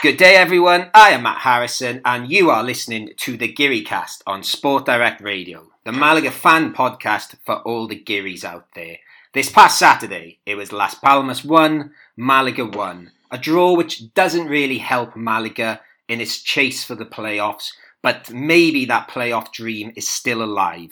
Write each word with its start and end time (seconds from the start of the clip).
Good 0.00 0.16
day, 0.16 0.36
everyone. 0.36 0.90
I 0.94 1.10
am 1.10 1.24
Matt 1.24 1.40
Harrison, 1.40 2.00
and 2.04 2.30
you 2.30 2.50
are 2.50 2.62
listening 2.62 3.10
to 3.16 3.36
the 3.36 3.52
Geary 3.52 3.82
Cast 3.82 4.22
on 4.28 4.44
Sport 4.44 4.86
Direct 4.86 5.20
Radio, 5.20 5.72
the 5.84 5.90
Malaga 5.90 6.30
fan 6.30 6.72
podcast 6.72 7.34
for 7.44 7.56
all 7.62 7.88
the 7.88 7.98
Gearys 7.98 8.44
out 8.44 8.68
there. 8.76 8.98
This 9.32 9.50
past 9.50 9.76
Saturday, 9.76 10.38
it 10.46 10.54
was 10.54 10.70
Las 10.70 10.94
Palmas 10.94 11.44
1, 11.44 11.90
Malaga 12.16 12.64
1. 12.64 13.10
A 13.32 13.38
draw 13.38 13.74
which 13.74 14.14
doesn't 14.14 14.46
really 14.46 14.78
help 14.78 15.16
Malaga 15.16 15.80
in 16.08 16.20
its 16.20 16.40
chase 16.40 16.84
for 16.84 16.94
the 16.94 17.04
playoffs, 17.04 17.72
but 18.00 18.32
maybe 18.32 18.84
that 18.84 19.08
playoff 19.08 19.50
dream 19.50 19.92
is 19.96 20.08
still 20.08 20.44
alive. 20.44 20.90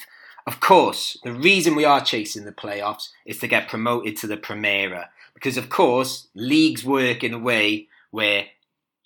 Of 0.48 0.58
course, 0.58 1.16
the 1.22 1.32
reason 1.32 1.76
we 1.76 1.84
are 1.84 2.00
chasing 2.00 2.44
the 2.44 2.50
playoffs 2.50 3.10
is 3.24 3.38
to 3.38 3.46
get 3.46 3.68
promoted 3.68 4.16
to 4.16 4.26
the 4.26 4.36
Primera, 4.36 5.10
because 5.32 5.56
of 5.56 5.68
course, 5.68 6.26
leagues 6.34 6.84
work 6.84 7.22
in 7.22 7.32
a 7.32 7.38
way 7.38 7.86
where 8.10 8.46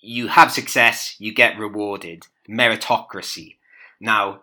you 0.01 0.27
have 0.27 0.51
success, 0.51 1.15
you 1.19 1.33
get 1.33 1.57
rewarded. 1.57 2.27
Meritocracy. 2.49 3.57
Now, 3.99 4.41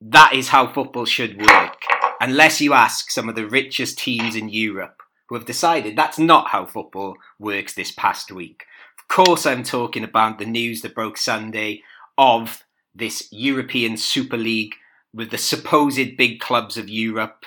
that 0.00 0.32
is 0.34 0.48
how 0.48 0.72
football 0.72 1.04
should 1.04 1.40
work. 1.40 1.82
Unless 2.20 2.60
you 2.60 2.72
ask 2.72 3.10
some 3.10 3.28
of 3.28 3.34
the 3.34 3.46
richest 3.46 3.98
teams 3.98 4.36
in 4.36 4.48
Europe 4.48 5.02
who 5.28 5.34
have 5.34 5.44
decided 5.44 5.96
that's 5.96 6.18
not 6.18 6.48
how 6.48 6.66
football 6.66 7.16
works 7.38 7.74
this 7.74 7.92
past 7.92 8.30
week. 8.30 8.64
Of 8.98 9.08
course, 9.08 9.46
I'm 9.46 9.62
talking 9.62 10.04
about 10.04 10.38
the 10.38 10.46
news 10.46 10.82
that 10.82 10.94
broke 10.94 11.16
Sunday 11.16 11.82
of 12.16 12.64
this 12.94 13.28
European 13.30 13.96
Super 13.96 14.36
League 14.36 14.74
with 15.12 15.30
the 15.30 15.38
supposed 15.38 16.16
big 16.16 16.40
clubs 16.40 16.76
of 16.76 16.88
Europe. 16.88 17.44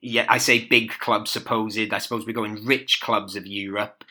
Yeah, 0.00 0.26
I 0.28 0.38
say 0.38 0.66
big 0.66 0.90
clubs 0.98 1.30
supposed. 1.30 1.92
I 1.92 1.98
suppose 1.98 2.26
we're 2.26 2.32
going 2.32 2.64
rich 2.66 3.00
clubs 3.00 3.36
of 3.36 3.46
Europe 3.46 4.04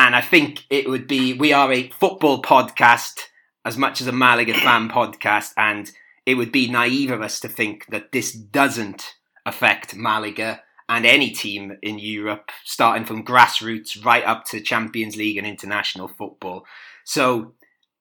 and 0.00 0.16
I 0.16 0.22
think 0.22 0.64
it 0.70 0.88
would 0.88 1.06
be 1.06 1.34
we 1.34 1.52
are 1.52 1.70
a 1.70 1.90
football 1.90 2.40
podcast 2.40 3.20
as 3.66 3.76
much 3.76 4.00
as 4.00 4.06
a 4.06 4.12
Malaga 4.12 4.54
fan 4.64 4.88
podcast, 4.88 5.52
and 5.58 5.90
it 6.24 6.36
would 6.36 6.50
be 6.50 6.70
naive 6.70 7.10
of 7.10 7.20
us 7.20 7.38
to 7.40 7.48
think 7.48 7.84
that 7.88 8.10
this 8.10 8.32
doesn't 8.32 9.16
affect 9.44 9.94
Malaga 9.94 10.62
and 10.88 11.04
any 11.04 11.30
team 11.30 11.76
in 11.82 11.98
Europe, 11.98 12.50
starting 12.64 13.04
from 13.04 13.24
grassroots 13.24 14.02
right 14.02 14.24
up 14.24 14.46
to 14.46 14.60
Champions 14.60 15.16
League 15.16 15.36
and 15.36 15.46
international 15.46 16.08
football. 16.08 16.64
So, 17.04 17.52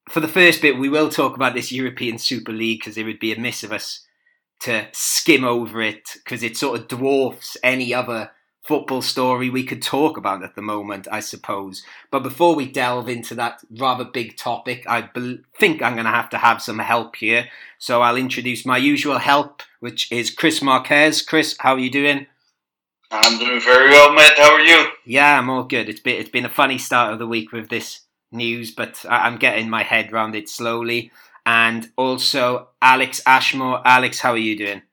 for 0.10 0.22
the 0.22 0.30
first 0.30 0.62
bit, 0.62 0.80
we 0.80 0.88
will 0.88 1.10
talk 1.10 1.36
about 1.36 1.54
this 1.54 1.70
European 1.70 2.18
Super 2.18 2.54
League 2.54 2.80
because 2.80 2.98
it 2.98 3.04
would 3.04 3.20
be 3.20 3.34
amiss 3.34 3.62
of 3.62 3.74
us 3.74 4.08
to 4.62 4.88
skim 4.94 5.44
over 5.44 5.82
it 5.82 6.12
because 6.24 6.44
it 6.44 6.56
sort 6.56 6.80
of 6.80 6.88
dwarfs 6.88 7.58
any 7.62 7.94
other 7.94 8.32
football 8.70 9.02
story 9.02 9.50
we 9.50 9.64
could 9.64 9.82
talk 9.82 10.16
about 10.16 10.44
at 10.44 10.54
the 10.54 10.62
moment, 10.62 11.08
I 11.12 11.22
suppose. 11.22 11.84
But 12.12 12.22
before 12.22 12.54
we 12.54 12.72
delve 12.72 13.10
into 13.10 13.34
that 13.34 13.64
rather 13.72 14.06
big 14.06 14.38
topic, 14.38 14.86
I 14.88 15.10
be- 15.12 15.40
think 15.58 15.82
I'm 15.82 15.96
going 15.96 16.06
to 16.06 16.12
have 16.12 16.30
to 16.30 16.38
have 16.38 16.62
some 16.62 16.78
help 16.78 17.16
here. 17.16 17.48
So 17.80 18.04
I'll 18.04 18.16
introduce 18.16 18.68
my 18.68 18.78
usual 18.78 19.18
help, 19.18 19.64
which 19.80 20.12
is 20.12 20.30
Chris 20.30 20.62
Marquez. 20.62 21.24
Chris, 21.24 21.56
how 21.62 21.74
are 21.74 21.80
you 21.80 21.90
doing? 21.90 22.28
I'm 23.10 23.40
doing 23.40 23.60
very 23.60 23.90
well, 23.90 24.14
Matt. 24.14 24.38
How 24.38 24.54
are 24.54 24.62
you? 24.62 24.90
Yeah, 25.04 25.40
I'm 25.40 25.50
all 25.50 25.64
good. 25.64 25.90
It's 25.90 26.00
been 26.00 26.22
it's 26.22 26.30
been 26.30 26.46
a 26.46 26.50
funny 26.62 26.78
start 26.78 27.12
of 27.12 27.18
the 27.18 27.26
week 27.26 27.52
with 27.52 27.70
this 27.70 28.02
news, 28.32 28.70
but 28.70 29.04
I'm 29.10 29.38
getting 29.38 29.68
my 29.68 29.82
head 29.82 30.14
around 30.14 30.36
it 30.36 30.48
slowly. 30.48 31.12
And 31.44 31.90
also 31.98 32.68
Alex 32.84 33.20
Ashmore. 33.26 33.82
Alex, 33.84 34.20
how 34.20 34.34
are 34.34 34.46
you 34.50 34.56
doing? 34.56 34.84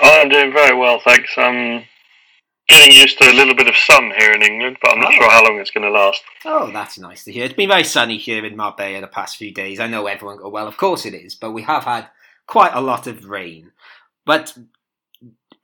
I'm 0.00 0.28
doing 0.28 0.52
very 0.52 0.78
well, 0.78 1.00
thanks. 1.00 1.32
I'm 1.36 1.82
getting 2.68 2.92
used 2.92 3.18
to 3.18 3.30
a 3.30 3.32
little 3.32 3.54
bit 3.54 3.68
of 3.68 3.76
sun 3.76 4.12
here 4.16 4.32
in 4.32 4.42
England, 4.42 4.76
but 4.80 4.92
I'm 4.92 5.00
not 5.00 5.12
oh. 5.14 5.16
sure 5.16 5.30
how 5.30 5.44
long 5.44 5.58
it's 5.58 5.70
going 5.70 5.84
to 5.84 5.90
last. 5.90 6.22
Oh, 6.44 6.70
that's 6.70 6.98
nice 6.98 7.24
to 7.24 7.32
hear. 7.32 7.44
It's 7.44 7.54
been 7.54 7.68
very 7.68 7.84
sunny 7.84 8.18
here 8.18 8.44
in 8.44 8.56
Marbella 8.56 9.00
the 9.00 9.06
past 9.06 9.36
few 9.36 9.52
days. 9.52 9.80
I 9.80 9.86
know 9.86 10.06
everyone 10.06 10.38
go, 10.38 10.48
well, 10.48 10.68
of 10.68 10.76
course 10.76 11.06
it 11.06 11.14
is, 11.14 11.34
but 11.34 11.52
we 11.52 11.62
have 11.62 11.84
had 11.84 12.08
quite 12.46 12.72
a 12.74 12.80
lot 12.80 13.06
of 13.06 13.24
rain. 13.24 13.72
But 14.24 14.56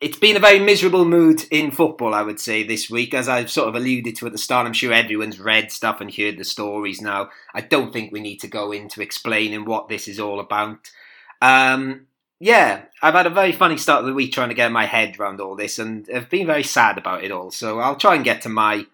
it's 0.00 0.18
been 0.18 0.36
a 0.36 0.40
very 0.40 0.58
miserable 0.58 1.04
mood 1.04 1.44
in 1.50 1.70
football, 1.70 2.14
I 2.14 2.22
would 2.22 2.40
say, 2.40 2.62
this 2.62 2.90
week. 2.90 3.14
As 3.14 3.28
I've 3.28 3.50
sort 3.50 3.68
of 3.68 3.74
alluded 3.74 4.16
to 4.16 4.26
at 4.26 4.32
the 4.32 4.38
start, 4.38 4.66
I'm 4.66 4.72
sure 4.72 4.92
everyone's 4.92 5.40
read 5.40 5.70
stuff 5.70 6.00
and 6.00 6.14
heard 6.14 6.38
the 6.38 6.44
stories 6.44 7.00
now. 7.00 7.30
I 7.54 7.60
don't 7.60 7.92
think 7.92 8.12
we 8.12 8.20
need 8.20 8.38
to 8.40 8.48
go 8.48 8.72
into 8.72 9.02
explaining 9.02 9.66
what 9.66 9.88
this 9.88 10.08
is 10.08 10.18
all 10.18 10.40
about. 10.40 10.90
Um, 11.42 12.06
yeah, 12.40 12.82
I've 13.02 13.14
had 13.14 13.26
a 13.26 13.30
very 13.30 13.52
funny 13.52 13.76
start 13.76 14.00
of 14.00 14.06
the 14.06 14.14
week 14.14 14.32
trying 14.32 14.48
to 14.48 14.54
get 14.54 14.72
my 14.72 14.86
head 14.86 15.18
around 15.18 15.40
all 15.40 15.56
this, 15.56 15.78
and 15.78 16.08
I've 16.14 16.30
been 16.30 16.46
very 16.46 16.64
sad 16.64 16.98
about 16.98 17.24
it 17.24 17.30
all. 17.30 17.50
So 17.50 17.78
I'll 17.78 17.96
try 17.96 18.14
and 18.14 18.24
get 18.24 18.42
to 18.42 18.48
my 18.48 18.86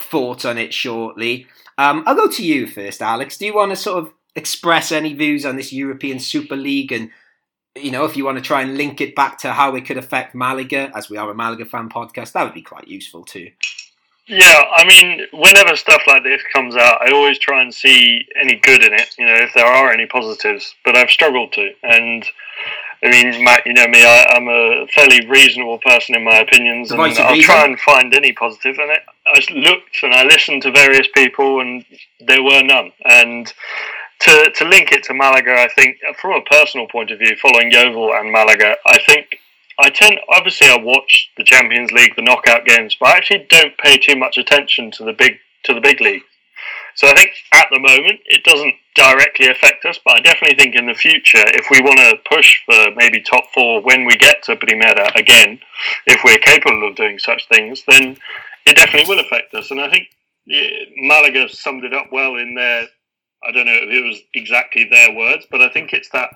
thoughts 0.00 0.44
on 0.44 0.58
it 0.58 0.74
shortly. 0.74 1.46
Um, 1.78 2.04
I'll 2.06 2.14
go 2.14 2.28
to 2.28 2.44
you 2.44 2.66
first, 2.66 3.02
Alex. 3.02 3.38
Do 3.38 3.46
you 3.46 3.54
want 3.54 3.70
to 3.70 3.76
sort 3.76 3.98
of 4.04 4.12
express 4.34 4.92
any 4.92 5.14
views 5.14 5.46
on 5.46 5.56
this 5.56 5.72
European 5.72 6.18
Super 6.18 6.56
League, 6.56 6.92
and 6.92 7.10
you 7.74 7.90
know, 7.90 8.04
if 8.04 8.16
you 8.16 8.24
want 8.24 8.38
to 8.38 8.44
try 8.44 8.62
and 8.62 8.76
link 8.76 9.00
it 9.00 9.14
back 9.14 9.38
to 9.38 9.52
how 9.52 9.74
it 9.74 9.86
could 9.86 9.98
affect 9.98 10.34
Malaga, 10.34 10.90
as 10.94 11.10
we 11.10 11.16
are 11.16 11.30
a 11.30 11.34
Malaga 11.34 11.64
fan 11.64 11.88
podcast, 11.88 12.32
that 12.32 12.44
would 12.44 12.54
be 12.54 12.62
quite 12.62 12.88
useful 12.88 13.24
too. 13.24 13.50
Yeah, 14.28 14.62
I 14.72 14.84
mean, 14.86 15.26
whenever 15.32 15.76
stuff 15.76 16.02
like 16.06 16.24
this 16.24 16.42
comes 16.52 16.76
out, 16.76 17.00
I 17.00 17.12
always 17.12 17.38
try 17.38 17.62
and 17.62 17.72
see 17.72 18.26
any 18.40 18.56
good 18.56 18.82
in 18.82 18.92
it, 18.92 19.14
you 19.18 19.24
know, 19.24 19.34
if 19.34 19.54
there 19.54 19.66
are 19.66 19.92
any 19.92 20.06
positives, 20.06 20.74
but 20.84 20.96
I've 20.96 21.10
struggled 21.10 21.52
to. 21.52 21.70
And 21.84 22.26
I 23.04 23.10
mean, 23.10 23.44
Matt, 23.44 23.66
you 23.66 23.74
know 23.74 23.86
me, 23.86 24.04
I, 24.04 24.36
am 24.36 24.48
a 24.48 24.86
fairly 24.88 25.24
reasonable 25.28 25.78
person 25.78 26.16
in 26.16 26.24
my 26.24 26.38
opinions, 26.38 26.90
and 26.90 27.00
I'll 27.00 27.40
try 27.40 27.64
and 27.64 27.78
find 27.78 28.12
any 28.14 28.32
positive 28.32 28.76
in 28.78 28.90
it. 28.90 29.02
I 29.26 29.40
looked 29.54 30.02
and 30.02 30.12
I 30.12 30.24
listened 30.24 30.62
to 30.62 30.72
various 30.72 31.06
people, 31.14 31.60
and 31.60 31.84
there 32.18 32.42
were 32.42 32.62
none. 32.64 32.90
And 33.04 33.52
to, 34.20 34.50
to 34.56 34.64
link 34.64 34.90
it 34.90 35.04
to 35.04 35.14
Malaga, 35.14 35.52
I 35.52 35.68
think, 35.68 35.98
from 36.20 36.32
a 36.32 36.40
personal 36.42 36.88
point 36.88 37.12
of 37.12 37.20
view, 37.20 37.36
following 37.36 37.70
Yeovil 37.70 38.12
and 38.14 38.32
Malaga, 38.32 38.74
I 38.86 38.98
think 39.06 39.38
I 39.78 39.90
tend 39.90 40.18
obviously 40.28 40.68
I 40.68 40.76
watch 40.76 41.30
the 41.36 41.44
Champions 41.44 41.92
League, 41.92 42.16
the 42.16 42.22
knockout 42.22 42.64
games, 42.64 42.96
but 42.98 43.10
I 43.10 43.16
actually 43.16 43.46
don't 43.48 43.76
pay 43.78 43.98
too 43.98 44.16
much 44.16 44.38
attention 44.38 44.90
to 44.92 45.04
the 45.04 45.12
big 45.12 45.34
to 45.64 45.74
the 45.74 45.80
big 45.80 46.00
league. 46.00 46.22
So 46.94 47.08
I 47.08 47.14
think 47.14 47.30
at 47.52 47.66
the 47.70 47.78
moment 47.78 48.20
it 48.24 48.42
doesn't 48.42 48.74
directly 48.94 49.48
affect 49.48 49.84
us, 49.84 49.98
but 50.02 50.16
I 50.16 50.20
definitely 50.20 50.56
think 50.56 50.74
in 50.74 50.86
the 50.86 50.94
future, 50.94 51.44
if 51.44 51.66
we 51.70 51.82
want 51.82 51.98
to 51.98 52.16
push 52.28 52.62
for 52.64 52.90
maybe 52.96 53.20
top 53.20 53.44
four 53.52 53.82
when 53.82 54.06
we 54.06 54.16
get 54.16 54.42
to 54.44 54.56
Primera 54.56 55.14
again, 55.14 55.60
if 56.06 56.24
we're 56.24 56.38
capable 56.38 56.88
of 56.88 56.96
doing 56.96 57.18
such 57.18 57.46
things, 57.48 57.84
then 57.86 58.16
it 58.64 58.76
definitely 58.76 59.14
will 59.14 59.22
affect 59.22 59.52
us. 59.52 59.70
And 59.70 59.80
I 59.80 59.90
think 59.90 60.08
Malaga 60.96 61.48
summed 61.50 61.84
it 61.84 61.92
up 61.92 62.06
well 62.10 62.36
in 62.36 62.54
their. 62.54 62.86
I 63.46 63.52
don't 63.52 63.66
know 63.66 63.74
if 63.74 63.90
it 63.90 64.06
was 64.06 64.20
exactly 64.32 64.84
their 64.84 65.14
words, 65.14 65.46
but 65.50 65.60
I 65.60 65.68
think 65.68 65.92
it's 65.92 66.08
that 66.10 66.30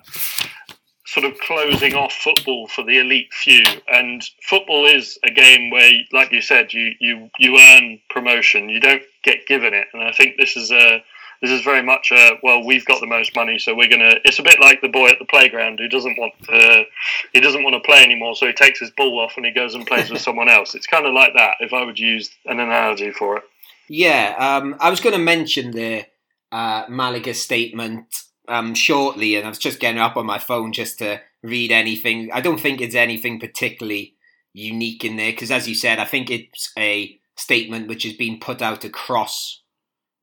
sort 1.11 1.25
of 1.25 1.37
closing 1.39 1.93
off 1.93 2.13
football 2.13 2.67
for 2.67 2.83
the 2.85 2.97
elite 2.99 3.33
few. 3.33 3.63
And 3.91 4.23
football 4.47 4.85
is 4.85 5.19
a 5.25 5.31
game 5.31 5.69
where, 5.69 5.91
like 6.13 6.31
you 6.31 6.41
said, 6.41 6.73
you 6.73 6.93
you 6.99 7.29
you 7.37 7.57
earn 7.57 7.99
promotion. 8.09 8.69
You 8.69 8.79
don't 8.79 9.03
get 9.23 9.45
given 9.45 9.73
it. 9.73 9.87
And 9.93 10.01
I 10.03 10.13
think 10.13 10.37
this 10.37 10.55
is 10.55 10.71
a 10.71 11.03
this 11.41 11.51
is 11.51 11.63
very 11.63 11.83
much 11.83 12.11
a 12.11 12.37
well, 12.43 12.63
we've 12.63 12.85
got 12.85 13.01
the 13.01 13.07
most 13.07 13.35
money, 13.35 13.59
so 13.59 13.75
we're 13.75 13.89
gonna. 13.89 14.15
It's 14.23 14.39
a 14.39 14.43
bit 14.43 14.59
like 14.61 14.79
the 14.79 14.87
boy 14.87 15.09
at 15.09 15.19
the 15.19 15.25
playground 15.25 15.79
who 15.79 15.89
doesn't 15.89 16.17
want 16.17 16.33
to, 16.43 16.83
he 17.33 17.41
doesn't 17.41 17.63
want 17.63 17.73
to 17.73 17.81
play 17.81 18.03
anymore, 18.03 18.35
so 18.35 18.47
he 18.47 18.53
takes 18.53 18.79
his 18.79 18.91
ball 18.91 19.19
off 19.19 19.33
and 19.35 19.45
he 19.45 19.51
goes 19.51 19.75
and 19.75 19.85
plays 19.85 20.09
with 20.09 20.21
someone 20.21 20.49
else. 20.49 20.75
It's 20.75 20.87
kind 20.87 21.05
of 21.05 21.13
like 21.13 21.33
that, 21.35 21.55
if 21.59 21.73
I 21.73 21.83
would 21.83 21.99
use 21.99 22.29
an 22.45 22.59
analogy 22.59 23.11
for 23.11 23.37
it. 23.37 23.43
Yeah, 23.89 24.35
um, 24.37 24.77
I 24.79 24.89
was 24.89 25.01
going 25.01 25.13
to 25.13 25.21
mention 25.21 25.71
the 25.71 26.05
uh, 26.51 26.85
Malaga 26.87 27.33
statement 27.33 28.05
um, 28.51 28.73
shortly, 28.75 29.35
and 29.35 29.45
I 29.45 29.49
was 29.49 29.57
just 29.57 29.79
getting 29.79 29.99
up 29.99 30.17
on 30.17 30.25
my 30.25 30.37
phone 30.37 30.73
just 30.73 30.99
to 30.99 31.21
read 31.41 31.71
anything. 31.71 32.29
I 32.33 32.41
don't 32.41 32.59
think 32.59 32.81
it's 32.81 32.95
anything 32.95 33.39
particularly 33.39 34.15
unique 34.53 35.05
in 35.05 35.15
there 35.15 35.31
because, 35.31 35.51
as 35.51 35.67
you 35.67 35.75
said, 35.75 35.99
I 35.99 36.05
think 36.05 36.29
it's 36.29 36.71
a 36.77 37.17
statement 37.37 37.87
which 37.87 38.03
has 38.03 38.13
been 38.13 38.39
put 38.39 38.61
out 38.61 38.83
across 38.83 39.61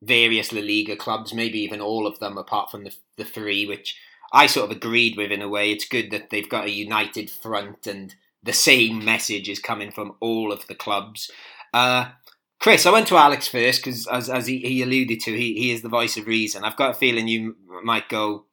various 0.03 0.53
La 0.53 0.61
Liga 0.61 0.95
clubs, 0.95 1.33
maybe 1.33 1.59
even 1.61 1.81
all 1.81 2.07
of 2.07 2.19
them, 2.19 2.37
apart 2.37 2.71
from 2.71 2.85
the 2.85 2.95
the 3.17 3.25
three, 3.25 3.67
which 3.67 3.97
I 4.33 4.47
sort 4.47 4.71
of 4.71 4.77
agreed 4.77 5.17
with 5.17 5.33
in 5.33 5.43
a 5.43 5.49
way. 5.49 5.73
It's 5.73 5.89
good 5.89 6.11
that 6.11 6.31
they've 6.31 6.49
got 6.49 6.67
a 6.67 6.71
united 6.71 7.31
front 7.31 7.87
and 7.87 8.15
the 8.43 8.53
same 8.53 9.05
message 9.05 9.49
is 9.49 9.59
coming 9.59 9.91
from 9.91 10.15
all 10.21 10.53
of 10.53 10.67
the 10.67 10.75
clubs. 10.75 11.31
Uh, 11.73 12.11
Chris, 12.60 12.87
I 12.87 12.90
went 12.90 13.06
to 13.08 13.16
Alex 13.16 13.46
first 13.46 13.84
because, 13.84 14.06
as, 14.08 14.28
as 14.28 14.46
he, 14.46 14.58
he 14.58 14.82
alluded 14.82 15.20
to, 15.20 15.31
he, 15.31 15.55
he 15.55 15.70
is 15.70 15.82
the 15.82 15.88
voice 15.88 16.16
of 16.16 16.26
reason. 16.26 16.64
I've 16.64 16.76
got 16.76 16.90
a 16.90 16.94
feeling 16.94 17.28
you 17.28 17.56
might 17.84 18.08
go 18.08 18.44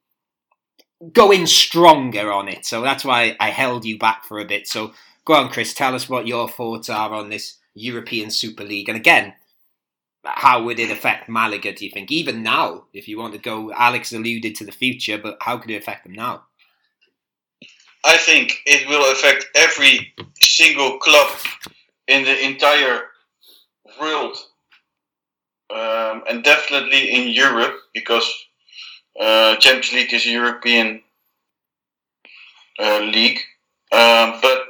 go 1.12 1.32
in 1.32 1.46
stronger 1.46 2.32
on 2.32 2.48
it, 2.48 2.66
so 2.66 2.82
that's 2.82 3.04
why 3.04 3.36
I 3.40 3.50
held 3.50 3.84
you 3.84 3.98
back 3.98 4.26
for 4.26 4.40
a 4.40 4.46
bit. 4.46 4.68
So 4.68 4.94
go 5.26 5.34
on, 5.34 5.50
Chris, 5.50 5.74
tell 5.74 5.96
us 5.96 6.08
what 6.08 6.28
your 6.28 6.48
thoughts 6.48 6.90
are 6.90 7.14
on 7.14 7.30
this 7.30 7.58
European 7.74 8.30
Super 8.30 8.64
League, 8.64 8.90
and 8.90 8.96
again, 8.96 9.34
how 10.24 10.64
would 10.64 10.80
it 10.80 10.92
affect 10.92 11.30
Malaga? 11.30 11.74
Do 11.74 11.86
you 11.86 11.92
think 11.92 12.12
even 12.12 12.44
now, 12.44 12.86
if 12.94 13.08
you 13.08 13.18
want 13.18 13.34
to 13.34 13.40
go? 13.40 13.72
Alex 13.74 14.12
alluded 14.12 14.56
to 14.56 14.66
the 14.66 14.72
future, 14.72 15.18
but 15.18 15.38
how 15.42 15.58
could 15.58 15.72
it 15.72 15.82
affect 15.82 16.04
them 16.04 16.14
now? 16.14 16.44
I 18.04 18.18
think 18.18 18.62
it 18.66 18.88
will 18.88 19.12
affect 19.12 19.48
every 19.56 20.14
single 20.40 21.00
club 21.00 21.38
in 22.08 22.24
the 22.24 22.46
entire 22.46 23.02
world 24.00 24.38
um, 25.70 26.24
and 26.30 26.44
definitely 26.44 27.12
in 27.12 27.30
Europe 27.30 27.76
because 27.94 28.32
uh, 29.20 29.56
Champions 29.58 29.94
League 29.94 30.14
is 30.14 30.26
a 30.26 30.32
European 30.32 31.02
uh, 32.80 33.00
league. 33.00 33.40
Um, 33.92 34.40
but 34.42 34.62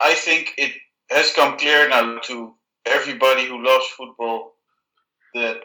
I 0.00 0.14
think 0.14 0.54
it 0.58 0.72
has 1.10 1.32
come 1.32 1.58
clear 1.58 1.88
now 1.88 2.18
to 2.24 2.54
everybody 2.84 3.46
who 3.46 3.64
loves 3.64 3.86
football 3.86 4.54
that 5.34 5.64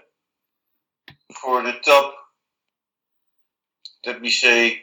for 1.34 1.64
the 1.64 1.74
top, 1.84 2.14
let 4.06 4.22
me 4.22 4.30
say, 4.30 4.82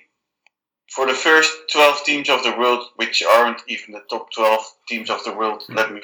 for 0.91 1.07
the 1.07 1.15
first 1.15 1.53
12 1.73 2.05
teams 2.05 2.31
of 2.31 2.43
the 2.43 2.57
world, 2.57 2.85
which 2.97 3.23
aren't 3.23 3.61
even 3.69 3.93
the 3.93 4.03
top 4.09 4.33
12 4.33 4.61
teams 4.89 5.11
of 5.11 5.23
the 5.25 5.33
world, 5.33 5.63
let 5.69 5.93
me, 5.93 6.01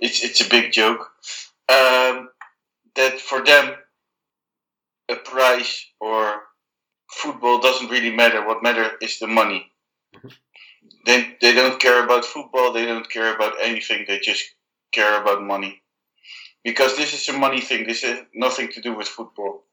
it's, 0.00 0.22
it's 0.22 0.40
a 0.40 0.48
big 0.48 0.72
joke, 0.72 1.10
um, 1.68 2.30
that 2.96 3.20
for 3.20 3.44
them, 3.44 3.74
a 5.08 5.16
prize 5.16 5.86
or 6.00 6.42
football 7.10 7.60
doesn't 7.60 7.90
really 7.90 8.14
matter. 8.14 8.46
What 8.46 8.62
matters 8.62 8.92
is 9.00 9.18
the 9.18 9.26
money. 9.26 9.70
Mm-hmm. 10.14 10.28
They, 11.06 11.36
they 11.40 11.54
don't 11.54 11.80
care 11.80 12.04
about 12.04 12.24
football, 12.24 12.72
they 12.72 12.84
don't 12.84 13.08
care 13.08 13.34
about 13.34 13.54
anything, 13.62 14.04
they 14.06 14.18
just 14.18 14.44
care 14.92 15.20
about 15.20 15.42
money. 15.42 15.82
Because 16.64 16.96
this 16.96 17.14
is 17.14 17.34
a 17.34 17.38
money 17.38 17.60
thing, 17.60 17.86
this 17.86 18.02
has 18.02 18.20
nothing 18.34 18.68
to 18.72 18.80
do 18.80 18.94
with 18.94 19.08
football. 19.08 19.64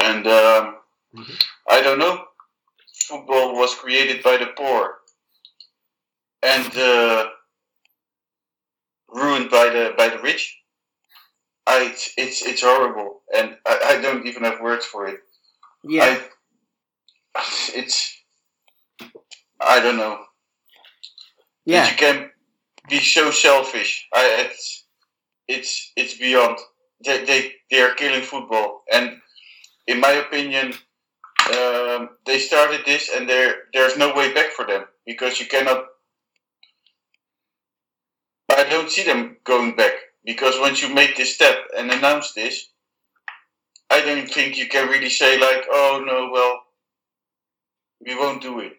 And 0.00 0.26
um, 0.26 0.76
mm-hmm. 1.14 1.34
I 1.68 1.82
don't 1.82 1.98
know, 1.98 2.24
football 2.94 3.54
was 3.54 3.74
created 3.74 4.22
by 4.22 4.36
the 4.38 4.46
poor 4.56 4.98
and 6.42 6.76
uh, 6.76 7.26
ruined 9.08 9.50
by 9.50 9.68
the 9.68 9.94
by 9.96 10.08
the 10.08 10.18
rich. 10.20 10.56
I 11.66 11.92
it's 12.16 12.42
it's, 12.46 12.62
horrible, 12.62 13.20
and 13.36 13.56
I, 13.66 13.96
I 13.96 14.00
don't 14.00 14.26
even 14.26 14.44
have 14.44 14.60
words 14.60 14.86
for 14.86 15.06
it. 15.06 15.20
Yeah, 15.84 16.18
I, 17.34 17.42
it's 17.74 18.22
I 19.60 19.80
don't 19.80 19.96
know. 19.96 20.18
Yeah, 21.66 21.88
you 21.90 21.96
can 21.96 22.30
be 22.88 23.00
so 23.00 23.30
selfish. 23.30 24.06
I 24.14 24.46
it's 24.46 24.84
it's 25.46 25.92
it's 25.96 26.16
beyond. 26.16 26.58
They 27.04 27.24
they 27.24 27.52
they 27.70 27.82
are 27.82 27.94
killing 27.94 28.22
football, 28.22 28.82
and 28.92 29.18
in 29.86 30.00
my 30.00 30.12
opinion, 30.12 30.74
um, 31.54 32.10
they 32.26 32.38
started 32.38 32.80
this, 32.84 33.10
and 33.14 33.28
there 33.28 33.54
there's 33.72 33.96
no 33.96 34.14
way 34.14 34.32
back 34.32 34.52
for 34.52 34.64
them 34.64 34.84
because 35.06 35.40
you 35.40 35.46
cannot. 35.46 35.84
I 38.68 38.70
don't 38.70 38.90
see 38.90 39.02
them 39.02 39.38
going 39.44 39.76
back 39.76 39.92
because 40.26 40.60
once 40.60 40.82
you 40.82 40.92
make 40.92 41.16
this 41.16 41.34
step 41.34 41.56
and 41.74 41.90
announce 41.90 42.34
this, 42.34 42.68
I 43.88 44.02
don't 44.02 44.30
think 44.30 44.58
you 44.58 44.68
can 44.68 44.88
really 44.88 45.08
say 45.08 45.40
like, 45.40 45.64
"Oh 45.70 46.04
no, 46.04 46.28
well, 46.30 46.60
we 48.04 48.14
won't 48.14 48.42
do 48.42 48.60
it." 48.60 48.74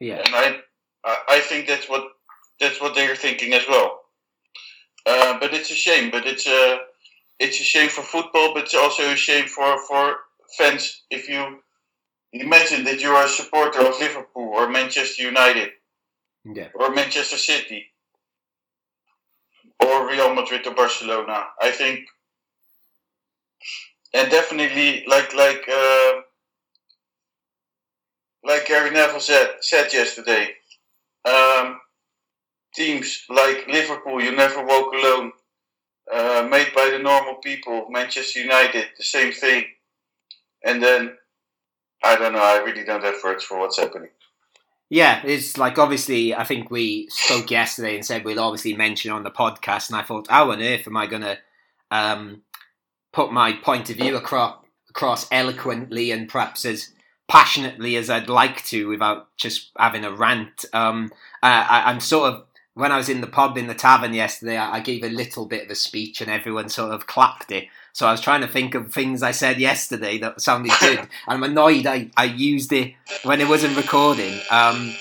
Yeah. 0.00 0.22
And 0.26 0.34
I, 0.34 1.16
I 1.28 1.40
think 1.40 1.68
that's 1.68 1.88
what 1.88 2.04
that's 2.58 2.80
what 2.80 2.96
they're 2.96 3.14
thinking 3.14 3.52
as 3.52 3.62
well. 3.68 4.00
Uh, 5.06 5.38
but 5.38 5.54
it's 5.54 5.70
a 5.70 5.74
shame. 5.74 6.10
But 6.10 6.26
it's 6.26 6.48
a 6.48 6.78
it's 7.38 7.60
a 7.60 7.64
shame 7.64 7.90
for 7.90 8.02
football, 8.02 8.54
but 8.54 8.64
it's 8.64 8.74
also 8.74 9.04
a 9.04 9.16
shame 9.16 9.46
for 9.46 9.78
for 9.86 10.16
fans. 10.58 11.02
If 11.10 11.28
you 11.28 11.60
imagine 12.32 12.82
that 12.86 13.00
you 13.00 13.10
are 13.10 13.26
a 13.26 13.28
supporter 13.28 13.86
of 13.86 14.00
Liverpool 14.00 14.48
or 14.48 14.68
Manchester 14.68 15.22
United, 15.22 15.70
yeah. 16.44 16.70
or 16.74 16.90
Manchester 16.90 17.38
City, 17.38 17.91
or 19.86 20.08
Real 20.08 20.34
Madrid 20.34 20.66
or 20.66 20.74
Barcelona, 20.74 21.46
I 21.60 21.70
think, 21.70 22.00
and 24.14 24.30
definitely 24.30 25.04
like 25.06 25.34
like. 25.34 25.68
Uh, 25.68 26.12
like 28.44 28.66
Gary 28.66 28.90
Neville 28.90 29.20
said, 29.20 29.50
said 29.60 29.92
yesterday, 29.92 30.48
um, 31.24 31.80
teams 32.74 33.24
like 33.28 33.66
Liverpool, 33.68 34.20
You 34.20 34.34
Never 34.34 34.64
Walk 34.64 34.92
Alone, 34.92 35.32
uh, 36.12 36.48
made 36.50 36.74
by 36.74 36.90
the 36.90 36.98
normal 36.98 37.36
people, 37.36 37.86
Manchester 37.90 38.40
United, 38.40 38.86
the 38.98 39.04
same 39.04 39.32
thing. 39.32 39.64
And 40.64 40.82
then, 40.82 41.16
I 42.02 42.16
don't 42.16 42.32
know, 42.32 42.40
I 42.42 42.58
really 42.58 42.84
don't 42.84 43.04
have 43.04 43.22
words 43.22 43.44
for 43.44 43.58
what's 43.58 43.78
happening. 43.78 44.10
Yeah, 44.92 45.22
it's 45.24 45.56
like 45.56 45.78
obviously, 45.78 46.34
I 46.34 46.44
think 46.44 46.70
we 46.70 47.08
spoke 47.08 47.50
yesterday 47.50 47.94
and 47.94 48.04
said 48.04 48.26
we'll 48.26 48.38
obviously 48.38 48.76
mention 48.76 49.10
on 49.10 49.22
the 49.22 49.30
podcast, 49.30 49.88
and 49.88 49.96
I 49.96 50.02
thought, 50.02 50.28
how 50.28 50.50
on 50.50 50.60
earth 50.60 50.86
am 50.86 50.98
I 50.98 51.06
going 51.06 51.22
to 51.22 51.38
um, 51.90 52.42
put 53.10 53.32
my 53.32 53.54
point 53.54 53.88
of 53.88 53.96
view 53.96 54.16
across, 54.18 54.62
across 54.90 55.26
eloquently 55.32 56.10
and 56.10 56.28
perhaps 56.28 56.66
as 56.66 56.90
passionately 57.26 57.96
as 57.96 58.10
I'd 58.10 58.28
like 58.28 58.62
to 58.66 58.86
without 58.86 59.34
just 59.38 59.70
having 59.78 60.04
a 60.04 60.12
rant. 60.12 60.66
Um, 60.74 61.10
I, 61.42 61.90
am 61.90 61.98
sort 61.98 62.34
of 62.34 62.44
when 62.74 62.90
I 62.90 62.96
was 62.96 63.08
in 63.08 63.20
the 63.20 63.26
pub 63.26 63.58
in 63.58 63.66
the 63.66 63.74
tavern 63.74 64.14
yesterday, 64.14 64.56
I, 64.56 64.76
I, 64.76 64.80
gave 64.80 65.04
a 65.04 65.08
little 65.08 65.46
bit 65.46 65.64
of 65.64 65.70
a 65.70 65.74
speech 65.74 66.20
and 66.20 66.30
everyone 66.30 66.70
sort 66.70 66.92
of 66.92 67.06
clapped 67.06 67.52
it. 67.52 67.66
So 67.92 68.06
I 68.06 68.12
was 68.12 68.20
trying 68.20 68.40
to 68.40 68.48
think 68.48 68.74
of 68.74 68.90
things 68.90 69.22
I 69.22 69.32
said 69.32 69.58
yesterday 69.58 70.18
that 70.18 70.40
sounded 70.40 70.72
good. 70.80 71.06
I'm 71.28 71.42
annoyed 71.42 71.86
I, 71.86 72.10
I 72.16 72.24
used 72.24 72.72
it 72.72 72.94
when 73.24 73.40
it 73.40 73.48
wasn't 73.48 73.76
recording. 73.76 74.40
Um, 74.50 74.94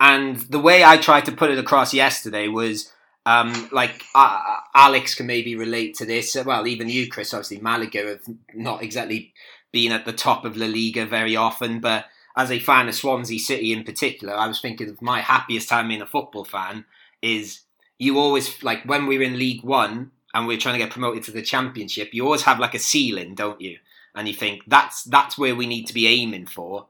and 0.00 0.36
the 0.36 0.58
way 0.58 0.84
I 0.84 0.96
tried 0.96 1.26
to 1.26 1.32
put 1.32 1.50
it 1.50 1.58
across 1.58 1.94
yesterday 1.94 2.48
was 2.48 2.92
um, 3.24 3.68
like 3.72 4.02
uh, 4.14 4.56
Alex 4.74 5.14
can 5.14 5.26
maybe 5.26 5.54
relate 5.54 5.94
to 5.96 6.06
this. 6.06 6.36
Well, 6.44 6.66
even 6.66 6.88
you, 6.88 7.08
Chris, 7.08 7.34
obviously 7.34 7.60
Malaga 7.60 8.06
have 8.06 8.34
not 8.54 8.82
exactly 8.82 9.32
been 9.70 9.92
at 9.92 10.04
the 10.04 10.12
top 10.12 10.44
of 10.44 10.56
La 10.56 10.66
Liga 10.66 11.06
very 11.06 11.36
often, 11.36 11.78
but 11.78 12.06
as 12.38 12.52
a 12.52 12.60
fan 12.60 12.88
of 12.88 12.94
Swansea 12.94 13.40
City 13.40 13.72
in 13.72 13.82
particular, 13.82 14.32
I 14.32 14.46
was 14.46 14.60
thinking 14.60 14.88
of 14.88 15.02
my 15.02 15.20
happiest 15.20 15.68
time 15.68 15.88
being 15.88 16.00
a 16.00 16.06
football 16.06 16.44
fan 16.44 16.84
is 17.20 17.62
you 17.98 18.16
always 18.16 18.62
like 18.62 18.84
when 18.84 19.06
we 19.06 19.18
were 19.18 19.24
in 19.24 19.38
League 19.38 19.64
One 19.64 20.12
and 20.32 20.46
we 20.46 20.54
are 20.54 20.60
trying 20.60 20.76
to 20.76 20.84
get 20.84 20.92
promoted 20.92 21.24
to 21.24 21.32
the 21.32 21.42
Championship, 21.42 22.14
you 22.14 22.24
always 22.24 22.42
have 22.42 22.60
like 22.60 22.74
a 22.74 22.78
ceiling, 22.78 23.34
don't 23.34 23.60
you? 23.60 23.78
And 24.14 24.28
you 24.28 24.34
think 24.34 24.62
that's 24.68 25.02
that's 25.02 25.36
where 25.36 25.56
we 25.56 25.66
need 25.66 25.86
to 25.88 25.94
be 25.94 26.06
aiming 26.06 26.46
for. 26.46 26.86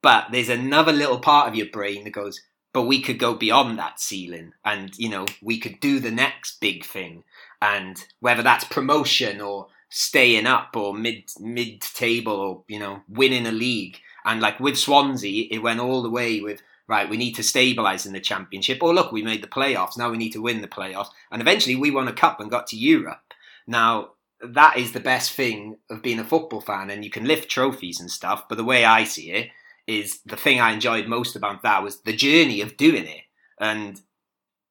But 0.00 0.28
there's 0.30 0.48
another 0.48 0.92
little 0.92 1.18
part 1.18 1.48
of 1.48 1.56
your 1.56 1.70
brain 1.70 2.04
that 2.04 2.10
goes, 2.10 2.40
but 2.72 2.82
we 2.82 3.02
could 3.02 3.18
go 3.18 3.34
beyond 3.34 3.78
that 3.80 3.98
ceiling 3.98 4.52
and 4.64 4.96
you 4.96 5.08
know 5.08 5.26
we 5.42 5.58
could 5.58 5.80
do 5.80 5.98
the 5.98 6.12
next 6.12 6.60
big 6.60 6.84
thing 6.84 7.24
and 7.60 8.06
whether 8.20 8.42
that's 8.42 8.64
promotion 8.64 9.40
or 9.40 9.66
staying 9.88 10.46
up 10.46 10.76
or 10.76 10.94
mid 10.94 11.24
mid 11.40 11.80
table 11.80 12.34
or 12.34 12.62
you 12.68 12.78
know 12.78 13.02
winning 13.08 13.46
a 13.46 13.52
league. 13.52 13.98
And 14.24 14.40
like 14.40 14.60
with 14.60 14.78
Swansea, 14.78 15.48
it 15.50 15.58
went 15.58 15.80
all 15.80 16.02
the 16.02 16.10
way 16.10 16.40
with 16.40 16.62
right. 16.88 17.08
We 17.08 17.16
need 17.16 17.34
to 17.34 17.42
stabilise 17.42 18.06
in 18.06 18.12
the 18.12 18.20
championship. 18.20 18.82
Or 18.82 18.90
oh, 18.90 18.92
look, 18.92 19.12
we 19.12 19.22
made 19.22 19.42
the 19.42 19.48
playoffs. 19.48 19.98
Now 19.98 20.10
we 20.10 20.18
need 20.18 20.32
to 20.32 20.42
win 20.42 20.60
the 20.60 20.68
playoffs. 20.68 21.08
And 21.30 21.42
eventually, 21.42 21.76
we 21.76 21.90
won 21.90 22.08
a 22.08 22.12
cup 22.12 22.40
and 22.40 22.50
got 22.50 22.66
to 22.68 22.76
Europe. 22.76 23.20
Now 23.66 24.10
that 24.42 24.76
is 24.76 24.92
the 24.92 25.00
best 25.00 25.32
thing 25.32 25.78
of 25.90 26.02
being 26.02 26.18
a 26.18 26.24
football 26.24 26.60
fan, 26.60 26.90
and 26.90 27.04
you 27.04 27.10
can 27.10 27.24
lift 27.24 27.50
trophies 27.50 28.00
and 28.00 28.10
stuff. 28.10 28.48
But 28.48 28.56
the 28.56 28.64
way 28.64 28.84
I 28.84 29.04
see 29.04 29.30
it 29.30 29.50
is 29.86 30.20
the 30.24 30.36
thing 30.36 30.60
I 30.60 30.72
enjoyed 30.72 31.06
most 31.06 31.36
about 31.36 31.62
that 31.62 31.82
was 31.82 32.00
the 32.00 32.16
journey 32.16 32.60
of 32.60 32.76
doing 32.76 33.06
it. 33.06 33.22
And 33.60 34.00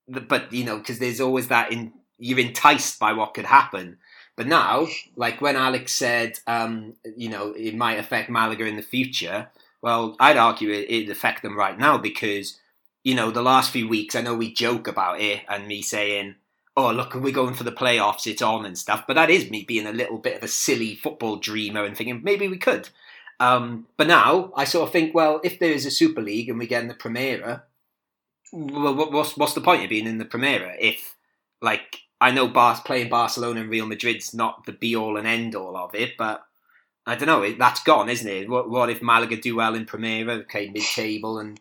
the, 0.07 0.21
but 0.21 0.51
you 0.51 0.63
know, 0.63 0.77
because 0.77 0.99
there's 0.99 1.21
always 1.21 1.47
that 1.47 1.71
in 1.71 1.93
you're 2.17 2.39
enticed 2.39 2.99
by 2.99 3.13
what 3.13 3.33
could 3.33 3.45
happen. 3.45 3.97
But 4.35 4.47
now, 4.47 4.87
like 5.15 5.41
when 5.41 5.55
Alex 5.55 5.93
said, 5.93 6.39
um, 6.47 6.95
you 7.15 7.29
know, 7.29 7.51
it 7.51 7.75
might 7.75 7.99
affect 7.99 8.29
Malaga 8.29 8.65
in 8.65 8.77
the 8.77 8.81
future. 8.81 9.49
Well, 9.81 10.15
I'd 10.19 10.37
argue 10.37 10.69
it, 10.69 10.89
it'd 10.89 11.09
affect 11.09 11.43
them 11.43 11.57
right 11.57 11.77
now 11.77 11.97
because, 11.97 12.57
you 13.03 13.15
know, 13.15 13.31
the 13.31 13.43
last 13.43 13.71
few 13.71 13.87
weeks, 13.87 14.15
I 14.15 14.21
know 14.21 14.33
we 14.33 14.53
joke 14.53 14.87
about 14.87 15.19
it 15.19 15.41
and 15.47 15.67
me 15.67 15.81
saying, 15.81 16.35
oh, 16.75 16.91
look, 16.91 17.13
we're 17.13 17.31
going 17.31 17.53
for 17.53 17.63
the 17.63 17.71
playoffs, 17.71 18.25
it's 18.25 18.41
on 18.41 18.65
and 18.65 18.77
stuff. 18.77 19.05
But 19.07 19.13
that 19.15 19.29
is 19.29 19.51
me 19.51 19.63
being 19.67 19.85
a 19.85 19.93
little 19.93 20.17
bit 20.17 20.37
of 20.37 20.43
a 20.43 20.47
silly 20.47 20.95
football 20.95 21.35
dreamer 21.35 21.83
and 21.83 21.95
thinking 21.95 22.21
maybe 22.23 22.47
we 22.47 22.57
could. 22.57 22.89
Um, 23.39 23.87
but 23.97 24.07
now 24.07 24.51
I 24.55 24.63
sort 24.63 24.87
of 24.87 24.93
think, 24.93 25.13
well, 25.13 25.41
if 25.43 25.59
there 25.59 25.71
is 25.71 25.85
a 25.85 25.91
Super 25.91 26.21
League 26.21 26.49
and 26.49 26.57
we 26.57 26.65
get 26.65 26.81
in 26.81 26.87
the 26.87 26.95
Primera, 26.95 27.63
well, 28.51 28.95
what's 29.11 29.35
what's 29.35 29.53
the 29.53 29.61
point 29.61 29.83
of 29.83 29.89
being 29.89 30.07
in 30.07 30.17
the 30.17 30.25
Primera 30.25 30.75
if, 30.79 31.15
like, 31.61 31.99
I 32.23 32.31
know 32.31 32.47
Bar- 32.47 32.81
playing 32.85 33.09
Barcelona 33.09 33.59
and 33.59 33.69
Real 33.69 33.85
Madrid's 33.85 34.33
not 34.33 34.65
the 34.65 34.71
be 34.71 34.95
all 34.95 35.17
and 35.17 35.27
end 35.27 35.55
all 35.55 35.75
of 35.75 35.93
it, 35.93 36.15
but 36.17 36.45
I 37.05 37.15
don't 37.15 37.27
know. 37.27 37.53
That's 37.53 37.83
gone, 37.83 38.07
isn't 38.07 38.29
it? 38.29 38.49
What, 38.49 38.69
what 38.69 38.89
if 38.89 39.01
Malaga 39.01 39.35
do 39.35 39.57
well 39.57 39.75
in 39.75 39.85
Primera, 39.85 40.41
okay, 40.43 40.69
mid 40.69 40.83
table, 40.83 41.37
and 41.37 41.59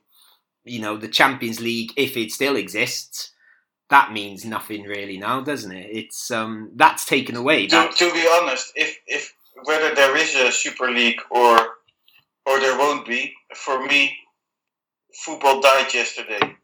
you 0.64 0.80
know 0.80 0.96
the 0.96 1.08
Champions 1.08 1.60
League, 1.60 1.92
if 1.96 2.16
it 2.16 2.30
still 2.30 2.54
exists, 2.54 3.32
that 3.90 4.12
means 4.12 4.44
nothing 4.44 4.84
really 4.84 5.18
now, 5.18 5.40
doesn't 5.40 5.72
it? 5.72 5.88
It's 5.90 6.30
um 6.30 6.70
that's 6.76 7.06
taken 7.06 7.34
away. 7.34 7.66
To, 7.66 7.90
to 7.98 8.12
be 8.12 8.28
honest, 8.40 8.72
if 8.76 8.96
if 9.08 9.34
whether 9.64 9.92
there 9.96 10.16
is 10.16 10.36
a 10.36 10.52
Super 10.52 10.92
League 10.92 11.20
or 11.32 11.58
or 12.46 12.60
there 12.60 12.78
won't 12.78 13.04
be, 13.04 13.34
for 13.52 13.84
me, 13.84 14.16
football 15.12 15.60
died 15.60 15.92
yesterday. 15.92 16.56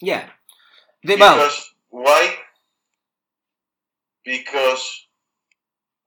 Yeah. 0.00 0.30
They, 1.04 1.16
because 1.16 1.70
well, 1.90 2.04
why? 2.04 2.36
Because 4.26 5.06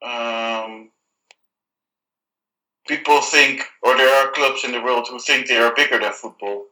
um, 0.06 0.92
people 2.88 3.22
think, 3.22 3.64
or 3.82 3.98
there 3.98 4.14
are 4.28 4.32
clubs 4.32 4.64
in 4.64 4.72
the 4.74 4.82
world 4.82 5.08
who 5.10 5.20
think 5.20 5.48
they 5.48 5.58
are 5.58 5.74
bigger 5.74 5.98
than 6.00 6.12
football, 6.14 6.66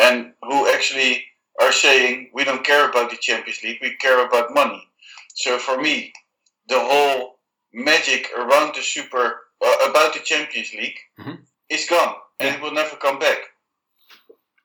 and 0.00 0.32
who 0.42 0.68
actually 0.72 1.24
are 1.60 1.72
saying 1.72 2.30
we 2.34 2.44
don't 2.44 2.64
care 2.64 2.88
about 2.88 3.10
the 3.10 3.16
Champions 3.16 3.62
League, 3.62 3.78
we 3.82 3.94
care 3.96 4.26
about 4.26 4.54
money. 4.54 4.82
So 5.34 5.58
for 5.58 5.80
me, 5.80 6.12
the 6.68 6.80
whole 6.80 7.38
magic 7.72 8.30
around 8.36 8.74
the 8.74 8.82
super 8.82 9.42
uh, 9.64 9.90
about 9.90 10.14
the 10.14 10.20
Champions 10.20 10.72
League 10.72 10.98
Mhm. 11.18 11.38
is 11.68 11.86
gone, 11.88 12.16
and 12.40 12.48
Yeah. 12.48 12.54
it 12.56 12.62
will 12.62 12.72
never 12.72 12.96
come 12.96 13.18
back. 13.18 13.38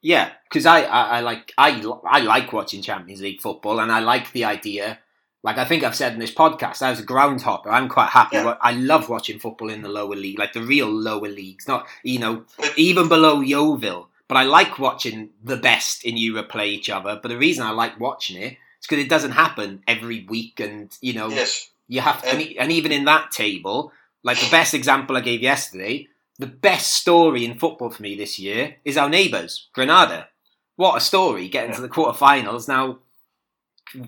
Yeah, 0.01 0.31
because 0.49 0.65
I, 0.65 0.81
I, 0.83 1.01
I 1.17 1.19
like 1.21 1.53
I, 1.57 1.69
I 2.05 2.19
like 2.21 2.51
watching 2.53 2.81
Champions 2.81 3.21
League 3.21 3.41
football, 3.41 3.79
and 3.79 3.91
I 3.91 3.99
like 3.99 4.31
the 4.31 4.45
idea. 4.45 4.99
Like 5.43 5.57
I 5.57 5.65
think 5.65 5.83
I've 5.83 5.95
said 5.95 6.13
in 6.13 6.19
this 6.19 6.33
podcast, 6.33 6.81
I 6.81 6.91
was 6.91 6.99
a 6.99 7.03
groundhopper. 7.03 7.69
I'm 7.69 7.89
quite 7.89 8.09
happy. 8.09 8.37
Yeah. 8.37 8.57
I 8.61 8.73
love 8.73 9.09
watching 9.09 9.39
football 9.39 9.69
in 9.69 9.81
the 9.81 9.89
lower 9.89 10.15
league, 10.15 10.37
like 10.37 10.53
the 10.53 10.61
real 10.61 10.89
lower 10.89 11.27
leagues, 11.27 11.67
not 11.67 11.87
you 12.03 12.19
know 12.19 12.45
even 12.77 13.07
below 13.09 13.41
Yeovil. 13.41 14.09
But 14.27 14.37
I 14.37 14.43
like 14.43 14.79
watching 14.79 15.31
the 15.43 15.57
best 15.57 16.05
in 16.05 16.15
Europe 16.15 16.49
play 16.49 16.69
each 16.69 16.89
other. 16.89 17.19
But 17.21 17.27
the 17.27 17.37
reason 17.37 17.65
I 17.65 17.71
like 17.71 17.99
watching 17.99 18.41
it 18.41 18.53
is 18.53 18.87
because 18.87 19.03
it 19.03 19.09
doesn't 19.09 19.31
happen 19.31 19.83
every 19.87 20.25
week, 20.29 20.59
and 20.59 20.95
you 21.01 21.13
know 21.13 21.29
Yes, 21.29 21.69
you 21.87 22.01
have 22.01 22.21
to, 22.21 22.29
and, 22.29 22.41
and 22.57 22.71
even 22.71 22.91
in 22.91 23.05
that 23.05 23.31
table, 23.31 23.91
like 24.23 24.39
the 24.39 24.49
best 24.49 24.73
example 24.73 25.17
I 25.17 25.21
gave 25.21 25.41
yesterday, 25.41 26.07
the 26.37 26.47
best 26.47 26.93
story 26.93 27.45
in 27.45 27.57
football 27.57 27.89
for 27.89 28.01
me 28.03 28.15
this 28.15 28.39
year 28.39 28.75
is 28.85 28.95
our 28.95 29.09
neighbours, 29.09 29.67
Granada. 29.73 30.29
What 30.75 30.97
a 30.97 31.01
story! 31.01 31.49
Getting 31.49 31.75
to 31.75 31.81
the 31.81 31.89
quarterfinals 31.89 32.67
now. 32.67 32.99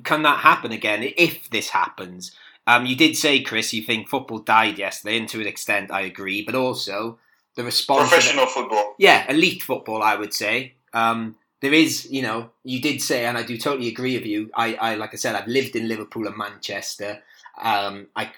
Can 0.04 0.24
that 0.24 0.40
happen 0.40 0.72
again? 0.72 1.12
If 1.18 1.50
this 1.50 1.70
happens, 1.70 2.32
um, 2.68 2.86
you 2.86 2.96
did 2.96 3.16
say, 3.16 3.42
Chris, 3.42 3.74
you 3.74 3.84
think 3.84 4.10
football 4.10 4.40
died 4.40 4.78
yesterday, 4.78 5.18
and 5.18 5.28
to 5.30 5.42
an 5.42 5.48
extent, 5.48 5.92
I 5.92 6.02
agree. 6.02 6.44
But 6.44 6.56
also 6.56 7.20
the 7.56 7.64
response. 7.64 8.10
professional 8.10 8.48
football. 8.48 8.96
yeah, 8.98 9.30
elite 9.30 9.64
football, 9.64 10.02
I 10.02 10.16
would 10.16 10.34
say. 10.34 10.74
Um, 10.94 11.36
there 11.62 11.74
is, 11.74 12.12
you 12.12 12.22
know, 12.22 12.50
you 12.64 12.82
did 12.82 13.02
say, 13.02 13.26
and 13.26 13.38
I 13.38 13.44
do 13.44 13.58
totally 13.58 13.88
agree 13.88 14.18
with 14.18 14.26
you. 14.26 14.50
I, 14.54 14.76
I 14.76 14.96
like 14.96 15.14
I 15.14 15.18
said, 15.18 15.36
I've 15.36 15.48
lived 15.48 15.76
in 15.76 15.88
Liverpool 15.88 16.28
and 16.28 16.38
Manchester. 16.38 17.22
Um, 17.62 18.08
I, 18.16 18.32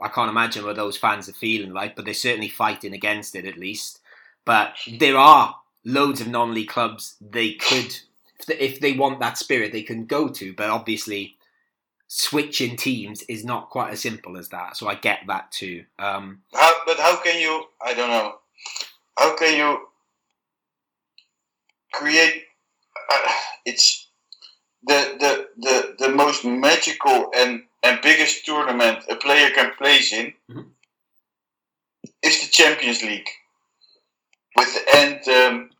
I 0.00 0.08
can't 0.08 0.30
imagine 0.30 0.64
what 0.64 0.76
those 0.76 0.96
fans 0.96 1.28
are 1.28 1.34
feeling 1.34 1.72
like, 1.72 1.94
but 1.94 2.04
they're 2.04 2.14
certainly 2.14 2.48
fighting 2.48 2.92
against 2.92 3.36
it 3.36 3.44
at 3.44 3.58
least. 3.58 4.00
But 4.44 4.74
there 4.98 5.16
are 5.16 5.56
loads 5.84 6.20
of 6.20 6.26
non-league 6.28 6.68
clubs 6.68 7.16
they 7.20 7.52
could, 7.52 7.98
if 8.48 8.80
they, 8.80 8.92
want 8.92 9.20
that 9.20 9.38
spirit, 9.38 9.72
they 9.72 9.82
can 9.82 10.06
go 10.06 10.28
to. 10.28 10.52
But 10.54 10.70
obviously, 10.70 11.36
switching 12.08 12.76
teams 12.76 13.22
is 13.22 13.44
not 13.44 13.70
quite 13.70 13.92
as 13.92 14.00
simple 14.00 14.36
as 14.36 14.48
that. 14.50 14.76
So 14.76 14.88
I 14.88 14.94
get 14.94 15.20
that 15.28 15.50
too. 15.52 15.84
Um, 15.98 16.42
How, 16.54 16.72
but 16.86 16.98
how 16.98 17.16
can 17.16 17.40
you? 17.40 17.64
I 17.84 17.94
don't 17.94 18.10
know. 18.10 18.34
How 19.18 19.36
can 19.36 19.56
you 19.56 19.86
create? 21.92 22.44
Uh, 23.12 23.32
it's 23.64 24.08
the, 24.84 25.16
the 25.20 25.48
the 25.58 26.06
the 26.06 26.08
most 26.14 26.44
magical 26.44 27.30
and 27.36 27.62
and 27.82 28.00
biggest 28.02 28.44
tournament 28.44 29.04
a 29.08 29.16
player 29.16 29.50
can 29.50 29.72
place 29.76 30.12
in 30.12 30.32
Mhm. 30.50 30.70
is 32.22 32.40
the 32.40 32.50
Champions 32.50 33.02
League. 33.02 33.28
With 34.56 34.74
the 34.74 34.96
end, 34.96 35.28
um, 35.28 35.70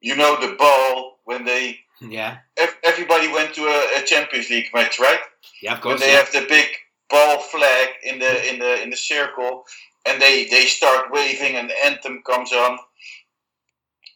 you 0.00 0.16
know, 0.16 0.40
the 0.40 0.54
ball 0.56 1.15
when 1.26 1.44
they 1.44 1.78
yeah, 2.00 2.38
ev- 2.56 2.78
everybody 2.84 3.28
went 3.28 3.54
to 3.54 3.62
a, 3.66 4.00
a 4.00 4.02
Champions 4.04 4.48
League 4.50 4.70
match, 4.74 4.98
right? 4.98 5.20
yeah, 5.62 5.74
of 5.74 5.80
course. 5.80 6.00
when 6.00 6.08
they 6.08 6.12
yeah. 6.14 6.20
have 6.24 6.32
the 6.32 6.46
big 6.48 6.68
ball 7.10 7.38
flag 7.40 7.88
in 8.02 8.18
the 8.18 8.50
in 8.52 8.58
the 8.58 8.82
in 8.82 8.90
the 8.90 8.96
circle 8.96 9.64
and 10.08 10.20
they 10.20 10.46
they 10.46 10.64
start 10.66 11.12
waving 11.12 11.54
and 11.56 11.70
the 11.70 11.84
anthem 11.86 12.20
comes 12.26 12.52
on 12.52 12.78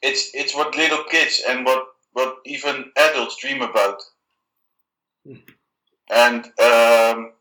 it's 0.03 0.31
it's 0.35 0.55
what 0.57 0.75
little 0.77 1.05
kids 1.05 1.41
and 1.49 1.65
what 1.65 1.85
what 2.15 2.39
even 2.47 2.91
adults 2.97 3.37
dream 3.41 3.63
about 3.63 4.03
Hmm. 5.27 5.35
and 6.11 6.45
um, 6.59 7.33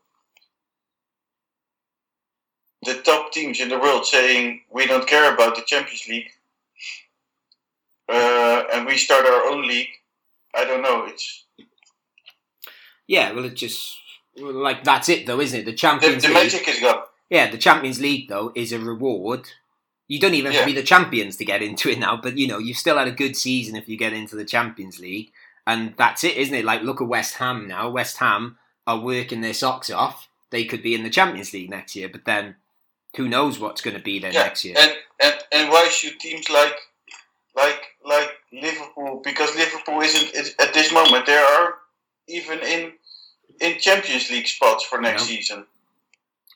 the 2.84 2.94
top 3.02 3.32
teams 3.32 3.58
in 3.60 3.68
the 3.68 3.78
world 3.78 4.06
saying 4.06 4.60
we 4.70 4.86
don't 4.86 5.06
care 5.08 5.32
about 5.34 5.56
the 5.56 5.62
Champions 5.62 6.06
League 6.08 6.30
uh, 8.10 8.64
and 8.74 8.86
we 8.86 8.96
start 8.96 9.26
our 9.26 9.46
own 9.50 9.66
league 9.66 9.88
I 10.54 10.64
don't 10.64 10.82
know 10.82 11.04
it's 11.06 11.44
Yeah, 13.06 13.32
well, 13.32 13.44
it 13.44 13.54
just 13.54 13.96
like 14.36 14.84
that's 14.84 15.08
it 15.08 15.26
though, 15.26 15.40
isn't 15.40 15.60
it? 15.60 15.64
The 15.64 15.72
the, 15.72 15.76
Champions 15.76 16.22
the 16.22 16.28
League. 16.28 16.36
magic 16.38 16.68
is 16.68 16.80
gone 16.80 17.02
Yeah, 17.28 17.50
the 17.50 17.58
Champions 17.58 18.00
League 18.00 18.28
though 18.28 18.52
is 18.54 18.72
a 18.72 18.78
reward. 18.78 19.48
You 20.08 20.18
don't 20.18 20.34
even 20.34 20.50
have 20.50 20.62
to 20.62 20.66
be 20.66 20.72
the 20.74 20.82
champions 20.82 21.36
to 21.36 21.44
get 21.44 21.62
into 21.62 21.88
it 21.88 21.98
now, 22.00 22.16
but 22.16 22.36
you 22.36 22.48
know 22.48 22.58
you've 22.58 22.76
still 22.76 22.98
had 22.98 23.06
a 23.06 23.12
good 23.12 23.36
season 23.36 23.76
if 23.76 23.88
you 23.88 23.96
get 23.96 24.12
into 24.12 24.34
the 24.34 24.44
Champions 24.44 24.98
League, 24.98 25.30
and 25.68 25.94
that's 25.96 26.24
it, 26.24 26.36
isn't 26.36 26.54
it? 26.54 26.64
Like 26.64 26.82
look 26.82 27.00
at 27.00 27.06
West 27.06 27.34
Ham 27.36 27.68
now. 27.68 27.88
West 27.90 28.16
Ham 28.16 28.58
are 28.88 28.98
working 28.98 29.40
their 29.40 29.54
socks 29.54 29.88
off. 29.88 30.28
They 30.50 30.64
could 30.64 30.82
be 30.82 30.96
in 30.96 31.04
the 31.04 31.10
Champions 31.10 31.52
League 31.52 31.70
next 31.70 31.94
year, 31.94 32.08
but 32.08 32.24
then 32.24 32.56
who 33.16 33.28
knows 33.28 33.60
what's 33.60 33.80
going 33.80 33.96
to 33.96 34.02
be 34.02 34.18
there 34.18 34.32
Yeah, 34.32 34.42
next 34.42 34.64
year? 34.64 34.74
And 34.76 34.92
and 35.22 35.34
and 35.52 35.70
why 35.70 35.86
should 35.88 36.18
teams 36.18 36.50
like 36.50 36.74
like 37.54 37.89
like 38.04 38.30
Liverpool? 38.52 39.20
Because 39.24 39.54
Liverpool 39.56 40.00
isn't 40.00 40.60
at 40.60 40.74
this 40.74 40.92
moment. 40.92 41.26
They 41.26 41.36
are 41.36 41.74
even 42.28 42.60
in 42.60 42.92
in 43.60 43.78
Champions 43.78 44.30
League 44.30 44.46
spots 44.46 44.84
for 44.84 45.00
next 45.00 45.22
Yeah. 45.28 45.36
season. 45.36 45.66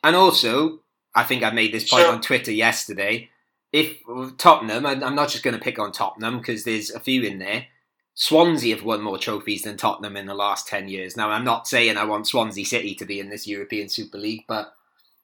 And 0.03 0.17
also, 0.17 0.81
I 1.15 1.25
think 1.25 1.43
I 1.43 1.51
made 1.51 1.73
this 1.73 1.89
point 1.89 2.05
So- 2.05 2.11
on 2.11 2.21
Twitter 2.23 2.53
yesterday. 2.53 3.31
If 3.73 3.99
Tottenham, 4.39 4.87
and 4.87 5.05
I'm 5.05 5.17
not 5.17 5.31
just 5.31 5.43
going 5.43 5.57
to 5.57 5.61
pick 5.63 5.79
on 5.81 5.91
Tottenham 5.91 6.39
because 6.39 6.63
there's 6.65 6.91
a 6.91 7.01
few 7.01 7.23
in 7.23 7.41
there. 7.41 7.67
Swansea 8.15 8.77
have 8.77 8.85
won 8.85 9.03
more 9.03 9.19
trophies 9.19 9.63
than 9.63 9.77
Tottenham 9.77 10.17
in 10.17 10.27
the 10.27 10.35
last 10.35 10.69
10 10.69 10.89
years. 10.89 11.17
Now, 11.17 11.31
I'm 11.31 11.43
not 11.43 11.67
saying 11.67 11.97
I 11.97 12.05
want 12.05 12.29
Swansea 12.29 12.65
City 12.65 12.95
to 12.95 13.05
be 13.05 13.19
in 13.19 13.29
this 13.31 13.49
European 13.49 13.89
Super 13.89 14.19
League, 14.19 14.45
but 14.47 14.73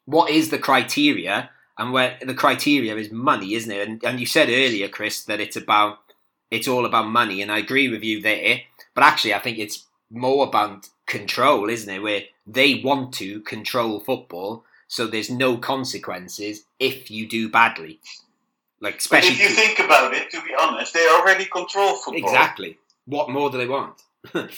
what 0.06 0.30
is 0.32 0.50
the 0.50 0.58
criteria? 0.58 1.50
And 1.78 1.92
where 1.92 2.18
the 2.20 2.34
criteria 2.34 2.96
is 2.96 3.12
money, 3.12 3.54
isn't 3.54 3.70
it? 3.70 3.86
And, 3.88 4.02
and 4.04 4.18
you 4.18 4.26
said 4.26 4.48
earlier, 4.48 4.88
Chris, 4.88 5.22
that 5.24 5.40
it's 5.40 5.56
about 5.56 6.00
it's 6.50 6.68
all 6.68 6.84
about 6.84 7.08
money, 7.08 7.42
and 7.42 7.50
I 7.50 7.58
agree 7.58 7.88
with 7.88 8.02
you 8.02 8.20
there. 8.20 8.62
But 8.94 9.04
actually, 9.04 9.34
I 9.34 9.38
think 9.38 9.58
it's 9.58 9.86
more 10.10 10.46
about 10.46 10.88
control, 11.06 11.68
isn't 11.68 11.92
it? 11.94 12.02
Where 12.02 12.22
they 12.46 12.80
want 12.84 13.14
to 13.14 13.40
control 13.40 14.00
football, 14.00 14.64
so 14.88 15.06
there's 15.06 15.30
no 15.30 15.56
consequences 15.56 16.64
if 16.78 17.10
you 17.10 17.28
do 17.28 17.48
badly. 17.48 18.00
Like 18.80 18.94
But 18.94 19.00
especially 19.00 19.30
if 19.34 19.40
you 19.40 19.48
think 19.50 19.78
about 19.78 20.14
it, 20.14 20.30
to 20.30 20.40
be 20.42 20.54
honest, 20.60 20.94
they 20.94 21.06
already 21.08 21.44
control 21.44 21.94
football. 21.96 22.14
exactly. 22.30 22.78
What 23.06 23.30
more 23.30 23.50
do 23.50 23.58
they 23.58 23.68
want? 23.68 24.02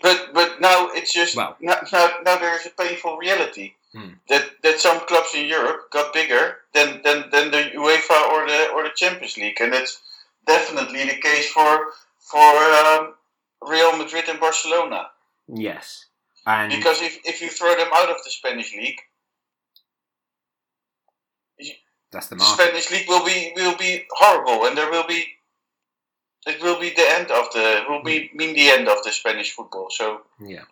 But 0.00 0.30
but 0.32 0.60
now 0.60 0.90
it's 0.92 1.12
just 1.12 1.34
Well. 1.34 1.56
now, 1.60 1.80
now 1.92 2.08
now 2.24 2.38
there 2.38 2.54
is 2.58 2.66
a 2.66 2.70
painful 2.70 3.16
reality 3.16 3.74
Hmm. 3.92 4.10
that 4.28 4.44
that 4.62 4.78
some 4.80 5.00
clubs 5.06 5.34
in 5.34 5.46
Europe 5.46 5.90
got 5.90 6.12
bigger 6.12 6.58
than, 6.74 7.00
than, 7.02 7.30
than 7.30 7.50
the 7.50 7.70
UEFA 7.74 8.20
or 8.32 8.46
the 8.46 8.68
or 8.74 8.82
the 8.84 8.90
Champions 8.94 9.36
League, 9.38 9.58
and 9.60 9.72
that's 9.72 10.00
definitely 10.48 11.04
the 11.04 11.20
case 11.20 11.48
for 11.50 11.92
for 12.18 12.52
um, 12.82 13.14
Real 13.62 13.96
Madrid 13.96 14.24
and 14.28 14.40
Barcelona. 14.40 15.10
yes, 15.46 16.06
and 16.46 16.72
Because 16.72 17.00
if, 17.02 17.18
if 17.24 17.40
you 17.40 17.48
throw 17.48 17.74
them 17.76 17.90
out 17.94 18.10
of 18.10 18.16
the 18.24 18.30
Spanish 18.30 18.74
league, 18.74 19.00
that's 22.10 22.28
the. 22.28 22.38
Spanish 22.40 22.90
league 22.90 23.08
will 23.08 23.24
be 23.24 23.52
will 23.54 23.76
be 23.76 24.04
horrible, 24.10 24.66
and 24.66 24.76
there 24.76 24.90
will 24.90 25.06
be 25.06 25.24
it 26.46 26.62
will 26.62 26.80
be 26.80 26.90
the 26.90 27.08
end 27.18 27.30
of 27.30 27.52
the 27.52 27.84
will 27.88 28.02
be 28.02 28.30
mean 28.34 28.54
the 28.54 28.70
end 28.70 28.88
of 28.88 28.98
the 29.04 29.12
Spanish 29.12 29.52
football. 29.52 29.88
So 29.90 30.22
Yeah. 30.40 30.64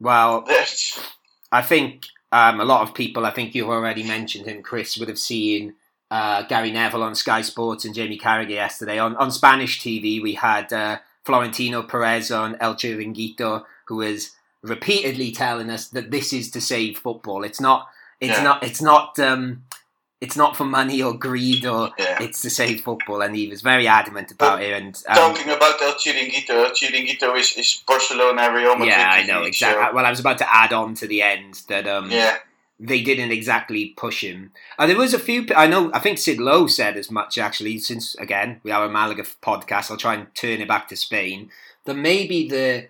Well, 0.00 0.42
that's 0.42 0.98
I 1.52 1.62
think 1.62 2.06
um, 2.32 2.60
a 2.60 2.64
lot 2.64 2.82
of 2.82 2.94
people, 2.94 3.26
I 3.26 3.30
think 3.30 3.54
you've 3.54 3.68
already 3.68 4.02
mentioned 4.02 4.46
him, 4.46 4.62
Chris, 4.62 4.96
would 4.98 5.08
have 5.08 5.18
seen 5.18 5.74
uh, 6.10 6.42
Gary 6.42 6.70
Neville 6.72 7.02
on 7.02 7.14
Sky 7.14 7.42
Sports 7.42 7.84
and 7.84 7.94
Jamie 7.94 8.18
Carragher 8.18 8.50
yesterday. 8.50 8.98
On, 8.98 9.14
on 9.16 9.30
Spanish 9.30 9.80
TV, 9.80 10.20
we 10.22 10.34
had 10.34 10.72
uh, 10.72 10.98
Florentino 11.24 11.82
Perez 11.82 12.30
on 12.30 12.56
El 12.60 12.74
Chiringuito, 12.74 13.64
who 13.86 13.96
was 13.96 14.30
repeatedly 14.62 15.32
telling 15.32 15.70
us 15.70 15.88
that 15.88 16.10
this 16.10 16.32
is 16.32 16.50
to 16.50 16.60
save 16.60 16.98
football. 16.98 17.44
It's 17.44 17.60
not. 17.60 17.88
It's 18.20 18.36
Yeah. 18.38 18.42
not. 18.42 18.62
It's 18.62 18.82
not. 18.82 19.18
Um, 19.18 19.64
it's 20.20 20.36
not 20.36 20.54
for 20.54 20.64
money 20.66 21.00
or 21.00 21.14
greed, 21.14 21.64
or 21.64 21.92
yeah. 21.98 22.22
it's 22.22 22.42
to 22.42 22.50
save 22.50 22.82
football. 22.82 23.22
And 23.22 23.34
he 23.34 23.48
was 23.48 23.62
very 23.62 23.88
adamant 23.88 24.30
about 24.30 24.62
it. 24.62 24.70
And 24.72 25.02
um, 25.08 25.16
Talking 25.16 25.50
about 25.50 25.80
El 25.80 25.94
Chiringuito, 25.94 26.50
El 26.50 26.70
Chiringuito 26.72 27.34
is, 27.38 27.56
is 27.56 27.82
Barcelona, 27.86 28.52
Real 28.52 28.72
Madrid. 28.74 28.88
yeah, 28.88 29.08
I 29.10 29.22
know 29.24 29.44
exactly. 29.44 29.94
Well, 29.94 30.04
I 30.04 30.10
was 30.10 30.20
about 30.20 30.36
to 30.38 30.54
add 30.54 30.74
on 30.74 30.94
to 30.96 31.06
the 31.06 31.22
end 31.22 31.62
that 31.68 31.88
um, 31.88 32.10
yeah, 32.10 32.36
they 32.80 33.02
didn't 33.02 33.30
exactly 33.30 33.92
push 33.96 34.24
him. 34.24 34.52
Uh, 34.78 34.86
there 34.86 34.96
was 34.96 35.12
a 35.12 35.18
few. 35.18 35.46
I 35.54 35.66
know. 35.66 35.90
I 35.92 35.98
think 35.98 36.18
Sid 36.18 36.40
Lowe 36.40 36.66
said 36.66 36.96
as 36.96 37.10
much 37.10 37.36
actually. 37.36 37.78
Since 37.78 38.14
again 38.16 38.60
we 38.62 38.70
are 38.70 38.84
a 38.84 38.88
Malaga 38.88 39.24
podcast, 39.42 39.90
I'll 39.90 39.98
try 39.98 40.14
and 40.14 40.34
turn 40.34 40.60
it 40.60 40.68
back 40.68 40.88
to 40.88 40.96
Spain. 40.96 41.50
That 41.84 41.94
maybe 41.94 42.48
the 42.48 42.88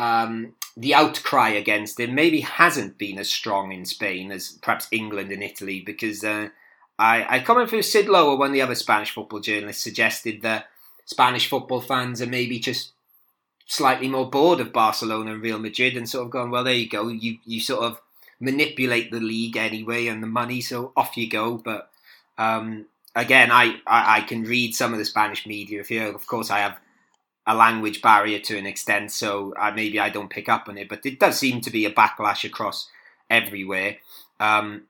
um, 0.00 0.54
the 0.76 0.94
outcry 0.94 1.50
against 1.50 1.98
him 1.98 2.14
maybe 2.14 2.40
hasn't 2.40 2.98
been 2.98 3.18
as 3.18 3.30
strong 3.30 3.72
in 3.72 3.84
Spain 3.84 4.30
as 4.30 4.58
perhaps 4.62 4.88
England 4.90 5.32
and 5.32 5.42
Italy 5.42 5.82
because 5.84 6.24
uh, 6.24 6.48
I, 6.98 7.36
I 7.36 7.40
comment 7.40 7.68
through 7.68 7.82
Sid 7.82 8.08
Lower, 8.08 8.36
one 8.36 8.48
of 8.48 8.54
the 8.54 8.62
other 8.62 8.74
Spanish 8.74 9.10
football 9.10 9.40
journalists, 9.40 9.82
suggested 9.82 10.42
that 10.42 10.66
Spanish 11.04 11.48
football 11.48 11.80
fans 11.80 12.22
are 12.22 12.26
maybe 12.26 12.58
just 12.58 12.92
slightly 13.66 14.08
more 14.08 14.30
bored 14.30 14.60
of 14.60 14.72
Barcelona 14.72 15.32
and 15.32 15.42
Real 15.42 15.58
Madrid 15.58 15.96
and 15.96 16.08
sort 16.08 16.26
of 16.26 16.30
going, 16.30 16.50
well, 16.50 16.64
there 16.64 16.74
you 16.74 16.88
go, 16.88 17.08
you, 17.08 17.38
you 17.44 17.60
sort 17.60 17.84
of 17.84 18.00
manipulate 18.42 19.12
the 19.12 19.20
league 19.20 19.56
anyway 19.56 20.08
and 20.08 20.22
the 20.22 20.26
money, 20.26 20.60
so 20.60 20.92
off 20.96 21.16
you 21.16 21.30
go. 21.30 21.56
But 21.56 21.90
um, 22.36 22.86
again, 23.14 23.50
I, 23.52 23.76
I, 23.86 24.18
I 24.18 24.20
can 24.22 24.42
read 24.42 24.74
some 24.74 24.92
of 24.92 24.98
the 24.98 25.04
Spanish 25.04 25.46
media. 25.46 25.80
If 25.80 25.90
you, 25.90 26.02
of 26.02 26.26
course, 26.26 26.50
I 26.50 26.58
have 26.58 26.76
a 27.46 27.54
language 27.54 28.02
barrier 28.02 28.40
to 28.40 28.58
an 28.58 28.66
extent, 28.66 29.12
so 29.12 29.54
I, 29.56 29.70
maybe 29.70 29.98
I 30.00 30.10
don't 30.10 30.28
pick 30.28 30.48
up 30.48 30.68
on 30.68 30.76
it. 30.76 30.88
But 30.88 31.06
it 31.06 31.20
does 31.20 31.38
seem 31.38 31.60
to 31.62 31.70
be 31.70 31.86
a 31.86 31.92
backlash 31.92 32.44
across 32.44 32.88
everywhere. 33.30 33.98
Um, 34.40 34.82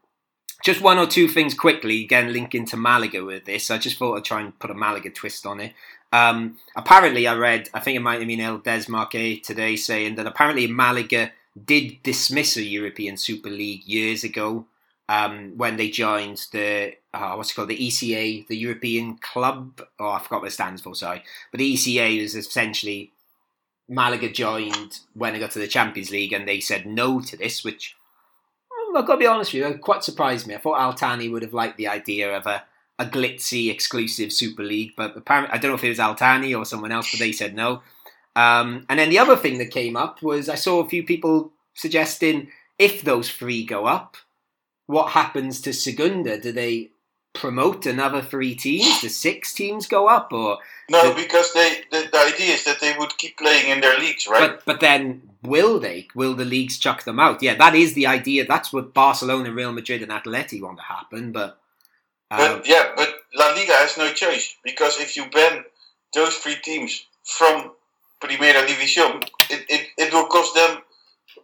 just 0.64 0.80
one 0.80 0.98
or 0.98 1.06
two 1.06 1.28
things 1.28 1.54
quickly, 1.54 2.04
again, 2.04 2.32
linking 2.32 2.64
to 2.66 2.76
Malaga 2.76 3.24
with 3.24 3.44
this. 3.44 3.70
I 3.70 3.78
just 3.78 3.98
thought 3.98 4.16
I'd 4.16 4.24
try 4.24 4.40
and 4.40 4.58
put 4.58 4.70
a 4.70 4.74
Malaga 4.74 5.10
twist 5.10 5.44
on 5.44 5.60
it. 5.60 5.74
Um, 6.12 6.56
apparently, 6.74 7.26
I 7.26 7.34
read, 7.34 7.68
I 7.74 7.80
think 7.80 7.96
it 7.96 8.00
might 8.00 8.18
have 8.20 8.28
been 8.28 8.40
El 8.40 8.60
Desmarque 8.60 9.42
today 9.42 9.76
saying 9.76 10.14
that 10.14 10.26
apparently 10.26 10.66
Malaga 10.66 11.32
did 11.64 12.02
dismiss 12.02 12.56
a 12.56 12.62
European 12.62 13.16
Super 13.16 13.50
League 13.50 13.84
years 13.84 14.24
ago 14.24 14.66
um, 15.08 15.52
when 15.56 15.76
they 15.76 15.90
joined 15.90 16.46
the 16.52 16.94
uh, 17.12 17.34
what's 17.34 17.50
it 17.50 17.54
called 17.54 17.68
the 17.68 17.76
ECA, 17.76 18.46
the 18.46 18.56
European 18.56 19.16
Club. 19.18 19.82
Oh, 19.98 20.10
I 20.10 20.20
forgot 20.20 20.42
what 20.42 20.48
it 20.48 20.52
stands 20.52 20.80
for. 20.80 20.94
Sorry, 20.94 21.22
but 21.50 21.58
the 21.58 21.74
ECA 21.74 22.18
is 22.18 22.34
essentially 22.34 23.12
Malaga 23.88 24.30
joined 24.30 25.00
when 25.14 25.32
they 25.32 25.38
got 25.38 25.50
to 25.52 25.58
the 25.58 25.68
Champions 25.68 26.10
League, 26.10 26.32
and 26.32 26.48
they 26.48 26.60
said 26.60 26.86
no 26.86 27.20
to 27.20 27.36
this, 27.36 27.62
which 27.64 27.96
I've 28.96 29.06
got 29.06 29.14
to 29.14 29.18
be 29.18 29.26
honest 29.26 29.52
with 29.52 29.62
you, 29.62 29.68
it 29.68 29.80
quite 29.80 30.04
surprised 30.04 30.46
me. 30.46 30.54
I 30.54 30.58
thought 30.58 30.80
Al-Thani 30.80 31.28
would 31.28 31.42
have 31.42 31.54
liked 31.54 31.76
the 31.76 31.88
idea 31.88 32.36
of 32.36 32.46
a, 32.46 32.64
a 32.98 33.06
glitzy 33.06 33.70
exclusive 33.70 34.32
Super 34.32 34.62
League, 34.62 34.92
but 34.96 35.16
apparently 35.16 35.52
I 35.52 35.58
don't 35.58 35.70
know 35.70 35.76
if 35.76 35.84
it 35.84 35.88
was 35.88 36.00
Al-Thani 36.00 36.54
or 36.54 36.64
someone 36.64 36.92
else, 36.92 37.10
but 37.10 37.20
they 37.20 37.32
said 37.32 37.54
no. 37.54 37.82
Um, 38.34 38.86
and 38.88 38.98
then 38.98 39.10
the 39.10 39.18
other 39.18 39.36
thing 39.36 39.58
that 39.58 39.70
came 39.70 39.96
up 39.96 40.22
was 40.22 40.48
I 40.48 40.54
saw 40.54 40.80
a 40.80 40.88
few 40.88 41.02
people 41.04 41.52
suggesting 41.74 42.48
if 42.78 43.02
those 43.02 43.30
three 43.30 43.64
go 43.64 43.86
up, 43.86 44.16
what 44.86 45.10
happens 45.10 45.60
to 45.62 45.72
Segunda? 45.72 46.38
Do 46.38 46.52
they 46.52 46.90
promote 47.34 47.86
another 47.86 48.22
three 48.22 48.54
teams? 48.54 49.00
Do 49.00 49.08
six 49.08 49.52
teams 49.54 49.86
go 49.86 50.08
up, 50.08 50.32
or 50.32 50.58
no? 50.90 51.14
because 51.14 51.52
they 51.52 51.82
the, 51.90 52.08
the, 52.10 52.18
idea 52.18 52.54
is 52.54 52.64
that 52.64 52.80
they 52.80 52.94
would 52.98 53.16
keep 53.18 53.38
playing 53.38 53.70
in 53.70 53.80
their 53.80 53.98
leagues, 53.98 54.26
right? 54.26 54.50
But 54.56 54.64
but 54.64 54.80
then 54.80 55.22
will 55.42 55.78
they? 55.78 56.08
Will 56.14 56.34
the 56.34 56.44
leagues 56.44 56.78
chuck 56.78 57.04
them 57.04 57.20
out? 57.20 57.42
Yeah, 57.42 57.54
that 57.56 57.74
is 57.74 57.94
the 57.94 58.06
idea. 58.06 58.46
That's 58.46 58.72
what 58.72 58.94
Barcelona, 58.94 59.52
Real 59.52 59.72
Madrid, 59.72 60.02
and 60.02 60.12
Atleti 60.12 60.60
want 60.60 60.78
to 60.78 60.84
happen. 60.84 61.32
But 61.32 61.58
um, 62.30 62.38
but 62.38 62.68
yeah, 62.68 62.92
but 62.96 63.14
La 63.34 63.48
Liga 63.50 63.72
has 63.72 63.96
no 63.96 64.12
choice 64.12 64.56
because 64.64 64.98
if 65.00 65.16
you 65.16 65.26
ban 65.30 65.64
those 66.14 66.34
three 66.36 66.56
teams 66.62 67.06
from 67.24 67.72
Primera 68.22 68.64
División, 68.66 69.22
it, 69.50 69.64
it, 69.68 69.88
it 69.98 70.12
will 70.12 70.26
cost 70.26 70.54
them 70.54 70.82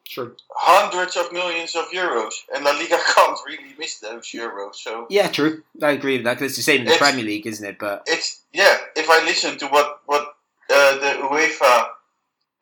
Sure. 0.09 0.33
Hundreds 0.51 1.19
of 1.19 1.31
millions 1.35 1.77
of 1.77 1.85
euros, 1.91 2.33
and 2.55 2.65
La 2.65 2.71
Liga 2.73 2.99
can't 3.15 3.39
really 3.47 3.75
miss 3.79 3.99
those 3.99 4.25
euros. 4.29 4.77
So 4.77 5.07
yeah, 5.11 5.29
true. 5.29 5.63
I 5.83 5.91
agree 5.91 6.17
with 6.17 6.25
that. 6.25 6.39
Cause 6.39 6.47
it's 6.47 6.57
the 6.57 6.63
same 6.63 6.81
in 6.81 6.87
the 6.87 6.93
it's, 6.93 6.99
Premier 6.99 7.25
League, 7.25 7.47
isn't 7.47 7.67
it? 7.67 7.79
But 7.79 8.05
it's 8.07 8.41
yeah. 8.53 8.79
If 8.97 9.11
I 9.11 9.23
listen 9.27 9.59
to 9.59 9.67
what 9.67 10.01
what 10.07 10.35
uh, 10.71 10.95
the 10.99 11.13
UEFA 11.29 11.89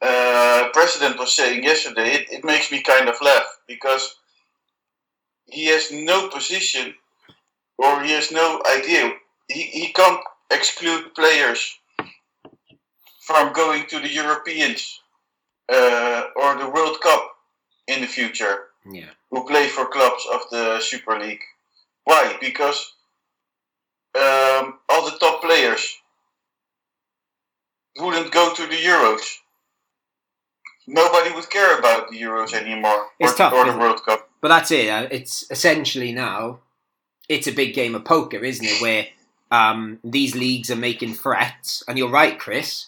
uh, 0.03 0.69
president 0.73 1.21
was 1.21 1.35
saying 1.35 1.63
yesterday, 1.63 2.15
it, 2.15 2.33
it 2.33 2.45
makes 2.45 2.73
me 2.73 2.83
kind 2.83 3.09
of 3.09 3.15
laugh 3.23 3.61
because 3.69 4.17
he 5.47 5.67
has 5.67 5.93
no 5.93 6.29
position 6.29 6.95
or 7.79 8.03
he 8.03 8.11
has 8.11 8.33
no 8.33 8.61
idea. 8.77 9.13
He, 9.49 9.63
he 9.63 9.93
can't 9.93 10.21
exclude 10.51 11.15
players 11.15 11.79
from 13.27 13.53
going 13.53 13.87
to 13.89 13.99
the 13.99 14.09
Europeans 14.09 15.01
uh, 15.69 16.23
or 16.37 16.57
the 16.59 16.71
World 16.71 17.01
Cup 17.01 17.33
in 17.89 18.01
the 18.01 18.07
future. 18.07 18.67
Yeah. 18.91 19.11
Who 19.33 19.45
play 19.45 19.67
for 19.67 19.87
clubs 19.87 20.25
of 20.33 20.43
the 20.53 20.81
Super 20.81 21.19
League? 21.19 21.43
Why? 22.05 22.37
Because 22.41 22.95
um, 24.17 24.79
all 24.89 25.11
the 25.11 25.19
top 25.19 25.43
players 25.43 25.97
wouldn't 27.99 28.31
go 28.31 28.55
to 28.55 28.67
the 28.67 28.77
Euros. 28.77 29.25
Nobody 30.87 31.35
would 31.35 31.51
care 31.51 31.77
about 31.81 32.11
the 32.11 32.23
Euros 32.23 32.55
anymore, 32.55 33.07
it's 33.19 33.33
or, 33.33 33.37
tough, 33.37 33.53
or 33.53 33.65
the 33.69 33.77
World 33.77 34.05
Cup. 34.05 34.31
But 34.41 34.49
that's 34.49 34.71
it. 34.71 34.89
Uh, 34.89 35.09
it's 35.11 35.51
essentially 35.51 36.13
now, 36.13 36.61
it's 37.29 37.49
a 37.49 37.53
big 37.53 37.75
game 37.75 37.97
of 37.97 38.05
poker, 38.05 38.45
isn't 38.45 38.65
it? 38.65 38.81
Where 38.81 39.07
um, 39.51 39.99
these 40.05 40.37
leagues 40.37 40.71
are 40.71 40.77
making 40.77 41.15
threats, 41.15 41.83
and 41.89 41.99
you're 41.99 42.09
right, 42.09 42.39
Chris. 42.39 42.87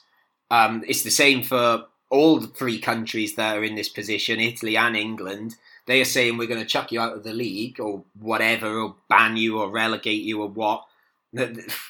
Um, 0.51 0.83
it's 0.87 1.03
the 1.03 1.11
same 1.11 1.43
for 1.43 1.87
all 2.11 2.41
three 2.41 2.79
countries 2.79 3.35
that 3.35 3.57
are 3.57 3.65
in 3.65 3.75
this 3.75 3.89
position, 3.89 4.41
Italy 4.41 4.77
and 4.77 4.97
England, 4.97 5.57
they 5.89 6.03
are 6.03 6.07
saying 6.07 6.37
we're 6.37 6.47
going 6.47 6.61
to 6.61 6.67
chuck 6.67 6.93
you 6.93 7.01
out 7.01 7.15
of 7.15 7.25
the 7.25 7.33
league 7.33 7.81
or 7.81 8.05
whatever, 8.21 8.79
or 8.79 8.95
ban 9.09 9.39
you 9.39 9.59
or 9.59 9.71
relegate 9.71 10.23
you 10.23 10.43
or 10.43 10.49
what. 10.49 10.85
They're 11.33 11.47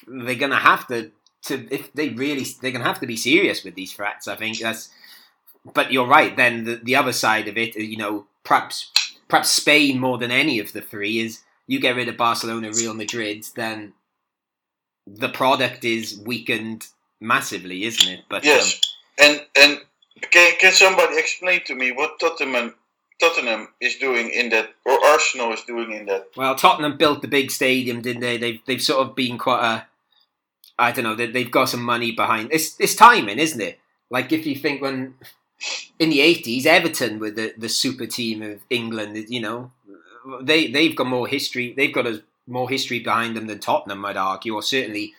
going 0.07 0.51
to 0.51 0.55
have 0.55 0.87
to, 0.87 1.11
to 1.43 1.67
if 1.69 1.91
they 1.93 2.09
really, 2.09 2.45
they're 2.61 2.71
going 2.71 2.81
to 2.81 2.87
have 2.87 3.01
to 3.01 3.07
be 3.07 3.17
serious 3.17 3.63
with 3.63 3.75
these 3.75 3.93
threats. 3.93 4.27
I 4.27 4.35
think 4.35 4.57
that's. 4.57 4.89
But 5.73 5.91
you're 5.91 6.07
right. 6.07 6.35
Then 6.35 6.63
the 6.63 6.75
the 6.77 6.95
other 6.95 7.11
side 7.11 7.49
of 7.49 7.57
it, 7.57 7.75
you 7.75 7.97
know, 7.97 8.25
perhaps 8.45 8.89
perhaps 9.27 9.49
Spain 9.49 9.99
more 9.99 10.17
than 10.17 10.31
any 10.31 10.59
of 10.59 10.71
the 10.71 10.81
three 10.81 11.19
is 11.19 11.41
you 11.67 11.81
get 11.81 11.97
rid 11.97 12.07
of 12.07 12.15
Barcelona, 12.15 12.71
Real 12.71 12.93
Madrid, 12.93 13.45
then 13.55 13.93
the 15.05 15.29
product 15.29 15.83
is 15.83 16.21
weakened 16.25 16.87
massively, 17.19 17.83
isn't 17.83 18.07
it? 18.07 18.21
But 18.29 18.43
yes, 18.43 18.81
um, 19.21 19.25
and 19.27 19.45
and 19.59 19.79
can, 20.31 20.53
can 20.59 20.71
somebody 20.73 21.17
explain 21.17 21.63
to 21.65 21.75
me 21.75 21.91
what 21.91 22.19
Tottenham 22.19 22.75
Tottenham 23.19 23.69
is 23.81 23.97
doing 23.97 24.29
in 24.29 24.49
that, 24.49 24.73
or 24.85 25.03
Arsenal 25.05 25.53
is 25.53 25.63
doing 25.63 25.91
in 25.91 26.05
that? 26.05 26.27
Well, 26.35 26.55
Tottenham 26.55 26.97
built 26.97 27.21
the 27.21 27.27
big 27.27 27.51
stadium, 27.51 28.01
didn't 28.01 28.21
they? 28.21 28.37
They've 28.37 28.59
they've 28.65 28.81
sort 28.81 29.05
of 29.05 29.15
been 29.15 29.37
quite 29.37 29.63
a, 29.63 29.87
I 30.77 30.91
don't 30.91 31.03
know, 31.03 31.15
they, 31.15 31.27
they've 31.27 31.51
got 31.51 31.69
some 31.69 31.83
money 31.83 32.11
behind. 32.11 32.49
It's 32.51 32.79
it's 32.79 32.95
timing, 32.95 33.39
isn't 33.39 33.61
it? 33.61 33.79
Like 34.09 34.31
if 34.31 34.45
you 34.45 34.55
think 34.55 34.81
when 34.81 35.15
in 35.99 36.09
the 36.09 36.21
eighties, 36.21 36.65
Everton 36.65 37.19
were 37.19 37.31
the, 37.31 37.53
the 37.57 37.69
super 37.69 38.07
team 38.07 38.41
of 38.41 38.61
England. 38.69 39.25
You 39.29 39.41
know, 39.41 39.71
they 40.41 40.67
they've 40.67 40.95
got 40.95 41.07
more 41.07 41.27
history. 41.27 41.73
They've 41.75 41.93
got 41.93 42.07
a 42.07 42.23
more 42.47 42.69
history 42.69 42.99
behind 42.99 43.35
them 43.35 43.47
than 43.47 43.59
Tottenham, 43.59 44.03
I'd 44.05 44.17
argue, 44.17 44.55
or 44.55 44.63
certainly 44.63 45.13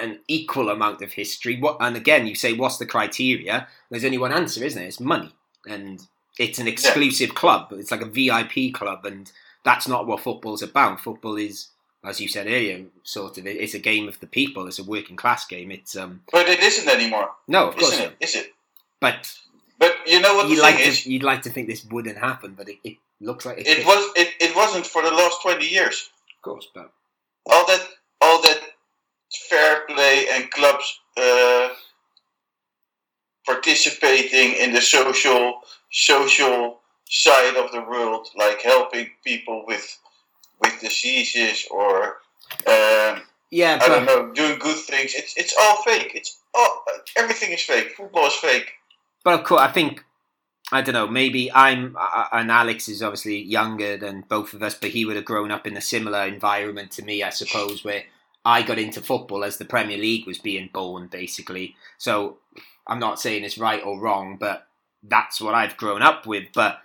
an 0.00 0.20
equal 0.28 0.70
amount 0.70 1.02
of 1.02 1.12
history. 1.12 1.58
What 1.58 1.76
and 1.80 1.96
again, 1.96 2.26
you 2.26 2.34
say, 2.34 2.52
what's 2.52 2.78
the 2.78 2.86
criteria? 2.86 3.68
There's 3.90 4.04
only 4.04 4.18
one 4.18 4.32
answer, 4.32 4.64
isn't 4.64 4.80
it? 4.80 4.86
It's 4.86 5.00
money, 5.00 5.32
and 5.66 6.06
it's 6.38 6.58
an 6.58 6.68
exclusive 6.68 7.28
yeah. 7.28 7.34
club. 7.34 7.72
It's 7.72 7.90
like 7.90 8.02
a 8.02 8.06
VIP 8.06 8.74
club, 8.74 9.04
and 9.04 9.30
that's 9.64 9.88
not 9.88 10.06
what 10.06 10.20
football's 10.20 10.62
about. 10.62 11.00
Football 11.00 11.36
is, 11.36 11.68
as 12.04 12.20
you 12.20 12.28
said 12.28 12.46
earlier, 12.46 12.84
sort 13.02 13.38
of 13.38 13.46
it's 13.46 13.74
a 13.74 13.78
game 13.78 14.08
of 14.08 14.18
the 14.20 14.26
people. 14.26 14.66
It's 14.66 14.78
a 14.78 14.84
working 14.84 15.16
class 15.16 15.46
game. 15.46 15.70
It's 15.70 15.96
um. 15.96 16.22
But 16.32 16.48
it 16.48 16.60
isn't 16.60 16.88
anymore. 16.88 17.30
No, 17.48 17.68
of 17.68 17.76
course 17.76 17.94
isn't 17.94 18.06
it? 18.06 18.16
Is 18.20 18.36
it? 18.36 18.52
But. 19.00 19.34
But 19.78 19.96
you 20.06 20.20
know 20.20 20.34
what 20.34 20.48
you'd 20.48 20.58
the 20.58 20.62
like 20.62 20.76
thing 20.76 20.84
to, 20.84 20.90
is? 20.90 21.06
You'd 21.06 21.24
like 21.24 21.42
to 21.42 21.50
think 21.50 21.66
this 21.66 21.84
wouldn't 21.84 22.16
happen, 22.16 22.54
but 22.56 22.68
it, 22.68 22.78
it 22.84 22.98
looks 23.20 23.44
like 23.44 23.58
it. 23.58 23.66
It 23.66 23.84
was. 23.84 24.12
It, 24.16 24.28
it 24.40 24.54
wasn't 24.54 24.86
for 24.86 25.02
the 25.02 25.10
last 25.10 25.42
twenty 25.42 25.66
years. 25.66 26.08
Of 26.36 26.42
course, 26.42 26.68
but 26.72 26.92
all 27.46 27.66
that 27.66 27.84
fair 29.48 29.82
play 29.86 30.26
and 30.30 30.50
clubs 30.50 31.00
uh, 31.16 31.68
participating 33.46 34.54
in 34.54 34.72
the 34.72 34.80
social 34.80 35.60
social 35.90 36.80
side 37.08 37.56
of 37.56 37.70
the 37.72 37.82
world, 37.82 38.28
like 38.36 38.62
helping 38.62 39.08
people 39.24 39.64
with 39.66 39.98
with 40.60 40.80
diseases 40.80 41.66
or 41.70 42.18
um, 42.66 43.22
yeah, 43.50 43.78
I 43.82 43.88
don't 43.88 44.06
know, 44.06 44.32
doing 44.32 44.58
good 44.58 44.76
things. 44.76 45.14
It's 45.14 45.36
it's 45.36 45.54
all 45.60 45.82
fake. 45.82 46.12
It's 46.14 46.38
all 46.54 46.84
everything 47.16 47.52
is 47.52 47.62
fake. 47.62 47.94
Football 47.96 48.26
is 48.26 48.34
fake. 48.34 48.72
But 49.24 49.38
of 49.38 49.44
course, 49.44 49.60
I 49.60 49.68
think 49.68 50.04
I 50.72 50.80
don't 50.80 50.94
know. 50.94 51.06
Maybe 51.06 51.52
I'm 51.52 51.96
and 52.32 52.50
Alex 52.50 52.88
is 52.88 53.02
obviously 53.02 53.42
younger 53.42 53.96
than 53.98 54.24
both 54.26 54.54
of 54.54 54.62
us, 54.62 54.74
but 54.74 54.90
he 54.90 55.04
would 55.04 55.16
have 55.16 55.26
grown 55.26 55.50
up 55.50 55.66
in 55.66 55.76
a 55.76 55.82
similar 55.82 56.22
environment 56.26 56.92
to 56.92 57.04
me, 57.04 57.22
I 57.22 57.30
suppose, 57.30 57.84
where 57.84 58.04
I 58.44 58.62
got 58.62 58.78
into 58.78 59.00
football 59.00 59.44
as 59.44 59.58
the 59.58 59.64
Premier 59.64 59.98
League 59.98 60.26
was 60.26 60.38
being 60.38 60.70
born, 60.72 61.06
basically. 61.06 61.76
So 61.98 62.38
I'm 62.86 62.98
not 62.98 63.20
saying 63.20 63.44
it's 63.44 63.58
right 63.58 63.82
or 63.84 64.00
wrong, 64.00 64.36
but 64.38 64.66
that's 65.02 65.40
what 65.40 65.54
I've 65.54 65.76
grown 65.76 66.02
up 66.02 66.26
with. 66.26 66.48
But 66.52 66.80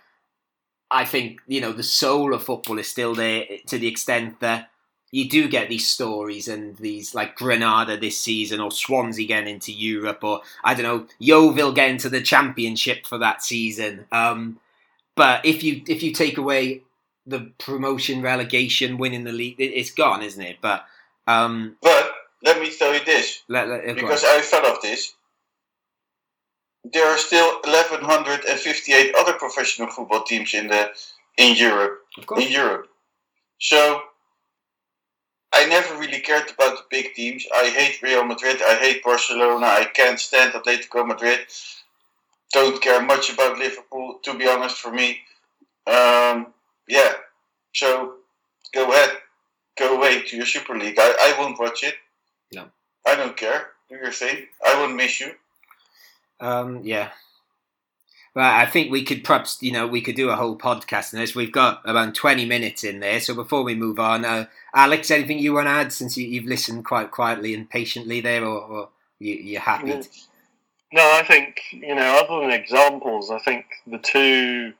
I 0.92 1.06
think, 1.06 1.42
you 1.48 1.62
know, 1.62 1.74
the 1.74 1.84
soul 1.84 2.34
of 2.34 2.44
football 2.44 2.80
is 2.80 2.88
still 2.88 3.16
there 3.16 3.46
to 3.68 3.78
the 3.78 3.88
extent 3.88 4.40
that 4.40 4.70
you 5.12 5.30
do 5.30 5.48
get 5.48 5.70
these 5.70 5.90
stories 5.90 6.48
and 6.48 6.78
these 6.78 7.16
like 7.16 7.36
Granada 7.36 7.98
this 7.98 8.20
season 8.20 8.60
or 8.60 8.72
Swansea 8.72 9.28
getting 9.28 9.56
into 9.56 9.72
Europe 9.72 10.24
or 10.24 10.42
I 10.64 10.74
don't 10.74 10.84
know 10.84 11.08
Yeovil 11.20 11.72
getting 11.72 11.98
to 12.00 12.10
the 12.10 12.22
championship 12.22 13.08
for 13.08 13.18
that 13.18 13.42
season. 13.42 14.06
Um, 14.12 14.60
but 15.16 15.46
if 15.46 15.64
you 15.64 15.82
if 15.88 16.04
you 16.04 16.14
take 16.14 16.38
away 16.38 16.84
the 17.26 17.52
promotion, 17.58 18.22
relegation, 18.22 18.98
winning 18.98 19.24
the 19.24 19.32
league, 19.32 19.56
it's 19.60 19.92
gone, 19.92 20.22
isn't 20.24 20.42
it? 20.42 20.58
But 20.62 20.86
um, 21.28 21.76
but 21.82 22.12
let 22.44 22.60
me 22.62 22.72
tell 22.76 22.94
you 22.94 23.04
this, 23.06 23.44
let, 23.48 23.68
let, 23.68 23.96
because 23.96 24.24
I 24.24 24.42
thought 24.42 24.66
of 24.66 24.82
this. 24.82 25.14
There 26.94 27.06
are 27.06 27.18
still 27.18 27.60
1,158 27.66 29.16
other 29.16 29.34
professional 29.34 29.90
football 29.90 30.24
teams 30.24 30.54
in 30.54 30.68
the 30.68 30.90
in 31.38 31.56
Europe. 31.58 32.00
In 32.38 32.50
Europe, 32.50 32.88
so 33.60 34.02
I 35.54 35.66
never 35.66 35.98
really 35.98 36.20
cared 36.20 36.52
about 36.52 36.78
the 36.78 36.84
big 36.90 37.14
teams. 37.14 37.46
I 37.56 37.70
hate 37.70 38.02
Real 38.02 38.24
Madrid. 38.24 38.62
I 38.62 38.76
hate 38.76 39.04
Barcelona. 39.04 39.66
I 39.66 39.86
can't 39.86 40.20
stand 40.20 40.54
Atletico 40.54 41.06
Madrid. 41.08 41.40
Don't 42.54 42.82
care 42.82 43.02
much 43.02 43.32
about 43.34 43.58
Liverpool, 43.58 44.20
to 44.24 44.38
be 44.38 44.48
honest. 44.48 44.78
For 44.78 44.92
me, 44.92 45.20
um, 45.88 46.54
yeah. 46.88 47.14
So 47.74 48.16
go 48.74 48.92
ahead, 48.92 49.18
go 49.78 49.96
away 49.98 50.22
to 50.24 50.38
your 50.38 50.46
Super 50.46 50.78
League. 50.78 50.98
I, 51.00 51.34
I 51.36 51.40
won't 51.40 51.60
watch 51.60 51.84
it. 51.84 51.96
No, 52.54 52.66
I 53.06 53.16
don't 53.16 53.38
care. 53.38 53.68
Do 53.90 53.96
your 53.96 54.12
thing. 54.12 54.48
I 54.66 54.76
won't 54.76 54.96
miss 54.96 55.20
you. 55.20 55.32
Um, 56.40 56.82
yeah. 56.84 57.12
Well, 58.36 58.54
I 58.54 58.68
think 58.68 58.92
we 58.92 59.04
could 59.04 59.24
perhaps, 59.24 59.58
you 59.62 59.72
know, 59.72 59.88
we 59.88 60.02
could 60.02 60.16
do 60.16 60.30
a 60.30 60.36
whole 60.36 60.56
podcast 60.56 61.12
on 61.12 61.20
this. 61.20 61.34
We've 61.34 61.52
got 61.52 61.82
about 61.86 62.14
20 62.14 62.46
minutes 62.46 62.84
in 62.84 63.00
there. 63.00 63.20
So 63.20 63.34
before 63.34 63.64
we 63.64 63.74
move 63.74 63.98
on, 64.00 64.26
uh, 64.26 64.46
Alex, 64.76 65.10
anything 65.10 65.40
you 65.40 65.54
want 65.54 65.66
to 65.66 65.72
add 65.72 65.92
since 65.92 66.18
you, 66.18 66.40
have 66.40 66.48
listened 66.48 66.86
quite 66.86 67.10
quietly 67.10 67.56
and 67.56 67.68
patiently 67.68 68.22
there, 68.22 68.46
or, 68.46 68.62
or 68.62 68.90
you, 69.18 69.34
you're 69.34 69.62
happy? 69.62 70.04
No, 70.94 71.02
I 71.02 71.24
think, 71.28 71.62
you 71.72 71.96
know, 71.96 72.24
other 72.24 72.42
than 72.42 72.52
examples, 72.52 73.32
I 73.32 73.40
think 73.40 73.66
the 73.88 73.98
two 73.98 74.74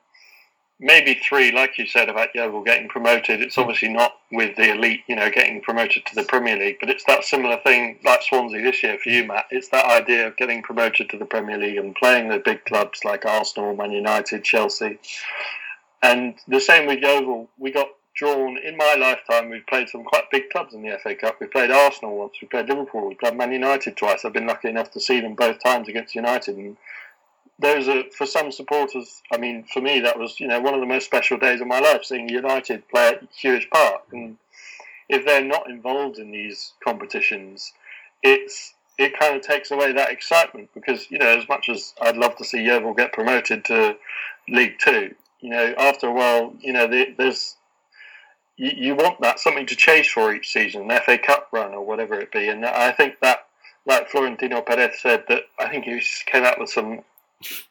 maybe 0.80 1.16
three, 1.16 1.52
like 1.52 1.78
you 1.78 1.88
said 1.88 2.10
about 2.10 2.36
Yeovil 2.36 2.64
getting 2.64 2.88
promoted. 2.88 3.42
It's 3.42 3.56
hmm. 3.56 3.62
obviously 3.62 3.90
not 3.90 4.18
with 4.32 4.56
the 4.56 4.72
elite, 4.72 5.02
you 5.08 5.16
know, 5.16 5.30
getting 5.30 5.62
promoted 5.62 6.06
to 6.06 6.16
the 6.16 6.24
Premier 6.24 6.58
League, 6.58 6.78
but 6.80 6.90
it's 6.90 7.06
that 7.06 7.24
similar 7.24 7.58
thing 7.58 8.00
like 8.04 8.22
Swansea 8.22 8.62
this 8.62 8.84
year 8.84 8.98
for 9.02 9.10
you, 9.10 9.26
Matt. 9.26 9.46
It's 9.50 9.70
that 9.70 9.86
idea 9.86 10.28
of 10.28 10.38
getting 10.38 10.62
promoted 10.62 11.10
to 11.10 11.18
the 11.18 11.26
Premier 11.26 11.58
League 11.58 11.78
and 11.78 11.96
playing 11.96 12.30
the 12.30 12.40
big 12.40 12.66
clubs 12.66 13.04
like 13.04 13.26
Arsenal, 13.26 13.76
Man 13.76 13.92
United, 13.92 14.44
Chelsea. 14.44 15.00
And 16.04 16.36
the 16.48 16.60
same 16.60 16.88
with 16.88 17.02
Yeovil. 17.02 17.50
We 17.58 17.72
got 17.72 17.88
drawn 18.16 18.58
in 18.58 18.76
my 18.76 18.96
lifetime. 18.96 19.50
We've 19.50 19.66
played 19.68 19.90
some 19.90 20.04
quite 20.04 20.30
big 20.32 20.50
clubs 20.50 20.74
in 20.74 20.82
the 20.82 20.98
FA 21.02 21.16
Cup. 21.16 21.40
We 21.40 21.48
played 21.48 21.72
Arsenal 21.72 22.18
once. 22.18 22.34
We 22.42 22.48
played 22.48 22.68
Liverpool. 22.68 23.08
We 23.08 23.16
played 23.16 23.36
Man 23.36 23.52
United 23.52 23.96
twice. 23.96 24.26
I've 24.26 24.34
been 24.34 24.48
lucky 24.48 24.70
enough 24.70 24.92
to 24.92 25.00
see 25.00 25.22
them 25.22 25.36
both 25.36 25.62
times 25.64 25.88
against 25.88 26.16
United. 26.16 26.58
And 26.58 26.78
those 27.60 27.88
are 27.88 28.04
for 28.16 28.26
some 28.26 28.52
supporters. 28.52 29.22
I 29.32 29.38
mean, 29.38 29.64
for 29.64 29.82
me, 29.82 30.00
that 30.02 30.20
was 30.20 30.40
you 30.40 30.48
know 30.48 30.60
one 30.60 30.74
of 30.74 30.80
the 30.80 30.86
most 30.86 31.06
special 31.06 31.38
days 31.38 31.62
of 31.62 31.68
my 31.68 31.80
life, 31.80 32.06
seeing 32.06 32.30
United 32.30 32.88
play 32.88 33.10
at 33.10 33.34
Huish 33.34 33.70
Park. 33.70 34.04
And 34.12 34.38
if 35.10 35.26
they're 35.26 35.44
not 35.44 35.70
involved 35.70 36.20
in 36.20 36.32
these 36.32 36.74
competitions, 36.84 37.74
it's 38.22 38.74
it 38.98 39.18
kind 39.18 39.36
of 39.36 39.42
takes 39.42 39.72
away 39.72 39.94
that 39.94 40.12
excitement 40.12 40.70
because 40.74 41.10
you 41.10 41.18
know 41.18 41.38
as 41.38 41.48
much 41.50 41.70
as 41.70 41.94
I'd 42.02 42.18
love 42.18 42.36
to 42.38 42.46
see 42.46 42.64
Yeovil 42.64 42.94
get 42.94 43.14
promoted 43.14 43.66
to 43.66 43.98
League 44.48 44.78
Two, 44.80 45.16
you 45.42 45.50
know 45.50 45.74
after 45.78 46.08
a 46.08 46.14
while, 46.14 46.54
you 46.60 46.74
know 46.74 46.88
there's 46.88 47.56
you, 48.56 48.72
you 48.76 48.96
want 48.96 49.22
that 49.22 49.40
something 49.40 49.66
to 49.68 49.76
chase 49.76 50.12
for 50.12 50.34
each 50.34 50.50
season, 50.50 50.92
an 50.92 51.02
FA 51.02 51.18
Cup 51.18 51.50
run 51.52 51.74
or 51.74 51.84
whatever 51.84 52.20
it 52.20 52.32
be, 52.32 52.48
and 52.48 52.66
I 52.66 52.92
think 52.92 53.20
that. 53.22 53.40
Like 53.90 54.10
Florentino 54.10 54.60
Perez 54.60 55.00
said, 55.00 55.24
that 55.30 55.44
I 55.58 55.70
think 55.70 55.86
he 55.86 56.02
came 56.26 56.44
out 56.44 56.60
with 56.60 56.70
some 56.70 57.04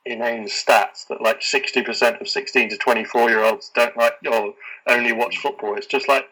inane 0.04 0.46
stats 0.46 1.08
that 1.08 1.20
like 1.20 1.40
60% 1.40 2.20
of 2.20 2.28
16 2.28 2.70
to 2.70 2.76
24 2.76 3.28
year 3.28 3.44
olds 3.44 3.70
don't 3.74 3.96
like 3.96 4.14
or 4.30 4.54
only 4.86 5.12
watch 5.12 5.38
football. 5.38 5.76
It's 5.76 5.86
just 5.86 6.08
like 6.08 6.28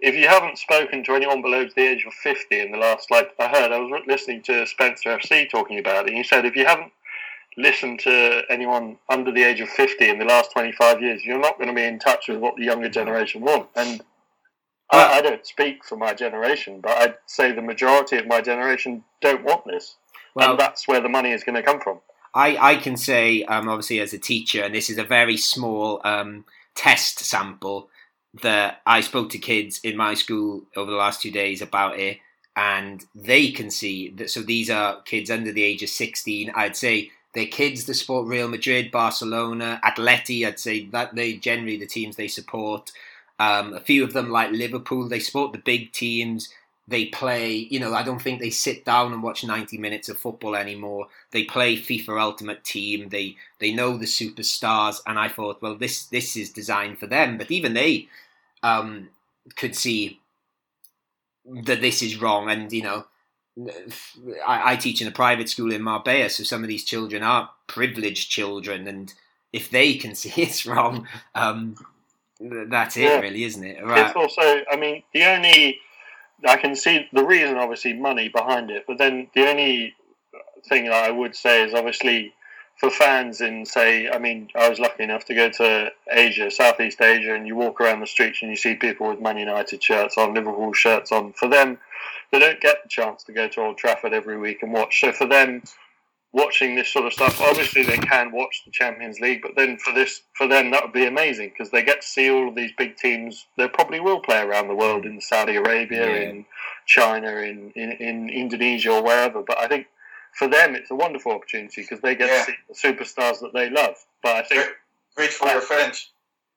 if 0.00 0.14
you 0.14 0.28
haven't 0.28 0.58
spoken 0.58 1.02
to 1.04 1.14
anyone 1.14 1.42
below 1.42 1.66
the 1.74 1.82
age 1.82 2.04
of 2.06 2.14
50 2.14 2.58
in 2.58 2.70
the 2.70 2.78
last, 2.78 3.10
like 3.10 3.30
I 3.38 3.48
heard, 3.48 3.72
I 3.72 3.78
was 3.78 4.02
listening 4.06 4.42
to 4.44 4.66
Spencer 4.66 5.10
FC 5.10 5.50
talking 5.50 5.78
about 5.78 6.04
it, 6.04 6.08
and 6.08 6.16
he 6.16 6.22
said 6.22 6.44
if 6.44 6.56
you 6.56 6.64
haven't 6.64 6.92
listened 7.56 7.98
to 8.00 8.42
anyone 8.48 8.96
under 9.08 9.32
the 9.32 9.42
age 9.42 9.60
of 9.60 9.68
50 9.68 10.08
in 10.08 10.18
the 10.18 10.24
last 10.24 10.52
25 10.52 11.02
years, 11.02 11.24
you're 11.24 11.40
not 11.40 11.58
going 11.58 11.68
to 11.68 11.74
be 11.74 11.82
in 11.82 11.98
touch 11.98 12.28
with 12.28 12.38
what 12.38 12.54
the 12.56 12.64
younger 12.64 12.88
generation 12.88 13.40
want. 13.40 13.68
And 13.74 14.00
I, 14.90 15.18
I 15.18 15.22
don't 15.22 15.44
speak 15.44 15.84
for 15.84 15.96
my 15.96 16.14
generation, 16.14 16.80
but 16.80 16.92
I'd 16.92 17.16
say 17.26 17.50
the 17.52 17.60
majority 17.60 18.16
of 18.16 18.26
my 18.26 18.40
generation 18.40 19.02
don't 19.20 19.44
want 19.44 19.66
this. 19.66 19.96
Well, 20.34 20.52
and 20.52 20.60
that's 20.60 20.86
where 20.86 21.00
the 21.00 21.08
money 21.08 21.32
is 21.32 21.42
going 21.42 21.56
to 21.56 21.62
come 21.62 21.80
from. 21.80 21.98
I, 22.34 22.72
I 22.72 22.76
can 22.76 22.96
say, 22.96 23.42
um, 23.44 23.68
obviously, 23.68 24.00
as 24.00 24.12
a 24.12 24.18
teacher, 24.18 24.62
and 24.62 24.74
this 24.74 24.90
is 24.90 24.98
a 24.98 25.04
very 25.04 25.36
small 25.36 26.00
um, 26.04 26.44
test 26.74 27.20
sample, 27.20 27.88
that 28.42 28.82
I 28.86 29.00
spoke 29.00 29.30
to 29.30 29.38
kids 29.38 29.80
in 29.82 29.96
my 29.96 30.14
school 30.14 30.62
over 30.76 30.90
the 30.90 30.96
last 30.96 31.22
two 31.22 31.30
days 31.30 31.62
about 31.62 31.98
it, 31.98 32.18
and 32.56 33.04
they 33.14 33.50
can 33.50 33.70
see 33.70 34.10
that. 34.10 34.30
So 34.30 34.42
these 34.42 34.70
are 34.70 35.00
kids 35.02 35.30
under 35.30 35.52
the 35.52 35.62
age 35.62 35.82
of 35.82 35.88
16. 35.88 36.52
I'd 36.54 36.76
say 36.76 37.10
they're 37.34 37.46
kids 37.46 37.84
that 37.84 37.94
support 37.94 38.26
Real 38.26 38.48
Madrid, 38.48 38.90
Barcelona, 38.90 39.80
Atleti. 39.84 40.46
I'd 40.46 40.58
say 40.58 40.86
that 40.86 41.14
they 41.14 41.34
generally 41.34 41.76
the 41.76 41.86
teams 41.86 42.16
they 42.16 42.28
support. 42.28 42.90
Um, 43.38 43.72
a 43.74 43.80
few 43.80 44.02
of 44.02 44.12
them, 44.12 44.30
like 44.30 44.50
Liverpool, 44.50 45.08
they 45.08 45.20
support 45.20 45.52
the 45.52 45.58
big 45.58 45.92
teams 45.92 46.48
they 46.88 47.06
play, 47.06 47.52
you 47.54 47.78
know, 47.78 47.92
I 47.92 48.02
don't 48.02 48.20
think 48.20 48.40
they 48.40 48.48
sit 48.48 48.86
down 48.86 49.12
and 49.12 49.22
watch 49.22 49.44
90 49.44 49.76
minutes 49.76 50.08
of 50.08 50.18
football 50.18 50.56
anymore. 50.56 51.08
They 51.32 51.44
play 51.44 51.76
FIFA 51.76 52.20
Ultimate 52.20 52.64
Team. 52.64 53.10
They 53.10 53.36
they 53.58 53.72
know 53.72 53.98
the 53.98 54.06
superstars, 54.06 55.00
and 55.06 55.18
I 55.18 55.28
thought, 55.28 55.60
well, 55.60 55.76
this 55.76 56.06
this 56.06 56.34
is 56.34 56.50
designed 56.50 56.98
for 56.98 57.06
them. 57.06 57.36
But 57.36 57.50
even 57.50 57.74
they 57.74 58.08
um, 58.62 59.10
could 59.54 59.76
see 59.76 60.18
that 61.44 61.82
this 61.82 62.02
is 62.02 62.20
wrong, 62.20 62.48
and 62.48 62.72
you 62.72 62.82
know, 62.82 63.04
I, 64.46 64.72
I 64.72 64.76
teach 64.76 65.02
in 65.02 65.08
a 65.08 65.12
private 65.12 65.50
school 65.50 65.72
in 65.72 65.82
Marbella, 65.82 66.30
so 66.30 66.42
some 66.42 66.62
of 66.62 66.68
these 66.68 66.84
children 66.84 67.22
are 67.22 67.50
privileged 67.66 68.30
children, 68.30 68.88
and 68.88 69.12
if 69.52 69.70
they 69.70 69.94
can 69.94 70.14
see 70.14 70.40
it's 70.40 70.64
wrong, 70.64 71.06
um, 71.34 71.76
that's 72.40 72.96
it, 72.96 73.02
yeah. 73.02 73.20
really, 73.20 73.44
isn't 73.44 73.64
it? 73.64 73.84
Right. 73.84 74.06
It's 74.06 74.16
also, 74.16 74.62
I 74.70 74.76
mean, 74.76 75.02
the 75.12 75.24
only 75.24 75.80
I 76.46 76.56
can 76.56 76.76
see 76.76 77.08
the 77.12 77.24
reason, 77.24 77.56
obviously, 77.56 77.94
money 77.94 78.28
behind 78.28 78.70
it. 78.70 78.84
But 78.86 78.98
then 78.98 79.28
the 79.34 79.48
only 79.48 79.94
thing 80.68 80.88
I 80.88 81.10
would 81.10 81.34
say 81.34 81.64
is 81.64 81.74
obviously 81.74 82.32
for 82.76 82.90
fans 82.90 83.40
in, 83.40 83.66
say, 83.66 84.08
I 84.08 84.18
mean, 84.18 84.48
I 84.54 84.68
was 84.68 84.78
lucky 84.78 85.02
enough 85.02 85.24
to 85.26 85.34
go 85.34 85.50
to 85.50 85.90
Asia, 86.10 86.50
Southeast 86.50 87.00
Asia, 87.00 87.34
and 87.34 87.46
you 87.46 87.56
walk 87.56 87.80
around 87.80 88.00
the 88.00 88.06
streets 88.06 88.40
and 88.40 88.50
you 88.50 88.56
see 88.56 88.76
people 88.76 89.08
with 89.08 89.20
Man 89.20 89.36
United 89.36 89.82
shirts 89.82 90.16
on, 90.16 90.34
Liverpool 90.34 90.72
shirts 90.72 91.10
on. 91.10 91.32
For 91.32 91.48
them, 91.48 91.78
they 92.30 92.38
don't 92.38 92.60
get 92.60 92.84
the 92.84 92.88
chance 92.88 93.24
to 93.24 93.32
go 93.32 93.48
to 93.48 93.60
Old 93.62 93.78
Trafford 93.78 94.12
every 94.12 94.38
week 94.38 94.62
and 94.62 94.72
watch. 94.72 95.00
So 95.00 95.12
for 95.12 95.26
them, 95.26 95.62
watching 96.32 96.74
this 96.74 96.92
sort 96.92 97.06
of 97.06 97.12
stuff. 97.12 97.40
Obviously, 97.40 97.82
they 97.82 97.96
can 97.96 98.32
watch 98.32 98.62
the 98.64 98.70
Champions 98.70 99.20
League, 99.20 99.40
but 99.42 99.52
then 99.56 99.78
for 99.78 99.92
this, 99.92 100.22
for 100.34 100.46
them, 100.46 100.70
that 100.70 100.82
would 100.82 100.92
be 100.92 101.06
amazing 101.06 101.50
because 101.50 101.70
they 101.70 101.82
get 101.82 102.02
to 102.02 102.06
see 102.06 102.30
all 102.30 102.48
of 102.48 102.54
these 102.54 102.72
big 102.76 102.96
teams. 102.96 103.46
They 103.56 103.68
probably 103.68 104.00
will 104.00 104.20
play 104.20 104.40
around 104.40 104.68
the 104.68 104.74
world 104.74 105.06
in 105.06 105.20
Saudi 105.20 105.56
Arabia, 105.56 106.06
yeah. 106.06 106.28
in 106.28 106.44
China, 106.86 107.28
in, 107.28 107.72
in, 107.74 107.92
in 107.92 108.30
Indonesia, 108.30 108.92
or 108.92 109.02
wherever. 109.02 109.42
But 109.42 109.58
I 109.58 109.68
think 109.68 109.86
for 110.34 110.48
them, 110.48 110.74
it's 110.74 110.90
a 110.90 110.94
wonderful 110.94 111.32
opportunity 111.32 111.82
because 111.82 112.00
they 112.00 112.14
get 112.14 112.28
yeah. 112.28 112.44
to 112.44 112.74
see 112.74 112.92
the 112.92 113.04
superstars 113.04 113.40
that 113.40 113.52
they 113.54 113.70
love. 113.70 113.94
But 114.22 114.36
I 114.36 114.42
think 114.42 114.68
great 115.16 115.30
for 115.30 115.48
your 115.48 115.62
friends, 115.62 116.10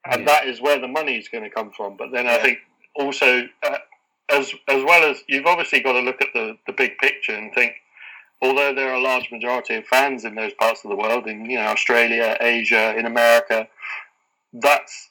and 0.05 0.21
yeah. 0.21 0.25
that 0.25 0.47
is 0.47 0.61
where 0.61 0.79
the 0.79 0.87
money 0.87 1.17
is 1.17 1.29
going 1.29 1.43
to 1.43 1.49
come 1.49 1.71
from. 1.71 1.95
But 1.97 2.11
then 2.11 2.27
I 2.27 2.37
think 2.37 2.59
also. 2.95 3.47
Uh, 3.63 3.77
as, 4.29 4.53
as 4.69 4.81
well 4.85 5.11
as 5.11 5.21
you've 5.27 5.45
obviously 5.45 5.81
got 5.81 5.91
to 5.91 5.99
look 5.99 6.21
at 6.21 6.29
the, 6.33 6.57
the 6.65 6.71
big 6.71 6.97
picture 6.99 7.33
and 7.33 7.53
think 7.53 7.73
although 8.41 8.73
there 8.73 8.89
are 8.89 8.95
a 8.95 9.01
large 9.01 9.31
majority 9.31 9.75
of 9.75 9.85
fans 9.85 10.25
in 10.25 10.35
those 10.35 10.53
parts 10.53 10.83
of 10.83 10.89
the 10.89 10.95
world, 10.95 11.27
in 11.27 11.45
you 11.45 11.57
know 11.57 11.65
Australia, 11.67 12.37
Asia, 12.39 12.97
in 12.97 13.05
America, 13.05 13.67
that's 14.53 15.09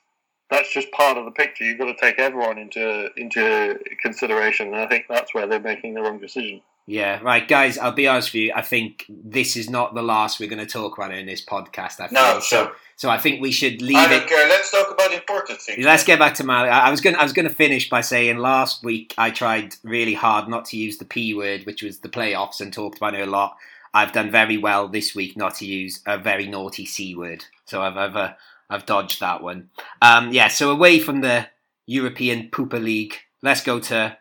that's 0.50 0.72
just 0.72 0.90
part 0.92 1.16
of 1.16 1.24
the 1.24 1.30
picture. 1.30 1.64
You've 1.64 1.78
got 1.78 1.86
to 1.86 1.94
take 1.94 2.18
everyone 2.18 2.58
into 2.58 3.10
into 3.16 3.78
consideration, 4.02 4.68
and 4.68 4.76
I 4.76 4.86
think 4.86 5.06
that's 5.08 5.34
where 5.34 5.46
they're 5.46 5.60
making 5.60 5.94
the 5.94 6.02
wrong 6.02 6.18
decision. 6.18 6.60
Yeah, 6.90 7.20
right, 7.22 7.46
guys. 7.46 7.78
I'll 7.78 7.92
be 7.92 8.08
honest 8.08 8.30
with 8.30 8.42
you. 8.42 8.52
I 8.52 8.62
think 8.62 9.06
this 9.08 9.56
is 9.56 9.70
not 9.70 9.94
the 9.94 10.02
last 10.02 10.40
we're 10.40 10.48
going 10.48 10.58
to 10.58 10.66
talk 10.66 10.98
about 10.98 11.14
in 11.14 11.24
this 11.24 11.40
podcast. 11.40 12.00
I 12.00 12.08
feel. 12.08 12.20
No, 12.20 12.40
so 12.40 12.72
so 12.96 13.08
I 13.08 13.16
think 13.16 13.40
we 13.40 13.52
should 13.52 13.80
leave 13.80 13.96
I 13.96 14.08
don't 14.08 14.24
it. 14.24 14.28
Care. 14.28 14.48
Let's 14.48 14.72
talk 14.72 14.90
about 14.90 15.12
important 15.12 15.60
things. 15.60 15.84
Let's 15.84 16.02
get 16.02 16.18
back 16.18 16.34
to 16.34 16.44
Mali. 16.44 16.68
I 16.68 16.90
was 16.90 17.00
going. 17.00 17.14
I 17.14 17.22
was 17.22 17.32
going 17.32 17.46
to 17.46 17.54
finish 17.54 17.88
by 17.88 18.00
saying 18.00 18.38
last 18.38 18.82
week 18.82 19.14
I 19.16 19.30
tried 19.30 19.76
really 19.84 20.14
hard 20.14 20.48
not 20.48 20.64
to 20.66 20.76
use 20.76 20.98
the 20.98 21.04
p 21.04 21.32
word, 21.32 21.64
which 21.64 21.84
was 21.84 22.00
the 22.00 22.08
playoffs, 22.08 22.60
and 22.60 22.72
talked 22.72 22.96
about 22.96 23.14
it 23.14 23.20
a 23.20 23.30
lot. 23.30 23.56
I've 23.94 24.10
done 24.10 24.32
very 24.32 24.56
well 24.56 24.88
this 24.88 25.14
week 25.14 25.36
not 25.36 25.54
to 25.56 25.66
use 25.66 26.02
a 26.06 26.18
very 26.18 26.48
naughty 26.48 26.86
c 26.86 27.14
word, 27.14 27.44
so 27.66 27.82
I've 27.82 27.96
I've, 27.96 28.16
uh, 28.16 28.32
I've 28.68 28.86
dodged 28.86 29.20
that 29.20 29.44
one. 29.44 29.70
Um, 30.02 30.32
yeah. 30.32 30.48
So 30.48 30.72
away 30.72 30.98
from 30.98 31.20
the 31.20 31.46
European 31.86 32.50
Pooper 32.50 32.82
League 32.82 33.14
let's 33.42 33.62
go 33.62 33.78
to 33.80 34.16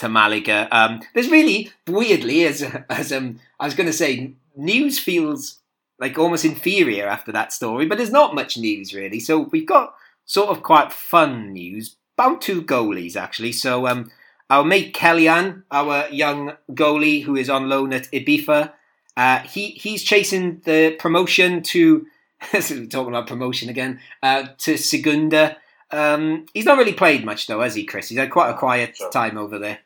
to 0.00 0.08
Malaga. 0.08 0.68
Um, 0.70 1.00
there's 1.14 1.30
really 1.30 1.70
weirdly, 1.86 2.44
as 2.46 2.62
as 2.90 3.12
um, 3.12 3.38
I 3.58 3.64
was 3.66 3.74
going 3.74 3.86
to 3.86 3.92
say, 3.92 4.34
news 4.56 4.98
feels 4.98 5.58
like 5.98 6.18
almost 6.18 6.44
inferior 6.44 7.06
after 7.06 7.32
that 7.32 7.52
story, 7.52 7.86
but 7.86 7.98
there's 7.98 8.10
not 8.12 8.34
much 8.34 8.56
news 8.56 8.94
really. 8.94 9.20
So 9.20 9.40
we've 9.52 9.66
got 9.66 9.94
sort 10.24 10.48
of 10.48 10.62
quite 10.62 10.92
fun 10.92 11.52
news 11.52 11.96
about 12.16 12.40
two 12.40 12.62
goalies 12.62 13.16
actually. 13.16 13.52
So 13.52 13.86
um, 13.86 14.10
our 14.48 14.64
mate 14.64 14.94
Kellyan, 14.94 15.64
our 15.70 16.08
young 16.08 16.52
goalie 16.72 17.22
who 17.24 17.36
is 17.36 17.50
on 17.50 17.68
loan 17.68 17.92
at 17.92 18.10
Ibiza, 18.10 18.72
uh, 19.16 19.38
he 19.40 19.70
he's 19.70 20.02
chasing 20.02 20.60
the 20.64 20.92
promotion 20.98 21.62
to. 21.62 22.06
talking 22.50 23.08
about 23.08 23.26
promotion 23.26 23.68
again 23.68 24.00
uh, 24.22 24.46
to 24.56 24.78
Segunda. 24.78 25.58
Um, 25.90 26.46
he's 26.54 26.64
not 26.64 26.78
really 26.78 26.94
played 26.94 27.22
much 27.22 27.46
though, 27.46 27.60
has 27.60 27.74
he, 27.74 27.84
Chris? 27.84 28.08
He's 28.08 28.16
had 28.18 28.30
quite 28.30 28.48
a 28.48 28.56
quiet 28.56 28.96
Sure. 28.96 29.10
time 29.10 29.36
over 29.36 29.58
there. 29.58 29.80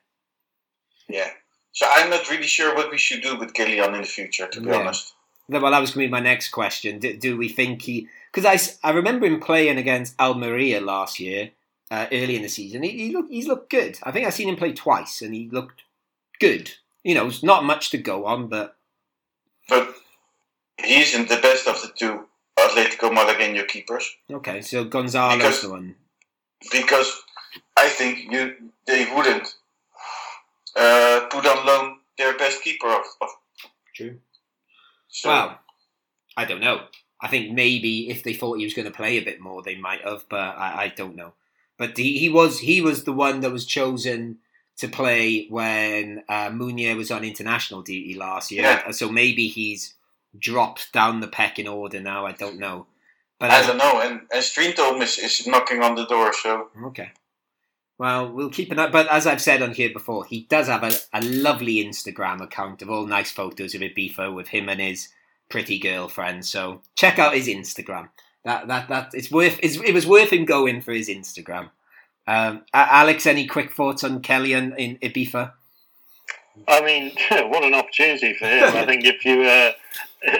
Yeah. 1.08 1.30
So 1.72 1.86
I'm 1.90 2.10
not 2.10 2.30
really 2.30 2.46
sure 2.46 2.74
what 2.74 2.90
we 2.90 2.98
should 2.98 3.22
do 3.22 3.36
with 3.36 3.52
Kellyan 3.52 3.94
in 3.94 4.00
the 4.02 4.06
future, 4.06 4.46
to 4.48 4.60
be 4.60 4.68
Yeah. 4.68 4.76
honest. 4.80 5.12
Well, 5.48 5.70
that 5.70 5.78
was 5.80 5.90
going 5.90 6.04
to 6.04 6.08
be 6.08 6.12
my 6.12 6.20
next 6.20 6.48
question. 6.50 6.98
Do, 7.00 7.16
do 7.16 7.36
we 7.36 7.48
think 7.48 7.82
he? 7.82 8.08
Because 8.32 8.46
I, 8.82 8.88
I 8.88 8.92
remember 8.92 9.26
him 9.26 9.40
playing 9.40 9.76
against 9.76 10.18
Almeria 10.18 10.80
last 10.80 11.20
year, 11.20 11.50
uh, 11.90 12.06
early 12.10 12.36
in 12.36 12.42
the 12.42 12.48
season. 12.48 12.82
He, 12.82 12.90
he 12.90 13.12
looked 13.12 13.30
he's 13.30 13.46
looked 13.46 13.68
good. 13.70 13.98
I 14.02 14.10
think 14.10 14.26
I've 14.26 14.32
seen 14.34 14.48
him 14.48 14.56
play 14.56 14.72
twice, 14.72 15.20
and 15.20 15.34
he 15.34 15.48
looked 15.50 15.82
good. 16.40 16.72
You 17.02 17.14
know, 17.14 17.26
it's 17.26 17.42
not 17.42 17.64
much 17.64 17.90
to 17.90 17.98
go 17.98 18.24
on, 18.24 18.48
but 18.48 18.76
But 19.68 19.94
he 20.82 21.02
isn't 21.02 21.28
the 21.28 21.36
best 21.36 21.66
of 21.68 21.80
the 21.82 21.88
two 21.94 22.26
Atletico 22.58 23.10
Malagueño 23.14 23.66
keepers 23.68 24.16
okay. 24.30 24.62
So 24.62 24.84
Gonzalo's 24.84 25.36
Because- 25.38 25.62
the 25.62 25.70
one. 25.70 25.96
because 26.72 27.20
I 27.76 27.88
think 27.90 28.32
you 28.32 28.54
they 28.86 29.04
wouldn't 29.14 29.54
uh, 30.76 31.26
put 31.30 31.46
on 31.46 31.66
loan 31.66 31.98
their 32.18 32.36
best 32.36 32.62
keeper 32.62 32.88
of. 32.88 33.04
of 33.20 33.28
True. 33.94 34.18
so 35.08 35.28
Well, 35.28 35.58
I 36.36 36.44
don't 36.44 36.60
know. 36.60 36.86
I 37.20 37.28
think 37.28 37.52
maybe 37.52 38.10
if 38.10 38.22
they 38.22 38.34
thought 38.34 38.58
he 38.58 38.64
was 38.64 38.74
going 38.74 38.86
to 38.86 38.92
play 38.92 39.16
a 39.16 39.24
bit 39.24 39.40
more, 39.40 39.62
they 39.62 39.76
might 39.76 40.02
have, 40.02 40.24
but 40.28 40.36
I, 40.58 40.84
I 40.84 40.88
don't 40.88 41.16
know. 41.16 41.32
But 41.78 41.96
he, 41.96 42.18
he 42.18 42.28
was 42.28 42.60
he 42.60 42.80
was 42.80 43.04
the 43.04 43.12
one 43.12 43.40
that 43.40 43.50
was 43.50 43.64
chosen 43.66 44.38
to 44.76 44.88
play 44.88 45.46
when 45.48 46.22
uh, 46.28 46.50
Munir 46.50 46.96
was 46.96 47.10
on 47.10 47.24
international 47.24 47.82
duty 47.82 48.14
last 48.14 48.50
year. 48.50 48.62
Yeah. 48.62 48.90
So 48.90 49.08
maybe 49.08 49.48
he's 49.48 49.94
dropped 50.38 50.92
down 50.92 51.20
the 51.20 51.28
pecking 51.28 51.68
order 51.68 52.00
now. 52.00 52.26
I 52.26 52.32
don't 52.32 52.58
know. 52.58 52.86
But 53.38 53.50
I 53.50 53.60
as- 53.60 53.66
don't 53.66 53.78
know, 53.78 54.00
and 54.00 54.20
and 54.32 54.42
Strindholm 54.42 55.00
is, 55.02 55.18
is 55.18 55.46
knocking 55.46 55.82
on 55.82 55.94
the 55.94 56.06
door. 56.06 56.32
So 56.32 56.68
Okay. 56.84 57.10
Well, 57.96 58.32
we'll 58.32 58.50
keep 58.50 58.72
an 58.72 58.78
eye. 58.78 58.90
But 58.90 59.08
as 59.08 59.26
I've 59.26 59.40
said 59.40 59.62
on 59.62 59.72
here 59.72 59.90
before, 59.92 60.24
he 60.24 60.42
does 60.48 60.66
have 60.66 60.82
a, 60.82 60.92
a 61.12 61.22
lovely 61.22 61.84
Instagram 61.84 62.42
account 62.42 62.82
of 62.82 62.90
all 62.90 63.06
nice 63.06 63.30
photos 63.30 63.74
of 63.74 63.82
Ibiza 63.82 64.34
with 64.34 64.48
him 64.48 64.68
and 64.68 64.80
his 64.80 65.08
pretty 65.48 65.78
girlfriend. 65.78 66.44
So 66.44 66.82
check 66.96 67.18
out 67.18 67.34
his 67.34 67.46
Instagram. 67.46 68.08
That 68.44 68.66
that 68.68 68.88
that 68.88 69.10
it's 69.14 69.30
worth. 69.30 69.58
It's, 69.62 69.76
it 69.76 69.94
was 69.94 70.06
worth 70.06 70.32
him 70.32 70.44
going 70.44 70.82
for 70.82 70.92
his 70.92 71.08
Instagram. 71.08 71.70
Um, 72.26 72.62
Alex, 72.72 73.26
any 73.26 73.46
quick 73.46 73.72
thoughts 73.72 74.02
on 74.02 74.22
Kellyan 74.22 74.76
in 74.76 74.96
Ibiza? 74.98 75.52
I 76.68 76.80
mean, 76.82 77.12
what 77.50 77.64
an 77.64 77.74
opportunity 77.74 78.34
for 78.34 78.46
him. 78.46 78.64
I 78.64 78.86
think 78.86 79.04
if 79.04 79.24
you, 79.24 79.42
uh, 79.42 79.72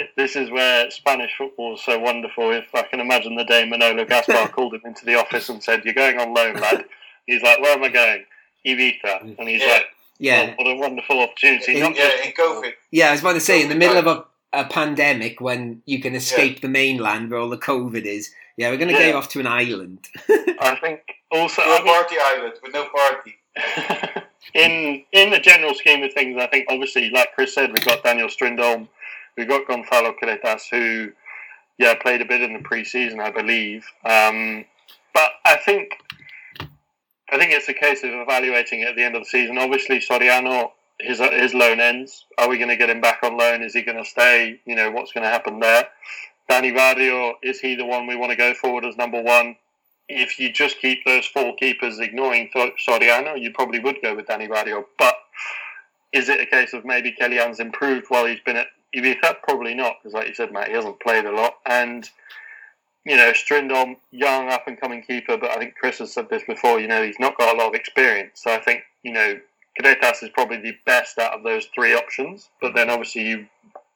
this 0.16 0.36
is 0.36 0.50
where 0.50 0.90
Spanish 0.90 1.36
football 1.36 1.74
is 1.74 1.82
so 1.82 1.98
wonderful. 1.98 2.52
If 2.52 2.74
I 2.74 2.82
can 2.82 3.00
imagine 3.00 3.36
the 3.36 3.44
day 3.44 3.68
Manolo 3.68 4.04
Gaspar 4.04 4.48
called 4.52 4.74
him 4.74 4.82
into 4.84 5.04
the 5.04 5.16
office 5.16 5.48
and 5.48 5.62
said, 5.62 5.84
"You're 5.84 5.94
going 5.94 6.18
on 6.18 6.34
loan, 6.34 6.54
lad." 6.54 6.84
He's 7.26 7.42
like, 7.42 7.60
"Where 7.60 7.72
am 7.76 7.84
I 7.84 7.88
going?" 7.88 8.24
Ibiza, 8.66 9.38
and 9.38 9.48
he's 9.48 9.60
Yeah. 9.62 9.68
like, 9.72 9.86
Yeah, 10.18 10.54
"Oh, 10.58 10.62
"What 10.64 10.70
a 10.72 10.74
wonderful 10.76 11.20
opportunity!" 11.20 11.74
In- 11.74 11.80
Not 11.80 11.96
yeah, 11.96 12.22
in 12.24 12.32
COVID, 12.32 12.72
yeah. 12.90 13.08
I 13.08 13.12
was 13.12 13.20
about 13.20 13.32
to 13.34 13.40
say 13.40 13.62
in 13.62 13.68
the 13.68 13.74
COVID 13.74 13.78
middle 13.78 13.96
of 13.98 14.06
a, 14.06 14.24
a 14.52 14.64
pandemic 14.64 15.40
when 15.40 15.82
you 15.86 16.00
can 16.00 16.14
escape 16.14 16.60
the 16.60 16.68
mainland 16.68 17.30
where 17.30 17.40
all 17.40 17.48
the 17.50 17.58
COVID 17.58 18.04
is. 18.04 18.32
Yeah, 18.56 18.70
we're 18.70 18.76
going 18.76 18.94
to 18.94 18.94
Yeah. 18.94 19.10
go 19.12 19.18
off 19.18 19.28
to 19.30 19.40
an 19.40 19.48
island. 19.48 19.98
I 20.60 20.76
think 20.80 21.00
also, 21.32 21.62
to 21.62 21.68
I 21.68 21.78
a 21.78 21.82
party 21.82 22.16
island 22.20 22.54
with 22.62 22.72
no 22.72 22.86
party. 22.88 23.34
in 24.54 25.02
in 25.12 25.30
the 25.30 25.40
general 25.40 25.74
scheme 25.74 26.02
of 26.02 26.12
things, 26.12 26.36
I 26.40 26.46
think 26.46 26.66
obviously, 26.68 27.10
like 27.10 27.34
Chris 27.34 27.54
said, 27.54 27.72
we've 27.72 27.84
got 27.84 28.02
Daniel 28.04 28.28
Strindholm, 28.28 28.88
we've 29.36 29.48
got 29.48 29.66
Gonzalo 29.66 30.14
Caretas, 30.20 30.68
who 30.70 31.10
yeah 31.78 31.94
played 31.94 32.20
a 32.20 32.24
bit 32.24 32.40
in 32.42 32.52
the 32.52 32.60
preseason, 32.60 33.20
I 33.20 33.30
believe. 33.30 33.84
Um, 34.04 34.64
but 35.12 35.32
I 35.44 35.56
think 35.56 35.90
I 37.34 37.38
think 37.38 37.52
it's 37.52 37.68
a 37.68 37.74
case 37.74 38.02
of 38.04 38.10
evaluating 38.10 38.80
it 38.80 38.88
at 38.88 38.96
the 38.96 39.02
end 39.02 39.16
of 39.16 39.22
the 39.22 39.28
season. 39.28 39.58
Obviously, 39.58 40.00
Soriano. 40.00 40.70
His, 41.00 41.18
his 41.18 41.54
loan 41.54 41.80
ends. 41.80 42.24
Are 42.38 42.48
we 42.48 42.56
going 42.56 42.68
to 42.68 42.76
get 42.76 42.88
him 42.88 43.00
back 43.00 43.18
on 43.24 43.36
loan? 43.36 43.62
Is 43.62 43.74
he 43.74 43.82
going 43.82 43.98
to 43.98 44.08
stay? 44.08 44.60
You 44.64 44.76
know, 44.76 44.92
what's 44.92 45.12
going 45.12 45.24
to 45.24 45.28
happen 45.28 45.58
there? 45.58 45.88
Danny 46.48 46.70
Barrio, 46.70 47.34
is 47.42 47.58
he 47.58 47.74
the 47.74 47.84
one 47.84 48.06
we 48.06 48.14
want 48.14 48.30
to 48.30 48.36
go 48.36 48.54
forward 48.54 48.84
as 48.84 48.96
number 48.96 49.20
one? 49.20 49.56
if 50.08 50.38
you 50.38 50.52
just 50.52 50.78
keep 50.80 51.04
those 51.04 51.26
four 51.26 51.54
keepers 51.56 51.98
ignoring 51.98 52.50
Soriano, 52.54 53.40
you 53.40 53.52
probably 53.52 53.80
would 53.80 53.96
go 54.02 54.14
with 54.14 54.26
Danny 54.26 54.46
Barrio. 54.46 54.86
But 54.98 55.14
is 56.12 56.28
it 56.28 56.40
a 56.40 56.46
case 56.46 56.72
of 56.72 56.84
maybe 56.84 57.14
Kellyan's 57.18 57.60
improved 57.60 58.06
while 58.08 58.26
he's 58.26 58.40
been 58.40 58.56
at 58.56 58.66
Ibiza? 58.94 59.36
Probably 59.42 59.74
not, 59.74 59.96
because 60.02 60.14
like 60.14 60.28
you 60.28 60.34
said, 60.34 60.52
Matt, 60.52 60.68
he 60.68 60.74
hasn't 60.74 61.00
played 61.00 61.24
a 61.24 61.32
lot. 61.32 61.54
And, 61.66 62.08
you 63.04 63.16
know, 63.16 63.32
Strindholm, 63.32 63.96
young, 64.10 64.48
up 64.50 64.66
and 64.66 64.80
coming 64.80 65.02
keeper, 65.02 65.36
but 65.36 65.50
I 65.50 65.58
think 65.58 65.74
Chris 65.74 65.98
has 65.98 66.12
said 66.12 66.28
this 66.30 66.42
before, 66.46 66.80
you 66.80 66.88
know, 66.88 67.04
he's 67.04 67.18
not 67.18 67.36
got 67.36 67.54
a 67.54 67.58
lot 67.58 67.68
of 67.68 67.74
experience. 67.74 68.40
So 68.42 68.52
I 68.52 68.58
think, 68.58 68.82
you 69.02 69.12
know, 69.12 69.38
Cadetas 69.78 70.22
is 70.22 70.30
probably 70.30 70.58
the 70.58 70.76
best 70.86 71.18
out 71.18 71.32
of 71.32 71.42
those 71.42 71.66
three 71.74 71.94
options. 71.94 72.48
But 72.60 72.74
then 72.74 72.88
obviously 72.88 73.28
you 73.28 73.46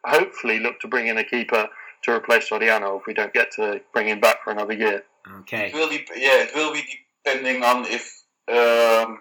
hopefully 0.05 0.59
look 0.59 0.81
to 0.81 0.89
bring 0.89 1.07
in 1.07 1.19
a 1.19 1.25
keeper 1.25 1.69
to 2.03 2.13
replace 2.13 2.51
Soriano 2.51 3.01
if 3.01 3.07
we 3.07 3.15
don't 3.15 3.33
get 3.33 3.51
to 3.53 3.81
bring 3.93 4.09
him 4.09 4.21
back 4.21 4.45
for 4.45 4.51
another 4.51 4.75
year. 4.75 5.03
Okay. 5.41 5.69
It 5.69 5.75
will 5.75 5.89
be, 5.89 6.05
yeah, 6.15 6.43
it 6.43 6.55
will 6.55 6.73
be 6.73 6.85
depending 7.25 7.63
on 7.65 7.87
if 7.87 8.23
um, 8.49 9.21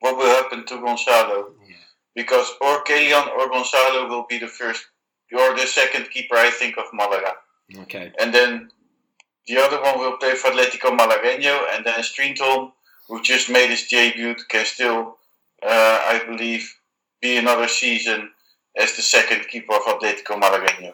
what 0.00 0.16
will 0.16 0.26
happen 0.26 0.64
to 0.66 0.80
Gonzalo. 0.80 1.52
Yeah. 1.66 1.74
Because 2.14 2.50
or 2.60 2.82
Kellyan 2.84 3.28
or 3.36 3.48
Gonzalo 3.50 4.08
will 4.08 4.26
be 4.28 4.38
the 4.38 4.48
first 4.48 4.86
or 5.32 5.54
the 5.54 5.66
second 5.66 6.10
keeper, 6.10 6.34
I 6.34 6.50
think, 6.50 6.78
of 6.78 6.84
Malaga. 6.92 7.34
Okay. 7.80 8.12
And 8.18 8.32
then 8.34 8.70
the 9.48 9.58
other 9.58 9.80
one 9.80 9.98
will 9.98 10.16
play 10.18 10.34
for 10.34 10.50
Atletico 10.50 10.96
Malagueño, 10.96 11.74
and 11.74 11.84
then 11.84 12.02
Strindholm, 12.02 12.72
who 13.08 13.22
just 13.22 13.50
made 13.50 13.70
his 13.70 13.86
debut, 13.86 14.34
can 14.48 14.66
still, 14.66 15.16
uh, 15.62 15.66
I 15.68 16.22
believe, 16.26 16.76
be 17.20 17.36
another 17.36 17.66
season 17.66 18.30
as 18.76 18.94
the 18.94 19.02
second 19.02 19.48
keeper 19.48 19.74
of 19.74 19.82
Atletico 19.82 20.40
Malagueño. 20.40 20.92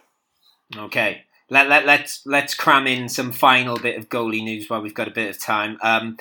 Okay. 0.76 1.24
Let, 1.50 1.68
let, 1.68 1.84
let's 1.84 2.22
let's 2.24 2.54
cram 2.54 2.86
in 2.86 3.08
some 3.08 3.30
final 3.30 3.76
bit 3.76 3.98
of 3.98 4.08
goalie 4.08 4.42
news 4.42 4.70
while 4.70 4.80
we've 4.80 4.94
got 4.94 5.08
a 5.08 5.12
bit 5.12 5.28
of 5.28 5.38
time. 5.38 5.78
Um, 5.82 6.16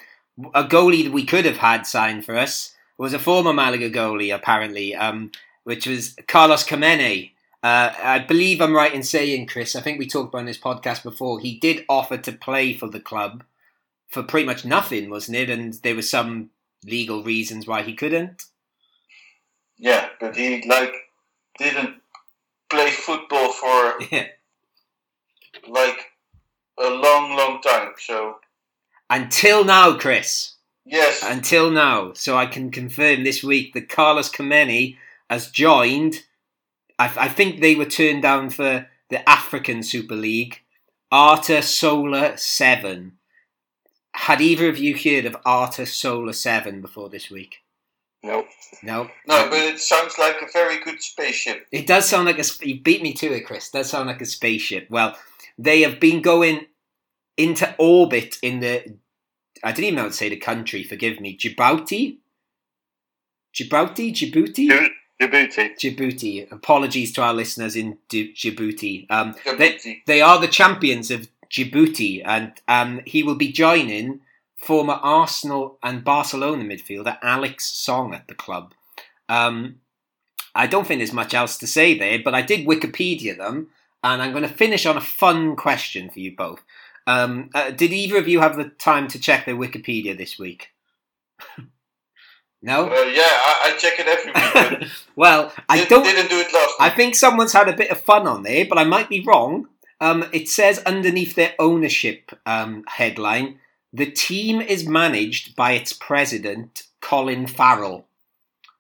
a 0.54 0.64
goalie 0.64 1.06
that 1.06 1.14
we 1.14 1.26
could 1.26 1.46
have 1.46 1.58
had 1.58 1.88
signed 1.88 2.26
for 2.26 2.36
us 2.36 2.76
was 2.98 3.14
a 3.14 3.20
former 3.20 3.54
Malaga 3.54 3.90
goalie, 3.90 4.36
apparently, 4.36 4.96
um, 4.96 5.32
which 5.64 5.88
was 5.88 6.16
Carlos 6.28 6.66
Kameni. 6.66 7.32
Uh, 7.64 7.94
I 8.04 8.20
believe 8.20 8.60
I'm 8.62 8.76
right 8.76 8.94
in 8.94 9.04
saying, 9.04 9.48
Chris, 9.48 9.74
I 9.76 9.82
think 9.82 9.98
we 9.98 10.06
talked 10.06 10.30
about 10.34 10.40
in 10.42 10.46
this 10.48 10.58
podcast 10.60 11.02
before, 11.02 11.40
he 11.40 11.58
did 11.60 11.86
offer 11.88 12.18
to 12.18 12.32
play 12.34 12.74
for 12.74 12.88
the 12.88 13.00
club 13.00 13.44
for 14.10 14.22
pretty 14.22 14.46
much 14.46 14.66
nothing, 14.66 15.10
wasn't 15.10 15.38
it? 15.38 15.50
And 15.50 15.74
there 15.76 15.96
were 15.96 16.02
some 16.02 16.50
legal 16.86 17.24
reasons 17.24 17.66
why 17.66 17.84
he 17.84 17.94
couldn't. 17.96 18.44
Yeah, 19.78 20.10
but 20.20 20.36
he 20.36 20.64
like 20.68 20.94
didn't 21.58 21.96
play 22.70 22.90
football 22.92 23.54
for 23.54 23.94
Yeah. 24.12 24.28
like 25.68 25.98
a 26.78 26.90
long, 26.90 27.36
long 27.38 27.62
time. 27.62 27.94
So 27.98 28.38
Until 29.10 29.64
now, 29.64 29.98
Chris. 29.98 30.56
yes, 30.86 31.22
until 31.24 31.72
now. 31.72 32.12
So 32.14 32.36
I 32.36 32.46
can 32.46 32.72
confirm 32.72 33.24
this 33.24 33.42
week 33.44 33.74
that 33.74 33.88
Carlos 33.90 34.30
Kameni 34.30 34.98
has 35.30 35.50
joined. 35.50 36.24
I, 37.00 37.12
I 37.18 37.28
think 37.28 37.62
they 37.62 37.76
were 37.76 37.86
turned 37.86 38.22
down 38.22 38.50
for 38.50 38.88
the 39.10 39.30
African 39.30 39.84
Super 39.84 40.16
League. 40.16 40.62
Arta 41.12 41.62
Solar 41.62 42.36
7. 42.38 43.14
Had 44.16 44.42
either 44.42 44.70
of 44.70 44.78
you 44.78 44.96
heard 44.96 45.26
of 45.26 45.38
Arta 45.46 45.86
Solar 45.86 46.34
7 46.34 46.82
before 46.82 47.10
this 47.10 47.30
week? 47.30 47.58
No. 48.24 48.46
No? 48.82 49.10
no, 49.28 49.50
but 49.50 49.60
it 49.60 49.80
sounds 49.80 50.18
like 50.18 50.38
a 50.42 50.52
very 50.52 50.80
good 50.84 51.02
spaceship. 51.02 51.68
It 51.72 51.86
does 51.86 52.08
sound 52.08 52.26
like 52.26 52.40
a. 52.40 52.44
You 52.66 52.82
beat 52.82 53.04
me 53.04 53.14
to 53.14 53.34
it, 53.34 53.46
Chris. 53.46 53.68
It 53.68 53.78
does 53.78 53.90
sound 53.90 54.08
like 54.08 54.22
a 54.22 54.26
spaceship. 54.26 54.90
Well, 54.90 55.18
they 55.58 55.82
have 55.82 56.00
been 56.00 56.22
going 56.22 56.66
into 57.38 57.76
orbit 57.78 58.38
in 58.42 58.62
the. 58.62 58.98
I 59.64 59.72
didn't 59.72 59.86
even 59.86 59.96
know 59.96 60.02
how 60.04 60.08
to 60.08 60.14
say 60.14 60.30
the 60.30 60.38
country. 60.38 60.84
Forgive 60.84 61.20
me. 61.20 61.38
Djibouti. 61.38 62.18
Djibouti. 63.54 64.14
Djibouti. 64.14 64.90
Djib- 65.22 65.32
Djibouti. 65.32 65.76
Djibouti. 65.78 66.52
Apologies 66.52 67.12
to 67.14 67.22
our 67.22 67.34
listeners 67.34 67.76
in 67.76 67.98
D- 68.10 68.34
Djibouti. 68.34 69.06
Um, 69.10 69.36
they, 69.58 70.02
they 70.06 70.22
are 70.22 70.40
the 70.40 70.48
champions 70.48 71.12
of 71.12 71.28
Djibouti, 71.50 72.22
and 72.26 72.54
um, 72.68 73.02
he 73.06 73.24
will 73.24 73.36
be 73.36 73.52
joining 73.52 74.22
former 74.58 74.94
Arsenal 74.94 75.78
and 75.84 76.04
Barcelona 76.04 76.64
midfielder 76.64 77.18
Alex 77.22 77.66
Song 77.66 78.14
at 78.14 78.28
the 78.28 78.34
club. 78.36 78.74
Um, 79.30 79.80
I 80.56 80.68
don't 80.68 80.86
think 80.86 81.00
there's 81.00 81.14
much 81.14 81.34
else 81.34 81.58
to 81.58 81.68
say 81.68 81.98
there, 81.98 82.20
but 82.24 82.36
I 82.36 82.42
did 82.42 82.68
Wikipedia 82.68 83.38
them, 83.38 83.70
and 84.04 84.22
I'm 84.22 84.32
going 84.32 84.48
to 84.48 84.50
finish 84.50 84.86
on 84.86 84.98
a 84.98 85.02
fun 85.02 85.56
question 85.56 86.10
for 86.10 86.20
you 86.20 86.36
both. 86.36 86.64
Um, 87.06 87.50
uh, 87.54 87.72
did 87.72 87.92
either 87.92 88.18
of 88.18 88.28
you 88.28 88.40
have 88.40 88.56
the 88.56 88.70
time 88.70 89.08
to 89.10 89.20
check 89.20 89.46
their 89.46 89.56
Wikipedia 89.56 90.18
this 90.18 90.40
week? 90.40 90.70
no. 92.64 92.86
Uh, 92.88 93.04
yeah, 93.04 93.22
I, 93.22 93.74
I, 93.74 93.78
check 93.78 93.94
it 94.00 94.08
every 94.08 94.80
week. 94.82 94.90
well, 95.16 95.52
I 95.68 95.78
did, 95.78 95.90
don't. 95.90 96.04
Didn't 96.04 96.30
do 96.30 96.40
it 96.40 96.54
last. 96.54 96.74
I 96.80 96.90
think 96.90 97.14
someone's 97.16 97.54
had 97.54 97.68
a 97.68 97.76
bit 97.76 97.92
of 97.92 98.00
fun 98.00 98.26
on 98.26 98.44
there, 98.44 98.66
but 98.66 98.78
I 98.78 98.86
might 98.86 99.10
be 99.10 99.22
wrong. 99.22 99.68
Um, 100.00 100.26
it 100.32 100.50
says 100.50 100.80
underneath 100.80 101.36
their 101.36 101.54
ownership 101.60 102.32
um, 102.46 102.84
headline, 102.88 103.60
the 103.92 104.10
team 104.10 104.60
is 104.62 104.88
managed 104.88 105.56
by 105.56 105.74
its 105.74 105.94
president, 105.94 106.84
Colin 107.00 107.48
Farrell. 107.48 108.06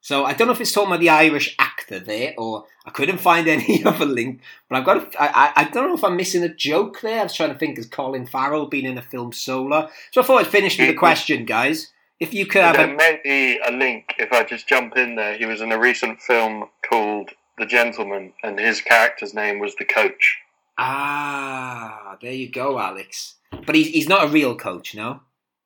So 0.01 0.25
I 0.25 0.33
don't 0.33 0.47
know 0.47 0.53
if 0.53 0.59
it's 0.59 0.73
talking 0.73 0.89
about 0.89 0.99
the 0.99 1.09
Irish 1.09 1.55
actor 1.59 1.99
there, 1.99 2.33
or 2.37 2.65
I 2.85 2.91
couldn't 2.91 3.19
find 3.19 3.47
any 3.49 3.83
other 3.85 4.05
link. 4.05 4.41
But 4.69 4.77
I've 4.77 4.85
got. 4.85 5.15
A, 5.15 5.21
I, 5.21 5.53
I 5.55 5.63
don't 5.65 5.89
know 5.89 5.95
if 5.95 6.03
I'm 6.03 6.17
missing 6.17 6.43
a 6.43 6.53
joke 6.53 7.01
there. 7.01 7.21
I 7.21 7.23
was 7.23 7.33
trying 7.33 7.53
to 7.53 7.57
think 7.57 7.77
has 7.77 7.85
Colin 7.85 8.25
Farrell 8.25 8.67
been 8.67 8.85
in 8.85 8.97
a 8.97 9.01
film 9.01 9.31
Solar? 9.31 9.89
So 10.11 10.21
I 10.21 10.25
thought 10.25 10.39
I'd 10.39 10.47
finish 10.47 10.79
with 10.79 10.89
a 10.89 10.93
question, 10.93 11.45
guys. 11.45 11.92
If 12.19 12.33
you 12.33 12.45
could 12.45 12.61
have 12.61 12.77
there 12.77 12.93
a, 12.93 12.95
may 12.95 13.19
be 13.23 13.59
a 13.59 13.71
link 13.71 14.15
if 14.17 14.31
I 14.31 14.43
just 14.43 14.67
jump 14.67 14.95
in 14.95 15.15
there. 15.15 15.37
He 15.37 15.45
was 15.45 15.61
in 15.61 15.71
a 15.71 15.79
recent 15.79 16.21
film 16.21 16.69
called 16.87 17.31
The 17.57 17.65
Gentlemen, 17.65 18.33
and 18.43 18.59
his 18.59 18.81
character's 18.81 19.33
name 19.33 19.59
was 19.59 19.75
the 19.75 19.85
Coach. 19.85 20.39
ah, 20.77 22.17
there 22.21 22.31
you 22.31 22.49
go, 22.49 22.79
Alex. 22.79 23.35
But 23.65 23.75
he's 23.75 23.87
he's 23.89 24.09
not 24.09 24.25
a 24.25 24.27
real 24.27 24.55
coach, 24.55 24.95
no. 24.95 25.21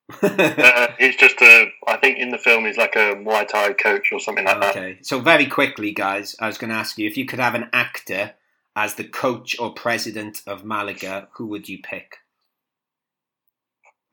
uh, 0.21 0.87
he's 0.99 1.17
just 1.17 1.41
a. 1.41 1.67
I 1.85 1.97
think 1.97 2.17
in 2.17 2.29
the 2.29 2.37
film 2.37 2.65
he's 2.65 2.77
like 2.77 2.95
a 2.95 3.15
Muay 3.15 3.47
Thai 3.47 3.73
coach 3.73 4.11
or 4.11 4.19
something 4.19 4.45
like 4.45 4.61
that. 4.61 4.75
Okay, 4.75 4.99
so 5.01 5.19
very 5.19 5.45
quickly, 5.45 5.91
guys, 5.91 6.35
I 6.39 6.47
was 6.47 6.57
going 6.57 6.69
to 6.69 6.75
ask 6.75 6.97
you 6.97 7.07
if 7.07 7.17
you 7.17 7.25
could 7.25 7.39
have 7.39 7.55
an 7.55 7.69
actor 7.73 8.33
as 8.75 8.95
the 8.95 9.03
coach 9.03 9.59
or 9.59 9.73
president 9.73 10.41
of 10.47 10.63
Malaga, 10.63 11.27
who 11.33 11.47
would 11.47 11.67
you 11.67 11.79
pick? 11.81 12.19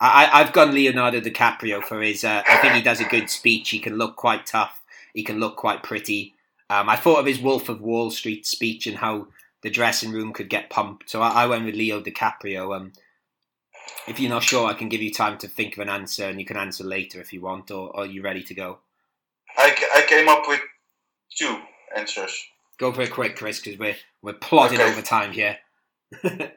I, 0.09 0.40
I've 0.40 0.53
gone 0.53 0.73
Leonardo 0.75 1.21
DiCaprio 1.21 1.83
for 1.83 2.03
his. 2.03 2.25
Uh, 2.25 2.43
I 2.47 2.59
think 2.59 2.75
he 2.75 2.83
does 2.83 3.01
a 3.01 3.05
good 3.05 3.31
speech. 3.31 3.71
He 3.71 3.79
can 3.79 3.97
look 3.97 4.17
quite 4.17 4.47
tough. 4.47 4.83
He 5.14 5.23
can 5.23 5.38
look 5.40 5.57
quite 5.57 5.83
pretty. 5.83 6.35
Um, 6.71 6.88
I 6.88 6.97
thought 6.97 7.21
of 7.21 7.27
his 7.27 7.40
Wolf 7.40 7.69
of 7.69 7.81
Wall 7.81 8.11
Street 8.11 8.47
speech 8.47 8.87
and 8.87 8.99
how 8.99 9.29
the 9.62 9.71
dressing 9.71 10.11
room 10.12 10.33
could 10.33 10.49
get 10.49 10.71
pumped. 10.71 11.09
So 11.11 11.23
I, 11.23 11.45
I 11.45 11.47
went 11.47 11.64
with 11.64 11.75
Leo 11.75 12.01
DiCaprio. 12.01 12.77
Um, 12.77 12.93
if 14.09 14.19
you're 14.19 14.31
not 14.31 14.43
sure, 14.43 14.67
I 14.67 14.75
can 14.75 14.88
give 14.88 15.03
you 15.03 15.12
time 15.12 15.38
to 15.38 15.49
think 15.49 15.75
of 15.75 15.81
an 15.81 15.88
answer, 15.88 16.25
and 16.29 16.38
you 16.40 16.47
can 16.47 16.57
answer 16.57 16.85
later 16.85 17.21
if 17.21 17.33
you 17.33 17.40
want. 17.40 17.71
Or, 17.71 17.88
or 17.90 18.01
are 18.03 18.07
you 18.07 18.23
ready 18.23 18.43
to 18.43 18.55
go? 18.55 18.79
I, 19.57 19.75
I 19.97 20.05
came 20.09 20.29
up 20.29 20.45
with 20.49 20.61
two 21.37 21.59
answers. 21.97 22.45
Go 22.79 22.93
for 22.93 23.03
it 23.03 23.12
quick, 23.12 23.37
Chris, 23.37 23.61
because 23.61 23.79
we're 23.79 23.97
we're 24.23 24.33
plodding 24.33 24.81
Okay. 24.81 24.90
over 24.90 25.01
time 25.03 25.33
here. 25.33 25.59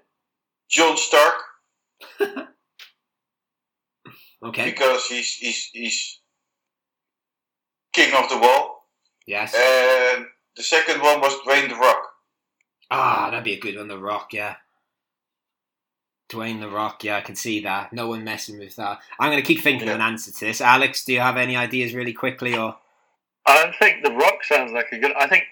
John 0.69 0.97
Stark, 0.97 1.35
okay. 4.43 4.71
because 4.71 5.05
he's 5.07 5.33
he's 5.35 5.69
he's 5.73 6.19
king 7.93 8.13
of 8.13 8.29
the 8.29 8.37
wall, 8.37 8.85
Yes. 9.25 9.53
and 9.55 10.25
the 10.55 10.63
second 10.63 11.01
one 11.01 11.19
was 11.21 11.33
Dwayne 11.45 11.69
the 11.69 11.75
Rock. 11.75 12.01
Ah, 12.89 13.29
that'd 13.29 13.43
be 13.43 13.53
a 13.53 13.59
good 13.59 13.75
one. 13.77 13.87
The 13.87 13.97
Rock, 13.97 14.33
yeah. 14.33 14.55
Dwayne 16.29 16.59
the 16.59 16.69
Rock, 16.69 17.03
yeah, 17.03 17.17
I 17.17 17.21
can 17.21 17.35
see 17.35 17.61
that. 17.61 17.93
No 17.93 18.07
one 18.09 18.23
messing 18.23 18.59
with 18.59 18.75
that. 18.75 18.99
I'm 19.19 19.31
going 19.31 19.41
to 19.41 19.47
keep 19.47 19.61
thinking 19.61 19.87
of 19.87 19.95
an 19.95 20.01
answer 20.01 20.31
to 20.31 20.45
this. 20.45 20.59
Alex, 20.61 21.05
do 21.05 21.13
you 21.13 21.19
have 21.21 21.37
any 21.37 21.55
ideas 21.55 21.93
really 21.93 22.13
quickly, 22.13 22.55
or 22.57 22.75
I 23.45 23.71
think 23.79 24.03
The 24.03 24.11
Rock 24.11 24.43
sounds 24.43 24.71
like 24.73 24.87
a 24.91 24.97
good. 24.99 25.13
I 25.13 25.27
think 25.27 25.43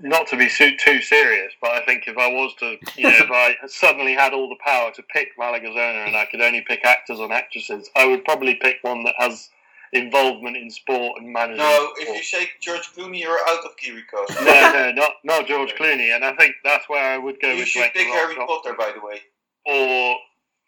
not 0.00 0.26
to 0.28 0.36
be 0.36 0.48
too, 0.48 0.76
too 0.76 1.00
serious, 1.00 1.52
but 1.60 1.70
I 1.72 1.84
think 1.84 2.04
if 2.08 2.16
I 2.18 2.28
was 2.28 2.54
to, 2.60 2.76
you 2.96 3.04
know, 3.04 3.16
if 3.16 3.30
I 3.32 3.56
suddenly 3.66 4.14
had 4.14 4.32
all 4.32 4.48
the 4.48 4.56
power 4.64 4.90
to 4.92 5.02
pick 5.02 5.28
Malaga's 5.38 5.70
owner 5.76 6.04
and 6.04 6.16
I 6.16 6.26
could 6.26 6.40
only 6.40 6.60
pick 6.62 6.84
actors 6.84 7.18
and 7.20 7.32
actresses, 7.32 7.88
I 7.96 8.06
would 8.06 8.24
probably 8.24 8.54
pick 8.56 8.78
one 8.82 9.04
that 9.04 9.14
has 9.18 9.48
involvement 9.92 10.56
in 10.56 10.70
sport 10.70 11.20
and 11.20 11.32
management. 11.32 11.58
No, 11.58 11.92
if 11.96 12.08
you 12.16 12.22
say 12.22 12.48
George 12.60 12.92
Clooney, 12.94 13.20
you're 13.20 13.38
out 13.48 13.64
of 13.64 13.76
Kirikos. 13.76 14.44
no, 14.44 14.72
no, 14.72 14.92
not 14.92 15.10
not 15.22 15.46
George 15.46 15.74
Clooney, 15.74 16.14
and 16.14 16.24
I 16.24 16.32
think 16.34 16.54
that's 16.64 16.88
where 16.88 17.04
I 17.14 17.18
would 17.18 17.38
go 17.40 17.50
You 17.52 17.58
with 17.58 17.68
should 17.68 17.92
pick 17.92 18.06
Harry 18.06 18.34
not- 18.36 18.48
Potter, 18.48 18.74
by 18.78 18.92
the 18.94 19.04
way. 19.06 19.20
or 19.66 20.16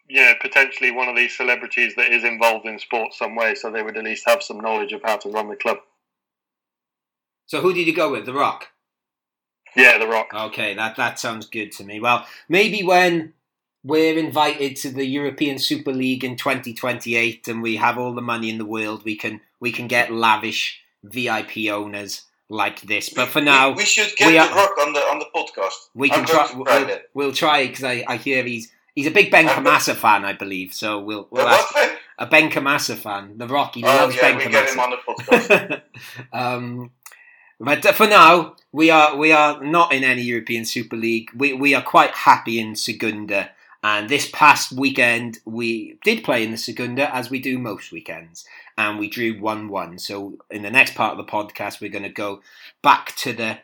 you 0.07 0.21
know 0.21 0.33
potentially 0.39 0.91
one 0.91 1.09
of 1.09 1.15
these 1.15 1.35
celebrities 1.35 1.95
that 1.95 2.11
is 2.13 2.23
involved 2.23 2.67
in 2.67 2.77
sport 2.77 3.13
some 3.15 3.35
way, 3.35 3.55
so 3.55 3.71
they 3.71 3.81
would 3.81 3.97
at 3.97 4.03
least 4.03 4.23
have 4.27 4.43
some 4.43 4.59
knowledge 4.59 4.93
of 4.93 5.01
how 5.03 5.17
to 5.17 5.29
run 5.29 5.49
the 5.49 5.55
club. 5.55 5.77
so? 7.47 7.61
Who 7.61 7.73
did 7.73 7.87
you 7.87 7.95
go 7.95 8.11
with? 8.11 8.25
The 8.27 8.33
Rock. 8.33 8.67
Yeah, 9.75 9.97
The 9.97 10.07
Rock. 10.07 10.33
Okay, 10.33 10.73
that 10.73 10.95
that 10.95 11.19
sounds 11.19 11.47
good 11.47 11.71
to 11.73 11.83
me. 11.83 11.99
Well, 11.99 12.25
maybe 12.49 12.83
when 12.83 13.33
we're 13.83 14.17
invited 14.17 14.75
to 14.77 14.89
the 14.89 15.05
European 15.05 15.59
Super 15.59 15.91
League 15.93 16.23
in 16.23 16.35
2028 16.37 17.47
and 17.47 17.61
we 17.61 17.75
have 17.75 17.97
all 17.97 18.13
the 18.13 18.21
money 18.21 18.49
in 18.49 18.57
the 18.57 18.65
world, 18.65 19.03
we 19.05 19.15
can 19.15 19.41
we 19.59 19.71
can 19.71 19.87
get 19.87 20.11
lavish 20.11 20.81
VIP 21.03 21.69
owners 21.69 22.23
like 22.49 22.81
this. 22.81 23.09
But 23.09 23.29
for 23.29 23.41
now, 23.41 23.71
we, 23.71 23.85
should 23.85 24.15
get 24.17 24.31
we 24.31 24.37
are- 24.37 24.47
the 24.47 24.55
Rock 24.55 24.71
on 24.79 24.93
the 24.93 24.99
on 24.99 25.19
the 25.19 25.27
podcast. 25.35 25.89
We 25.93 26.09
can 26.09 26.25
try. 26.25 26.49
We'll, 26.55 26.99
we'll 27.13 27.33
try 27.33 27.67
because 27.67 27.83
I, 27.83 28.03
I 28.07 28.17
hear 28.17 28.43
he's 28.43 28.71
he's 28.95 29.07
a 29.07 29.11
big 29.11 29.31
Benkhemassa 29.31 29.95
fan, 29.95 30.25
I 30.25 30.33
believe. 30.33 30.73
So 30.73 30.99
we'll 30.99 31.27
we'll 31.31 31.47
ask 31.47 31.75
a 32.17 32.27
Benkhemassa 32.27 32.95
fan. 32.95 33.37
The 33.37 33.47
Rocky 33.47 33.83
Oh 33.83 33.87
loves 33.87 34.15
yeah, 34.15 34.21
Ben 34.21 34.37
we 34.37 34.47
get 34.49 34.69
him 34.69 34.79
on 34.79 34.89
the 34.91 34.97
podcast. 34.97 35.81
um, 36.33 36.91
but 37.65 37.83
for 37.95 38.07
now, 38.07 38.55
we 38.71 38.91
are 38.91 39.17
we 39.17 39.31
are 39.31 39.61
not 39.63 39.91
in 39.91 40.03
any 40.03 40.21
European 40.21 40.65
Super 40.65 40.95
League. 40.95 41.31
We 41.35 41.53
we 41.53 41.73
are 41.73 41.81
quite 41.81 42.11
happy 42.11 42.59
in 42.59 42.75
Segunda. 42.75 43.49
And 43.83 44.09
this 44.09 44.29
past 44.33 44.71
weekend, 44.71 45.39
we 45.45 45.99
did 46.03 46.23
play 46.23 46.43
in 46.43 46.49
the 46.49 46.57
Segunda 46.57 47.13
as 47.15 47.29
we 47.29 47.39
do 47.39 47.59
most 47.59 47.91
weekends, 47.91 48.43
and 48.77 48.97
we 48.97 49.07
drew 49.07 49.39
one-one. 49.39 49.99
So 49.99 50.39
in 50.49 50.63
the 50.63 50.71
next 50.71 50.95
part 50.95 51.11
of 51.11 51.23
the 51.23 51.31
podcast, 51.31 51.81
we're 51.81 51.91
going 51.91 52.01
to 52.03 52.09
go 52.09 52.41
back 52.81 53.15
to 53.17 53.33
the 53.33 53.59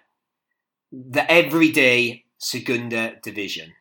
the 0.92 1.30
everyday 1.32 2.26
Segunda 2.38 3.16
division. 3.24 3.74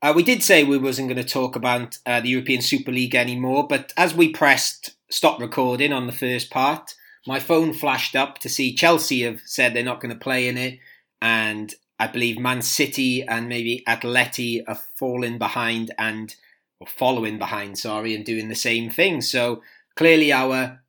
Uh, 0.00 0.12
we 0.14 0.22
did 0.22 0.42
say 0.42 0.62
we 0.62 0.78
wasn't 0.78 1.08
going 1.08 1.20
to 1.20 1.28
talk 1.28 1.56
about 1.56 1.98
uh, 2.06 2.20
the 2.20 2.28
European 2.28 2.62
Super 2.62 2.92
League 2.92 3.16
anymore, 3.16 3.66
but 3.66 3.92
as 3.96 4.14
we 4.14 4.28
pressed 4.30 4.90
stop 5.10 5.40
recording 5.40 5.92
on 5.92 6.06
the 6.06 6.12
first 6.12 6.50
part, 6.50 6.94
my 7.26 7.40
phone 7.40 7.72
flashed 7.72 8.14
up 8.14 8.38
to 8.38 8.48
see 8.48 8.74
Chelsea 8.74 9.22
have 9.22 9.40
said 9.44 9.74
they're 9.74 9.82
not 9.82 10.00
going 10.00 10.14
to 10.14 10.20
play 10.20 10.46
in 10.46 10.56
it, 10.56 10.78
and 11.20 11.74
I 11.98 12.06
believe 12.06 12.38
Man 12.38 12.62
City 12.62 13.24
and 13.24 13.48
maybe 13.48 13.82
Atleti 13.88 14.62
are 14.68 14.78
falling 14.96 15.36
behind 15.36 15.90
and 15.98 16.34
or 16.78 16.86
following 16.86 17.38
behind, 17.38 17.76
sorry, 17.76 18.14
and 18.14 18.24
doing 18.24 18.48
the 18.48 18.54
same 18.54 18.90
thing. 18.90 19.20
So 19.20 19.62
clearly, 19.96 20.32
our 20.32 20.80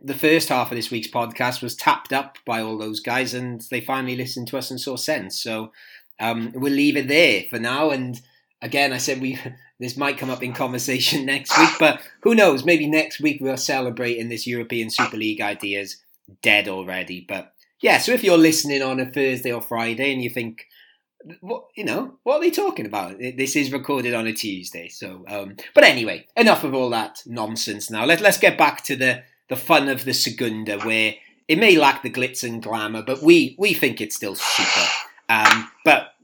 the 0.00 0.14
first 0.14 0.50
half 0.50 0.70
of 0.70 0.76
this 0.76 0.90
week's 0.90 1.08
podcast 1.08 1.62
was 1.62 1.74
tapped 1.74 2.12
up 2.12 2.36
by 2.44 2.60
all 2.60 2.76
those 2.76 3.00
guys, 3.00 3.32
and 3.32 3.62
they 3.70 3.80
finally 3.80 4.14
listened 4.14 4.48
to 4.48 4.58
us 4.58 4.70
and 4.70 4.78
saw 4.78 4.96
sense. 4.96 5.38
So 5.42 5.72
um, 6.20 6.52
we'll 6.54 6.72
leave 6.74 6.98
it 6.98 7.08
there 7.08 7.44
for 7.48 7.58
now, 7.58 7.88
and 7.88 8.20
again, 8.62 8.92
I 8.92 8.98
said 8.98 9.20
we 9.20 9.38
this 9.80 9.96
might 9.96 10.18
come 10.18 10.30
up 10.30 10.42
in 10.42 10.52
conversation 10.64 11.26
next 11.26 11.56
week, 11.58 11.70
but 11.78 12.00
who 12.22 12.34
knows? 12.34 12.64
Maybe 12.64 12.86
next 12.86 13.20
week 13.20 13.38
we're 13.40 13.56
celebrating 13.56 14.28
this 14.28 14.46
European 14.46 14.90
Super 14.90 15.16
League 15.16 15.40
ideas 15.40 16.02
dead 16.42 16.68
already. 16.68 17.24
But 17.26 17.52
yeah, 17.80 17.98
so 17.98 18.12
if 18.12 18.24
you're 18.24 18.38
listening 18.38 18.82
on 18.82 19.00
a 19.00 19.06
Thursday 19.06 19.52
or 19.52 19.62
Friday 19.62 20.12
and 20.12 20.22
you 20.22 20.30
think, 20.30 20.66
what 21.40 21.64
you 21.76 21.84
know, 21.84 22.18
what 22.22 22.36
are 22.36 22.40
they 22.40 22.50
talking 22.50 22.86
about? 22.86 23.18
This 23.18 23.56
is 23.56 23.72
recorded 23.72 24.14
on 24.14 24.26
a 24.26 24.32
Tuesday, 24.32 24.88
so. 24.88 25.24
Um, 25.28 25.56
but 25.74 25.84
anyway, 25.84 26.26
enough 26.36 26.64
of 26.64 26.74
all 26.74 26.90
that 26.90 27.22
nonsense. 27.26 27.90
Now 27.90 28.04
let 28.04 28.20
let's 28.20 28.38
get 28.38 28.56
back 28.56 28.84
to 28.84 28.96
the 28.96 29.24
the 29.48 29.56
fun 29.56 29.88
of 29.88 30.04
the 30.04 30.14
Segunda, 30.14 30.78
where 30.78 31.14
it 31.48 31.58
may 31.58 31.76
lack 31.76 32.02
the 32.02 32.10
glitz 32.10 32.44
and 32.44 32.62
glamour, 32.62 33.02
but 33.02 33.22
we 33.22 33.56
we 33.58 33.74
think 33.74 34.00
it's 34.00 34.16
still 34.16 34.36
super. 34.36 34.88
Um, 35.28 35.70
but 35.84 36.14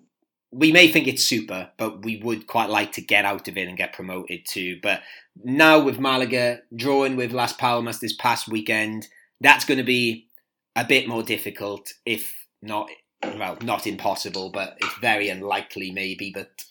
we 0.55 0.71
may 0.71 0.87
think 0.87 1.09
it's 1.09 1.25
super, 1.25 1.71
but 1.77 2.05
we 2.05 2.19
would 2.19 2.47
quite 2.47 2.71
like 2.71 2.93
to 2.93 3.01
get 3.01 3.25
out 3.25 3.49
of 3.49 3.59
it 3.59 3.67
and 3.67 3.77
get 3.77 3.93
promoted 3.93 4.47
too. 4.47 4.79
But 4.81 5.01
now 5.43 5.83
with 5.83 5.99
Malaga 5.99 6.61
drawing 6.75 7.17
with 7.17 7.33
Las 7.33 7.53
Palmas 7.53 7.99
this 7.99 8.15
past 8.15 8.47
weekend, 8.47 9.09
that's 9.41 9.65
going 9.65 9.79
to 9.79 9.85
be 9.85 10.29
a 10.77 10.85
bit 10.85 11.09
more 11.09 11.25
difficult, 11.25 11.93
if 12.07 12.47
not, 12.63 12.89
well, 13.23 13.59
not 13.63 13.89
impossible, 13.89 14.51
but 14.51 14.79
it's 14.81 14.97
very 14.99 15.29
unlikely 15.29 15.91
maybe. 15.91 16.31
But 16.33 16.65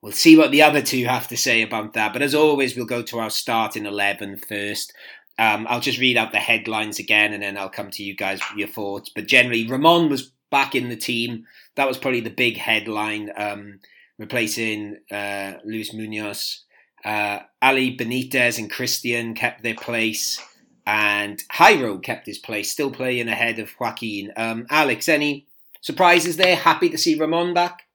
we'll 0.00 0.12
see 0.12 0.38
what 0.38 0.50
the 0.50 0.62
other 0.62 0.80
two 0.80 1.04
have 1.04 1.28
to 1.28 1.36
say 1.36 1.60
about 1.60 1.92
that. 1.92 2.14
But 2.14 2.22
as 2.22 2.34
always, 2.34 2.74
we'll 2.74 2.86
go 2.86 3.02
to 3.02 3.18
our 3.18 3.30
starting 3.30 3.84
11 3.84 4.38
first. 4.38 4.94
Um, 5.38 5.66
I'll 5.68 5.80
just 5.80 6.00
read 6.00 6.16
out 6.16 6.32
the 6.32 6.38
headlines 6.38 6.98
again 6.98 7.34
and 7.34 7.42
then 7.42 7.58
I'll 7.58 7.68
come 7.68 7.90
to 7.90 8.02
you 8.02 8.16
guys 8.16 8.40
your 8.56 8.68
thoughts. 8.68 9.10
But 9.14 9.26
generally, 9.26 9.66
Ramon 9.66 10.08
was 10.08 10.32
back 10.50 10.74
in 10.74 10.88
the 10.88 10.96
team. 10.96 11.46
That 11.76 11.88
was 11.88 11.98
probably 11.98 12.20
the 12.20 12.30
big 12.30 12.56
headline, 12.56 13.30
um, 13.36 13.80
replacing 14.18 14.98
uh, 15.10 15.54
Luis 15.64 15.94
Munoz. 15.94 16.64
Uh, 17.04 17.40
Ali 17.62 17.96
Benitez 17.96 18.58
and 18.58 18.70
Christian 18.70 19.34
kept 19.34 19.62
their 19.62 19.74
place, 19.74 20.38
and 20.86 21.42
Jairo 21.50 22.02
kept 22.02 22.26
his 22.26 22.38
place, 22.38 22.70
still 22.70 22.90
playing 22.90 23.28
ahead 23.28 23.58
of 23.58 23.70
Joaquin. 23.80 24.32
Um, 24.36 24.66
Alex, 24.68 25.08
any 25.08 25.46
surprises 25.80 26.36
there? 26.36 26.56
Happy 26.56 26.90
to 26.90 26.98
see 26.98 27.18
Ramon 27.18 27.54
back? 27.54 27.86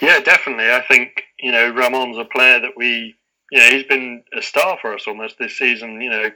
Yeah, 0.00 0.20
definitely. 0.20 0.70
I 0.70 0.82
think 0.88 1.24
you 1.38 1.52
know 1.52 1.70
Ramon's 1.70 2.18
a 2.18 2.24
player 2.24 2.60
that 2.60 2.76
we, 2.76 3.14
you 3.50 3.58
know, 3.58 3.70
he's 3.70 3.84
been 3.84 4.22
a 4.36 4.42
star 4.42 4.78
for 4.80 4.94
us 4.94 5.06
almost 5.06 5.38
this 5.38 5.58
season. 5.58 6.00
You 6.00 6.10
know, 6.10 6.30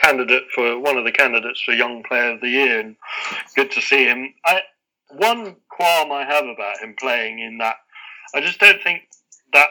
candidate 0.00 0.44
for 0.54 0.78
one 0.78 0.96
of 0.96 1.04
the 1.04 1.12
candidates 1.12 1.60
for 1.62 1.72
Young 1.72 2.02
Player 2.02 2.32
of 2.32 2.40
the 2.40 2.48
Year, 2.48 2.80
and 2.80 2.96
good 3.54 3.70
to 3.72 3.80
see 3.80 4.04
him. 4.04 4.34
I 4.44 4.60
one 5.10 5.56
qualm 5.68 6.12
I 6.12 6.24
have 6.24 6.46
about 6.46 6.78
him 6.78 6.94
playing 6.98 7.38
in 7.38 7.58
that, 7.58 7.76
I 8.34 8.40
just 8.40 8.58
don't 8.58 8.82
think 8.82 9.02
that 9.52 9.68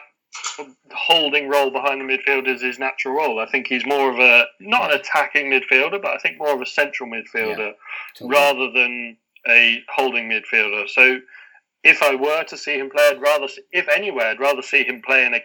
holding 0.93 1.49
role 1.49 1.71
behind 1.71 2.01
the 2.01 2.05
midfield 2.05 2.47
is 2.47 2.61
his 2.61 2.79
natural 2.79 3.15
role. 3.15 3.39
I 3.39 3.45
think 3.45 3.67
he's 3.67 3.85
more 3.85 4.11
of 4.11 4.19
a 4.19 4.45
not 4.59 4.91
an 4.91 4.99
attacking 4.99 5.47
midfielder, 5.47 6.01
but 6.01 6.11
I 6.11 6.17
think 6.17 6.37
more 6.37 6.53
of 6.53 6.61
a 6.61 6.65
central 6.65 7.09
midfielder 7.09 7.57
yeah, 7.57 7.71
totally. 8.17 8.31
rather 8.31 8.71
than 8.71 9.17
a 9.47 9.83
holding 9.89 10.29
midfielder. 10.29 10.89
So 10.89 11.19
if 11.83 12.01
I 12.01 12.15
were 12.15 12.43
to 12.45 12.57
see 12.57 12.77
him 12.77 12.89
play, 12.89 13.09
I'd 13.11 13.21
rather, 13.21 13.47
if 13.71 13.87
anywhere, 13.89 14.27
I'd 14.27 14.39
rather 14.39 14.61
see 14.61 14.83
him 14.83 15.01
play 15.05 15.25
in 15.25 15.35
a 15.35 15.41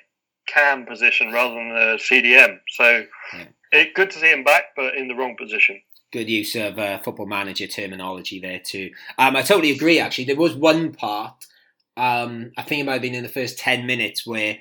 cam 0.46 0.86
position 0.86 1.32
rather 1.32 1.54
than 1.54 1.70
a 1.70 1.98
CDM. 1.98 2.60
So 2.68 3.04
yeah. 3.34 3.44
It 3.72 3.94
good 3.94 4.10
to 4.10 4.18
see 4.18 4.30
him 4.30 4.44
back, 4.44 4.74
but 4.76 4.94
in 4.94 5.08
the 5.08 5.14
wrong 5.14 5.36
position. 5.36 5.80
Good 6.12 6.28
use 6.28 6.56
of 6.56 6.78
uh, 6.78 6.98
football 6.98 7.26
manager 7.26 7.66
terminology 7.66 8.40
there 8.40 8.58
too. 8.58 8.90
Um, 9.18 9.36
I 9.36 9.42
totally 9.42 9.70
agree. 9.70 10.00
Actually, 10.00 10.24
there 10.24 10.36
was 10.36 10.54
one 10.54 10.92
part. 10.92 11.46
Um, 11.96 12.52
I 12.56 12.62
think 12.62 12.80
it 12.80 12.84
might 12.84 12.94
have 12.94 13.02
been 13.02 13.14
in 13.14 13.22
the 13.22 13.28
first 13.28 13.58
ten 13.58 13.86
minutes 13.86 14.26
where 14.26 14.58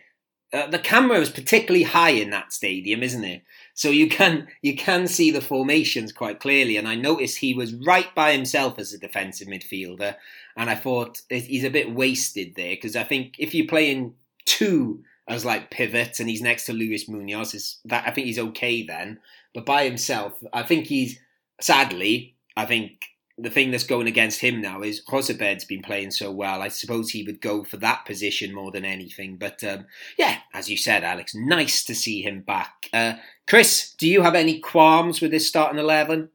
uh, 0.52 0.68
the 0.68 0.80
camera 0.80 1.20
is 1.20 1.30
particularly 1.30 1.84
high 1.84 2.12
in 2.12 2.32
that 2.32 2.52
stadium, 2.54 3.04
isn't 3.04 3.24
it? 3.24 3.44
So 3.74 3.90
you 3.90 4.10
can 4.10 4.48
you 4.62 4.76
can 4.76 5.08
see 5.08 5.32
the 5.32 5.42
formations 5.42 6.12
quite 6.12 6.40
clearly. 6.40 6.78
And 6.78 6.88
I 6.88 6.96
noticed 6.96 7.38
he 7.38 7.54
was 7.54 7.74
right 7.74 8.14
by 8.14 8.32
himself 8.32 8.78
as 8.78 8.94
a 8.94 9.00
defensive 9.00 9.48
midfielder, 9.48 10.16
and 10.56 10.70
I 10.70 10.76
thought 10.76 11.22
he's 11.30 11.64
a 11.64 11.70
bit 11.70 11.94
wasted 11.94 12.56
there 12.56 12.72
because 12.76 12.96
I 12.96 13.04
think 13.04 13.36
if 13.40 13.54
you're 13.54 13.68
playing 13.68 14.14
two 14.46 15.04
as 15.30 15.46
like 15.46 15.72
pivots 15.72 16.20
and 16.20 16.28
he's 16.28 16.42
next 16.42 16.66
to 16.66 16.74
Luis 16.74 17.08
Munoz, 17.08 17.54
is 17.54 17.80
that 17.86 18.06
I 18.06 18.12
think 18.12 18.28
he's 18.28 18.40
okay 18.40 18.86
then. 18.86 19.20
But 19.54 19.66
by 19.66 19.86
himself, 19.86 20.34
I 20.52 20.64
think 20.64 20.88
he's 20.88 21.20
sadly, 21.62 22.36
I 22.58 22.66
think 22.66 22.92
the 23.38 23.50
thing 23.50 23.72
that's 23.72 23.86
going 23.86 24.08
against 24.08 24.42
him 24.42 24.62
now 24.62 24.82
is 24.82 25.02
Jozabed's 25.08 25.64
been 25.64 25.82
playing 25.82 26.12
so 26.12 26.32
well. 26.32 26.62
I 26.62 26.68
suppose 26.68 27.10
he 27.10 27.24
would 27.24 27.40
go 27.40 27.64
for 27.64 27.78
that 27.78 28.06
position 28.06 28.54
more 28.54 28.72
than 28.72 28.84
anything. 28.84 29.38
But 29.38 29.64
um, 29.64 29.86
yeah, 30.18 30.40
as 30.54 30.70
you 30.70 30.76
said, 30.76 31.04
Alex, 31.04 31.34
nice 31.36 31.84
to 31.86 31.96
see 31.96 32.22
him 32.22 32.42
back. 32.42 32.90
Uh, 32.92 33.14
Chris, 33.48 33.96
do 33.98 34.08
you 34.08 34.24
have 34.24 34.36
any 34.36 34.60
qualms 34.60 35.22
with 35.22 35.32
this 35.32 35.48
starting 35.48 35.80
eleven? 35.80 36.30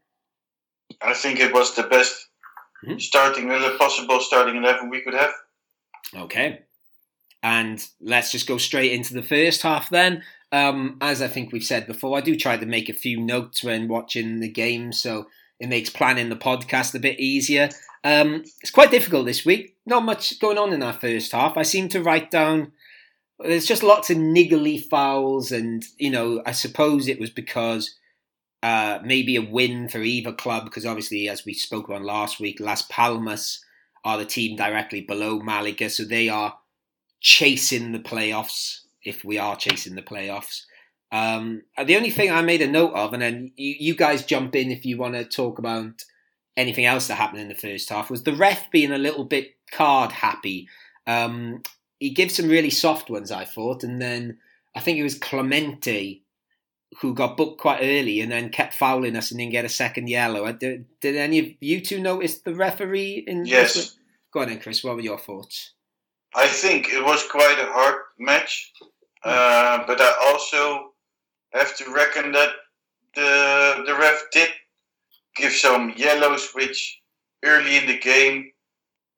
I 1.02 1.14
think 1.14 1.40
it 1.40 1.52
was 1.52 1.74
the 1.74 1.82
best 1.82 2.28
mm-hmm. 2.84 2.98
starting 2.98 3.48
possible 3.76 4.20
starting 4.20 4.56
eleven 4.56 4.88
we 4.88 5.02
could 5.02 5.14
have. 5.14 5.32
Okay, 6.16 6.60
and 7.44 7.86
let's 8.00 8.32
just 8.32 8.48
go 8.48 8.56
straight 8.56 8.92
into 8.92 9.12
the 9.12 9.22
first 9.22 9.60
half 9.62 9.90
then. 9.90 10.22
Um, 10.50 10.96
as 11.02 11.20
I 11.20 11.28
think 11.28 11.52
we've 11.52 11.62
said 11.62 11.86
before, 11.86 12.16
I 12.16 12.22
do 12.22 12.36
try 12.36 12.56
to 12.56 12.64
make 12.64 12.88
a 12.88 12.94
few 12.94 13.20
notes 13.20 13.62
when 13.62 13.86
watching 13.86 14.40
the 14.40 14.48
game, 14.48 14.92
so 14.92 15.26
it 15.60 15.68
makes 15.68 15.90
planning 15.90 16.30
the 16.30 16.36
podcast 16.36 16.94
a 16.94 16.98
bit 16.98 17.20
easier. 17.20 17.68
Um, 18.02 18.44
it's 18.62 18.70
quite 18.70 18.90
difficult 18.90 19.26
this 19.26 19.44
week. 19.44 19.76
Not 19.84 20.04
much 20.04 20.40
going 20.40 20.56
on 20.56 20.72
in 20.72 20.82
our 20.82 20.94
first 20.94 21.32
half. 21.32 21.58
I 21.58 21.62
seem 21.64 21.88
to 21.90 22.02
write 22.02 22.30
down. 22.30 22.72
There's 23.38 23.66
just 23.66 23.82
lots 23.82 24.08
of 24.08 24.16
niggly 24.16 24.82
fouls, 24.82 25.52
and 25.52 25.84
you 25.98 26.10
know, 26.10 26.42
I 26.46 26.52
suppose 26.52 27.08
it 27.08 27.20
was 27.20 27.30
because 27.30 27.94
uh, 28.62 29.00
maybe 29.04 29.36
a 29.36 29.42
win 29.42 29.90
for 29.90 29.98
either 29.98 30.32
club, 30.32 30.64
because 30.64 30.86
obviously, 30.86 31.28
as 31.28 31.44
we 31.44 31.52
spoke 31.52 31.90
on 31.90 32.04
last 32.04 32.40
week, 32.40 32.58
Las 32.58 32.82
Palmas 32.82 33.62
are 34.02 34.16
the 34.16 34.24
team 34.24 34.56
directly 34.56 35.02
below 35.02 35.40
Malaga, 35.40 35.90
so 35.90 36.04
they 36.04 36.30
are 36.30 36.54
chasing 37.24 37.90
the 37.90 37.98
playoffs. 37.98 38.82
If 39.02 39.24
we 39.24 39.38
are 39.38 39.56
chasing 39.56 39.96
the 39.96 40.02
playoffs, 40.02 40.62
um, 41.10 41.62
the 41.84 41.96
only 41.96 42.10
thing 42.10 42.30
I 42.30 42.42
made 42.42 42.62
a 42.62 42.66
note 42.66 42.94
of, 42.94 43.12
and 43.12 43.22
then 43.22 43.52
you, 43.56 43.74
you 43.78 43.94
guys 43.94 44.24
jump 44.24 44.54
in 44.54 44.70
if 44.70 44.84
you 44.84 44.96
want 44.96 45.14
to 45.14 45.24
talk 45.24 45.58
about 45.58 46.04
anything 46.56 46.84
else 46.84 47.08
that 47.08 47.16
happened 47.16 47.40
in 47.40 47.48
the 47.48 47.54
first 47.54 47.88
half, 47.88 48.10
was 48.10 48.22
the 48.22 48.36
ref 48.36 48.70
being 48.70 48.92
a 48.92 48.98
little 48.98 49.24
bit 49.24 49.56
card 49.70 50.12
happy. 50.12 50.68
Um, 51.06 51.62
he 51.98 52.10
gives 52.10 52.34
some 52.34 52.48
really 52.48 52.70
soft 52.70 53.10
ones, 53.10 53.30
I 53.30 53.44
thought, 53.44 53.84
and 53.84 54.00
then 54.00 54.38
I 54.74 54.80
think 54.80 54.98
it 54.98 55.02
was 55.02 55.18
Clemente 55.18 56.22
who 57.00 57.14
got 57.14 57.36
booked 57.36 57.60
quite 57.60 57.80
early 57.82 58.20
and 58.20 58.30
then 58.30 58.50
kept 58.50 58.74
fouling 58.74 59.16
us 59.16 59.30
and 59.30 59.38
didn't 59.38 59.52
get 59.52 59.64
a 59.64 59.70
second 59.70 60.08
yellow. 60.08 60.50
Did, 60.52 60.86
did 61.00 61.16
any 61.16 61.38
of 61.38 61.46
you 61.60 61.80
two 61.80 62.00
notice 62.00 62.38
the 62.38 62.54
referee 62.54 63.24
in 63.26 63.46
yes. 63.46 63.74
This? 63.74 63.96
Go 64.32 64.40
on 64.40 64.48
then, 64.48 64.60
Chris. 64.60 64.84
What 64.84 64.96
were 64.96 65.00
your 65.00 65.18
thoughts? 65.18 65.72
I 66.34 66.48
think 66.48 66.88
it 66.88 67.04
was 67.04 67.26
quite 67.30 67.58
a 67.58 67.72
hard 67.72 67.96
match, 68.18 68.72
uh, 69.22 69.84
but 69.86 70.00
I 70.00 70.12
also 70.26 70.92
have 71.52 71.76
to 71.76 71.90
reckon 71.92 72.32
that 72.32 72.50
the 73.14 73.84
the 73.86 73.94
ref 73.94 74.24
did 74.32 74.48
give 75.36 75.52
some 75.52 75.94
yellows, 75.96 76.50
which 76.52 77.00
early 77.44 77.76
in 77.76 77.86
the 77.86 77.98
game 77.98 78.50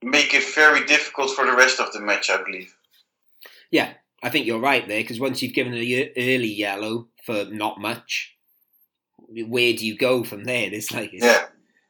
make 0.03 0.35
it 0.35 0.45
very 0.55 0.85
difficult 0.85 1.31
for 1.31 1.47
the 1.47 1.57
rest 1.57 1.81
of 1.81 1.93
the 1.93 2.01
match. 2.01 2.29
I 2.31 2.43
believe. 2.43 2.75
Yeah, 3.71 3.95
I 4.23 4.29
think 4.29 4.47
you're 4.47 4.61
right 4.61 4.87
there 4.87 5.01
because 5.01 5.21
once 5.21 5.43
you've 5.43 5.55
given 5.55 5.75
an 5.75 6.09
early 6.17 6.53
yellow 6.53 7.09
for 7.25 7.47
not 7.47 7.81
much, 7.81 8.37
where 9.29 9.73
do 9.73 9.87
you 9.87 9.97
go 9.97 10.23
from 10.23 10.45
there? 10.45 10.69
It's 10.73 10.93
like 10.93 11.11
it's, 11.13 11.25
yeah. 11.25 11.47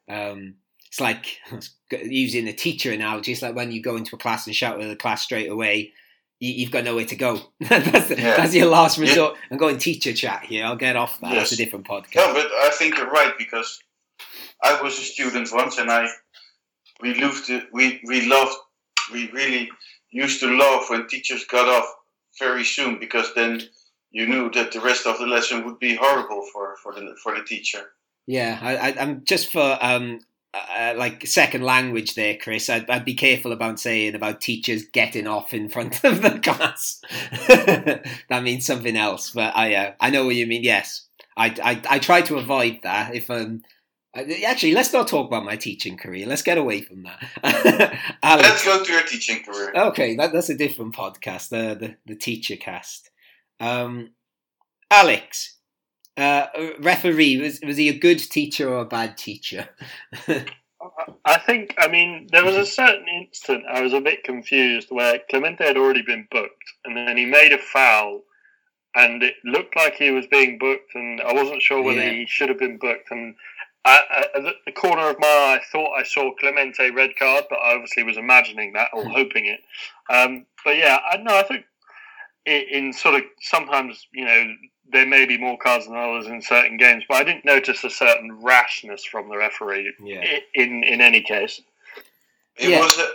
Um, 0.09 0.55
it's 0.97 1.01
like 1.01 1.39
using 2.05 2.49
a 2.49 2.53
teacher 2.53 2.93
analogy. 2.93 3.33
It's 3.33 3.43
like 3.43 3.55
when 3.55 3.73
you 3.73 3.83
go 3.83 3.97
into 3.97 4.17
a 4.17 4.19
class 4.19 4.47
and 4.47 4.57
shout 4.57 4.81
at 4.81 4.89
the 4.89 4.97
class 4.97 5.23
straight 5.23 5.51
away 5.51 5.93
you, 6.41 6.65
have 6.67 6.73
got 6.73 6.85
nowhere 6.85 7.07
to 7.07 7.17
go. 7.17 7.41
that's, 7.61 8.09
the, 8.09 8.17
yeah. 8.17 8.37
that's 8.37 8.55
your 8.55 8.67
last 8.67 8.99
resort. 8.99 9.35
Yeah. 9.35 9.41
I'm 9.51 9.59
going 9.59 9.79
teacher 9.79 10.13
chat 10.13 10.45
here. 10.45 10.65
I'll 10.65 10.77
get 10.77 10.97
off 10.97 11.21
that. 11.21 11.33
Yes. 11.33 11.51
That's 11.51 11.53
a 11.53 11.57
different 11.57 11.87
podcast. 11.87 12.17
No, 12.17 12.35
but 12.35 12.47
I 12.47 12.71
think 12.73 12.97
you're 12.97 13.11
right 13.11 13.33
because 13.39 13.79
I 14.63 14.81
was 14.83 14.99
a 14.99 15.03
student 15.03 15.49
once, 15.53 15.79
and 15.79 15.91
I 15.91 16.09
we 17.01 17.15
loved. 17.15 17.51
We 17.73 18.01
we 18.05 18.27
loved. 18.29 18.55
We 19.13 19.31
really 19.31 19.71
used 20.11 20.41
to 20.41 20.49
love 20.49 20.85
when 20.89 21.07
teachers 21.07 21.45
got 21.45 21.69
off 21.69 21.87
very 22.39 22.65
soon 22.65 22.99
because 22.99 23.33
then 23.35 23.63
you 24.11 24.27
knew 24.27 24.51
that 24.51 24.73
the 24.73 24.81
rest 24.81 25.07
of 25.07 25.19
the 25.19 25.27
lesson 25.27 25.65
would 25.65 25.79
be 25.79 25.95
horrible 25.95 26.47
for 26.53 26.77
for 26.83 26.93
the 26.95 27.17
for 27.23 27.35
the 27.35 27.45
teacher. 27.45 27.93
Yeah, 28.27 28.59
I, 28.61 28.91
am 28.91 29.25
just 29.25 29.53
for 29.53 29.79
um, 29.81 30.19
uh, 30.79 30.95
like 30.97 31.27
second 31.27 31.63
language 31.63 32.15
there, 32.15 32.37
Chris. 32.37 32.69
I'd, 32.69 32.89
I'd, 32.91 33.05
be 33.05 33.15
careful 33.15 33.53
about 33.53 33.81
saying 33.81 34.15
about 34.15 34.41
teachers 34.41 34.85
getting 34.85 35.27
off 35.27 35.53
in 35.55 35.69
front 35.69 36.03
of 36.05 36.23
the 36.23 36.39
class. 36.39 37.01
that 38.29 38.43
means 38.43 38.67
something 38.67 38.97
else, 38.97 39.31
but 39.31 39.57
I 39.57 39.75
uh, 39.75 39.93
I 40.01 40.11
know 40.11 40.27
what 40.27 40.35
you 40.35 40.47
mean. 40.47 40.63
Yes, 40.63 41.07
I, 41.37 41.55
I 41.63 41.97
I 41.97 41.99
try 41.99 42.23
to 42.23 42.39
avoid 42.39 42.81
that. 42.83 43.15
If 43.15 43.31
um 43.31 43.63
actually, 44.17 44.73
let's 44.73 44.93
not 44.93 45.09
talk 45.09 45.27
about 45.27 45.45
my 45.45 45.57
teaching 45.57 45.97
career. 45.97 46.27
Let's 46.27 46.43
get 46.43 46.59
away 46.59 46.81
from 46.81 47.05
that. 47.05 47.99
Alex, 48.23 48.49
let's 48.49 48.65
go 48.65 48.83
to 48.83 48.93
your 48.93 49.03
teaching 49.03 49.43
career. 49.43 49.73
Okay, 49.75 50.17
that, 50.17 50.33
that's 50.33 50.51
a 50.51 50.57
different 50.57 50.95
podcast. 50.95 51.51
The 51.51 51.75
the, 51.75 51.97
the 52.07 52.17
teacher 52.17 52.57
cast. 52.57 53.11
Um, 53.61 54.11
Alex, 54.91 55.56
uh, 56.17 56.47
referee 56.81 57.39
was 57.41 57.61
was 57.65 57.77
he 57.77 57.89
a 57.89 57.99
good 57.99 58.19
teacher 58.19 58.69
or 58.69 58.79
a 58.79 58.85
bad 58.87 59.17
teacher? 59.17 59.69
I 61.25 61.39
think. 61.39 61.75
I 61.79 61.89
mean, 61.89 62.29
there 62.31 62.45
was 62.45 62.57
a 62.57 62.67
certain 62.67 63.07
instant 63.09 63.65
I 63.71 63.83
was 63.83 63.93
a 63.93 64.01
bit 64.01 64.25
confused 64.25 64.89
where 64.91 65.21
Clemente 65.31 65.65
had 65.65 65.77
already 65.77 66.03
been 66.03 66.27
booked, 66.31 66.73
and 66.85 66.97
then 66.97 67.17
he 67.17 67.27
made 67.27 67.53
a 67.53 67.59
foul, 67.59 68.23
and 68.95 69.23
it 69.23 69.35
looked 69.45 69.77
like 69.77 69.95
he 69.95 70.11
was 70.11 70.27
being 70.27 70.59
booked, 70.59 70.95
and 70.95 71.21
I 71.21 71.33
wasn't 71.33 71.63
sure 71.63 71.83
whether 71.83 72.01
yeah. 72.01 72.11
he 72.11 72.27
should 72.27 72.49
have 72.49 72.59
been 72.59 72.79
booked. 72.79 73.11
And 73.11 73.35
I, 73.85 74.01
I, 74.11 74.49
at 74.49 74.55
the 74.65 74.73
corner 74.73 75.09
of 75.09 75.19
my 75.19 75.27
eye, 75.27 75.61
I 75.61 75.65
thought 75.71 75.99
I 75.99 76.03
saw 76.03 76.35
Clemente 76.35 76.91
red 76.91 77.11
card, 77.19 77.45
but 77.51 77.59
I 77.59 77.75
obviously 77.75 78.05
was 78.05 78.17
imagining 78.17 78.73
that 78.73 78.89
or 78.93 79.05
hoping 79.09 79.47
it. 79.47 79.61
Um, 80.11 80.47
but 80.65 80.77
yeah, 80.77 80.99
I 81.11 81.19
know. 81.19 81.37
I 81.37 81.43
think 81.43 81.65
in 82.47 82.93
sort 82.93 83.17
of 83.17 83.23
sometimes 83.41 84.07
you 84.13 84.25
know 84.25 84.55
there 84.93 85.07
may 85.07 85.27
be 85.27 85.39
more 85.39 85.59
cards 85.59 85.87
than 85.87 85.97
others 85.97 86.27
in 86.27 86.43
certain 86.43 86.77
games, 86.77 87.05
but 87.09 87.17
I 87.17 87.25
didn't 87.25 87.45
notice 87.45 87.85
a 87.85 87.91
certain 87.91 88.41
rashness 88.41 89.05
from 89.05 89.29
the 89.29 89.37
referee. 89.37 89.93
Yeah. 90.01 90.23
In 90.55 90.85
in 90.85 91.01
any 91.01 91.23
case, 91.23 91.61
it 92.57 92.71
yeah. 92.71 92.81
was, 92.81 92.99
a, 92.99 93.09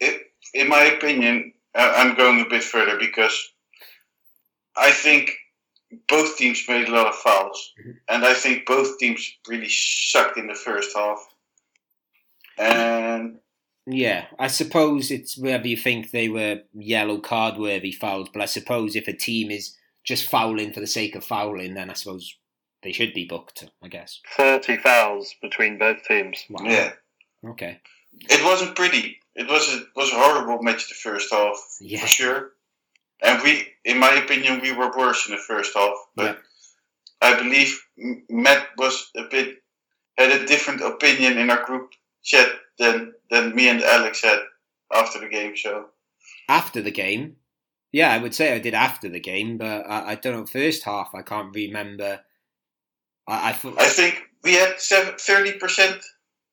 it, 0.00 0.22
in 0.52 0.68
my 0.68 0.84
opinion, 0.84 1.52
I'm 1.74 2.14
going 2.14 2.40
a 2.40 2.48
bit 2.48 2.62
further 2.62 2.98
because 2.98 3.52
I 4.76 4.90
think 4.90 5.32
both 6.08 6.36
teams 6.36 6.64
made 6.68 6.88
a 6.88 6.92
lot 6.92 7.06
of 7.06 7.14
fouls, 7.14 7.72
mm-hmm. 7.80 7.92
and 8.08 8.24
I 8.24 8.34
think 8.34 8.66
both 8.66 8.98
teams 8.98 9.36
really 9.48 9.68
sucked 9.68 10.38
in 10.38 10.46
the 10.46 10.54
first 10.54 10.96
half. 10.96 11.18
And 12.58 13.38
yeah, 13.86 14.26
I 14.38 14.46
suppose 14.46 15.10
it's 15.10 15.36
whether 15.36 15.66
you 15.66 15.76
think 15.76 16.10
they 16.10 16.28
were 16.28 16.60
yellow 16.72 17.18
card 17.18 17.58
worthy 17.58 17.92
fouls, 17.92 18.28
but 18.32 18.42
I 18.42 18.46
suppose 18.46 18.96
if 18.96 19.08
a 19.08 19.12
team 19.12 19.50
is 19.50 19.76
just 20.04 20.28
fouling 20.28 20.72
for 20.72 20.80
the 20.80 20.86
sake 20.86 21.14
of 21.16 21.24
fouling, 21.24 21.74
then 21.74 21.90
I 21.90 21.94
suppose 21.94 22.36
they 22.82 22.92
should 22.92 23.14
be 23.14 23.24
booked. 23.24 23.68
I 23.82 23.88
guess 23.88 24.20
thirty 24.36 24.76
fouls 24.76 25.34
between 25.42 25.78
both 25.78 26.04
teams. 26.04 26.44
Wow. 26.50 26.64
Yeah. 26.66 26.92
Okay. 27.44 27.80
It 28.12 28.44
wasn't 28.44 28.76
pretty. 28.76 29.18
It 29.34 29.48
was 29.48 29.74
a, 29.74 29.82
was 29.96 30.12
a 30.12 30.16
horrible 30.16 30.62
match 30.62 30.88
the 30.88 30.94
first 30.94 31.32
half 31.32 31.56
yeah. 31.80 32.00
for 32.00 32.06
sure. 32.06 32.50
And 33.22 33.42
we, 33.42 33.66
in 33.84 33.98
my 33.98 34.12
opinion, 34.12 34.60
we 34.60 34.72
were 34.72 34.96
worse 34.96 35.28
in 35.28 35.34
the 35.34 35.40
first 35.40 35.74
half. 35.74 35.96
But 36.14 36.38
yeah. 37.22 37.30
I 37.30 37.42
believe 37.42 37.80
Matt 38.28 38.68
was 38.78 39.10
a 39.16 39.24
bit 39.24 39.56
had 40.16 40.30
a 40.30 40.46
different 40.46 40.80
opinion 40.80 41.38
in 41.38 41.50
our 41.50 41.64
group 41.64 41.92
chat 42.22 42.48
than 42.78 43.14
than 43.30 43.54
me 43.54 43.68
and 43.68 43.82
Alex 43.82 44.22
had 44.22 44.40
after 44.92 45.18
the 45.18 45.28
game. 45.28 45.56
So 45.56 45.86
after 46.48 46.80
the 46.80 46.90
game, 46.90 47.36
yeah, 47.94 48.10
I 48.10 48.18
would 48.18 48.34
say 48.34 48.52
I 48.52 48.58
did 48.58 48.74
after 48.74 49.08
the 49.08 49.20
game, 49.20 49.56
but 49.56 49.88
I, 49.88 50.10
I 50.10 50.14
don't 50.16 50.34
know. 50.34 50.46
First 50.46 50.82
half, 50.82 51.14
I 51.14 51.22
can't 51.22 51.54
remember. 51.54 52.22
I 53.28 53.50
I, 53.50 53.52
thought, 53.52 53.80
I 53.80 53.86
think 53.86 54.20
we 54.42 54.54
had 54.54 54.80
thirty 54.80 55.52
percent 55.52 56.04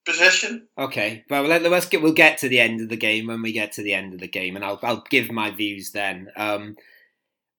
possession. 0.05 0.67
Okay, 0.77 1.25
well 1.31 1.41
let, 1.41 1.65
us 1.65 1.87
get 1.87 2.03
we'll 2.03 2.13
get 2.13 2.37
to 2.39 2.47
the 2.47 2.59
end 2.59 2.79
of 2.79 2.89
the 2.89 2.95
game 2.95 3.25
when 3.25 3.41
we 3.41 3.53
get 3.53 3.71
to 3.73 3.81
the 3.81 3.95
end 3.95 4.13
of 4.13 4.19
the 4.19 4.27
game, 4.27 4.55
and 4.55 4.63
I'll 4.63 4.79
I'll 4.83 5.03
give 5.09 5.31
my 5.31 5.49
views 5.49 5.93
then. 5.93 6.29
Um, 6.35 6.75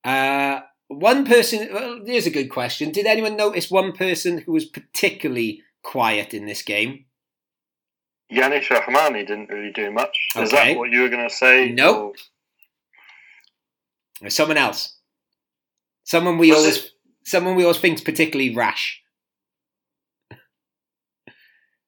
uh, 0.05 0.61
one 0.87 1.25
person. 1.25 1.67
Well, 1.73 1.99
here's 2.05 2.25
a 2.25 2.31
good 2.31 2.49
question. 2.49 2.93
Did 2.93 3.05
anyone 3.05 3.35
notice 3.35 3.69
one 3.69 3.91
person 3.91 4.37
who 4.37 4.53
was 4.53 4.63
particularly 4.63 5.61
quiet 5.83 6.33
in 6.33 6.45
this 6.45 6.61
game? 6.61 7.03
Yanis 8.31 8.67
Rahmani 8.67 9.27
didn't 9.27 9.49
really 9.49 9.73
do 9.73 9.91
much. 9.91 10.17
Is 10.37 10.51
that 10.51 10.77
what 10.77 10.89
you 10.89 11.01
were 11.01 11.09
going 11.09 11.27
to 11.27 11.35
say? 11.35 11.69
No. 11.69 11.91
Nope. 11.91 12.15
Someone 14.29 14.57
else. 14.57 14.97
Someone 16.03 16.37
we 16.37 16.49
was 16.49 16.59
always. 16.59 16.77
It? 16.77 16.91
Someone 17.25 17.55
we 17.55 17.63
always 17.63 17.77
think's 17.77 18.01
particularly 18.01 18.53
rash. 18.55 19.01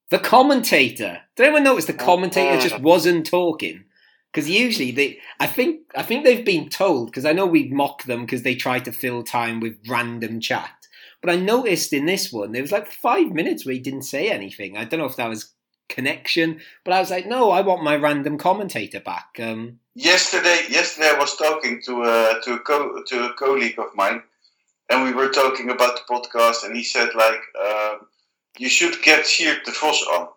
The 0.09 0.19
commentator. 0.19 1.21
Did 1.36 1.43
anyone 1.43 1.63
notice 1.63 1.86
the 1.86 1.93
commentator 1.93 2.61
just 2.61 2.79
wasn't 2.79 3.25
talking? 3.25 3.86
Because 4.31 4.49
usually 4.49 4.91
they, 4.91 5.19
I 5.39 5.47
think, 5.47 5.81
I 5.95 6.03
think 6.03 6.23
they've 6.23 6.45
been 6.45 6.69
told. 6.69 7.07
Because 7.07 7.25
I 7.25 7.33
know 7.33 7.45
we 7.45 7.69
mock 7.69 8.03
them 8.03 8.21
because 8.21 8.43
they 8.43 8.55
try 8.55 8.79
to 8.79 8.91
fill 8.91 9.23
time 9.23 9.59
with 9.59 9.77
random 9.88 10.39
chat. 10.39 10.88
But 11.21 11.33
I 11.33 11.38
noticed 11.38 11.91
in 11.91 12.05
this 12.05 12.31
one 12.31 12.51
there 12.51 12.61
was 12.61 12.71
like 12.71 12.91
five 12.91 13.31
minutes 13.31 13.65
where 13.65 13.73
he 13.73 13.79
didn't 13.79 14.03
say 14.03 14.29
anything. 14.29 14.77
I 14.77 14.86
don't 14.86 14.99
know 14.99 15.07
if 15.07 15.15
that 15.15 15.29
was 15.29 15.53
connection, 15.89 16.61
but 16.83 16.93
I 16.93 16.99
was 16.99 17.09
like, 17.09 17.25
no, 17.25 17.51
I 17.51 17.61
want 17.61 17.83
my 17.83 17.95
random 17.95 18.38
commentator 18.38 18.99
back. 18.99 19.39
Um, 19.39 19.79
yesterday, 19.95 20.59
yesterday 20.69 21.11
I 21.15 21.19
was 21.19 21.35
talking 21.35 21.81
to 21.85 22.03
a 22.03 22.41
to 22.43 22.53
a 22.53 22.59
co- 22.59 23.03
to 23.07 23.25
a 23.25 23.33
colleague 23.33 23.79
of 23.79 23.95
mine, 23.95 24.21
and 24.89 25.03
we 25.03 25.13
were 25.13 25.29
talking 25.29 25.69
about 25.69 25.95
the 25.95 26.13
podcast, 26.13 26.63
and 26.65 26.75
he 26.75 26.83
said 26.83 27.09
like. 27.15 27.41
Um, 27.59 28.07
you 28.57 28.69
should 28.69 29.01
get 29.01 29.25
Sierd 29.25 29.63
de 29.63 29.71
Vos 29.71 30.01
on. 30.03 30.27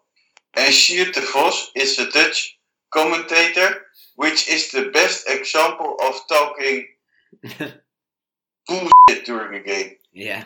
And 0.55 0.75
Sierd 0.75 1.13
de 1.13 1.21
Vos 1.21 1.71
is 1.75 1.99
a 1.99 2.11
Dutch 2.11 2.59
commentator, 2.93 3.83
which 4.17 4.49
is 4.49 4.71
the 4.71 4.91
best 4.91 5.29
example 5.29 5.97
of 6.03 6.15
talking 6.29 6.87
bullshit 8.67 9.25
during 9.25 9.61
a 9.61 9.65
game. 9.65 9.97
Yeah. 10.13 10.45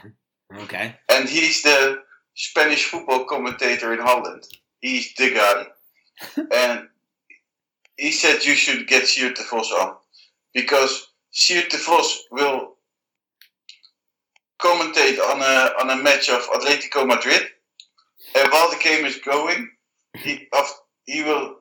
Okay. 0.55 0.97
And 1.09 1.29
he's 1.29 1.63
the 1.63 2.03
Spanish 2.35 2.85
football 2.85 3.25
commentator 3.25 3.93
in 3.93 4.01
Holland. 4.01 4.45
He's 4.81 5.15
the 5.15 5.31
guy. 5.31 5.67
and 6.55 6.89
he 8.03 8.11
said 8.11 8.45
you 8.45 8.55
should 8.55 8.87
get 8.87 9.05
Sierd 9.05 9.35
de 9.35 9.45
Vos 9.45 9.71
on. 9.73 9.95
Because 10.55 10.93
Sierd 11.31 11.69
de 11.71 11.79
Vos 11.79 12.09
will 12.31 12.75
commentate 14.61 15.19
on 15.31 15.39
a 15.41 15.73
on 15.81 15.91
a 15.91 16.03
match 16.03 16.29
of 16.29 16.41
Atletico 16.55 17.07
Madrid 17.07 17.43
and 18.35 18.49
while 18.51 18.71
the 18.71 18.79
game 18.79 19.05
is 19.05 19.19
going, 19.19 19.71
he 20.17 20.49
he 21.07 21.23
will 21.23 21.57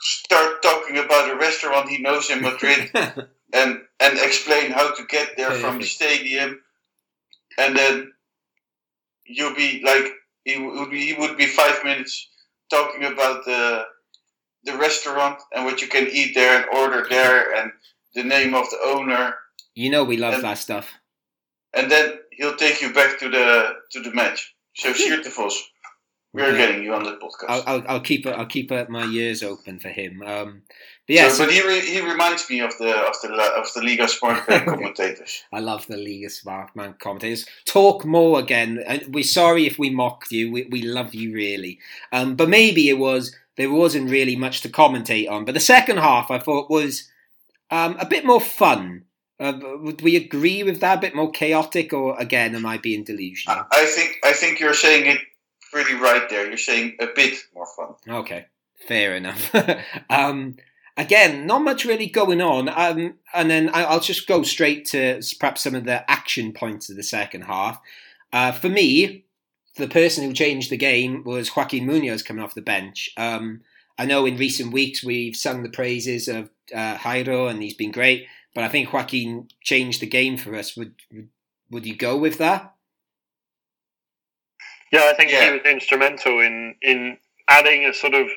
start 0.00 0.62
talking 0.62 0.98
about 0.98 1.30
a 1.30 1.36
restaurant 1.36 1.88
he 1.88 1.98
knows 1.98 2.30
in 2.30 2.42
Madrid 2.42 2.90
and 3.52 3.80
and 4.00 4.18
explain 4.18 4.70
how 4.70 4.94
to 4.94 5.04
get 5.06 5.36
there 5.36 5.52
from 5.52 5.78
the 5.78 5.84
stadium, 5.84 6.60
and 7.58 7.76
then 7.76 8.12
you'll 9.24 9.54
be 9.54 9.82
like 9.84 10.12
he 10.44 10.58
would 10.58 10.90
be, 10.90 11.00
he 11.00 11.14
would 11.14 11.36
be 11.36 11.46
five 11.46 11.82
minutes 11.82 12.28
talking 12.70 13.04
about 13.04 13.44
the 13.44 13.84
the 14.66 14.76
restaurant 14.76 15.40
and 15.54 15.64
what 15.64 15.80
you 15.80 15.88
can 15.88 16.06
eat 16.10 16.34
there 16.34 16.60
and 16.60 16.66
order 16.76 17.06
there 17.08 17.54
and 17.54 17.72
the 18.14 18.24
name 18.24 18.54
of 18.54 18.68
the 18.70 18.78
owner. 18.84 19.34
You 19.74 19.90
know 19.90 20.04
we 20.04 20.16
love 20.16 20.34
and, 20.34 20.44
that 20.44 20.58
stuff. 20.58 20.92
And 21.72 21.90
then 21.90 22.18
he'll 22.32 22.56
take 22.56 22.82
you 22.82 22.92
back 22.92 23.18
to 23.20 23.28
the 23.28 23.74
to 23.92 24.00
the 24.02 24.12
match. 24.12 24.54
So 24.74 24.92
Sierd 24.92 25.22
de 25.22 25.30
Vos, 25.30 25.70
we're 26.32 26.52
yeah. 26.52 26.58
getting 26.58 26.82
you 26.82 26.92
on 26.94 27.04
the 27.04 27.12
podcast. 27.12 27.46
I'll, 27.48 27.62
I'll, 27.66 27.84
I'll 27.88 28.00
keep 28.00 28.26
I'll 28.26 28.46
keep 28.46 28.70
my 28.70 29.06
ears 29.06 29.42
open 29.42 29.78
for 29.78 29.88
him. 29.88 30.22
Um, 30.22 30.62
but 31.06 31.14
yeah, 31.14 31.28
so, 31.28 31.34
so, 31.34 31.44
but 31.44 31.54
he 31.54 31.66
re, 31.66 31.80
he 31.80 32.00
reminds 32.00 32.50
me 32.50 32.60
of 32.60 32.76
the 32.78 32.90
of 32.90 33.14
the 33.22 33.32
of 33.32 33.72
the 33.74 33.82
Liga 33.82 34.08
Smart 34.08 34.46
commentators. 34.46 35.44
I 35.52 35.60
love 35.60 35.86
the 35.86 35.96
Liga 35.96 36.28
Smart 36.28 36.74
Man 36.74 36.94
commentators. 36.98 37.46
Talk 37.64 38.04
more 38.04 38.40
again. 38.40 38.82
And 38.86 39.14
we're 39.14 39.24
sorry 39.24 39.66
if 39.66 39.78
we 39.78 39.88
mocked 39.88 40.32
you. 40.32 40.50
We, 40.50 40.64
we 40.64 40.82
love 40.82 41.14
you 41.14 41.32
really. 41.32 41.78
Um, 42.12 42.34
but 42.34 42.48
maybe 42.48 42.90
it 42.90 42.98
was 42.98 43.34
there 43.56 43.70
wasn't 43.70 44.10
really 44.10 44.36
much 44.36 44.60
to 44.62 44.68
commentate 44.68 45.30
on. 45.30 45.44
But 45.44 45.54
the 45.54 45.60
second 45.60 45.98
half 45.98 46.30
I 46.30 46.38
thought 46.38 46.70
was 46.70 47.10
um, 47.70 47.96
a 47.98 48.06
bit 48.06 48.24
more 48.24 48.40
fun. 48.40 49.04
Uh, 49.38 49.52
would 49.80 50.00
we 50.00 50.16
agree 50.16 50.62
with 50.62 50.80
that? 50.80 50.98
A 50.98 51.00
bit 51.00 51.14
more 51.14 51.30
chaotic, 51.30 51.92
or 51.92 52.18
again, 52.18 52.54
am 52.54 52.64
I 52.64 52.78
being 52.78 53.04
delusional? 53.04 53.64
I 53.70 53.84
think 53.84 54.16
I 54.24 54.32
think 54.32 54.60
you're 54.60 54.72
saying 54.72 55.06
it 55.06 55.20
pretty 55.70 55.94
right 55.94 56.28
there. 56.30 56.46
You're 56.46 56.56
saying 56.56 56.96
a 57.00 57.08
bit 57.14 57.38
more 57.54 57.66
fun. 57.66 57.94
Okay, 58.08 58.46
fair 58.88 59.14
enough. 59.14 59.54
um, 60.10 60.56
again, 60.96 61.46
not 61.46 61.62
much 61.62 61.84
really 61.84 62.06
going 62.06 62.40
on. 62.40 62.70
Um, 62.70 63.14
and 63.34 63.50
then 63.50 63.70
I'll 63.74 64.00
just 64.00 64.26
go 64.26 64.42
straight 64.42 64.86
to 64.86 65.20
perhaps 65.38 65.62
some 65.62 65.74
of 65.74 65.84
the 65.84 66.10
action 66.10 66.52
points 66.52 66.88
of 66.88 66.96
the 66.96 67.02
second 67.02 67.42
half. 67.42 67.78
Uh, 68.32 68.52
for 68.52 68.70
me, 68.70 69.25
the 69.76 69.88
person 69.88 70.24
who 70.24 70.32
changed 70.32 70.70
the 70.70 70.76
game 70.76 71.22
was 71.24 71.54
Joaquin 71.54 71.86
Munoz 71.86 72.22
coming 72.22 72.42
off 72.42 72.54
the 72.54 72.62
bench. 72.62 73.10
Um, 73.16 73.62
I 73.98 74.06
know 74.06 74.26
in 74.26 74.36
recent 74.36 74.72
weeks 74.72 75.04
we've 75.04 75.36
sung 75.36 75.62
the 75.62 75.68
praises 75.68 76.28
of 76.28 76.50
uh, 76.74 76.96
Jairo 76.96 77.50
and 77.50 77.62
he's 77.62 77.74
been 77.74 77.92
great. 77.92 78.26
But 78.56 78.64
I 78.64 78.68
think 78.68 78.90
Joaquin 78.90 79.48
changed 79.62 80.00
the 80.00 80.06
game 80.06 80.38
for 80.38 80.54
us. 80.54 80.74
Would 80.78 80.94
would 81.70 81.84
you 81.84 81.94
go 81.94 82.16
with 82.16 82.38
that? 82.38 82.72
Yeah, 84.90 85.10
I 85.10 85.14
think 85.14 85.30
yeah. 85.30 85.44
he 85.44 85.52
was 85.52 85.60
instrumental 85.66 86.40
in 86.40 86.74
in 86.80 87.18
adding 87.50 87.84
a 87.84 87.92
sort 87.92 88.14
of. 88.14 88.28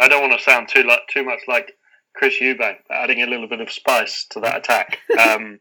I 0.00 0.08
don't 0.08 0.20
want 0.20 0.36
to 0.36 0.44
sound 0.44 0.68
too 0.68 0.82
like 0.82 1.06
too 1.08 1.22
much 1.22 1.38
like 1.46 1.74
Chris 2.16 2.40
Eubank, 2.40 2.78
but 2.88 2.96
adding 2.96 3.22
a 3.22 3.26
little 3.26 3.48
bit 3.48 3.60
of 3.60 3.70
spice 3.70 4.26
to 4.30 4.40
that 4.40 4.58
attack. 4.58 4.98
Um, 5.20 5.60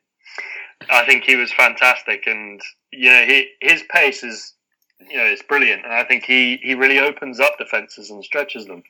I 0.90 1.06
think 1.06 1.24
he 1.24 1.36
was 1.36 1.54
fantastic, 1.54 2.24
and 2.26 2.60
you 2.92 3.12
know, 3.12 3.24
he 3.24 3.52
his 3.62 3.84
pace 3.94 4.24
is 4.24 4.56
you 5.10 5.18
know 5.18 5.26
it's 5.26 5.44
brilliant, 5.44 5.84
and 5.84 5.94
I 5.94 6.04
think 6.04 6.24
he 6.24 6.58
he 6.62 6.76
really 6.76 7.00
opens 7.00 7.40
up 7.40 7.58
defenses 7.58 8.10
and 8.10 8.24
stretches 8.24 8.66
them. 8.66 8.84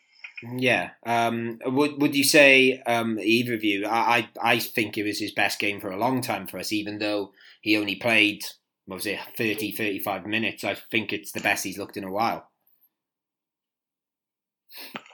Yeah. 0.44 0.92
Um, 1.06 1.60
would 1.66 2.02
would 2.02 2.16
you 2.16 2.24
say 2.24 2.82
um, 2.86 3.20
either 3.20 3.54
of 3.54 3.64
you? 3.64 3.86
I, 3.86 4.28
I 4.42 4.60
think 4.60 4.98
it 4.98 5.04
was 5.04 5.20
his 5.20 5.32
best 5.32 5.60
game 5.60 5.80
for 5.80 5.92
a 5.92 5.98
long 5.98 6.22
time 6.22 6.48
for 6.48 6.58
us, 6.58 6.72
even 6.72 6.98
though 6.98 7.32
he 7.62 7.78
only 7.78 7.96
played 7.96 8.44
what 8.86 8.96
was 8.96 9.06
it 9.06 9.20
30, 9.38 9.72
35 9.72 10.26
minutes. 10.26 10.64
I 10.64 10.74
think 10.74 11.14
it's 11.14 11.32
the 11.32 11.42
best 11.42 11.64
he's 11.64 11.78
looked 11.78 11.98
in 11.98 12.04
a 12.04 12.12
while. 12.12 12.50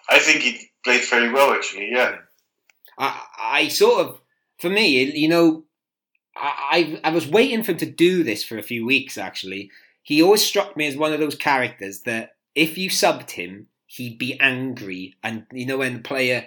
I 0.09 0.19
think 0.19 0.41
he 0.41 0.69
played 0.83 1.03
very 1.09 1.31
well, 1.31 1.51
actually. 1.51 1.89
Yeah. 1.91 2.19
I 2.97 3.21
I 3.37 3.67
sort 3.67 4.07
of 4.07 4.21
for 4.59 4.69
me, 4.69 5.03
you 5.13 5.27
know, 5.27 5.65
I 6.35 6.99
I 7.03 7.09
was 7.09 7.27
waiting 7.27 7.63
for 7.63 7.73
him 7.73 7.77
to 7.79 7.85
do 7.85 8.23
this 8.23 8.43
for 8.43 8.57
a 8.57 8.63
few 8.63 8.85
weeks. 8.85 9.17
Actually, 9.17 9.71
he 10.09 10.21
always 10.23 10.45
struck 10.51 10.71
me 10.77 10.87
as 10.87 10.95
one 10.95 11.13
of 11.13 11.19
those 11.19 11.35
characters 11.35 11.95
that 12.01 12.25
if 12.55 12.77
you 12.77 12.89
subbed 12.89 13.31
him 13.31 13.67
he'd 13.95 14.17
be 14.17 14.39
angry, 14.39 15.15
and 15.23 15.45
you 15.51 15.65
know 15.65 15.77
when 15.77 15.95
the 15.95 15.99
player 16.11 16.39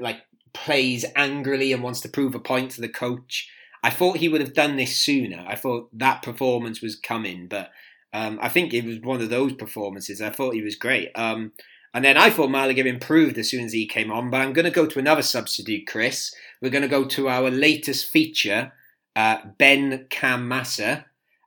like 0.00 0.20
plays 0.52 1.04
angrily 1.14 1.72
and 1.72 1.82
wants 1.82 2.00
to 2.00 2.08
prove 2.16 2.34
a 2.34 2.40
point 2.40 2.70
to 2.72 2.80
the 2.80 2.88
coach. 3.04 3.34
I 3.82 3.90
thought 3.90 4.16
he 4.16 4.28
would 4.28 4.40
have 4.40 4.54
done 4.54 4.76
this 4.76 4.96
sooner. 4.96 5.44
I 5.46 5.54
thought 5.54 5.90
that 5.92 6.22
performance 6.22 6.80
was 6.82 6.96
coming, 6.96 7.46
but 7.46 7.70
um, 8.12 8.38
I 8.42 8.48
think 8.48 8.72
it 8.72 8.84
was 8.84 9.00
one 9.00 9.20
of 9.20 9.30
those 9.30 9.52
performances. 9.52 10.20
I 10.20 10.30
thought 10.30 10.54
he 10.54 10.62
was 10.62 10.74
great. 10.74 11.10
Um, 11.14 11.52
And 11.94 12.04
then 12.04 12.18
I 12.18 12.28
thought 12.30 12.50
Malaga 12.50 12.84
improved 12.84 13.38
as 13.38 13.48
soon 13.48 13.64
as 13.64 13.72
he 13.72 13.86
came 13.86 14.10
on, 14.12 14.30
but 14.30 14.40
I'm 14.40 14.52
going 14.52 14.66
to 14.66 14.80
go 14.80 14.86
to 14.86 14.98
another 14.98 15.22
substitute, 15.22 15.86
Chris. 15.86 16.34
We're 16.60 16.74
going 16.76 16.82
to 16.82 16.88
go 16.88 17.04
to 17.04 17.28
our 17.28 17.50
latest 17.50 18.10
feature, 18.10 18.72
uh, 19.14 19.38
Benkhemassa. 19.58 21.04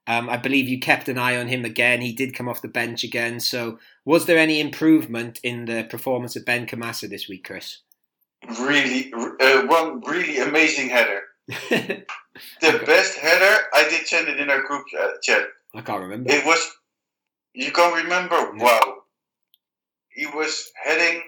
Um, 0.10 0.28
I 0.28 0.38
believe 0.38 0.68
you 0.68 0.80
kept 0.80 1.08
an 1.08 1.20
eye 1.20 1.38
on 1.38 1.48
him 1.48 1.64
again. 1.64 2.02
He 2.02 2.14
did 2.14 2.34
come 2.34 2.50
off 2.50 2.64
the 2.64 2.68
bench 2.68 3.04
again. 3.04 3.40
So, 3.40 3.78
was 4.06 4.26
there 4.26 4.40
any 4.40 4.60
improvement 4.60 5.40
in 5.44 5.66
the 5.66 5.84
performance 5.84 6.36
of 6.36 6.46
Benkhemassa 6.46 7.08
this 7.08 7.30
week, 7.30 7.44
Chris? 7.44 7.82
Really, 8.60 9.14
uh, 9.14 9.68
one 9.68 10.02
really 10.02 10.40
amazing 10.40 10.90
header. 10.90 11.22
the 11.70 12.06
okay. 12.64 12.86
best 12.86 13.20
header. 13.20 13.62
I 13.72 13.88
did 13.88 14.08
send 14.08 14.28
it 14.28 14.40
in 14.40 14.50
our 14.50 14.64
group 14.64 14.86
chat. 15.22 15.44
I 15.76 15.82
can't 15.82 16.02
remember. 16.02 16.32
It 16.32 16.44
was. 16.44 16.60
You 17.54 17.72
can't 17.72 18.04
remember? 18.04 18.52
No. 18.56 18.64
Wow. 18.64 18.96
He 20.10 20.26
was 20.26 20.72
heading 20.84 21.22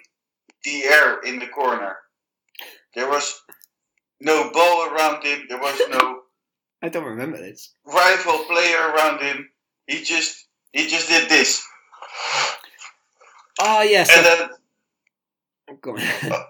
the 0.63 0.85
air 0.85 1.21
in 1.21 1.37
the 1.37 1.47
corner. 1.47 1.97
There 2.95 3.07
was 3.07 3.43
no 4.19 4.49
ball 4.51 4.89
around 4.89 5.23
him. 5.23 5.45
There 5.49 5.59
was 5.59 5.79
no. 5.91 6.20
I 6.81 6.89
don't 6.89 7.05
remember 7.05 7.37
this. 7.37 7.73
Rival 7.85 8.45
player 8.45 8.89
around 8.89 9.21
him. 9.21 9.49
He 9.87 10.03
just 10.03 10.47
he 10.71 10.87
just 10.87 11.09
did 11.09 11.29
this. 11.29 11.65
Oh 13.59 13.81
yes. 13.81 14.09
And 14.15 14.25
then. 14.25 14.49
uh, 16.31 16.43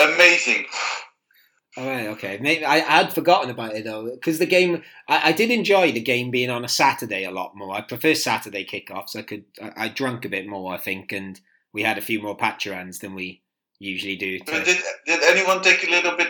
amazing. 0.14 0.66
All 1.76 1.86
right, 1.86 2.08
okay. 2.08 2.38
Maybe 2.40 2.66
I 2.66 2.80
had 2.80 3.14
forgotten 3.14 3.48
about 3.48 3.74
it 3.74 3.84
though, 3.84 4.10
because 4.10 4.38
the 4.38 4.46
game 4.46 4.82
I, 5.08 5.30
I, 5.30 5.32
did 5.32 5.50
enjoy 5.50 5.90
the 5.90 6.00
game 6.00 6.30
being 6.30 6.50
on 6.50 6.66
a 6.66 6.68
Saturday 6.68 7.24
a 7.24 7.30
lot 7.30 7.56
more. 7.56 7.74
I 7.74 7.80
prefer 7.80 8.14
Saturday 8.14 8.66
kickoffs. 8.66 9.16
I 9.16 9.22
could 9.22 9.44
I, 9.60 9.72
I 9.76 9.88
drunk 9.88 10.26
a 10.26 10.28
bit 10.28 10.46
more, 10.46 10.74
I 10.74 10.76
think, 10.76 11.12
and 11.12 11.40
we 11.72 11.82
had 11.82 11.96
a 11.96 12.02
few 12.02 12.20
more 12.20 12.36
patch 12.36 12.66
runs 12.66 12.98
than 12.98 13.14
we 13.14 13.40
usually 13.78 14.16
do. 14.16 14.38
To... 14.38 14.64
Did 14.64 14.78
Did 15.06 15.22
anyone 15.22 15.62
take 15.62 15.86
a 15.86 15.90
little 15.90 16.14
bit 16.14 16.28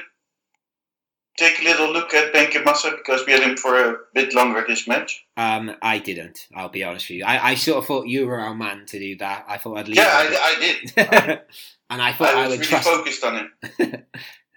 take 1.36 1.60
a 1.60 1.64
little 1.64 1.92
look 1.92 2.12
at 2.14 2.32
Benkhemassa 2.32 2.96
because 2.96 3.24
we 3.26 3.32
had 3.32 3.42
him 3.42 3.56
for 3.56 3.76
a 3.76 3.96
bit 4.14 4.34
longer 4.34 4.64
this 4.66 4.86
match? 4.86 5.24
Um, 5.36 5.74
I 5.82 5.98
didn't. 5.98 6.48
I'll 6.54 6.68
be 6.68 6.84
honest 6.84 7.08
with 7.08 7.18
you. 7.18 7.24
I, 7.24 7.50
I 7.50 7.54
sort 7.54 7.78
of 7.78 7.86
thought 7.86 8.06
you 8.06 8.26
were 8.26 8.38
our 8.38 8.54
man 8.54 8.86
to 8.86 8.98
do 8.98 9.16
that. 9.16 9.44
I 9.48 9.58
thought 9.58 9.78
I'd 9.78 9.88
leave. 9.88 9.96
Yeah, 9.96 10.10
I, 10.10 10.56
I, 10.56 10.60
did. 10.60 10.92
and 11.90 12.02
I 12.02 12.12
thought 12.12 12.34
I, 12.34 12.44
I 12.44 12.48
would 12.48 12.52
really 12.52 12.64
trust. 12.64 12.88
focused 12.88 13.24
on 13.24 13.36
him. 13.36 13.52
Oh, 13.62 13.90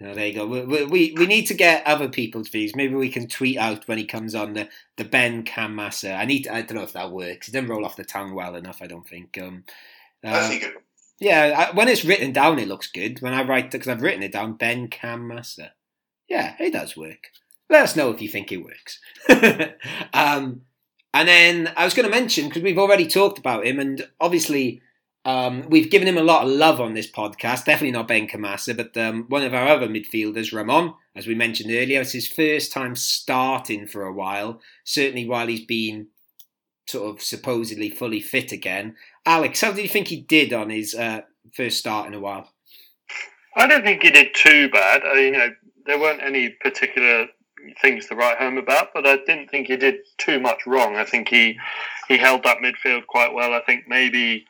there 0.14 0.26
you 0.26 0.34
go. 0.34 0.46
We, 0.46 0.84
we, 0.84 1.14
we 1.16 1.26
need 1.26 1.46
to 1.46 1.54
get 1.54 1.86
other 1.86 2.08
people's 2.08 2.48
views. 2.48 2.76
Maybe 2.76 2.94
we 2.94 3.10
can 3.10 3.26
tweet 3.26 3.58
out 3.58 3.88
when 3.88 3.98
he 3.98 4.04
comes 4.04 4.34
on 4.34 4.52
the, 4.52 4.68
the 4.96 5.04
Benkhemassa. 5.04 6.16
I 6.16 6.26
need. 6.26 6.44
To, 6.44 6.54
I 6.54 6.62
don't 6.62 6.76
know 6.76 6.84
if 6.84 6.92
that 6.92 7.10
works. 7.12 7.48
It 7.48 7.52
doesn't 7.52 7.70
roll 7.70 7.84
off 7.84 7.96
the 7.96 8.04
tongue 8.04 8.34
well 8.34 8.54
enough. 8.54 8.82
I 8.82 8.86
don't 8.86 9.08
think. 9.08 9.38
Um, 9.40 9.64
uh, 10.24 10.30
I 10.30 10.48
think 10.48 10.62
it. 10.64 10.74
Yeah, 11.18 11.70
when 11.72 11.88
it's 11.88 12.04
written 12.04 12.32
down, 12.32 12.58
it 12.58 12.68
looks 12.68 12.88
good. 12.88 13.22
When 13.22 13.32
I 13.32 13.42
write, 13.42 13.70
because 13.70 13.88
I've 13.88 14.02
written 14.02 14.22
it 14.22 14.32
down, 14.32 14.58
Benkhemassa. 14.58 15.70
Yeah, 16.28 16.54
it 16.58 16.72
does 16.72 16.96
work. 16.96 17.28
Let 17.68 17.82
us 17.82 17.96
know 17.96 18.10
if 18.10 18.22
you 18.22 18.28
think 18.28 18.52
it 18.52 18.64
works. 18.64 19.00
um, 20.12 20.62
and 21.12 21.28
then 21.28 21.72
I 21.76 21.84
was 21.84 21.94
going 21.94 22.08
to 22.08 22.14
mention 22.14 22.48
because 22.48 22.62
we've 22.62 22.78
already 22.78 23.06
talked 23.06 23.38
about 23.38 23.66
him, 23.66 23.80
and 23.80 24.06
obviously 24.20 24.82
um, 25.24 25.68
we've 25.68 25.90
given 25.90 26.06
him 26.06 26.18
a 26.18 26.22
lot 26.22 26.44
of 26.44 26.50
love 26.50 26.80
on 26.80 26.94
this 26.94 27.10
podcast. 27.10 27.64
Definitely 27.64 27.90
not 27.90 28.08
Benkhemassa, 28.08 28.76
but 28.76 28.96
um, 28.96 29.24
one 29.28 29.42
of 29.42 29.54
our 29.54 29.66
other 29.66 29.88
midfielders, 29.88 30.52
Ramon, 30.52 30.94
as 31.16 31.26
we 31.26 31.34
mentioned 31.34 31.72
earlier, 31.72 32.00
it's 32.00 32.12
his 32.12 32.28
first 32.28 32.70
time 32.70 32.94
starting 32.94 33.88
for 33.88 34.04
a 34.04 34.12
while. 34.12 34.60
Certainly 34.84 35.26
while 35.26 35.48
he's 35.48 35.64
been 35.64 36.08
sort 36.86 37.12
of 37.12 37.22
supposedly 37.22 37.90
fully 37.90 38.20
fit 38.20 38.52
again. 38.52 38.94
Alex, 39.24 39.60
how 39.60 39.72
did 39.72 39.82
you 39.82 39.88
think 39.88 40.08
he 40.08 40.20
did 40.20 40.52
on 40.52 40.70
his 40.70 40.94
uh, 40.94 41.22
first 41.52 41.78
start 41.78 42.06
in 42.06 42.14
a 42.14 42.20
while? 42.20 42.52
I 43.56 43.66
don't 43.66 43.82
think 43.82 44.02
he 44.02 44.10
did 44.10 44.34
too 44.34 44.68
bad. 44.70 45.02
I, 45.02 45.20
you 45.20 45.30
know, 45.32 45.50
there 45.86 45.98
weren't 45.98 46.22
any 46.22 46.50
particular 46.50 47.26
things 47.80 48.06
to 48.06 48.14
write 48.14 48.38
home 48.38 48.58
about, 48.58 48.88
but 48.94 49.06
I 49.06 49.16
didn't 49.16 49.48
think 49.48 49.68
he 49.68 49.76
did 49.76 49.96
too 50.18 50.38
much 50.40 50.66
wrong. 50.66 50.96
I 50.96 51.04
think 51.04 51.28
he 51.28 51.58
he 52.08 52.16
held 52.18 52.44
that 52.44 52.58
midfield 52.58 53.06
quite 53.06 53.32
well. 53.32 53.52
I 53.52 53.60
think 53.60 53.84
maybe 53.88 54.46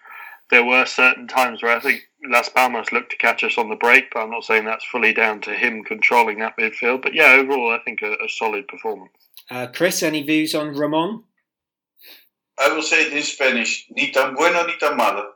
there 0.51 0.65
were 0.65 0.85
certain 0.87 1.27
times 1.27 1.63
where 1.63 1.77
I 1.77 1.81
think 1.81 2.03
Las 2.25 2.49
Palmas 2.49 2.93
looked 2.93 3.11
to 3.11 3.17
catch 3.17 3.43
us 3.43 3.59
on 3.59 3.69
the 3.69 3.77
break, 3.77 4.13
but 4.13 4.21
I'm 4.21 4.31
not 4.31 4.45
saying 4.45 4.65
that's 4.65 4.85
fully 4.85 5.13
down 5.13 5.41
to 5.43 5.55
him 5.55 5.85
controlling 5.85 6.39
that 6.39 6.57
midfield. 6.59 7.03
But 7.03 7.15
yeah, 7.15 7.33
overall, 7.33 7.73
I 7.73 7.83
think 7.85 8.03
a, 8.03 8.13
a 8.13 8.29
solid 8.29 8.69
performance. 8.69 9.13
Uh, 9.51 9.67
Chris, 9.69 10.03
any 10.03 10.23
views 10.23 10.55
on 10.55 10.75
Ramon? 10.75 11.25
I 12.59 12.73
will 12.73 12.83
say 12.83 13.07
it 13.07 13.13
in 13.13 13.23
Spanish: 13.23 13.87
ni 13.91 14.11
tan 14.13 14.35
bueno 14.35 14.67
ni 14.67 14.75
tan 14.79 14.97
malo. 14.97 15.33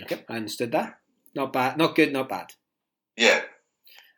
Okay, 0.00 0.24
I 0.28 0.36
understood 0.36 0.72
that. 0.72 0.98
Not 1.34 1.52
bad, 1.52 1.76
not 1.76 1.94
good, 1.94 2.12
not 2.12 2.28
bad. 2.28 2.52
Yeah. 3.16 3.42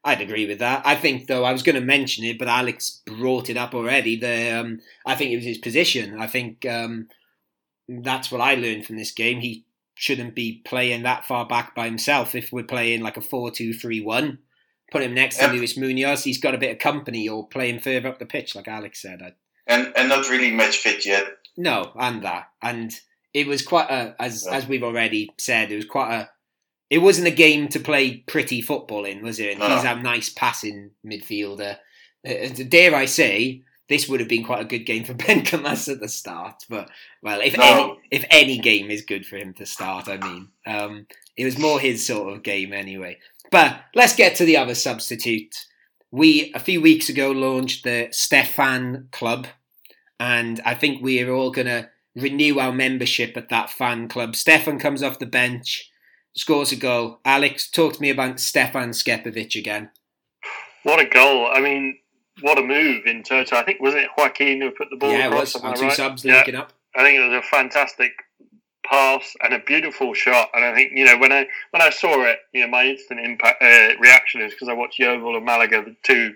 I'd 0.07 0.21
agree 0.21 0.47
with 0.47 0.61
that. 0.61 0.83
I 0.87 0.95
think, 0.95 1.27
though, 1.27 1.45
I 1.45 1.53
was 1.53 1.65
going 1.65 1.75
to 1.75 1.81
mention 1.81 2.25
it, 2.25 2.39
but 2.39 2.47
Alex 2.47 3.03
brought 3.07 3.51
it 3.51 3.57
up 3.57 3.75
already. 3.75 4.15
The 4.15 4.53
um, 4.53 4.81
I 5.05 5.17
think 5.17 5.33
it 5.33 5.37
was 5.37 5.45
his 5.45 5.59
position. 5.59 6.21
I 6.21 6.29
think 6.29 6.65
um, 6.65 7.09
that's 7.89 8.31
what 8.31 8.41
I 8.41 8.55
learned 8.55 8.87
from 8.87 8.97
this 8.97 9.11
game. 9.11 9.41
He 9.41 9.67
shouldn't 9.97 10.37
be 10.37 10.63
playing 10.65 11.03
that 11.03 11.25
far 11.25 11.45
back 11.45 11.75
by 11.75 11.87
himself. 11.87 12.37
If 12.37 12.53
we're 12.53 12.63
playing 12.63 13.03
like 13.03 13.17
a 13.17 13.21
4 13.21 13.51
2 13.51 13.73
3 13.73 14.01
1, 14.01 14.39
put 14.93 15.03
him 15.03 15.13
next 15.13 15.41
yep. 15.41 15.51
to 15.51 15.57
Luis 15.57 15.77
Munoz, 15.77 16.23
he's 16.23 16.41
got 16.41 16.55
a 16.55 16.59
bit 16.59 16.71
of 16.71 16.79
company 16.79 17.29
or 17.29 17.49
playing 17.49 17.81
further 17.81 18.09
up 18.09 18.21
the 18.21 18.27
pitch, 18.27 18.55
like 18.55 18.69
Alex 18.69 19.03
said. 19.03 19.21
I, 19.21 19.33
and 19.67 19.93
and 19.97 20.09
not 20.09 20.31
really 20.31 20.53
match 20.53 20.77
fit 20.77 21.05
yet. 21.05 21.27
No, 21.57 21.91
and 21.99 22.23
that. 22.23 22.51
And 22.63 22.93
it 23.35 23.47
was 23.47 23.63
quite 23.63 23.91
a, 23.91 24.15
as, 24.21 24.47
as 24.47 24.69
we've 24.69 24.85
already 24.85 25.31
said, 25.37 25.73
it 25.73 25.77
was 25.77 25.85
quite 25.85 26.15
a, 26.15 26.31
it 26.91 26.99
wasn't 26.99 27.27
a 27.27 27.33
game 27.33 27.69
to 27.69 27.81
play 27.81 28.19
pretty 28.19 28.61
football 28.61 29.05
in, 29.05 29.23
was 29.23 29.41
it? 29.41 29.53
And 29.53 29.61
no. 29.61 29.69
he's 29.69 29.85
a 29.85 29.97
nice 29.97 30.29
passing 30.29 30.93
midfielder. 31.05 31.79
Uh, 32.27 32.49
dare 32.69 32.95
I 32.95 33.07
say, 33.07 33.63
this 33.89 34.09
would 34.09 34.21
have 34.21 34.29
been 34.29 34.45
quite 34.45 34.63
a 34.63 34.69
good 34.69 34.87
game 34.87 35.05
for 35.05 35.15
Benkhemassa 35.15 35.95
at 35.95 36.01
the 36.01 36.09
start. 36.09 36.65
But 36.69 36.91
well, 37.23 37.41
if 37.41 37.57
no. 37.57 37.65
any 37.65 37.99
if 38.11 38.25
any 38.31 38.59
game 38.59 38.91
is 38.91 39.03
good 39.03 39.27
for 39.27 39.37
him 39.37 39.55
to 39.55 39.67
start, 39.67 40.09
I 40.09 40.17
mean, 40.17 40.49
um, 40.67 41.07
it 41.37 41.45
was 41.45 41.59
more 41.59 41.81
his 41.81 42.07
sort 42.07 42.33
of 42.33 42.43
game 42.43 42.73
anyway. 42.73 43.19
But 43.51 43.81
let's 43.95 44.17
get 44.17 44.37
to 44.37 44.45
the 44.45 44.57
other 44.57 44.75
substitute. 44.75 45.67
We 46.11 46.53
a 46.55 46.61
few 46.61 46.81
weeks 46.81 47.09
ago 47.09 47.31
launched 47.31 47.85
the 47.85 48.09
Stefan 48.11 49.09
Club, 49.13 49.47
and 50.19 50.61
I 50.65 50.75
think 50.75 51.03
we 51.03 51.21
are 51.23 51.33
all 51.33 51.51
gonna 51.51 51.91
renew 52.15 52.59
our 52.59 52.73
membership 52.73 53.37
at 53.37 53.51
that 53.51 53.71
fan 53.71 54.09
club. 54.09 54.35
Stefan 54.35 54.79
comes 54.79 55.03
off 55.03 55.19
the 55.19 55.27
bench, 55.27 55.91
scores 56.37 56.73
a 56.73 56.77
goal. 56.77 57.21
Alex, 57.25 57.69
talk 57.71 57.95
to 57.95 58.03
me 58.03 58.11
about 58.11 58.39
Stefan 58.41 58.91
Scepovic 58.91 59.57
again. 59.57 59.91
What 60.85 61.01
a 61.01 61.07
goal! 61.07 61.49
I 61.53 61.61
mean, 61.61 61.99
what 62.43 62.59
a 62.59 62.63
move 62.63 63.07
in 63.07 63.23
total. 63.23 63.59
I 63.59 63.65
think 63.65 63.81
was 63.81 63.95
it 63.95 64.09
Joaquin 64.17 64.61
who 64.61 64.71
put 64.71 64.89
the 64.91 64.97
ball 64.97 65.11
yeah, 65.11 65.27
across? 65.27 65.55
it 65.57 65.63
was. 65.63 65.81
two 65.81 65.87
right? 65.87 65.97
subs 65.97 66.25
linking 66.25 66.55
yeah. 66.55 66.61
up. 66.61 66.73
I 66.95 67.03
think 67.03 67.19
it 67.19 67.29
was 67.29 67.39
a 67.39 67.43
fantastic 67.43 68.13
pass 68.89 69.35
and 69.43 69.53
a 69.53 69.59
beautiful 69.59 70.15
shot. 70.15 70.51
And 70.55 70.65
I 70.65 70.75
think 70.75 70.93
you 70.95 71.05
know 71.05 71.19
when 71.19 71.33
I 71.33 71.47
when 71.71 71.83
I 71.83 71.91
saw 71.91 72.25
it, 72.25 72.39
you 72.53 72.63
know 72.63 72.69
my 72.69 72.87
instant 72.87 73.21
impact 73.21 73.63
uh, 73.63 73.99
reaction 74.01 74.41
is 74.41 74.53
because 74.53 74.69
I 74.69 74.75
watched 74.75 74.99
Yeovil 74.99 75.37
and 75.37 75.45
Malaga, 75.45 75.85
the 75.85 75.97
two, 76.03 76.35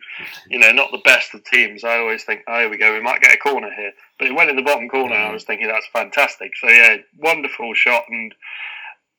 you 0.48 0.58
know, 0.58 0.72
not 0.72 0.90
the 0.90 1.02
best 1.04 1.34
of 1.34 1.44
teams. 1.44 1.84
I 1.84 1.98
always 1.98 2.24
think, 2.24 2.42
oh, 2.48 2.58
here 2.58 2.70
we 2.70 2.78
go, 2.78 2.92
we 2.92 3.00
might 3.00 3.20
get 3.20 3.34
a 3.34 3.38
corner 3.38 3.70
here. 3.74 3.92
But 4.18 4.28
it 4.28 4.34
went 4.34 4.50
in 4.50 4.56
the 4.56 4.62
bottom 4.62 4.88
corner. 4.88 5.14
Mm. 5.14 5.28
I 5.28 5.32
was 5.32 5.44
thinking 5.44 5.68
that's 5.68 5.86
fantastic. 5.92 6.52
So 6.56 6.68
yeah, 6.68 6.96
wonderful 7.18 7.72
shot, 7.74 8.04
and 8.08 8.34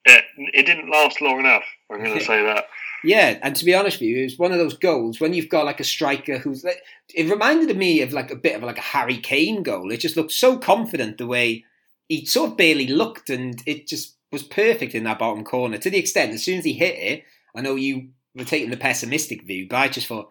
it 0.06 0.26
it 0.38 0.66
didn't 0.66 0.90
last 0.90 1.22
long 1.22 1.40
enough. 1.40 1.64
I'm 1.92 2.04
going 2.04 2.14
to 2.20 2.26
say 2.26 2.44
that. 2.44 2.66
Yeah, 3.04 3.40
and 3.42 3.56
to 3.56 3.66
be 3.66 3.74
honest 3.74 4.00
with 4.00 4.10
you, 4.10 4.20
it 4.20 4.26
was 4.26 4.40
one 4.40 4.52
of 4.52 4.60
those 4.60 4.78
goals 4.78 5.20
when 5.20 5.34
you've 5.34 5.50
got 5.50 5.66
like 5.66 5.80
a 5.80 5.84
striker 5.84 6.38
who's 6.38 6.64
like, 6.64 6.82
it 7.16 7.30
reminded 7.30 7.76
me 7.76 8.02
of 8.02 8.14
like 8.14 8.30
a 8.30 8.36
bit 8.36 8.56
of 8.56 8.62
like 8.62 8.78
a 8.78 8.82
Harry 8.82 9.18
Kane 9.18 9.64
goal. 9.64 9.92
It 9.92 9.98
just 9.98 10.16
looked 10.16 10.32
so 10.32 10.58
confident 10.58 11.18
the 11.18 11.26
way 11.26 11.66
he 12.08 12.26
sort 12.26 12.52
of 12.52 12.58
barely 12.58 12.88
looked, 12.88 13.30
and 13.30 13.62
it 13.66 13.88
just 13.88 14.18
was 14.32 14.44
perfect 14.44 14.96
in 14.96 15.04
that 15.06 15.20
bottom 15.20 15.44
corner 15.44 15.78
to 15.78 15.90
the 15.90 15.98
extent 15.98 16.34
as 16.34 16.44
soon 16.44 16.60
as 16.60 16.66
he 16.66 16.74
hit 16.74 16.98
it. 16.98 17.24
I 17.56 17.62
know 17.62 17.76
you 17.76 18.10
were 18.36 18.46
taking 18.46 18.70
the 18.70 18.78
pessimistic 18.78 19.44
view, 19.44 19.68
but 19.70 19.78
I 19.78 19.88
just 19.88 20.08
thought 20.08 20.30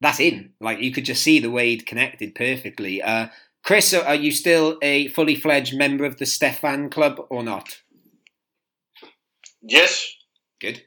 that's 0.00 0.20
in. 0.20 0.52
Like 0.60 0.80
you 0.80 0.92
could 0.92 1.04
just 1.04 1.22
see 1.22 1.40
the 1.40 1.50
way 1.50 1.72
it 1.72 1.86
connected 1.86 2.34
perfectly. 2.34 3.02
Uh, 3.02 3.28
Chris, 3.64 3.92
are 3.92 4.14
you 4.14 4.30
still 4.30 4.78
a 4.82 5.08
fully 5.08 5.34
fledged 5.34 5.76
member 5.76 6.04
of 6.04 6.18
the 6.18 6.26
Stefan 6.26 6.90
Club 6.90 7.20
or 7.28 7.42
not? 7.42 7.80
Yes. 9.62 10.06
Good 10.60 10.82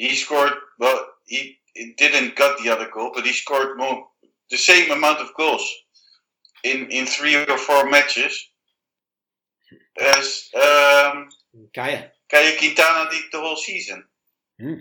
he 0.00 0.16
scored. 0.16 0.54
Well, 0.78 1.06
he, 1.26 1.58
he 1.74 1.92
didn't 1.96 2.34
got 2.34 2.58
the 2.58 2.70
other 2.70 2.88
goal, 2.92 3.12
but 3.14 3.26
he 3.26 3.32
scored 3.32 3.76
more 3.76 4.08
the 4.50 4.56
same 4.56 4.90
amount 4.90 5.18
of 5.18 5.34
goals 5.36 5.70
in 6.64 6.90
in 6.90 7.06
three 7.06 7.36
or 7.36 7.58
four 7.58 7.88
matches 7.88 8.48
as 10.00 10.48
um, 10.54 11.28
Caye. 11.74 12.10
Caye 12.30 12.56
Quintana 12.58 13.10
did 13.10 13.24
the 13.30 13.40
whole 13.40 13.56
season. 13.56 14.04
Hmm. 14.58 14.80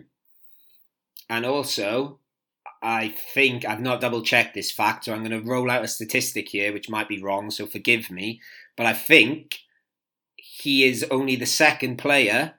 And 1.29 1.45
also, 1.45 2.19
I 2.81 3.09
think 3.33 3.65
I've 3.65 3.81
not 3.81 4.01
double 4.01 4.23
checked 4.23 4.55
this 4.55 4.71
fact, 4.71 5.05
so 5.05 5.13
I'm 5.13 5.23
going 5.23 5.31
to 5.31 5.47
roll 5.47 5.69
out 5.69 5.83
a 5.83 5.87
statistic 5.87 6.47
here, 6.47 6.71
which 6.71 6.89
might 6.89 7.09
be 7.09 7.21
wrong, 7.21 7.51
so 7.51 7.67
forgive 7.67 8.09
me. 8.09 8.39
But 8.77 8.85
I 8.85 8.93
think 8.93 9.59
he 10.37 10.85
is 10.85 11.05
only 11.11 11.35
the 11.35 11.45
second 11.45 11.97
player 11.97 12.58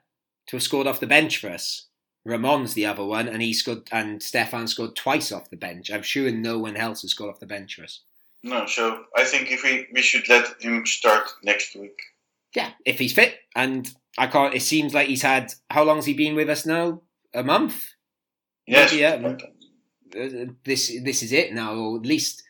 to 0.51 0.57
have 0.57 0.63
scored 0.63 0.85
off 0.85 0.99
the 0.99 1.07
bench 1.07 1.37
for 1.37 1.49
us. 1.49 1.87
Ramon's 2.25 2.73
the 2.73 2.85
other 2.85 3.05
one, 3.05 3.27
and 3.27 3.41
he 3.41 3.53
scored, 3.53 3.87
and 3.91 4.21
Stefan 4.21 4.67
scored 4.67 4.95
twice 4.95 5.31
off 5.31 5.49
the 5.49 5.55
bench. 5.57 5.89
I'm 5.89 6.03
sure 6.03 6.29
no 6.29 6.59
one 6.59 6.75
else 6.75 7.01
has 7.01 7.11
scored 7.11 7.31
off 7.31 7.39
the 7.39 7.47
bench 7.47 7.75
for 7.75 7.83
us. 7.83 8.01
No, 8.43 8.65
so 8.67 9.05
I 9.15 9.23
think 9.23 9.49
if 9.49 9.63
we 9.63 9.87
we 9.93 10.01
should 10.01 10.27
let 10.27 10.61
him 10.61 10.85
start 10.85 11.29
next 11.41 11.75
week. 11.75 11.99
Yeah, 12.53 12.71
if 12.85 12.99
he's 12.99 13.13
fit, 13.13 13.39
and 13.55 13.91
I 14.17 14.27
can't. 14.27 14.53
It 14.53 14.61
seems 14.61 14.93
like 14.93 15.07
he's 15.07 15.21
had 15.21 15.53
how 15.69 15.83
long's 15.83 16.05
he 16.05 16.13
been 16.13 16.35
with 16.35 16.49
us 16.49 16.65
now? 16.65 17.01
A 17.33 17.43
month. 17.43 17.93
Yes. 18.67 18.93
Yeah. 18.93 19.37
This 20.65 20.91
this 21.01 21.23
is 21.23 21.31
it 21.31 21.53
now, 21.53 21.75
or 21.75 21.97
at 21.97 22.05
least 22.05 22.43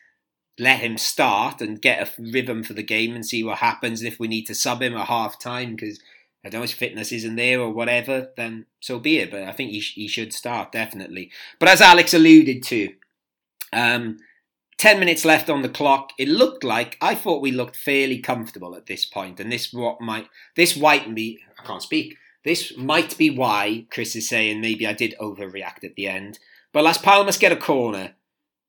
let 0.58 0.80
him 0.80 0.98
start 0.98 1.60
and 1.60 1.80
get 1.80 2.18
a 2.18 2.22
rhythm 2.32 2.62
for 2.62 2.72
the 2.72 2.82
game 2.82 3.14
and 3.14 3.24
see 3.24 3.44
what 3.44 3.58
happens. 3.58 4.00
And 4.00 4.12
if 4.12 4.18
we 4.18 4.28
need 4.28 4.46
to 4.46 4.54
sub 4.54 4.82
him 4.82 4.96
at 4.96 5.06
half 5.06 5.38
time 5.38 5.76
because 5.76 6.00
I 6.44 6.48
don't 6.48 6.58
know 6.58 6.62
his 6.62 6.72
fitness 6.72 7.12
isn't 7.12 7.36
there 7.36 7.60
or 7.60 7.70
whatever, 7.70 8.30
then 8.36 8.66
so 8.80 8.98
be 8.98 9.18
it. 9.18 9.30
But 9.30 9.44
I 9.44 9.52
think 9.52 9.70
he, 9.70 9.80
sh- 9.80 9.94
he 9.94 10.08
should 10.08 10.32
start 10.32 10.72
definitely. 10.72 11.30
But 11.58 11.68
as 11.68 11.80
Alex 11.80 12.12
alluded 12.12 12.62
to, 12.64 12.94
um, 13.72 14.18
ten 14.76 14.98
minutes 14.98 15.24
left 15.24 15.48
on 15.48 15.62
the 15.62 15.68
clock. 15.68 16.12
It 16.18 16.28
looked 16.28 16.64
like 16.64 16.98
I 17.00 17.14
thought 17.14 17.42
we 17.42 17.52
looked 17.52 17.76
fairly 17.76 18.18
comfortable 18.18 18.74
at 18.74 18.86
this 18.86 19.04
point, 19.04 19.38
and 19.38 19.52
this 19.52 19.72
what 19.72 20.00
might 20.00 20.28
this 20.56 20.76
might 20.76 21.14
be 21.14 21.38
I 21.58 21.64
can't 21.64 21.82
speak. 21.82 22.16
This 22.44 22.76
might 22.76 23.16
be 23.16 23.30
why 23.30 23.86
Chris 23.90 24.16
is 24.16 24.28
saying 24.28 24.60
maybe 24.60 24.84
I 24.86 24.92
did 24.92 25.14
overreact 25.20 25.84
at 25.84 25.94
the 25.94 26.08
end. 26.08 26.40
But 26.72 26.82
Las 26.82 26.98
Palmas 26.98 27.38
get 27.38 27.52
a 27.52 27.56
corner. 27.56 28.14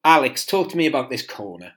Alex, 0.05 0.45
talk 0.45 0.69
to 0.69 0.77
me 0.77 0.85
about 0.85 1.09
this 1.09 1.25
corner. 1.25 1.73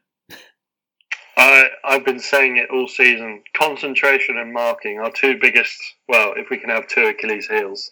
I, 1.36 1.68
I've 1.84 2.04
been 2.04 2.18
saying 2.18 2.56
it 2.56 2.70
all 2.70 2.88
season. 2.88 3.42
Concentration 3.54 4.38
and 4.38 4.52
marking 4.52 4.98
are 4.98 5.10
two 5.10 5.38
biggest. 5.38 5.78
Well, 6.08 6.32
if 6.36 6.48
we 6.50 6.56
can 6.58 6.70
have 6.70 6.86
two 6.86 7.06
Achilles 7.06 7.46
heels, 7.48 7.90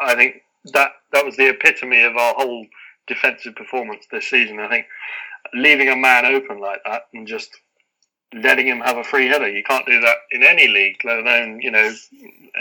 I 0.00 0.14
think 0.14 0.42
that 0.72 0.92
that 1.12 1.24
was 1.24 1.36
the 1.36 1.48
epitome 1.48 2.02
of 2.02 2.16
our 2.16 2.34
whole 2.34 2.66
defensive 3.06 3.56
performance 3.56 4.06
this 4.10 4.28
season. 4.28 4.60
I 4.60 4.68
think 4.68 4.86
leaving 5.52 5.88
a 5.88 5.96
man 5.96 6.24
open 6.24 6.60
like 6.60 6.80
that 6.84 7.02
and 7.12 7.26
just 7.26 7.50
letting 8.32 8.66
him 8.66 8.80
have 8.80 8.96
a 8.96 9.04
free 9.04 9.26
header. 9.26 9.48
You 9.48 9.62
can't 9.62 9.86
do 9.86 10.00
that 10.00 10.16
in 10.30 10.42
any 10.42 10.68
league, 10.68 11.04
let 11.04 11.18
alone 11.18 11.60
you 11.60 11.70
know 11.70 11.92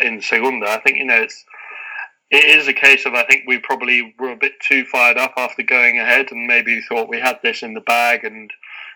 in 0.04 0.22
Segunda. 0.22 0.68
I 0.68 0.80
think 0.80 0.98
you 0.98 1.06
know 1.06 1.22
it's 1.22 1.46
it 2.32 2.46
is 2.58 2.68
a 2.68 2.74
case 2.74 3.06
of 3.06 3.14
I 3.14 3.24
think 3.26 3.44
we 3.48 3.60
probably 3.60 4.14
were 4.20 4.32
a 4.32 4.36
bit 4.36 4.54
too 4.60 4.86
fired 4.86 5.18
up 5.18 5.34
after 5.38 5.62
going 5.62 6.00
ahead 6.00 6.32
and 6.32 6.48
maybe 6.48 6.82
thought 6.82 7.10
we 7.10 7.20
had 7.20 7.40
this 7.44 7.62
in 7.62 7.74
the 7.74 7.82
bag 7.82 8.24
and 8.24 8.52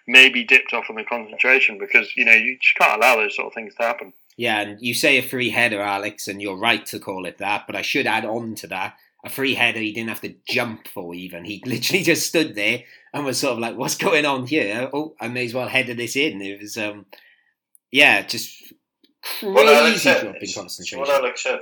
maybe 0.07 0.43
dipped 0.43 0.73
off 0.73 0.89
on 0.89 0.95
the 0.95 1.03
concentration 1.03 1.77
because 1.77 2.15
you 2.15 2.25
know 2.25 2.33
you 2.33 2.57
just 2.61 2.75
can't 2.75 2.97
allow 2.97 3.17
those 3.17 3.35
sort 3.35 3.47
of 3.47 3.53
things 3.53 3.75
to 3.75 3.83
happen. 3.83 4.13
Yeah, 4.37 4.61
and 4.61 4.81
you 4.81 4.93
say 4.93 5.17
a 5.17 5.23
free 5.23 5.49
header, 5.49 5.81
Alex, 5.81 6.27
and 6.27 6.41
you're 6.41 6.57
right 6.57 6.85
to 6.87 6.99
call 6.99 7.25
it 7.25 7.39
that. 7.39 7.65
But 7.65 7.75
I 7.75 7.81
should 7.81 8.05
add 8.05 8.25
on 8.25 8.55
to 8.55 8.67
that 8.67 8.95
a 9.23 9.29
free 9.29 9.55
header 9.55 9.79
he 9.79 9.91
didn't 9.91 10.09
have 10.09 10.21
to 10.21 10.35
jump 10.47 10.87
for 10.87 11.13
even. 11.13 11.45
He 11.45 11.61
literally 11.65 12.03
just 12.03 12.27
stood 12.27 12.55
there 12.55 12.83
and 13.13 13.25
was 13.25 13.39
sort 13.39 13.53
of 13.53 13.59
like, 13.59 13.77
"What's 13.77 13.97
going 13.97 14.25
on 14.25 14.47
here? 14.47 14.89
Oh, 14.93 15.15
I 15.19 15.27
may 15.27 15.45
as 15.45 15.53
well 15.53 15.67
header 15.67 15.93
this 15.93 16.15
in." 16.15 16.41
It 16.41 16.61
was, 16.61 16.77
um, 16.77 17.05
yeah, 17.91 18.23
just 18.23 18.73
crazy 19.21 19.97
said. 19.97 20.21
drop 20.23 20.35
in 20.35 20.53
concentration. 20.53 20.99
What 20.99 21.09
Alex 21.09 21.43
said. 21.43 21.59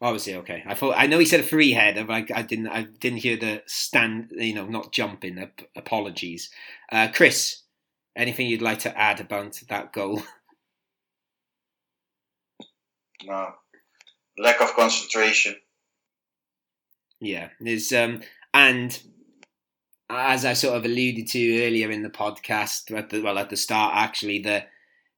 Obviously, 0.00 0.36
okay. 0.36 0.62
I 0.64 0.74
thought 0.74 0.94
I 0.96 1.08
know 1.08 1.18
he 1.18 1.24
said 1.24 1.40
a 1.40 1.44
free 1.44 1.72
header, 1.72 2.04
but 2.04 2.12
I, 2.12 2.26
I 2.36 2.42
didn't. 2.42 2.68
I 2.68 2.82
didn't 2.82 3.18
hear 3.18 3.36
the 3.36 3.62
stand. 3.66 4.32
You 4.32 4.54
know, 4.54 4.66
not 4.66 4.92
jumping. 4.92 5.38
Ap- 5.38 5.62
apologies, 5.74 6.50
uh, 6.92 7.08
Chris. 7.12 7.62
Anything 8.18 8.48
you'd 8.48 8.60
like 8.60 8.80
to 8.80 8.98
add 8.98 9.20
about 9.20 9.62
that 9.68 9.92
goal? 9.92 10.22
No. 13.24 13.48
Lack 14.38 14.60
of 14.60 14.74
concentration. 14.74 15.56
Yeah, 17.20 17.48
there's 17.60 17.92
um, 17.92 18.22
and 18.54 18.96
as 20.08 20.44
I 20.44 20.52
sort 20.52 20.76
of 20.76 20.84
alluded 20.84 21.26
to 21.28 21.66
earlier 21.66 21.90
in 21.90 22.02
the 22.02 22.10
podcast, 22.10 22.96
at 22.96 23.10
the, 23.10 23.20
well 23.20 23.38
at 23.38 23.50
the 23.50 23.56
start 23.56 23.94
actually, 23.96 24.38
the 24.38 24.64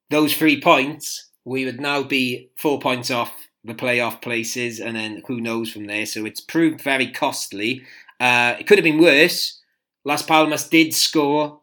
those 0.08 0.34
three 0.34 0.60
points 0.62 1.28
we 1.44 1.64
would 1.66 1.80
now 1.80 2.02
be 2.02 2.50
four 2.56 2.80
points 2.80 3.10
off 3.10 3.34
the 3.64 3.74
playoff 3.74 4.22
places, 4.22 4.80
and 4.80 4.96
then 4.96 5.22
who 5.26 5.40
knows 5.40 5.70
from 5.70 5.84
there. 5.84 6.06
So 6.06 6.24
it's 6.24 6.40
proved 6.40 6.80
very 6.80 7.10
costly. 7.10 7.82
Uh, 8.18 8.56
it 8.58 8.66
could 8.66 8.78
have 8.78 8.84
been 8.84 9.00
worse. 9.00 9.60
Las 10.04 10.22
Palmas 10.22 10.68
did 10.68 10.94
score 10.94 11.59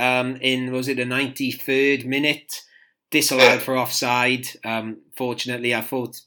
um, 0.00 0.36
in 0.36 0.72
was 0.72 0.88
it 0.88 0.96
the 0.96 1.04
ninety 1.04 1.50
third 1.50 2.06
minute, 2.06 2.62
disallowed 3.10 3.62
for 3.62 3.76
offside. 3.76 4.46
Um, 4.64 4.98
fortunately, 5.16 5.74
I 5.74 5.80
thought 5.80 6.20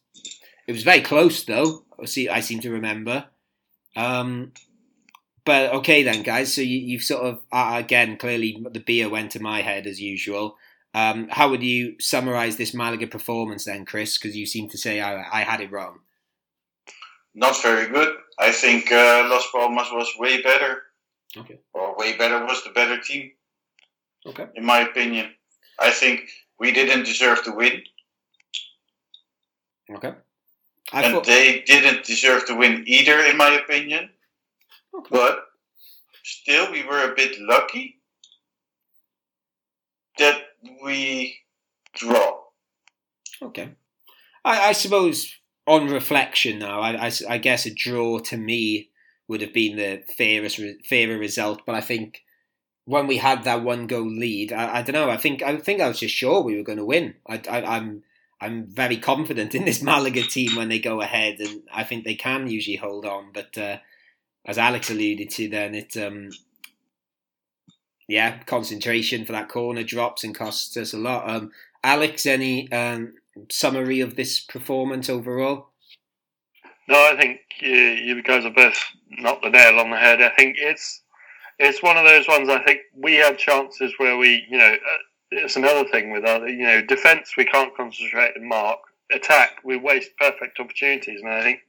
it 0.67 0.71
was 0.71 0.83
very 0.83 1.01
close 1.01 1.43
though. 1.43 1.83
I 2.01 2.05
see, 2.05 2.29
I 2.29 2.39
seem 2.39 2.59
to 2.61 2.71
remember. 2.71 3.25
Um, 3.95 4.53
but 5.45 5.73
okay 5.73 6.03
then, 6.03 6.23
guys. 6.23 6.53
So 6.53 6.61
you, 6.61 6.79
you've 6.79 7.03
sort 7.03 7.23
of 7.23 7.41
uh, 7.51 7.73
again 7.75 8.17
clearly 8.17 8.63
the 8.71 8.79
beer 8.79 9.09
went 9.09 9.31
to 9.31 9.41
my 9.41 9.61
head 9.61 9.87
as 9.87 9.99
usual. 9.99 10.57
Um, 10.93 11.29
how 11.29 11.49
would 11.49 11.63
you 11.63 11.95
summarise 11.99 12.57
this 12.57 12.73
Malaga 12.73 13.07
performance 13.07 13.65
then, 13.65 13.85
Chris? 13.85 14.17
Because 14.17 14.35
you 14.35 14.45
seem 14.45 14.69
to 14.69 14.77
say 14.77 14.99
I, 14.99 15.23
I 15.31 15.41
had 15.43 15.61
it 15.61 15.71
wrong. 15.71 15.99
Not 17.33 17.61
very 17.61 17.87
good. 17.87 18.13
I 18.37 18.51
think 18.51 18.91
uh, 18.91 19.27
Las 19.29 19.47
Palmas 19.53 19.87
was 19.91 20.13
way 20.19 20.41
better. 20.41 20.81
Okay. 21.37 21.59
Or 21.73 21.95
way 21.95 22.17
better 22.17 22.45
was 22.45 22.61
the 22.65 22.71
better 22.71 22.99
team, 22.99 23.31
Okay. 24.25 24.47
in 24.55 24.65
my 24.65 24.79
opinion. 24.81 25.31
I 25.79 25.89
think 25.91 26.29
we 26.59 26.71
didn't 26.71 27.03
deserve 27.05 27.43
to 27.45 27.51
win, 27.51 27.81
Okay. 29.95 30.13
I 30.93 31.03
and 31.03 31.13
thought. 31.13 31.25
they 31.25 31.61
didn't 31.61 32.05
deserve 32.05 32.45
to 32.47 32.55
win 32.55 32.83
either, 32.87 33.19
in 33.19 33.37
my 33.37 33.51
opinion. 33.51 34.09
Okay. 34.93 35.07
But 35.09 35.39
still, 36.23 36.71
we 36.71 36.83
were 36.83 37.11
a 37.11 37.15
bit 37.15 37.39
lucky 37.39 37.99
that 40.17 40.41
we 40.83 41.37
draw. 41.93 42.41
Okay. 43.41 43.69
I, 44.45 44.69
I 44.69 44.71
suppose 44.73 45.33
on 45.67 45.87
reflection 45.87 46.59
now, 46.59 46.79
I, 46.81 47.07
I, 47.07 47.11
I 47.29 47.37
guess 47.37 47.65
a 47.65 47.73
draw 47.73 48.19
to 48.19 48.37
me 48.37 48.89
would 49.27 49.41
have 49.41 49.53
been 49.53 49.77
the 49.77 50.03
fairest, 50.17 50.59
fairer 50.87 51.17
result. 51.17 51.61
But 51.65 51.75
I 51.75 51.81
think 51.81 52.23
when 52.85 53.07
we 53.07 53.17
had 53.17 53.43
that 53.43 53.63
one 53.63 53.87
goal 53.87 54.09
lead, 54.09 54.51
I, 54.51 54.77
I 54.77 54.81
don't 54.81 54.93
know. 54.93 55.09
I 55.09 55.17
think 55.17 55.41
I 55.41 55.57
think 55.57 55.81
I 55.81 55.87
was 55.87 55.99
just 55.99 56.15
sure 56.15 56.41
we 56.41 56.57
were 56.57 56.63
going 56.63 56.77
to 56.77 56.85
win. 56.85 57.15
I, 57.27 57.41
I, 57.49 57.77
I'm 57.77 58.03
I'm 58.39 58.65
very 58.65 58.97
confident 58.97 59.53
in 59.55 59.65
this 59.65 59.81
Malaga 59.83 60.23
team 60.23 60.55
when 60.55 60.69
they 60.69 60.79
go 60.79 61.01
ahead, 61.01 61.39
and 61.39 61.63
I 61.73 61.83
think 61.83 62.03
they 62.03 62.15
can 62.15 62.47
usually 62.47 62.77
hold 62.77 63.05
on. 63.05 63.31
But 63.33 63.57
uh, 63.57 63.77
as 64.45 64.57
Alex 64.57 64.89
alluded 64.89 65.29
to, 65.31 65.49
then 65.49 65.75
it 65.75 65.95
um, 65.97 66.31
yeah, 68.07 68.39
concentration 68.39 69.25
for 69.25 69.31
that 69.31 69.47
corner 69.47 69.83
drops 69.83 70.23
and 70.23 70.35
costs 70.35 70.75
us 70.75 70.93
a 70.93 70.97
lot. 70.97 71.29
Um, 71.29 71.51
Alex, 71.83 72.25
any 72.25 72.71
um, 72.71 73.13
summary 73.49 74.01
of 74.01 74.15
this 74.15 74.39
performance 74.39 75.09
overall? 75.09 75.69
No, 76.89 76.95
I 76.95 77.15
think 77.17 77.39
you, 77.61 77.71
you 77.71 78.23
guys 78.23 78.43
are 78.43 78.51
both 78.51 78.77
not 79.09 79.41
the 79.41 79.49
nail 79.49 79.79
on 79.79 79.91
the 79.91 79.97
head. 79.97 80.21
I 80.21 80.29
think 80.35 80.57
it's 80.59 81.00
it's 81.61 81.81
one 81.83 81.97
of 81.97 82.05
those 82.05 82.27
ones. 82.27 82.49
I 82.49 82.61
think 82.63 82.81
we 82.95 83.15
had 83.15 83.37
chances 83.37 83.93
where 83.97 84.17
we, 84.17 84.45
you 84.49 84.57
know, 84.57 84.73
uh, 84.73 84.97
it's 85.31 85.55
another 85.55 85.85
thing 85.89 86.11
with 86.11 86.25
our, 86.25 86.47
you 86.47 86.63
know, 86.65 86.81
defense. 86.81 87.33
We 87.37 87.45
can't 87.45 87.75
concentrate 87.75 88.35
and 88.35 88.47
mark. 88.47 88.79
Attack, 89.13 89.57
we 89.65 89.75
waste 89.77 90.11
perfect 90.17 90.59
opportunities, 90.59 91.19
and 91.21 91.29
I 91.29 91.41
think 91.43 91.59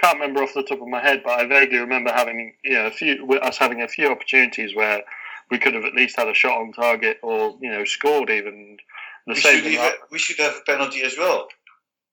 can't 0.00 0.18
remember 0.18 0.42
off 0.42 0.54
the 0.54 0.62
top 0.62 0.80
of 0.80 0.88
my 0.88 1.00
head, 1.00 1.20
but 1.22 1.38
I 1.38 1.44
vaguely 1.46 1.78
remember 1.78 2.10
having, 2.10 2.54
you 2.64 2.72
know, 2.74 2.86
a 2.86 2.90
few 2.90 3.26
us 3.42 3.58
having 3.58 3.82
a 3.82 3.88
few 3.88 4.10
opportunities 4.10 4.74
where 4.74 5.02
we 5.50 5.58
could 5.58 5.74
have 5.74 5.84
at 5.84 5.94
least 5.94 6.16
had 6.16 6.28
a 6.28 6.34
shot 6.34 6.58
on 6.58 6.72
target 6.72 7.18
or 7.22 7.56
you 7.60 7.70
know 7.70 7.84
scored 7.84 8.30
even. 8.30 8.78
The 9.26 9.34
We 9.34 9.40
same 9.40 9.54
should, 9.56 9.64
thing. 9.64 9.72
even, 9.74 9.90
we 10.10 10.18
should 10.18 10.38
have 10.38 10.54
a 10.56 10.60
penalty 10.70 11.02
as 11.02 11.16
well. 11.18 11.48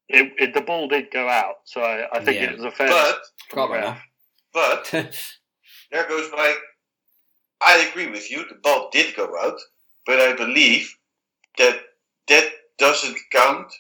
It, 0.09 0.33
it, 0.37 0.53
the 0.53 0.61
ball 0.61 0.87
did 0.89 1.11
go 1.11 1.29
out, 1.29 1.55
so 1.63 1.81
I, 1.81 2.07
I 2.11 2.23
think 2.23 2.37
Yeah. 2.41 2.49
it 2.51 2.55
was 2.57 2.65
a 2.65 2.71
fair. 2.71 2.89
But 2.89 3.21
but 4.53 4.91
there 5.91 6.07
goes 6.09 6.29
my. 6.31 6.55
I 7.65 7.87
agree 7.89 8.09
with 8.09 8.29
you. 8.31 8.45
The 8.47 8.55
ball 8.55 8.89
did 8.91 9.15
go 9.15 9.25
out, 9.39 9.59
but 10.05 10.19
I 10.19 10.33
believe 10.33 10.95
that 11.57 11.79
that 12.27 12.51
doesn't 12.77 13.17
count 13.31 13.71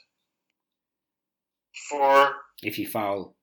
for. 1.89 2.33
if 2.61 2.77
you 2.79 2.87
foul, 2.87 3.35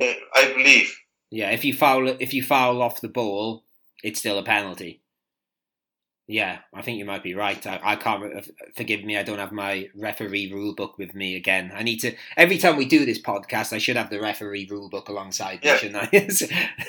Uh, 0.00 0.12
I 0.34 0.52
believe. 0.54 0.98
yeah, 1.30 1.50
if 1.50 1.64
you 1.64 1.74
foul, 1.74 2.08
if 2.08 2.32
you 2.34 2.42
foul 2.42 2.80
off 2.82 3.00
the 3.00 3.08
ball, 3.08 3.64
it's 4.02 4.18
still 4.20 4.38
a 4.38 4.42
penalty. 4.42 5.02
Yeah, 6.26 6.60
I 6.72 6.80
think 6.82 6.98
you 6.98 7.04
might 7.04 7.24
be 7.24 7.34
right. 7.34 7.64
I, 7.66 7.80
I 7.82 7.96
can't. 7.96 8.22
Forgive 8.76 9.04
me, 9.04 9.18
I 9.18 9.24
don't 9.24 9.38
have 9.40 9.50
my 9.52 9.88
referee 9.96 10.52
rule 10.52 10.74
book 10.76 10.96
with 10.96 11.12
me 11.14 11.34
again. 11.36 11.72
I 11.74 11.82
need 11.82 11.98
to. 12.00 12.14
Every 12.36 12.56
time 12.56 12.76
we 12.76 12.84
do 12.86 13.04
this 13.04 13.20
podcast, 13.20 13.72
I 13.72 13.78
should 13.78 13.96
have 13.96 14.10
the 14.10 14.20
referee 14.20 14.68
rule 14.70 14.88
book 14.88 15.08
alongside 15.08 15.60
me, 15.62 15.68
Yeah. 15.70 15.76
shouldn't 15.76 16.04
I? 16.04 16.08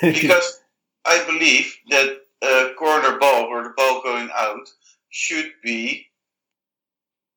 Because 0.00 0.60
I 1.04 1.24
believe 1.26 1.74
that 1.90 2.18
a 2.42 2.74
corner 2.74 3.18
ball 3.18 3.44
or 3.44 3.62
the 3.64 3.70
ball 3.76 4.02
going 4.02 4.30
out 4.34 4.68
should 5.10 5.52
be 5.62 6.06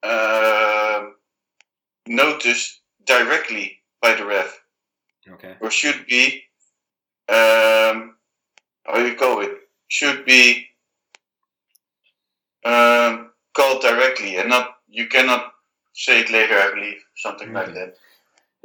um, 0.03 1.15
noticed 2.07 2.81
directly 3.05 3.79
by 4.01 4.13
the 4.15 4.25
ref, 4.25 4.59
Okay. 5.29 5.55
or 5.61 5.71
should 5.71 6.05
be, 6.05 6.43
um, 7.27 8.15
how 8.85 8.97
you 8.97 9.15
call 9.15 9.41
it, 9.41 9.51
should 9.87 10.25
be 10.25 10.67
um, 12.63 13.31
called 13.55 13.81
directly, 13.81 14.37
and 14.37 14.49
not 14.49 14.77
you 14.87 15.07
cannot 15.07 15.53
say 15.93 16.21
it 16.21 16.29
later. 16.31 16.55
I 16.55 16.71
believe 16.73 17.01
something 17.17 17.51
like 17.53 17.73
that. 17.73 17.95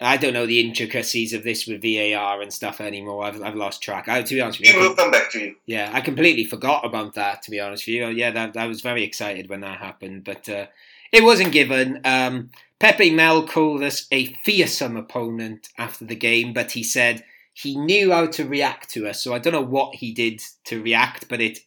I 0.00 0.16
don't 0.16 0.32
know 0.32 0.46
the 0.46 0.60
intricacies 0.60 1.32
of 1.32 1.44
this 1.44 1.66
with 1.66 1.82
VAR 1.82 2.40
and 2.40 2.52
stuff 2.52 2.80
anymore. 2.80 3.24
I've, 3.24 3.42
I've 3.42 3.54
lost 3.54 3.82
track. 3.82 4.08
I, 4.08 4.22
to 4.22 4.34
be 4.34 4.40
honest 4.40 4.60
with 4.60 4.72
you, 4.72 4.80
I 4.80 4.88
will 4.88 4.94
come 4.94 5.10
back 5.10 5.30
to 5.32 5.40
you. 5.40 5.56
Yeah, 5.66 5.90
I 5.92 6.00
completely 6.00 6.44
forgot 6.44 6.84
about 6.84 7.14
that. 7.14 7.42
To 7.42 7.50
be 7.50 7.60
honest 7.60 7.86
with 7.86 7.94
you, 7.94 8.08
yeah, 8.08 8.30
that 8.30 8.56
I 8.56 8.66
was 8.66 8.80
very 8.80 9.02
excited 9.04 9.48
when 9.48 9.60
that 9.60 9.78
happened, 9.78 10.24
but 10.24 10.48
uh, 10.48 10.66
it 11.12 11.22
wasn't 11.22 11.52
given. 11.52 12.00
Um, 12.04 12.50
Pepe 12.78 13.10
Mel 13.10 13.46
called 13.46 13.82
us 13.82 14.06
a 14.10 14.32
fearsome 14.44 14.96
opponent 14.96 15.68
after 15.76 16.04
the 16.04 16.16
game, 16.16 16.52
but 16.52 16.72
he 16.72 16.82
said 16.82 17.24
he 17.52 17.76
knew 17.76 18.12
how 18.12 18.26
to 18.26 18.48
react 18.48 18.88
to 18.90 19.06
us. 19.06 19.22
So 19.22 19.34
I 19.34 19.38
don't 19.38 19.52
know 19.52 19.60
what 19.60 19.96
he 19.96 20.12
did 20.12 20.40
to 20.64 20.82
react, 20.82 21.28
but 21.28 21.42
it 21.42 21.58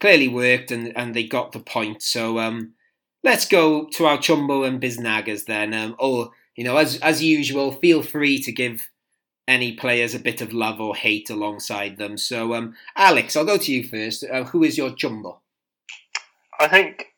clearly 0.00 0.28
worked, 0.28 0.70
and, 0.70 0.96
and 0.96 1.14
they 1.14 1.24
got 1.24 1.52
the 1.52 1.60
point. 1.60 2.02
So 2.02 2.38
um, 2.38 2.72
let's 3.22 3.46
go 3.46 3.84
to 3.84 4.06
our 4.06 4.16
Chumbo 4.16 4.66
and 4.66 4.80
Biznagas 4.80 5.44
then. 5.44 5.74
Um, 5.74 5.94
or 5.98 6.30
you 6.56 6.64
know, 6.64 6.76
as 6.76 6.98
as 6.98 7.22
usual, 7.22 7.72
feel 7.72 8.02
free 8.02 8.40
to 8.42 8.52
give 8.52 8.90
any 9.48 9.72
players 9.72 10.14
a 10.14 10.20
bit 10.20 10.40
of 10.40 10.52
love 10.52 10.80
or 10.80 10.94
hate 10.94 11.28
alongside 11.28 11.98
them. 11.98 12.16
So, 12.16 12.54
um, 12.54 12.74
Alex, 12.96 13.36
I'll 13.36 13.44
go 13.44 13.58
to 13.58 13.72
you 13.72 13.86
first. 13.86 14.24
Uh, 14.24 14.44
who 14.44 14.62
is 14.62 14.78
your 14.78 14.90
jumbo? 14.90 15.40
I 16.60 16.68
think 16.68 17.08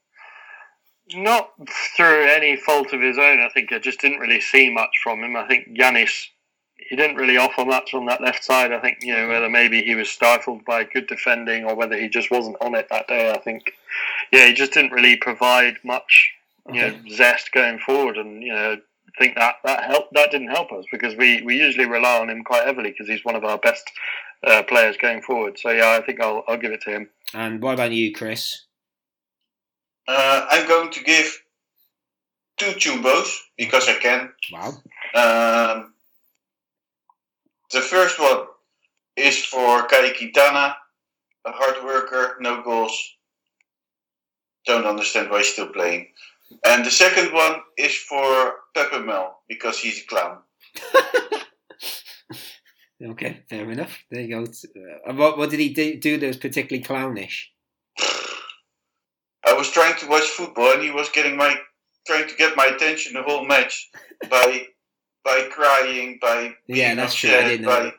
not 1.14 1.50
through 1.96 2.26
any 2.26 2.56
fault 2.56 2.92
of 2.92 3.00
his 3.00 3.18
own. 3.18 3.40
I 3.40 3.48
think 3.52 3.72
I 3.72 3.78
just 3.78 4.00
didn't 4.00 4.20
really 4.20 4.40
see 4.40 4.70
much 4.70 4.90
from 5.02 5.22
him. 5.22 5.36
I 5.36 5.46
think 5.46 5.68
Yanis, 5.68 6.28
he 6.76 6.96
didn't 6.96 7.16
really 7.16 7.36
offer 7.36 7.64
much 7.64 7.92
on 7.94 8.06
that 8.06 8.22
left 8.22 8.42
side. 8.42 8.72
I 8.72 8.80
think 8.80 8.98
you 9.02 9.14
know 9.14 9.28
whether 9.28 9.48
maybe 9.48 9.82
he 9.82 9.94
was 9.94 10.08
stifled 10.08 10.64
by 10.64 10.84
good 10.84 11.06
defending 11.06 11.64
or 11.64 11.74
whether 11.74 11.96
he 11.96 12.08
just 12.08 12.30
wasn't 12.30 12.56
on 12.60 12.74
it 12.74 12.88
that 12.90 13.08
day. 13.08 13.30
I 13.30 13.38
think 13.38 13.72
yeah, 14.32 14.46
he 14.46 14.54
just 14.54 14.72
didn't 14.72 14.92
really 14.92 15.16
provide 15.16 15.76
much 15.84 16.32
you 16.72 16.80
know 16.80 16.94
zest 17.10 17.52
going 17.52 17.78
forward, 17.78 18.16
and 18.16 18.42
you 18.42 18.52
know. 18.52 18.76
I 19.16 19.22
think 19.22 19.36
that 19.36 19.56
that 19.64 19.84
helped. 19.84 20.14
That 20.14 20.30
didn't 20.30 20.48
help 20.48 20.72
us 20.72 20.84
because 20.90 21.14
we, 21.16 21.42
we 21.42 21.56
usually 21.56 21.86
rely 21.86 22.18
on 22.18 22.30
him 22.30 22.42
quite 22.42 22.66
heavily 22.66 22.90
because 22.90 23.08
he's 23.08 23.24
one 23.24 23.36
of 23.36 23.44
our 23.44 23.58
best 23.58 23.84
uh, 24.44 24.62
players 24.64 24.96
going 24.96 25.22
forward. 25.22 25.58
So 25.58 25.70
yeah, 25.70 25.90
I 25.90 26.04
think 26.04 26.20
I'll 26.20 26.42
I'll 26.48 26.56
give 26.56 26.72
it 26.72 26.80
to 26.82 26.90
him. 26.90 27.10
And 27.32 27.62
what 27.62 27.74
about 27.74 27.92
you, 27.92 28.12
Chris? 28.12 28.62
Uh, 30.06 30.46
I'm 30.50 30.68
going 30.68 30.90
to 30.90 31.04
give 31.04 31.40
two 32.56 32.72
Chumbos 32.72 33.38
because 33.56 33.88
I 33.88 33.94
can. 33.94 34.32
Wow. 34.52 34.68
Um, 35.14 35.94
the 37.72 37.80
first 37.80 38.18
one 38.18 38.46
is 39.16 39.44
for 39.44 39.86
Caye 39.86 40.12
Quintana, 40.16 40.76
a 41.46 41.52
hard 41.52 41.84
worker, 41.84 42.36
no 42.40 42.62
goals. 42.62 42.96
Don't 44.66 44.86
understand 44.86 45.30
why 45.30 45.38
he's 45.38 45.52
still 45.52 45.68
playing. 45.68 46.08
And 46.64 46.84
the 46.84 46.90
second 46.90 47.32
one 47.32 47.60
is 47.76 47.94
for 47.94 48.54
Pepe 48.74 49.00
Mel 49.00 49.38
because 49.48 49.78
he's 49.78 50.02
a 50.02 50.06
clown. 50.06 50.38
Okay, 53.02 53.42
fair 53.50 53.70
enough. 53.70 53.98
There 54.10 54.22
you 54.22 54.28
go. 54.28 54.44
Uh, 54.44 55.14
what, 55.14 55.36
what 55.36 55.50
did 55.50 55.60
he 55.60 55.74
do, 55.74 55.98
do 55.98 56.16
that 56.16 56.26
was 56.26 56.36
particularly 56.36 56.82
clownish? 56.84 57.50
I 59.46 59.52
was 59.52 59.70
trying 59.70 59.96
to 59.98 60.08
watch 60.08 60.22
football 60.22 60.72
and 60.72 60.82
he 60.82 60.90
was 60.90 61.08
getting 61.10 61.36
my 61.36 61.56
trying 62.06 62.28
to 62.28 62.34
get 62.36 62.56
my 62.56 62.66
attention 62.66 63.14
the 63.14 63.22
whole 63.22 63.44
match 63.44 63.90
by 64.30 64.66
by 65.22 65.48
crying, 65.50 66.18
by 66.20 66.54
being 66.66 66.78
Yeah, 66.78 66.94
that's 66.94 67.14
true. 67.14 67.30
Upset, 67.30 67.48
didn't 67.48 67.66
by 67.66 67.92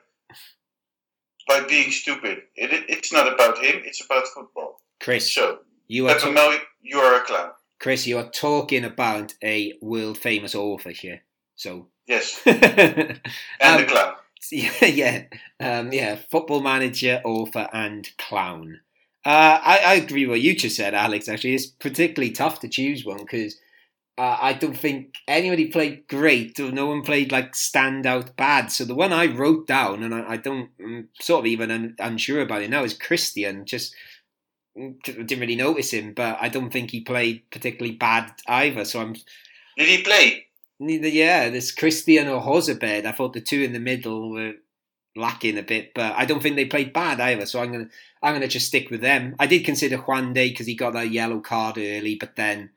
by 1.48 1.68
being 1.68 1.92
stupid. 1.92 2.44
It, 2.56 2.74
it, 2.74 2.86
it's 2.90 3.14
not 3.14 3.32
about 3.32 3.64
him. 3.64 3.82
It's 3.86 4.04
about 4.04 4.28
football. 4.28 4.82
Chris, 5.00 5.32
So, 5.32 5.60
you 5.88 6.08
are 6.08 6.18
ta- 6.18 6.58
you 6.82 6.98
are 7.00 7.22
a 7.22 7.26
clown. 7.26 7.52
Chris, 7.80 8.08
you 8.08 8.18
are 8.18 8.30
talking 8.30 8.84
about 8.86 9.34
a 9.44 9.74
world 9.82 10.18
famous 10.18 10.56
author 10.56 10.92
here. 10.92 11.22
So, 11.56 11.88
Yes, 12.08 12.42
um, 12.48 12.56
and 13.60 13.82
a 13.82 13.86
clown. 13.86 14.14
yeah, 14.52 14.86
yeah, 14.86 15.24
um, 15.60 15.92
yeah. 15.92 16.16
Football 16.32 16.62
manager, 16.62 17.22
author, 17.24 17.68
and 17.74 18.08
clown. 18.18 18.82
Uh, 19.26 19.60
I, 19.64 19.82
I 19.86 19.94
agree 19.96 20.26
with 20.26 20.36
what 20.36 20.42
you 20.42 20.56
just 20.56 20.76
said, 20.76 20.94
Alex. 20.94 21.28
Actually, 21.28 21.56
it's 21.56 21.66
particularly 21.68 22.32
tough 22.32 22.60
to 22.62 22.70
choose 22.70 23.04
one 23.06 23.18
because 23.18 23.56
uh, 24.18 24.38
I 24.42 24.54
don't 24.54 24.78
think 24.78 25.16
anybody 25.28 25.68
played 25.68 26.08
great 26.08 26.60
or 26.60 26.72
no 26.72 26.88
one 26.88 27.02
played 27.02 27.32
like 27.32 27.54
standout 27.54 28.36
bad. 28.38 28.72
So 28.72 28.86
the 28.86 28.96
one 28.96 29.12
I 29.14 29.26
wrote 29.28 29.68
down, 29.68 30.04
and 30.04 30.14
I, 30.16 30.34
I 30.34 30.38
don't, 30.38 30.70
I'm 30.80 31.10
sort 31.20 31.42
of 31.42 31.46
even 31.48 31.72
un, 31.72 31.96
unsure 32.00 32.42
about 32.42 32.62
it 32.62 32.70
now, 32.70 32.84
is 32.84 32.94
Christian. 32.94 33.66
Just 33.66 33.94
mm, 33.94 33.98
didn't 34.76 35.40
really 35.40 35.56
notice 35.56 35.92
him, 35.92 36.14
but 36.14 36.38
I 36.42 36.50
don't 36.50 36.72
think 36.72 36.92
he 36.92 37.02
played 37.02 37.44
particularly 37.50 37.96
bad 37.96 38.32
either. 38.48 38.86
So 38.86 39.02
I'm 39.02 39.14
Did 39.78 39.88
he 39.88 40.04
play? 40.04 40.48
Neither, 40.80 41.08
yeah, 41.08 41.50
there's 41.50 41.72
Christian 41.72 42.28
or 42.28 42.42
Jozabed. 42.42 43.06
I 43.06 43.12
thought 43.12 43.34
the 43.34 43.42
two 43.42 43.62
in 43.62 43.72
the 43.72 43.80
middle 43.80 44.30
were 44.30 44.54
lacking 45.16 45.58
a 45.58 45.64
bit, 45.64 45.94
but 45.94 46.14
I 46.18 46.26
don't 46.26 46.44
think 46.44 46.58
they 46.58 46.66
played 46.66 46.92
bad 46.92 47.22
either. 47.22 47.46
So 47.46 47.62
I'm 47.62 47.72
gonna, 47.72 47.90
I'm 48.22 48.34
gonna 48.34 48.50
just 48.50 48.68
stick 48.68 48.90
with 48.90 49.00
them. 49.00 49.36
I 49.40 49.48
did 49.48 49.64
consider 49.64 49.98
Juande 49.98 50.50
because 50.50 50.68
he 50.68 50.76
got 50.76 50.94
that 50.94 51.12
yellow 51.12 51.40
card 51.40 51.78
early, 51.78 52.16
but 52.16 52.36
then 52.36 52.72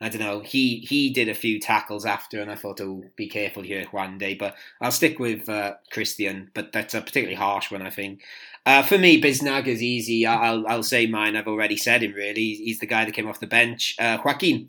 I 0.00 0.08
don't 0.08 0.20
know. 0.20 0.40
He 0.40 0.86
he 0.88 1.10
did 1.10 1.28
a 1.28 1.34
few 1.34 1.58
tackles 1.58 2.06
after, 2.06 2.40
and 2.40 2.50
I 2.50 2.54
thought, 2.54 2.80
oh, 2.80 3.02
be 3.16 3.28
careful 3.28 3.64
here, 3.64 3.84
Juande. 3.86 4.38
But 4.38 4.54
I'll 4.80 4.92
stick 4.92 5.18
with 5.18 5.48
uh, 5.48 5.74
Christian. 5.90 6.50
But 6.54 6.72
that's 6.72 6.94
a 6.94 7.00
particularly 7.00 7.34
harsh 7.34 7.72
one, 7.72 7.82
I 7.82 7.90
think. 7.90 8.22
Uh, 8.64 8.82
for 8.82 8.96
me, 8.96 9.20
Biznag 9.20 9.66
is 9.66 9.82
easy. 9.82 10.24
I'll 10.24 10.66
I'll 10.68 10.84
say 10.84 11.06
mine. 11.06 11.34
I've 11.34 11.48
already 11.48 11.76
said 11.76 12.02
him. 12.02 12.12
Really, 12.12 12.54
he's 12.54 12.78
the 12.78 12.86
guy 12.86 13.04
that 13.04 13.14
came 13.14 13.28
off 13.28 13.40
the 13.40 13.48
bench. 13.48 13.96
Uh, 13.98 14.18
Joaquin. 14.24 14.68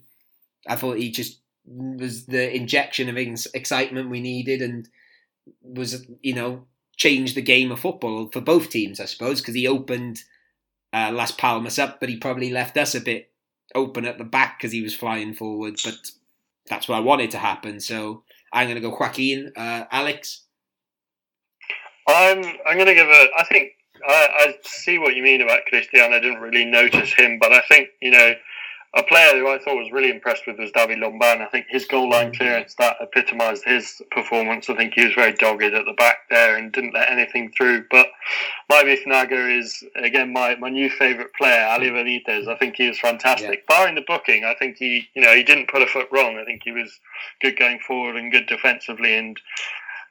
I 0.67 0.75
thought 0.75 0.97
he 0.97 1.11
just 1.11 1.39
was 1.65 2.25
the 2.25 2.53
injection 2.55 3.09
of 3.09 3.17
ex- 3.17 3.47
excitement 3.53 4.09
we 4.09 4.19
needed 4.19 4.61
and 4.61 4.89
was 5.61 6.05
you 6.21 6.33
know 6.33 6.65
changed 6.97 7.35
the 7.35 7.41
game 7.41 7.71
of 7.71 7.79
football 7.79 8.29
for 8.31 8.41
both 8.41 8.69
teams 8.69 8.99
I 8.99 9.05
suppose 9.05 9.39
because 9.39 9.55
he 9.55 9.67
opened 9.67 10.23
uh, 10.91 11.11
Las 11.13 11.31
Palmas 11.31 11.77
up 11.77 11.99
but 11.99 12.09
he 12.09 12.17
probably 12.17 12.51
left 12.51 12.75
us 12.77 12.95
a 12.95 13.01
bit 13.01 13.31
open 13.75 14.05
at 14.05 14.17
the 14.17 14.23
back 14.23 14.57
because 14.57 14.71
he 14.71 14.81
was 14.81 14.95
flying 14.95 15.33
forward 15.33 15.75
but 15.83 15.95
that's 16.67 16.87
what 16.87 16.97
I 16.97 17.01
wanted 17.01 17.31
to 17.31 17.37
happen 17.37 17.79
so 17.79 18.23
I'm 18.51 18.67
going 18.67 18.81
to 18.81 18.81
go 18.81 18.95
Joaquin 18.97 19.51
uh, 19.55 19.85
Alex 19.91 20.43
I'm 22.09 22.43
I'm 22.65 22.75
going 22.75 22.87
to 22.87 22.95
give 22.95 23.07
a. 23.07 23.27
I 23.37 23.43
think 23.45 23.71
I, 24.07 24.29
I 24.39 24.53
see 24.63 24.97
what 24.97 25.15
you 25.15 25.21
mean 25.21 25.41
about 25.41 25.65
Christian. 25.67 26.01
I 26.13 26.19
didn't 26.19 26.41
really 26.41 26.65
notice 26.65 27.13
him, 27.13 27.37
but 27.39 27.53
I 27.53 27.61
think 27.69 27.89
you 28.01 28.11
know 28.11 28.33
a 28.95 29.03
player 29.03 29.37
who 29.37 29.47
I 29.47 29.59
thought 29.59 29.77
was 29.77 29.91
really 29.91 30.09
impressed 30.09 30.47
with 30.47 30.57
was 30.57 30.71
David 30.71 30.97
Lomban. 30.97 31.41
I 31.41 31.45
think 31.45 31.67
his 31.69 31.85
goal 31.85 32.09
line 32.09 32.31
mm. 32.31 32.37
clearance 32.37 32.73
that 32.79 32.97
epitomised 32.99 33.63
his 33.63 34.01
performance. 34.09 34.67
I 34.67 34.75
think 34.75 34.93
he 34.95 35.05
was 35.05 35.13
very 35.13 35.33
dogged 35.33 35.61
at 35.61 35.85
the 35.85 35.93
back 35.93 36.17
there 36.29 36.57
and 36.57 36.71
didn't 36.71 36.95
let 36.95 37.11
anything 37.11 37.51
through. 37.51 37.85
But 37.91 38.07
my 38.67 38.81
Naga 39.05 39.47
is 39.47 39.83
again 39.95 40.33
my, 40.33 40.55
my 40.55 40.69
new 40.69 40.89
favourite 40.89 41.33
player, 41.33 41.67
Ali 41.69 41.89
mm. 41.89 42.25
Benitez. 42.27 42.47
I 42.47 42.57
think 42.57 42.77
he 42.77 42.87
was 42.87 42.99
fantastic. 42.99 43.67
Barring 43.67 43.95
the 43.95 44.01
booking, 44.07 44.43
I 44.43 44.55
think 44.55 44.77
he 44.77 45.07
you 45.13 45.21
know 45.21 45.35
he 45.35 45.43
didn't 45.43 45.69
put 45.69 45.83
a 45.83 45.87
foot 45.87 46.07
wrong. 46.11 46.39
I 46.39 46.45
think 46.45 46.61
he 46.63 46.71
was 46.71 46.99
good 47.41 47.59
going 47.59 47.79
forward 47.79 48.15
and 48.15 48.31
good 48.31 48.47
defensively 48.47 49.15
and 49.15 49.39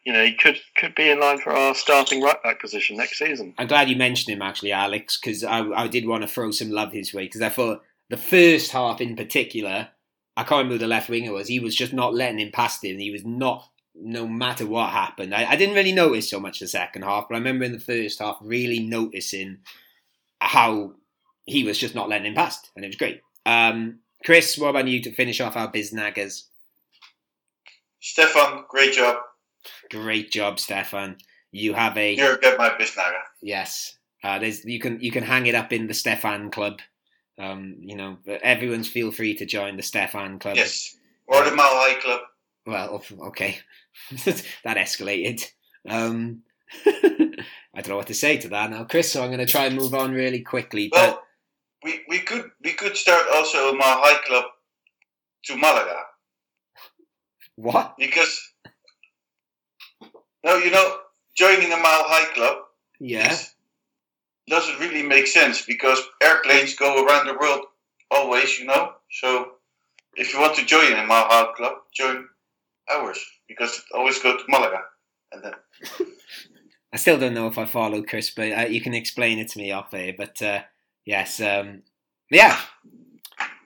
you 0.05 0.13
know, 0.13 0.25
he 0.25 0.33
could 0.33 0.59
could 0.77 0.95
be 0.95 1.11
in 1.11 1.21
line 1.21 1.39
for 1.39 1.53
our 1.53 1.75
starting 1.75 2.23
right 2.23 2.43
back 2.43 2.61
position 2.61 2.97
next 2.97 3.19
season. 3.19 3.53
I'm 3.59 3.67
glad 3.67 3.91
you 3.91 3.97
mentioned 3.97 4.35
him 4.35 4.41
actually 4.41 4.73
Alex 4.73 5.19
because 5.21 5.45
I, 5.45 5.61
I 5.69 5.87
did 5.87 6.07
want 6.07 6.23
to 6.23 6.29
throw 6.29 6.51
some 6.51 6.71
love 6.71 6.93
his 6.93 7.13
way 7.13 7.25
because 7.25 7.43
I 7.43 7.51
thought 7.51 7.83
the 8.11 8.17
first 8.17 8.71
half 8.71 9.01
in 9.01 9.17
particular 9.17 9.89
I 10.37 10.45
can't 10.45 10.59
remember 10.59 10.75
who 10.75 10.79
the 10.79 10.87
left 10.87 11.11
winger 11.11 11.33
was. 11.33 11.49
He 11.49 11.59
was 11.59 11.75
just 11.75 11.93
not 11.93 12.15
letting 12.15 12.39
him 12.39 12.53
past 12.53 12.85
him. 12.85 12.99
He 12.99 13.11
was 13.11 13.25
not 13.25 13.69
no 14.01 14.25
matter 14.29 14.65
what 14.65 14.91
happened. 14.91 15.35
I, 15.35 15.51
I 15.51 15.57
didn't 15.57 15.75
really 15.75 15.91
notice 15.91 16.31
so 16.31 16.39
much 16.39 16.61
the 16.61 16.69
second 16.69 17.03
half 17.03 17.29
but 17.29 17.35
I 17.35 17.39
remember 17.39 17.65
in 17.65 17.73
the 17.73 17.81
first 17.81 18.21
half 18.21 18.39
really 18.41 18.79
noticing 18.81 19.59
how 20.41 20.93
he 21.45 21.65
was 21.65 21.79
just 21.79 21.95
not 21.95 22.09
letting 22.09 22.27
him 22.27 22.35
past 22.35 22.71
and 22.77 22.85
it 22.85 22.89
was 22.89 22.97
great. 22.97 23.21
Um, 23.47 24.01
Chris 24.25 24.57
what 24.57 24.69
about 24.69 24.87
you 24.87 25.03
to 25.03 25.13
finish 25.13 25.41
off 25.41 25.57
our 25.57 25.71
biznaggers 25.71 26.45
Stefan, 28.01 28.65
great 28.69 28.93
job. 28.93 29.17
great 29.91 30.31
job 30.31 30.61
Stefan. 30.61 31.17
You 31.51 31.75
have 31.75 31.97
a 31.97 32.15
You're 32.15 32.37
get 32.37 32.59
my 32.59 32.71
Bisnaga. 32.71 33.21
Yes, 33.43 33.97
uh, 34.23 34.39
there's 34.39 34.65
you 34.65 34.79
can 34.79 35.01
you 35.01 35.11
can 35.11 35.25
hang 35.25 35.47
it 35.47 35.55
up 35.55 35.73
in 35.73 35.87
the 35.87 35.95
Stefan 35.95 36.51
Club. 36.51 36.81
Um, 37.39 37.77
you 37.81 37.97
know, 37.97 38.19
everyone's 38.43 38.89
feel 38.89 39.13
free 39.13 39.35
to 39.37 39.47
join 39.47 39.77
the 39.77 39.83
Stefan 39.83 40.39
Club. 40.39 40.57
Yes. 40.57 40.97
Or 41.27 41.45
the 41.45 41.53
High 41.57 42.01
Club. 42.01 42.21
Well, 42.67 43.03
okay, 43.29 43.59
that 44.65 44.77
escalated. 44.77 45.45
Um, 45.89 46.43
I 46.87 47.81
don't 47.81 47.89
know 47.89 47.97
what 47.97 48.09
to 48.09 48.15
say 48.15 48.39
to 48.39 48.49
that 48.49 48.71
now, 48.71 48.85
Chris. 48.85 49.13
So 49.13 49.23
I'm 49.23 49.29
going 49.29 49.39
to 49.39 49.47
try 49.47 49.67
and 49.67 49.77
move 49.77 49.95
on 49.95 50.13
really 50.13 50.41
quickly. 50.41 50.89
But 50.91 50.99
Well, 51.01 51.23
we, 51.85 52.01
we 52.09 52.19
could 52.19 52.51
we 52.65 52.73
could 52.73 52.97
start 52.97 53.25
also 53.35 53.69
a 53.73 53.77
High 54.03 54.19
Club 54.27 54.45
to 55.45 55.57
Malaga 55.57 55.97
what? 57.59 57.95
because 57.99 58.41
No, 60.45 60.57
you 60.57 60.71
know, 60.71 60.99
joining 61.37 61.73
a 61.73 61.77
High 61.77 62.33
Club 62.35 62.59
Yeah. 63.01 63.33
is- 63.33 63.55
doesn't 64.49 64.79
really 64.81 65.03
make 65.03 65.27
sense 65.27 65.65
because 65.65 66.01
airplanes 66.23 66.75
go 66.75 67.05
around 67.05 67.27
the 67.27 67.35
world 67.39 67.65
always, 68.11 68.59
you 68.59 68.67
know. 68.67 68.93
So 69.11 69.53
if 70.15 70.33
you 70.33 70.41
want 70.41 70.57
to 70.57 70.65
join 70.65 70.93
a 70.93 71.07
High 71.07 71.53
Club, 71.57 71.75
join 71.95 72.27
ours 72.93 73.25
because 73.49 73.79
it 73.79 73.85
always 73.95 74.19
go 74.19 74.37
to 74.37 74.43
Malaga. 74.49 74.81
And 75.33 75.45
then 75.45 75.53
I 76.93 76.97
still 76.97 77.19
don't 77.19 77.35
know 77.35 77.47
if 77.49 77.59
I 77.59 77.65
follow 77.67 78.03
Chris, 78.03 78.31
but 78.31 78.51
uh, 78.53 78.67
you 78.69 78.81
can 78.81 78.95
explain 78.95 79.39
it 79.39 79.49
to 79.51 79.59
me 79.59 79.73
off 79.73 79.91
there. 79.91 80.15
But 80.17 80.41
uh, 80.41 80.61
yes, 81.05 81.41
um, 81.41 81.83
yeah, 82.31 82.59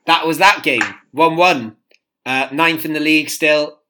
that 0.06 0.26
was 0.26 0.38
that 0.38 0.62
game. 0.62 0.82
One-one, 1.12 1.76
uh, 2.26 2.48
ninth 2.52 2.84
in 2.84 2.92
the 2.92 3.00
league 3.00 3.30
still. 3.30 3.80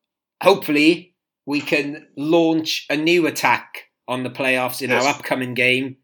Hopefully, 0.43 1.15
we 1.47 1.61
can 1.61 2.09
launch 2.17 2.87
a 2.91 2.97
new 2.97 3.27
attack 3.27 3.85
on 4.09 4.23
the 4.23 4.31
playoffs 4.31 4.83
in 4.83 4.91
Yes. 4.91 5.05
our 5.05 5.11
upcoming 5.15 5.55
game 5.55 5.97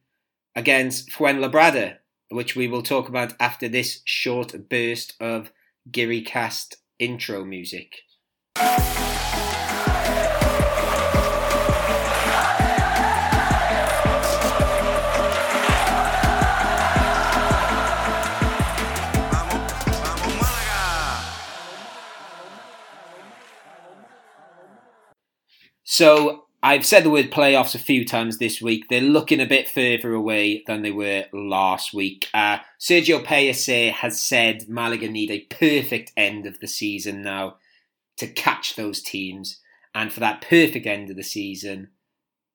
against 0.58 1.08
Fuenlabrada, 1.10 1.98
which 2.30 2.56
we 2.56 2.66
will 2.66 2.82
talk 2.82 3.08
about 3.08 3.32
after 3.38 3.68
this 3.68 4.00
short 4.04 4.68
burst 4.68 5.14
of 5.20 5.52
Giri 5.88 6.20
Cast 6.20 6.78
intro 6.98 7.44
music. 7.44 7.98
So 25.84 26.47
I've 26.60 26.84
said 26.84 27.04
the 27.04 27.10
word 27.10 27.30
playoffs 27.30 27.76
a 27.76 27.78
few 27.78 28.04
times 28.04 28.38
this 28.38 28.60
week. 28.60 28.88
They're 28.88 29.00
looking 29.00 29.40
a 29.40 29.46
bit 29.46 29.68
further 29.68 30.12
away 30.12 30.64
than 30.66 30.82
they 30.82 30.90
were 30.90 31.26
last 31.32 31.94
week. 31.94 32.28
Uh, 32.34 32.58
Sergio 32.80 33.24
Pellicer 33.24 33.92
has 33.92 34.20
said 34.20 34.68
Malaga 34.68 35.08
need 35.08 35.30
a 35.30 35.46
perfect 35.54 36.12
end 36.16 36.46
of 36.46 36.58
the 36.58 36.66
season 36.66 37.22
now 37.22 37.56
to 38.16 38.26
catch 38.26 38.74
those 38.74 39.00
teams, 39.00 39.60
and 39.94 40.12
for 40.12 40.18
that 40.18 40.40
perfect 40.40 40.86
end 40.86 41.10
of 41.10 41.16
the 41.16 41.22
season 41.22 41.90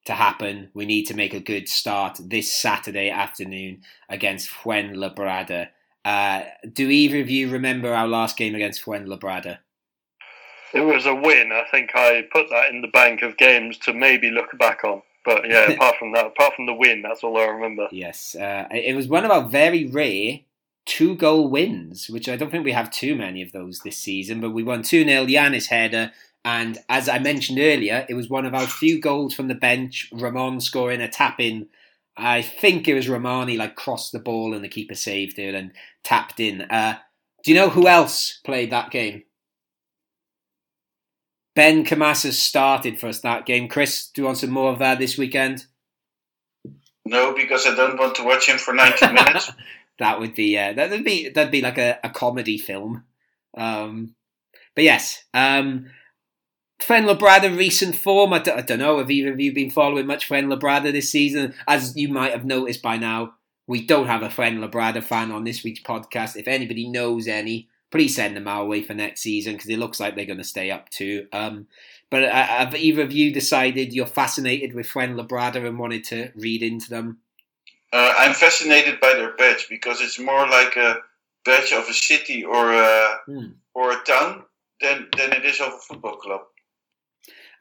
to 0.05 0.13
happen, 0.13 0.69
we 0.73 0.85
need 0.85 1.05
to 1.05 1.13
make 1.13 1.33
a 1.33 1.39
good 1.39 1.69
start 1.69 2.19
this 2.21 2.53
Saturday 2.53 3.09
afternoon 3.09 3.81
against 4.09 4.49
Fuenlabrada. 4.49 5.69
Uh, 6.03 6.41
do 6.73 6.89
either 6.89 7.21
of 7.21 7.29
you 7.29 7.49
remember 7.49 7.93
our 7.93 8.07
last 8.07 8.35
game 8.35 8.53
against 8.53 8.83
Fuenlabrada? 8.83 9.59
It 10.73 10.81
was 10.81 11.05
a 11.05 11.15
win. 11.15 11.51
I 11.51 11.65
think 11.69 11.91
I 11.95 12.27
put 12.31 12.49
that 12.49 12.69
in 12.71 12.81
the 12.81 12.87
bank 12.87 13.21
of 13.21 13.37
games 13.37 13.77
to 13.79 13.93
maybe 13.93 14.31
look 14.31 14.57
back 14.57 14.83
on. 14.83 15.01
But 15.25 15.47
yeah, 15.47 15.71
apart 15.71 15.95
from 15.97 16.13
that, 16.13 16.27
apart 16.27 16.55
from 16.55 16.65
the 16.65 16.73
win, 16.73 17.01
that's 17.01 17.23
all 17.23 17.37
I 17.37 17.45
remember. 17.45 17.87
Yes, 17.91 18.35
uh, 18.35 18.67
it 18.71 18.95
was 18.95 19.07
one 19.07 19.25
of 19.25 19.31
our 19.31 19.47
very 19.47 19.85
rare 19.85 20.39
two 20.85 21.15
goal 21.15 21.47
wins, 21.47 22.09
which 22.09 22.27
I 22.27 22.35
don't 22.35 22.51
think 22.51 22.65
we 22.65 22.71
have 22.73 22.91
too 22.91 23.15
many 23.15 23.41
of 23.41 23.51
those 23.51 23.79
this 23.79 23.97
season. 23.97 24.41
But 24.41 24.51
we 24.51 24.63
won 24.63 24.83
2 24.83 25.05
0, 25.05 25.25
Yanis 25.25 25.67
header. 25.67 26.11
And 26.45 26.77
as 26.89 27.07
I 27.07 27.19
mentioned 27.19 27.59
earlier, 27.59 28.05
it 28.09 28.15
was 28.15 28.29
one 28.29 28.45
of 28.45 28.53
our 28.53 28.67
few 28.67 28.99
goals 28.99 29.33
from 29.33 29.47
the 29.47 29.55
bench. 29.55 30.09
Ramon 30.11 30.59
scoring 30.59 31.01
a 31.01 31.07
tap 31.07 31.39
in. 31.39 31.67
I 32.17 32.41
think 32.41 32.87
it 32.87 32.93
was 32.93 33.07
Rahmani 33.07 33.57
like 33.57 33.75
crossed 33.75 34.11
the 34.11 34.19
ball 34.19 34.53
and 34.53 34.63
the 34.63 34.69
keeper 34.69 34.93
saved 34.93 35.39
it 35.39 35.55
and 35.55 35.71
tapped 36.03 36.39
in. 36.39 36.61
Uh, 36.61 36.97
do 37.43 37.51
you 37.51 37.57
know 37.57 37.69
who 37.69 37.87
else 37.87 38.39
played 38.43 38.71
that 38.71 38.91
game? 38.91 39.23
Benkhemassa 41.55 42.31
started 42.31 42.99
for 42.99 43.07
us 43.07 43.19
that 43.21 43.45
game. 43.45 43.67
Chris, 43.67 44.07
do 44.07 44.21
you 44.21 44.25
want 44.25 44.39
some 44.39 44.49
more 44.49 44.71
of 44.71 44.79
that 44.79 44.99
this 44.99 45.17
weekend? 45.17 45.65
no, 47.05 47.33
because 47.33 47.67
I 47.67 47.75
don't 47.75 47.99
want 47.99 48.15
to 48.15 48.23
watch 48.23 48.47
him 48.47 48.57
for 48.57 48.73
90 48.73 49.07
minutes. 49.13 49.51
that 49.99 50.19
would 50.19 50.33
be 50.35 50.57
uh, 50.57 50.73
that 50.73 50.89
would 50.89 51.03
be 51.03 51.29
that'd 51.29 51.51
be 51.51 51.61
like 51.61 51.77
a, 51.77 51.99
a 52.03 52.09
comedy 52.09 52.57
film. 52.57 53.03
Um, 53.55 54.15
but 54.73 54.83
yes, 54.83 55.23
um, 55.33 55.87
Fuenlabrada 56.81 57.55
recent 57.55 57.95
form. 57.95 58.33
I 58.33 58.39
d- 58.39 58.51
I 58.51 58.61
don't 58.61 58.79
know. 58.79 58.97
Have 58.97 59.11
either 59.11 59.33
of 59.33 59.39
you 59.39 59.53
been 59.53 59.69
following 59.69 60.07
much 60.07 60.27
Fuenlabrada 60.27 60.91
this 60.91 61.09
season? 61.11 61.53
As 61.67 61.95
you 61.95 62.07
might 62.09 62.31
have 62.31 62.45
noticed 62.45 62.81
by 62.81 62.97
now, 62.97 63.33
we 63.67 63.85
don't 63.85 64.07
have 64.07 64.23
a 64.23 64.29
Fuenlabrada 64.29 65.03
fan 65.03 65.31
on 65.31 65.43
this 65.43 65.63
week's 65.63 65.81
podcast. 65.81 66.35
If 66.35 66.47
anybody 66.47 66.87
knows 66.89 67.27
any, 67.27 67.69
please 67.93 68.15
send 68.15 68.35
them 68.35 68.47
our 68.47 68.65
way 68.65 68.81
for 68.81 68.95
next 68.95 69.21
season 69.21 69.53
because 69.53 69.69
it 69.69 69.77
looks 69.77 69.99
like 69.99 70.15
they're 70.15 70.25
going 70.25 70.39
to 70.39 70.43
stay 70.43 70.71
up 70.71 70.89
too. 70.89 71.27
Um, 71.31 71.67
but 72.09 72.23
uh, 72.23 72.31
have 72.31 72.73
either 72.73 73.03
of 73.03 73.11
you 73.11 73.31
decided 73.31 73.93
you're 73.93 74.07
fascinated 74.07 74.73
with 74.73 74.87
Fuenlabrada 74.87 75.63
and 75.63 75.77
wanted 75.77 76.03
to 76.05 76.31
read 76.35 76.63
into 76.63 76.89
them? 76.89 77.19
Uh, 77.93 78.11
I'm 78.17 78.33
fascinated 78.33 78.99
by 78.99 79.13
their 79.13 79.35
badge 79.35 79.67
because 79.69 80.01
it's 80.01 80.17
more 80.17 80.47
like 80.49 80.75
a 80.75 81.01
badge 81.45 81.71
of 81.71 81.87
a 81.87 81.93
city 81.93 82.43
or 82.43 82.73
a, 82.73 83.19
Hmm. 83.27 83.51
or 83.75 83.91
a 83.91 84.03
town 84.03 84.45
than, 84.81 85.07
than 85.15 85.31
it 85.31 85.45
is 85.45 85.61
of 85.61 85.73
a 85.73 85.77
football 85.77 86.15
club. 86.15 86.41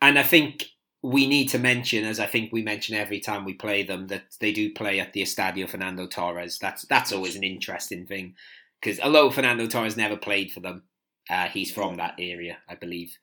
And 0.00 0.18
I 0.18 0.22
think 0.22 0.64
we 1.02 1.26
need 1.26 1.48
to 1.50 1.58
mention, 1.58 2.06
as 2.06 2.18
I 2.18 2.26
think 2.26 2.54
we 2.54 2.62
mention 2.62 2.94
every 2.94 3.20
time 3.20 3.44
we 3.44 3.52
play 3.52 3.82
them, 3.82 4.06
that 4.06 4.22
they 4.40 4.52
do 4.52 4.72
play 4.72 4.98
at 4.98 5.12
the 5.12 5.20
Estadio 5.20 5.68
Fernando 5.68 6.06
Torres. 6.06 6.58
That's 6.58 6.86
that's 6.86 7.12
always 7.12 7.36
an 7.36 7.44
interesting 7.44 8.06
thing 8.06 8.34
because 8.82 8.98
although 9.00 9.30
Fernando 9.30 9.66
Torres 9.66 9.96
never 9.96 10.16
played 10.16 10.50
for 10.50 10.60
them, 10.60 10.82
uh, 11.30 11.46
he's 11.48 11.72
from 11.72 11.96
that 11.96 12.14
area, 12.18 12.58
I 12.68 12.74
believe. 12.74 13.16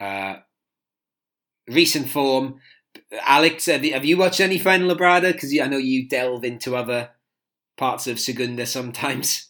Uh, 0.00 0.36
recent 1.68 2.08
form, 2.08 2.60
Alex. 3.22 3.66
Have 3.66 3.84
you, 3.84 3.92
have 3.92 4.04
you 4.04 4.16
watched 4.16 4.40
any 4.40 4.58
Fuenlabrada? 4.58 5.32
Because 5.32 5.58
I 5.58 5.66
know 5.66 5.76
you 5.76 6.08
delve 6.08 6.44
into 6.44 6.76
other 6.76 7.10
parts 7.76 8.06
of 8.06 8.18
Segunda 8.18 8.66
sometimes. 8.66 9.48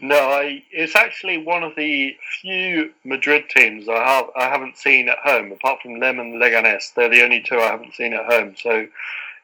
No, 0.00 0.16
I. 0.16 0.62
It's 0.70 0.96
actually 0.96 1.36
one 1.38 1.62
of 1.62 1.74
the 1.76 2.16
few 2.40 2.92
Madrid 3.04 3.44
teams 3.54 3.88
I 3.88 4.02
have 4.02 4.26
I 4.34 4.44
haven't 4.44 4.78
seen 4.78 5.08
at 5.10 5.18
home, 5.18 5.52
apart 5.52 5.82
from 5.82 6.00
them 6.00 6.18
and 6.18 6.40
Leganes. 6.40 6.94
They're 6.94 7.10
the 7.10 7.22
only 7.22 7.42
two 7.42 7.56
I 7.58 7.72
haven't 7.72 7.94
seen 7.94 8.14
at 8.14 8.24
home. 8.24 8.54
So, 8.56 8.86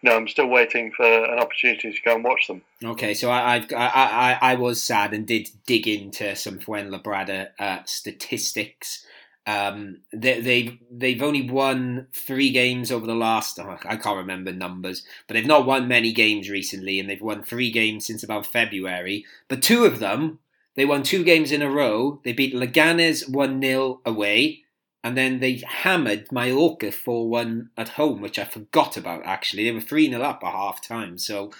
no, 0.02 0.16
I'm 0.16 0.28
still 0.28 0.48
waiting 0.48 0.92
for 0.92 1.04
an 1.04 1.38
opportunity 1.38 1.92
to 1.92 2.02
go 2.02 2.14
and 2.14 2.24
watch 2.24 2.46
them. 2.46 2.62
Okay, 2.84 3.14
so 3.14 3.30
I, 3.30 3.56
I, 3.56 3.66
I 3.76 4.38
I 4.40 4.54
was 4.54 4.82
sad 4.82 5.12
and 5.12 5.26
did 5.26 5.48
dig 5.66 5.88
into 5.88 6.36
some 6.36 6.58
Fuenlabrada 6.58 7.48
uh, 7.58 7.78
statistics. 7.84 9.04
Um, 9.46 9.98
they, 10.12 10.40
they've 10.40 10.78
they've 10.90 11.22
only 11.22 11.48
won 11.48 12.08
three 12.12 12.50
games 12.50 12.90
over 12.90 13.06
the 13.06 13.14
last. 13.14 13.58
oh, 13.58 13.78
I 13.84 13.96
can't 13.96 14.16
remember 14.18 14.52
numbers, 14.52 15.04
but 15.26 15.34
they've 15.34 15.46
not 15.46 15.66
won 15.66 15.88
many 15.88 16.12
games 16.12 16.50
recently, 16.50 16.98
and 16.98 17.08
they've 17.08 17.20
won 17.20 17.42
three 17.42 17.70
games 17.70 18.06
since 18.06 18.22
about 18.22 18.46
February. 18.46 19.24
But 19.48 19.62
two 19.62 19.84
of 19.84 20.00
them, 20.00 20.40
they 20.74 20.84
won 20.84 21.02
two 21.02 21.24
games 21.24 21.52
in 21.52 21.62
a 21.62 21.70
row. 21.70 22.20
They 22.24 22.32
beat 22.32 22.54
Leganes 22.54 23.28
one 23.28 23.60
0 23.62 24.00
away, 24.04 24.64
and 25.06 25.16
then 25.16 25.38
they 25.38 25.62
hammered 25.64 26.32
Mallorca 26.32 26.90
four 26.90 27.28
one 27.28 27.70
at 27.76 27.90
home, 27.90 28.20
which 28.20 28.40
I 28.40 28.44
forgot 28.44 28.96
about. 28.96 29.24
Actually, 29.24 29.62
they 29.62 29.70
were 29.70 29.80
three 29.80 30.10
0 30.10 30.20
up 30.20 30.42
at 30.42 30.50
half 30.50 30.82
time. 30.82 31.16
So 31.16 31.52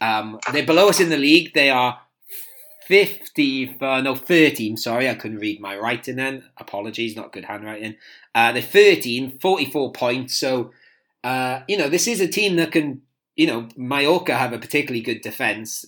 um, 0.00 0.40
they're 0.50 0.64
below 0.64 0.88
us 0.88 1.00
in 1.00 1.10
the 1.10 1.18
league. 1.18 1.52
They 1.52 1.68
are 1.68 2.00
50, 2.86 3.76
uh, 3.78 4.00
no, 4.00 4.14
13, 4.14 4.78
sorry, 4.78 5.10
I 5.10 5.16
couldn't 5.16 5.36
read 5.36 5.60
my 5.60 5.76
writing 5.76 6.16
then. 6.16 6.44
Apologies, 6.56 7.14
not 7.14 7.30
good 7.30 7.44
handwriting. 7.44 7.96
Uh, 8.34 8.52
they're 8.52 8.62
13, 8.62 9.38
44 9.38 9.92
points. 9.92 10.34
So, 10.36 10.70
uh, 11.22 11.60
you 11.68 11.76
know, 11.76 11.90
this 11.90 12.08
is 12.08 12.22
a 12.22 12.26
team 12.26 12.56
that 12.56 12.72
can, 12.72 13.02
you 13.36 13.46
know, 13.46 13.68
Mallorca 13.76 14.34
have 14.34 14.54
a 14.54 14.58
particularly 14.58 15.02
good 15.02 15.20
defence. 15.20 15.84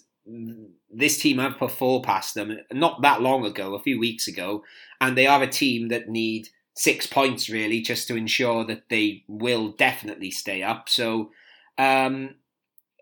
This 0.92 1.18
team 1.18 1.38
have 1.38 1.56
put 1.56 1.70
four 1.70 2.02
past 2.02 2.34
them 2.34 2.58
not 2.70 3.00
that 3.00 3.22
long 3.22 3.46
ago, 3.46 3.74
a 3.74 3.82
few 3.82 3.98
weeks 3.98 4.28
ago, 4.28 4.64
and 5.00 5.16
they 5.16 5.26
are 5.26 5.42
a 5.42 5.46
team 5.46 5.88
that 5.88 6.10
need 6.10 6.50
six 6.76 7.06
points 7.06 7.48
really 7.48 7.80
just 7.80 8.06
to 8.08 8.16
ensure 8.16 8.64
that 8.64 8.88
they 8.90 9.24
will 9.26 9.68
definitely 9.68 10.30
stay 10.30 10.62
up. 10.62 10.88
So, 10.88 11.30
um, 11.78 12.36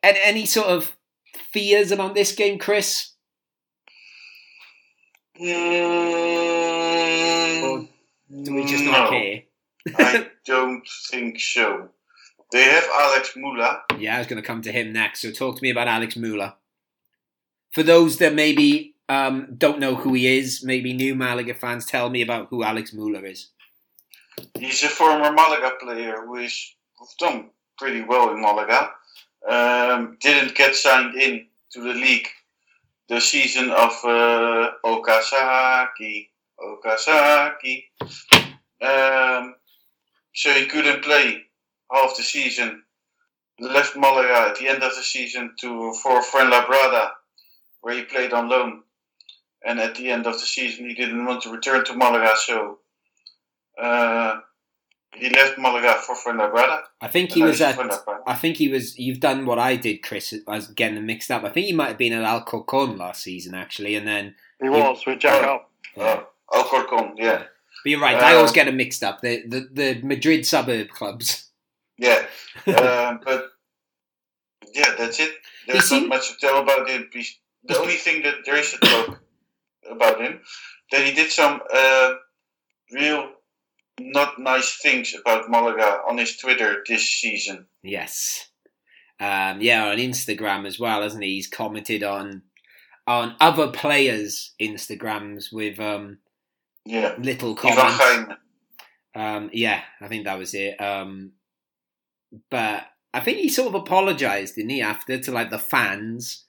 and 0.03 0.17
any 0.23 0.47
sort 0.47 0.69
of 0.69 0.97
fears 1.53 1.91
about 1.91 2.15
this 2.15 2.35
game, 2.35 2.59
Chris? 2.59 3.11
Mm, 5.41 5.49
Do 8.45 8.55
we 8.55 8.65
just 8.65 8.85
not 8.85 9.11
no, 9.11 9.19
care? 9.19 9.43
I 9.97 10.29
don't 10.47 10.87
think 11.11 11.41
so. 11.41 11.89
They 12.53 12.63
have 12.63 12.85
Alex 12.93 13.35
Muller. 13.37 13.79
Yeah, 13.99 14.15
I 14.15 14.19
was 14.19 14.29
going 14.29 14.41
to 14.41 14.47
come 14.47 14.63
to 14.63 14.71
him 14.71 14.93
next. 14.93 15.23
So 15.23 15.33
talk 15.33 15.57
to 15.57 15.63
me 15.63 15.71
about 15.71 15.89
Alex 15.89 16.17
Muller. 16.17 16.55
For 17.73 17.83
those 17.83 18.19
that 18.19 18.35
maybe 18.35 18.95
um, 19.09 19.55
don't 19.59 19.81
know 19.81 19.97
who 19.97 20.15
he 20.15 20.39
is, 20.39 20.63
maybe 20.65 20.93
new 20.93 21.17
Malaga 21.17 21.55
fans, 21.55 21.85
tell 21.85 22.11
me 22.11 22.23
about 22.23 22.47
who 22.51 22.63
Alex 22.63 22.93
Muller 22.93 23.27
is. 23.27 23.49
He's 24.59 24.83
a 24.83 24.89
former 24.89 25.33
Malaga 25.33 25.73
player 25.81 26.25
who 26.25 26.37
is 26.37 26.75
who's 26.99 27.15
done 27.19 27.51
pretty 27.79 28.03
well 28.03 28.31
in 28.31 28.41
Malaga. 28.41 28.91
Um, 29.49 30.17
didn't 30.21 30.55
get 30.55 30.75
signed 30.75 31.15
in 31.17 31.47
to 31.73 31.81
the 31.81 31.93
league 31.93 32.29
the 33.09 33.21
season 33.21 33.71
of 33.71 33.93
uh, 34.05 34.71
Okazaki. 34.85 36.29
Okazaki. 36.59 37.85
Um, 38.81 39.55
so 40.35 40.51
he 40.53 40.67
couldn't 40.67 41.05
play 41.05 41.43
half 41.93 42.17
the 42.17 42.23
season, 42.23 42.83
left 43.61 43.97
Malaga 43.97 44.51
at 44.51 44.57
the 44.57 44.69
end 44.69 44.83
of 44.83 44.95
the 44.95 45.03
season 45.03 45.55
to 45.61 45.93
for 45.95 46.23
Fuenlabrada, 46.23 47.11
where 47.83 47.95
he 47.95 48.03
played 48.03 48.33
on 48.33 48.49
loan. 48.49 48.83
And 49.67 49.81
at 49.81 49.95
the 49.95 50.11
end 50.11 50.27
of 50.27 50.35
the 50.35 50.47
season, 50.47 50.89
he 50.89 50.95
didn't 50.95 51.25
want 51.25 51.43
to 51.43 51.51
return 51.51 51.85
to 51.87 51.95
Malaga, 51.95 52.35
so 52.37 52.81
uh, 53.81 54.41
he 55.15 55.29
left 55.31 55.59
Malaga 55.59 55.95
for 56.05 56.15
Fuenlabrada. 56.17 56.83
I 57.01 57.09
think 57.09 57.33
he 57.33 57.43
was 57.43 57.61
at. 57.61 57.79
I 58.27 58.35
think 58.35 58.57
he 58.57 58.69
was. 58.69 58.99
You've 58.99 59.21
done 59.21 59.47
what 59.47 59.59
I 59.59 59.77
did, 59.77 59.99
Chris. 60.03 60.35
I 60.49 60.57
was 60.57 60.69
getting 60.69 60.97
them 60.97 61.07
mixed 61.07 61.31
up. 61.31 61.45
I 61.45 61.51
think 61.51 61.67
he 61.67 61.73
might 61.73 61.89
have 61.89 61.99
been 61.99 62.13
at 62.13 62.25
Alcorcon 62.25 62.97
last 62.99 63.23
season, 63.23 63.55
actually, 63.55 63.95
and 63.95 64.07
then. 64.07 64.35
He 64.63 64.69
was 64.69 65.05
with 65.07 65.19
Jack 65.21 65.43
Oh. 65.45 65.55
Up. 65.55 65.71
Yeah. 65.97 66.05
Uh, 66.05 66.23
Alcorcon, 66.57 67.15
yeah. 67.17 67.39
But 67.85 67.91
you're 67.91 68.01
right. 68.01 68.17
I 68.17 68.35
always 68.35 68.51
Um, 68.51 68.55
get 68.55 68.65
them 68.67 68.77
mixed 68.77 69.03
up. 69.03 69.21
The 69.21 69.43
the, 69.47 69.69
the 69.73 70.01
Madrid 70.03 70.47
suburb 70.47 70.89
clubs. 70.89 71.51
Yeah, 71.99 72.25
um, 72.67 73.21
but 73.25 73.47
yeah, 74.75 74.95
that's 74.99 75.21
it. 75.21 75.33
There's 75.69 75.85
seem- 75.85 76.09
not 76.09 76.17
much 76.17 76.31
to 76.31 76.37
tell 76.41 76.59
about 76.61 76.89
him. 76.89 77.09
The 77.65 77.79
only 77.79 77.95
thing 77.97 78.23
that 78.23 78.37
there 78.45 78.57
is 78.57 78.73
to 78.73 78.79
talk 78.79 79.21
about 79.91 80.21
him 80.21 80.41
that 80.91 81.05
he 81.05 81.13
did 81.13 81.31
some 81.31 81.61
uh, 81.73 82.15
real 82.93 83.31
not 84.01 84.39
nice 84.39 84.79
things 84.83 85.15
about 85.19 85.51
Malaga 85.51 86.01
on 86.09 86.19
his 86.19 86.37
Twitter 86.37 86.83
this 86.89 87.09
season. 87.09 87.67
Yes. 87.83 88.49
Um, 89.21 89.61
yeah, 89.61 89.87
on 89.87 89.99
Instagram 89.99 90.67
as 90.67 90.79
well, 90.79 91.03
hasn't 91.03 91.23
he? 91.23 91.35
He's 91.35 91.47
commented 91.47 92.03
on 92.03 92.43
on 93.07 93.37
other 93.41 93.69
players' 93.69 94.55
Instagrams 94.61 95.53
with 95.53 95.79
um, 95.79 96.19
Yeah, 96.85 97.15
little 97.19 97.55
comments. 97.55 98.35
Um, 99.15 99.51
yeah, 99.53 99.83
I 100.01 100.09
think 100.09 100.25
that 100.25 100.39
was 100.39 100.55
it. 100.55 100.81
Um, 100.81 101.33
but 102.51 102.87
I 103.13 103.21
think 103.21 103.39
he 103.39 103.49
sort 103.49 103.69
of 103.69 103.75
apologised, 103.75 104.57
didn't 104.57 104.71
he, 104.71 104.83
after 104.83 105.19
to 105.19 105.31
like 105.31 105.51
the 105.51 105.59
fans? 105.59 106.45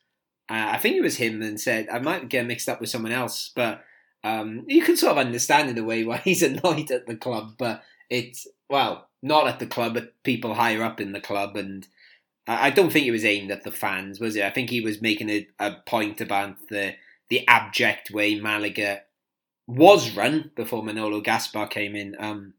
Uh, 0.49 0.69
I 0.73 0.77
think 0.77 0.95
it 0.95 1.01
was 1.01 1.17
him 1.17 1.41
and 1.41 1.59
said, 1.59 1.87
I 1.91 1.99
might 1.99 2.29
get 2.29 2.47
mixed 2.47 2.69
up 2.69 2.79
with 2.81 2.89
someone 2.89 3.11
else, 3.11 3.51
but 3.55 3.83
um, 4.25 4.65
you 4.67 4.81
can 4.81 4.97
sort 4.97 5.11
of 5.11 5.17
understand 5.19 5.69
in 5.69 5.77
a 5.77 5.83
way 5.83 6.03
why 6.03 6.17
he's 6.23 6.41
annoyed 6.41 6.91
at 6.91 7.05
the 7.05 7.15
club. 7.15 7.53
But 7.57 7.83
it's, 8.09 8.47
well, 8.69 9.07
not 9.21 9.47
at 9.47 9.59
the 9.59 9.67
club, 9.67 9.93
but 9.93 10.21
people 10.23 10.55
higher 10.55 10.83
up 10.83 10.99
in 10.99 11.11
the 11.11 11.21
club. 11.21 11.55
And 11.55 11.87
I 12.47 12.71
don't 12.71 12.91
think 12.91 13.05
it 13.05 13.11
was 13.11 13.23
aimed 13.23 13.51
at 13.51 13.63
the 13.63 13.71
fans, 13.71 14.19
was 14.19 14.35
it? 14.35 14.43
I 14.43 14.49
think 14.49 14.69
he 14.69 14.81
was 14.81 15.01
making 15.01 15.29
a, 15.29 15.47
a 15.59 15.75
point 15.85 16.19
about 16.19 16.57
the 16.69 16.95
the 17.27 17.47
abject 17.47 18.11
way 18.11 18.39
Malaga 18.39 19.01
was 19.65 20.15
run 20.15 20.51
before 20.55 20.83
Manolo 20.83 21.21
Gaspar 21.21 21.65
came 21.65 21.95
in. 21.95 22.15
Um, 22.19 22.53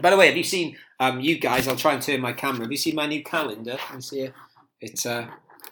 by 0.00 0.08
the 0.08 0.16
way, 0.16 0.28
have 0.28 0.38
you 0.38 0.44
seen 0.44 0.78
um, 0.98 1.20
you 1.20 1.38
guys? 1.38 1.68
I'll 1.68 1.76
try 1.76 1.92
and 1.92 2.02
turn 2.02 2.22
my 2.22 2.32
camera. 2.32 2.62
Have 2.62 2.72
you 2.72 2.78
seen 2.78 2.94
my 2.94 3.06
new 3.06 3.22
calendar? 3.22 3.76
Me 3.94 4.00
see 4.00 4.20
it. 4.20 4.34
It's 4.80 5.04
uh, 5.04 5.28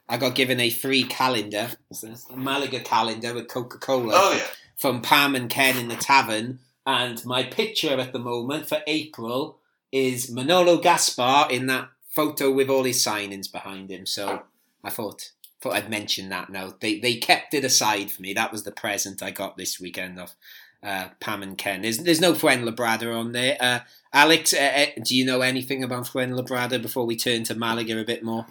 I 0.09 0.19
got 0.19 0.35
given 0.35 0.61
a 0.61 0.69
free 0.69 1.05
calendar. 1.05 1.71
It's 1.91 2.05
a 2.05 2.37
Malaga 2.37 2.81
calendar 2.81 3.33
with 3.33 3.49
Coca 3.49 3.79
Cola 3.79 4.13
Oh 4.15 4.33
yeah, 4.37 4.47
from 4.79 5.03
Pam 5.03 5.35
and 5.35 5.51
Ken 5.51 5.77
in 5.77 5.89
the 5.89 5.97
tavern. 5.97 6.61
And 6.87 7.23
my 7.27 7.43
picture 7.43 7.99
at 7.99 8.13
the 8.13 8.19
moment 8.19 8.69
for 8.69 8.83
April 8.87 9.59
is 9.93 10.31
Manolo 10.31 10.79
Gaspar 10.79 11.49
in 11.51 11.67
that 11.67 11.91
photo 12.09 12.51
with 12.51 12.71
all 12.71 12.85
his 12.85 13.05
signings 13.05 13.51
behind 13.51 13.91
him. 13.91 14.07
So 14.07 14.43
I 14.83 14.91
thought 14.91 15.33
thought 15.61 15.75
I'd 15.75 15.91
mention 15.91 16.29
that 16.29 16.51
now. 16.51 16.75
They 16.81 16.99
they 16.99 17.17
kept 17.17 17.53
it 17.53 17.65
aside 17.65 18.11
for 18.11 18.23
me. 18.23 18.33
That 18.33 18.53
was 18.53 18.63
the 18.63 18.73
present 18.73 19.23
I 19.23 19.31
got 19.31 19.57
this 19.57 19.81
weekend 19.81 20.19
of 20.19 20.35
uh, 20.83 21.09
Pam 21.21 21.43
and 21.43 21.59
Ken. 21.59 21.83
There's 21.83 21.99
there's 21.99 22.21
no 22.21 22.33
Fuenlabrada 22.33 23.15
on 23.15 23.33
there. 23.33 23.57
Uh, 23.61 23.81
Alex, 24.13 24.55
uh, 24.55 24.87
uh, 24.97 25.01
do 25.05 25.17
you 25.17 25.25
know 25.27 25.43
anything 25.43 25.85
about 25.85 26.07
Fuenlabrada 26.07 26.81
before 26.81 27.05
we 27.05 27.17
turn 27.17 27.45
to 27.45 27.55
Malaga 27.55 28.01
a 28.01 28.05
bit 28.05 28.23
more? 28.23 28.47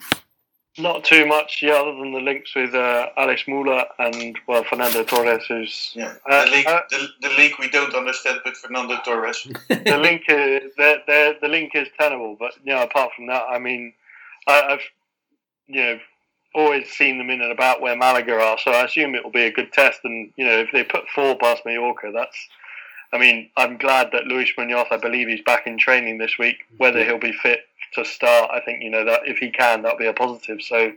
Not 0.80 1.04
too 1.04 1.26
much, 1.26 1.64
yeah, 1.64 1.74
other 1.74 1.96
than 1.96 2.14
the 2.14 2.20
links 2.20 2.54
with 2.56 2.76
uh, 2.76 3.08
Alex 3.18 3.48
Muller 3.48 3.86
and 3.98 4.38
well 4.48 4.64
Fernando 4.64 5.04
Torres, 5.04 5.44
who's 5.48 5.92
yeah. 5.96 6.14
Uh, 6.30 6.46
the 6.46 6.52
link, 6.52 6.68
uh, 6.68 6.82
the, 6.92 7.08
the 7.22 7.30
link 7.30 7.58
we 7.58 7.70
don't 7.70 7.96
understand 7.96 8.40
with 8.46 8.56
Fernando 8.56 8.98
Torres. 9.04 9.48
the 9.70 9.98
link 9.98 10.24
is 10.28 10.76
the, 10.76 11.02
the 11.08 11.38
the 11.42 11.48
link 11.48 11.72
is 11.74 11.88
tenable, 12.00 12.36
but 12.40 12.52
yeah, 12.64 12.84
apart 12.84 13.12
from 13.16 13.26
that, 13.26 13.46
I 13.50 13.58
mean, 13.58 13.94
I, 14.48 14.62
I've 14.62 14.82
you 15.66 15.82
know 15.82 16.00
always 16.54 16.90
seen 16.92 17.18
them 17.18 17.32
in 17.32 17.42
and 17.42 17.52
about 17.52 17.82
where 17.82 17.96
Malaga 17.96 18.34
are, 18.40 18.60
so 18.60 18.72
I 18.72 18.86
assume 18.86 19.16
it 19.16 19.24
will 19.24 19.32
be 19.32 19.46
a 19.46 19.52
good 19.52 19.74
test. 19.74 20.02
And 20.04 20.32
you 20.36 20.46
know, 20.46 20.60
if 20.60 20.70
they 20.72 20.84
put 20.84 21.10
four 21.10 21.36
past 21.38 21.64
Mallorca, 21.66 22.12
that's. 22.14 22.38
I 23.14 23.18
mean, 23.18 23.50
I'm 23.56 23.78
glad 23.78 24.12
that 24.12 24.26
Luis 24.26 24.52
Munoz, 24.58 24.88
I 24.92 24.98
believe 24.98 25.30
he's 25.30 25.42
back 25.42 25.66
in 25.66 25.78
training 25.78 26.18
this 26.18 26.38
week. 26.38 26.58
Whether 26.78 27.06
he'll 27.06 27.18
be 27.18 27.32
fit 27.32 27.62
to 27.94 28.06
start, 28.06 28.52
I 28.52 28.60
think 28.62 28.84
you 28.84 28.90
know 28.90 29.06
that 29.06 29.22
if 29.26 29.38
he 29.38 29.50
can, 29.50 29.82
that'll 29.82 29.98
be 29.98 30.06
a 30.06 30.14
positive. 30.14 30.62
So, 30.62 30.92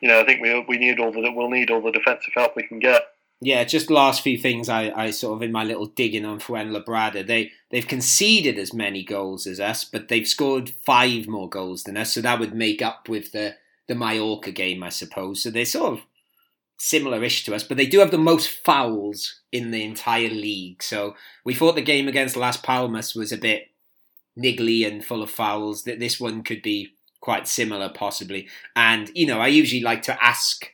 you 0.00 0.08
know, 0.08 0.20
I 0.20 0.24
think 0.24 0.42
we 0.42 0.64
we 0.68 0.78
need 0.78 1.00
all 1.00 1.12
the 1.12 1.30
we'll 1.34 1.50
need 1.50 1.70
all 1.70 1.80
the 1.80 1.92
defensive 1.92 2.32
help 2.34 2.56
we 2.56 2.66
can 2.66 2.78
get. 2.78 3.02
Yeah, 3.40 3.62
just 3.62 3.88
last 3.88 4.22
few 4.22 4.36
things 4.36 4.68
I, 4.68 4.90
I 4.90 5.10
sort 5.12 5.36
of 5.36 5.42
in 5.42 5.52
my 5.52 5.62
little 5.62 5.86
digging 5.86 6.24
on 6.24 6.40
Fuenlabrada. 6.40 7.24
They 7.26 7.52
they've 7.70 7.86
conceded 7.86 8.58
as 8.58 8.74
many 8.74 9.04
goals 9.04 9.46
as 9.46 9.60
us, 9.60 9.84
but 9.84 10.08
they've 10.08 10.26
scored 10.26 10.70
five 10.84 11.28
more 11.28 11.48
goals 11.48 11.84
than 11.84 11.96
us, 11.96 12.12
so 12.12 12.20
that 12.20 12.40
would 12.40 12.54
make 12.54 12.82
up 12.82 13.08
with 13.08 13.32
the 13.32 13.56
the 13.86 13.94
Mallorca 13.94 14.50
game, 14.50 14.82
I 14.82 14.90
suppose. 14.90 15.42
So 15.42 15.50
they're 15.50 15.64
sort 15.64 15.94
of 15.94 16.00
similar-ish 16.78 17.44
to 17.44 17.54
us, 17.54 17.64
but 17.64 17.76
they 17.76 17.86
do 17.86 17.98
have 17.98 18.10
the 18.10 18.18
most 18.18 18.48
fouls 18.48 19.40
in 19.50 19.70
the 19.70 19.82
entire 19.82 20.28
league. 20.28 20.82
So 20.82 21.16
we 21.44 21.54
thought 21.54 21.74
the 21.74 21.82
game 21.82 22.06
against 22.06 22.36
Las 22.36 22.56
Palmas 22.56 23.14
was 23.14 23.32
a 23.32 23.38
bit 23.38 23.68
niggly 24.38 24.86
and 24.86 25.04
full 25.04 25.22
of 25.22 25.30
fouls. 25.30 25.84
That 25.84 25.98
this 26.00 26.20
one 26.20 26.42
could 26.42 26.62
be 26.62 26.94
quite 27.20 27.48
similar, 27.48 27.88
possibly. 27.88 28.48
And 28.76 29.10
you 29.14 29.26
know, 29.26 29.40
I 29.40 29.48
usually 29.48 29.82
like 29.82 30.02
to 30.02 30.24
ask 30.24 30.70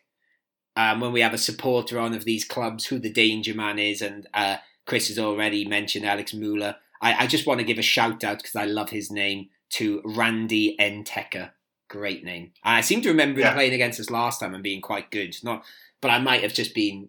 um, 0.77 1.01
when 1.01 1.13
we 1.13 1.21
have 1.21 1.35
a 1.35 1.39
supporter 1.39 1.99
on 1.99 2.15
of 2.15 2.25
these 2.25 2.45
clubs 2.45 2.87
who 2.87 2.99
the 2.99 3.13
danger 3.13 3.55
man 3.55 3.79
is, 3.79 4.03
and 4.03 4.27
uh, 4.35 4.57
Chris 4.87 5.09
has 5.09 5.19
already 5.19 5.65
mentioned 5.65 6.05
Alex 6.05 6.35
Muller. 6.35 6.77
I, 7.01 7.25
I 7.25 7.27
just 7.27 7.47
want 7.47 7.61
to 7.61 7.67
give 7.67 7.79
a 7.79 7.83
shout 7.83 8.25
out 8.25 8.39
because 8.39 8.57
I 8.57 8.65
love 8.65 8.91
his 8.91 9.11
name 9.11 9.49
to 9.71 10.01
Randy 10.05 10.77
Nteka. 10.81 11.51
Great 11.89 12.25
name. 12.25 12.53
I 12.63 12.81
seem 12.81 13.03
to 13.03 13.09
remember 13.11 13.41
him 13.41 13.47
Yeah. 13.47 13.55
playing 13.55 13.75
against 13.75 14.01
us 14.01 14.11
last 14.11 14.41
time 14.41 14.55
and 14.55 14.63
being 14.63 14.81
quite 14.81 15.11
good. 15.11 15.37
Not, 15.43 15.65
but 16.01 16.11
I 16.11 16.19
might 16.19 16.43
have 16.43 16.55
just 16.55 16.75
been 16.75 17.09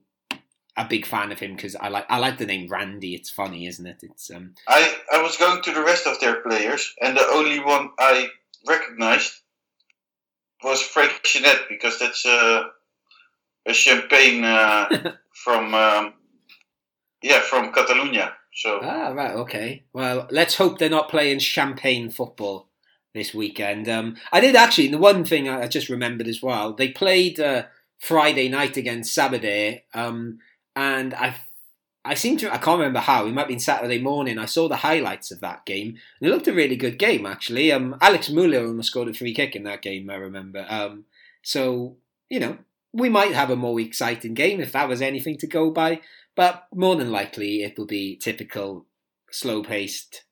a 0.78 0.86
big 0.86 1.06
fan 1.06 1.32
of 1.32 1.40
him 1.40 1.56
because 1.56 1.76
I 1.76 1.88
like 1.90 2.06
I 2.10 2.18
like 2.18 2.38
the 2.38 2.46
name 2.46 2.68
Randy. 2.70 3.16
It's 3.16 3.30
funny, 3.30 3.68
isn't 3.68 3.86
it? 3.86 4.00
It's 4.02 4.30
um 4.32 4.56
I, 4.68 4.96
I 5.14 5.22
was 5.22 5.38
going 5.38 5.62
to 5.62 5.74
the 5.74 5.84
rest 5.84 6.08
of 6.08 6.20
their 6.20 6.42
players, 6.42 6.94
and 7.02 7.16
the 7.16 7.26
only 7.28 7.60
one 7.60 7.90
I 8.00 8.28
recognized 8.68 9.34
was 10.64 10.82
Freixanet 10.82 11.70
because 11.70 12.00
that's 12.00 12.26
a 12.26 12.70
a 13.66 13.74
champagne 13.74 14.44
uh, 14.44 15.14
from 15.34 15.74
um, 15.74 16.14
yeah 17.22 17.40
from 17.42 17.72
Catalonia. 17.72 18.34
So 18.54 18.80
Ah, 18.82 19.10
right, 19.10 19.36
okay. 19.36 19.84
Well, 19.94 20.28
let's 20.32 20.56
hope 20.56 20.78
they're 20.80 20.90
not 20.90 21.10
playing 21.10 21.40
champagne 21.40 22.10
football 22.10 22.70
this 23.14 23.34
weekend. 23.34 23.90
Um, 23.90 24.16
I 24.32 24.40
did 24.40 24.56
actually, 24.56 24.90
the 24.90 24.98
one 24.98 25.26
thing 25.26 25.48
I 25.50 25.64
I 25.64 25.68
just 25.68 25.90
remembered 25.90 26.28
as 26.28 26.42
well, 26.42 26.74
they 26.74 26.90
played 26.90 27.40
uh, 27.40 27.64
Friday 28.00 28.50
night 28.50 28.78
against 28.78 29.18
Sabadell, 29.18 29.82
um, 29.94 30.40
and 30.76 31.14
I 31.14 31.36
I 32.08 32.14
seem 32.14 32.38
to, 32.38 32.54
I 32.54 32.58
can't 32.58 32.78
remember 32.78 33.00
how, 33.00 33.26
it 33.26 33.34
might 33.34 33.42
have 33.42 33.48
been 33.48 33.60
Saturday 33.60 33.98
morning, 33.98 34.38
I 34.38 34.46
saw 34.46 34.68
the 34.68 34.76
highlights 34.76 35.32
of 35.32 35.40
that 35.42 35.66
game, 35.66 35.98
and 36.20 36.30
it 36.30 36.32
looked 36.32 36.48
a 36.48 36.54
really 36.54 36.76
good 36.76 37.00
game, 37.00 37.26
actually. 37.26 37.72
Um, 37.72 37.98
Alex 38.00 38.30
Muller 38.30 38.64
almost 38.64 38.90
scored 38.90 39.08
a 39.08 39.14
free 39.14 39.34
kick 39.34 39.56
in 39.56 39.64
that 39.64 39.82
game, 39.82 40.08
I 40.12 40.16
remember. 40.16 40.68
Um, 40.70 41.06
so, 41.42 41.98
you 42.30 42.40
know, 42.40 42.60
we 42.94 43.10
might 43.10 43.34
have 43.34 43.50
a 43.50 43.56
more 43.56 43.80
exciting 43.80 44.36
game 44.36 44.62
if 44.62 44.72
that 44.74 44.88
was 44.88 45.02
anything 45.02 45.38
to 45.40 45.48
go 45.48 45.72
by. 45.72 46.02
But 46.36 46.68
more 46.74 46.96
than 46.96 47.12
likely, 47.12 47.64
it'll 47.64 47.86
be 47.86 48.18
typical, 48.18 48.86
slow-paced, 49.32 50.24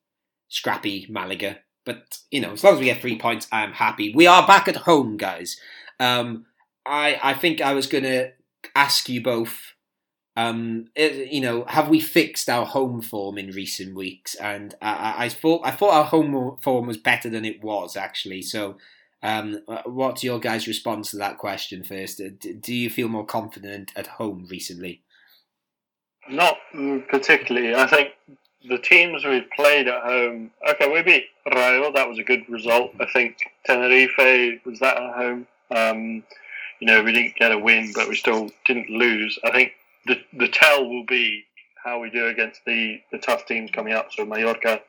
scrappy 0.49 1.07
Malaga. 1.09 1.59
But 1.85 2.19
you 2.31 2.39
know, 2.39 2.53
as 2.53 2.63
long 2.63 2.73
as 2.73 2.79
we 2.79 2.85
get 2.85 3.01
three 3.01 3.17
points, 3.17 3.47
I'm 3.51 3.73
happy. 3.73 4.13
We 4.13 4.27
are 4.27 4.47
back 4.47 4.67
at 4.67 4.77
home, 4.77 5.17
guys. 5.17 5.57
Um, 5.99 6.45
I 6.85 7.19
I 7.21 7.33
think 7.33 7.61
I 7.61 7.73
was 7.73 7.87
gonna 7.87 8.31
ask 8.75 9.09
you 9.09 9.21
both. 9.21 9.72
Um, 10.35 10.88
eh, 10.95 11.27
you 11.30 11.41
know, 11.41 11.65
have 11.65 11.89
we 11.89 11.99
fixed 11.99 12.49
our 12.49 12.65
home 12.65 13.01
form 13.01 13.38
in 13.38 13.51
recent 13.51 13.95
weeks? 13.95 14.35
And 14.35 14.73
I, 14.81 15.26
I, 15.26 15.30
thought 15.30 15.61
I 15.64 15.72
thought 15.72 15.93
our 15.93 16.05
home 16.05 16.57
form 16.61 16.88
was 16.88 16.97
better 16.97 17.30
than 17.30 17.45
it 17.45 17.64
was 17.64 17.95
actually. 17.95 18.41
So, 18.41 18.77
um, 19.22 19.60
what's 19.85 20.23
your 20.23 20.39
guys' 20.39 20.68
response 20.68 21.11
to 21.11 21.18
that 21.18 21.38
question 21.38 21.84
first? 21.84 22.22
Do 22.60 22.73
you 22.73 22.89
feel 22.89 23.07
more 23.07 23.26
confident 23.26 23.91
at 23.95 24.07
home 24.07 24.47
recently? 24.49 25.01
Not 26.30 26.57
particularly. 27.10 27.76
I 27.76 27.88
think 27.88 28.10
the 28.68 28.77
teams 28.77 29.26
we've 29.26 29.49
played 29.55 29.88
at 29.88 30.03
home. 30.03 30.51
Okay, 30.69 30.91
we 30.91 31.01
beat 31.03 31.26
Rayo. 31.53 31.91
That 31.91 32.07
was 32.07 32.19
a 32.19 32.23
good 32.23 32.47
result. 32.49 32.91
I 32.99 33.05
think 33.11 33.38
Tenerife 33.65 34.65
was 34.65 34.80
that 34.80 34.97
at 34.97 35.15
home. 35.15 35.47
Um, 35.72 36.23
you 36.80 36.88
know, 36.88 37.03
we 37.03 37.11
didn't 37.11 37.35
get 37.35 37.51
a 37.51 37.57
win, 37.57 37.91
but 37.93 38.07
we 38.10 38.15
still 38.15 38.49
didn't 38.65 38.89
lose. 38.89 39.38
I 39.43 39.51
think 39.51 39.73
the 40.05 40.21
the 40.34 40.47
tell 40.47 40.88
will 40.88 41.05
be 41.05 41.45
how 41.84 41.99
we 41.99 42.09
do 42.09 42.27
against 42.27 42.61
the, 42.65 43.01
the 43.11 43.17
tough 43.17 43.45
teams 43.45 43.69
coming 43.69 43.93
up. 43.93 44.11
So 44.11 44.25
Mallorca, 44.25 44.81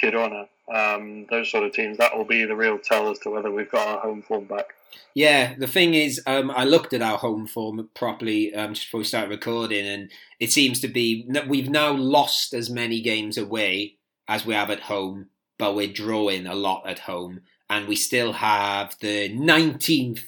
Girona, 0.00 0.48
um, 0.72 1.26
those 1.28 1.50
sort 1.50 1.64
of 1.64 1.72
teams, 1.72 1.98
that 1.98 2.16
will 2.16 2.24
be 2.24 2.44
the 2.44 2.56
real 2.56 2.78
tell 2.78 3.10
as 3.10 3.18
to 3.20 3.30
whether 3.30 3.50
we've 3.50 3.70
got 3.70 3.86
our 3.86 4.00
home 4.00 4.22
form 4.22 4.44
back. 4.44 4.74
Yeah, 5.14 5.54
the 5.58 5.66
thing 5.66 5.94
is, 5.94 6.20
um, 6.26 6.50
I 6.50 6.64
looked 6.64 6.92
at 6.94 7.02
our 7.02 7.18
home 7.18 7.46
form 7.46 7.88
properly 7.94 8.54
um, 8.54 8.74
just 8.74 8.86
before 8.86 8.98
we 8.98 9.04
started 9.04 9.30
recording, 9.30 9.86
and 9.86 10.10
it 10.38 10.52
seems 10.52 10.80
to 10.80 10.88
be 10.88 11.26
that 11.30 11.48
we've 11.48 11.68
now 11.68 11.92
lost 11.92 12.54
as 12.54 12.70
many 12.70 13.00
games 13.00 13.36
away 13.36 13.96
as 14.28 14.46
we 14.46 14.54
have 14.54 14.70
at 14.70 14.80
home, 14.80 15.26
but 15.58 15.74
we're 15.74 15.92
drawing 15.92 16.46
a 16.46 16.54
lot 16.54 16.88
at 16.88 17.00
home, 17.00 17.40
and 17.68 17.86
we 17.86 17.96
still 17.96 18.32
have 18.34 18.96
the 19.00 19.28
19th 19.30 20.22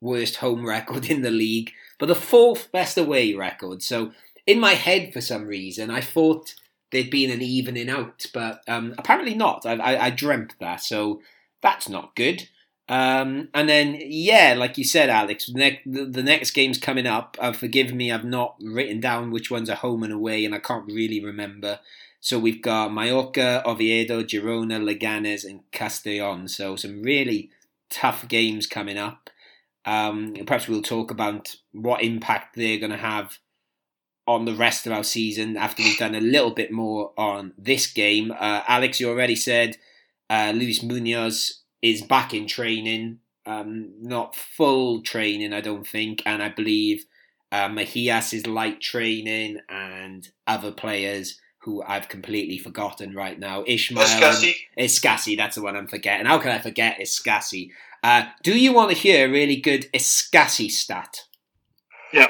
worst 0.00 0.36
home 0.36 0.66
record 0.66 1.10
in 1.10 1.22
the 1.22 1.30
league, 1.30 1.72
but 2.02 2.08
the 2.08 2.16
fourth 2.16 2.72
best 2.72 2.98
away 2.98 3.32
record. 3.32 3.80
So, 3.80 4.10
in 4.44 4.58
my 4.58 4.72
head, 4.72 5.12
for 5.12 5.20
some 5.20 5.46
reason, 5.46 5.88
I 5.88 6.00
thought 6.00 6.56
there'd 6.90 7.10
been 7.10 7.30
an 7.30 7.42
evening 7.42 7.88
out, 7.88 8.26
but 8.34 8.60
um, 8.66 8.96
apparently 8.98 9.36
not. 9.36 9.64
I, 9.64 9.74
I, 9.74 10.06
I 10.06 10.10
dreamt 10.10 10.56
that, 10.58 10.80
so 10.80 11.22
that's 11.62 11.88
not 11.88 12.16
good. 12.16 12.48
Um, 12.88 13.50
and 13.54 13.68
then, 13.68 13.98
yeah, 14.00 14.56
like 14.58 14.76
you 14.78 14.82
said, 14.82 15.10
Alex, 15.10 15.46
the, 15.46 15.56
ne- 15.60 15.82
the, 15.86 16.24
next 16.24 16.50
game's 16.50 16.76
coming 16.76 17.06
up. 17.06 17.36
Uh, 17.38 17.52
forgive 17.52 17.94
me, 17.94 18.10
I've 18.10 18.24
not 18.24 18.56
written 18.60 18.98
down 18.98 19.30
which 19.30 19.52
ones 19.52 19.70
are 19.70 19.76
home 19.76 20.02
and 20.02 20.12
away, 20.12 20.44
and 20.44 20.56
I 20.56 20.58
can't 20.58 20.86
really 20.86 21.24
remember. 21.24 21.78
So 22.18 22.36
we've 22.36 22.62
got 22.62 22.92
Mallorca, 22.92 23.62
Oviedo, 23.64 24.24
Girona, 24.24 24.82
Leganes, 24.82 25.44
and 25.44 25.60
Castellon. 25.70 26.48
So 26.48 26.74
some 26.74 27.04
really 27.04 27.50
tough 27.90 28.26
games 28.26 28.66
coming 28.66 28.98
up. 28.98 29.30
Um, 29.84 30.34
perhaps 30.46 30.68
we'll 30.68 30.82
talk 30.82 31.10
about 31.10 31.56
what 31.72 32.02
impact 32.02 32.56
they're 32.56 32.78
going 32.78 32.92
to 32.92 32.96
have 32.96 33.38
on 34.26 34.44
the 34.44 34.54
rest 34.54 34.86
of 34.86 34.92
our 34.92 35.02
season 35.02 35.56
after 35.56 35.82
we've 35.82 35.98
done 35.98 36.14
a 36.14 36.20
little 36.20 36.52
bit 36.52 36.70
more 36.70 37.12
on 37.16 37.52
this 37.58 37.86
game. 37.92 38.30
Uh, 38.30 38.62
Alex, 38.68 39.00
you 39.00 39.08
already 39.08 39.34
said 39.34 39.76
uh, 40.30 40.52
Luis 40.54 40.82
Munoz 40.82 41.62
is 41.82 42.02
back 42.02 42.32
in 42.32 42.46
training, 42.46 43.18
um, 43.44 43.92
not 44.00 44.36
full 44.36 45.02
training, 45.02 45.52
I 45.52 45.60
don't 45.60 45.86
think, 45.86 46.22
and 46.24 46.42
I 46.42 46.48
believe 46.48 47.04
uh, 47.50 47.68
Mejias 47.68 48.32
is 48.32 48.46
light 48.46 48.80
training, 48.80 49.58
and 49.68 50.26
other 50.46 50.72
players 50.72 51.38
who 51.58 51.82
I've 51.82 52.08
completely 52.08 52.58
forgotten 52.58 53.14
right 53.14 53.38
now. 53.38 53.62
Ishmael, 53.66 54.06
Escassi. 54.06 54.54
Escassi, 54.78 55.36
that's 55.36 55.56
the 55.56 55.62
one 55.62 55.76
I'm 55.76 55.86
forgetting. 55.86 56.26
How 56.26 56.38
can 56.38 56.50
I 56.50 56.58
forget 56.58 56.98
Escassi? 56.98 57.70
Uh, 58.02 58.24
do 58.42 58.58
you 58.58 58.72
want 58.72 58.90
to 58.90 58.96
hear 58.96 59.26
a 59.26 59.30
really 59.30 59.56
good 59.56 59.86
Escassi 59.92 60.70
stat? 60.70 61.24
Yeah. 62.12 62.28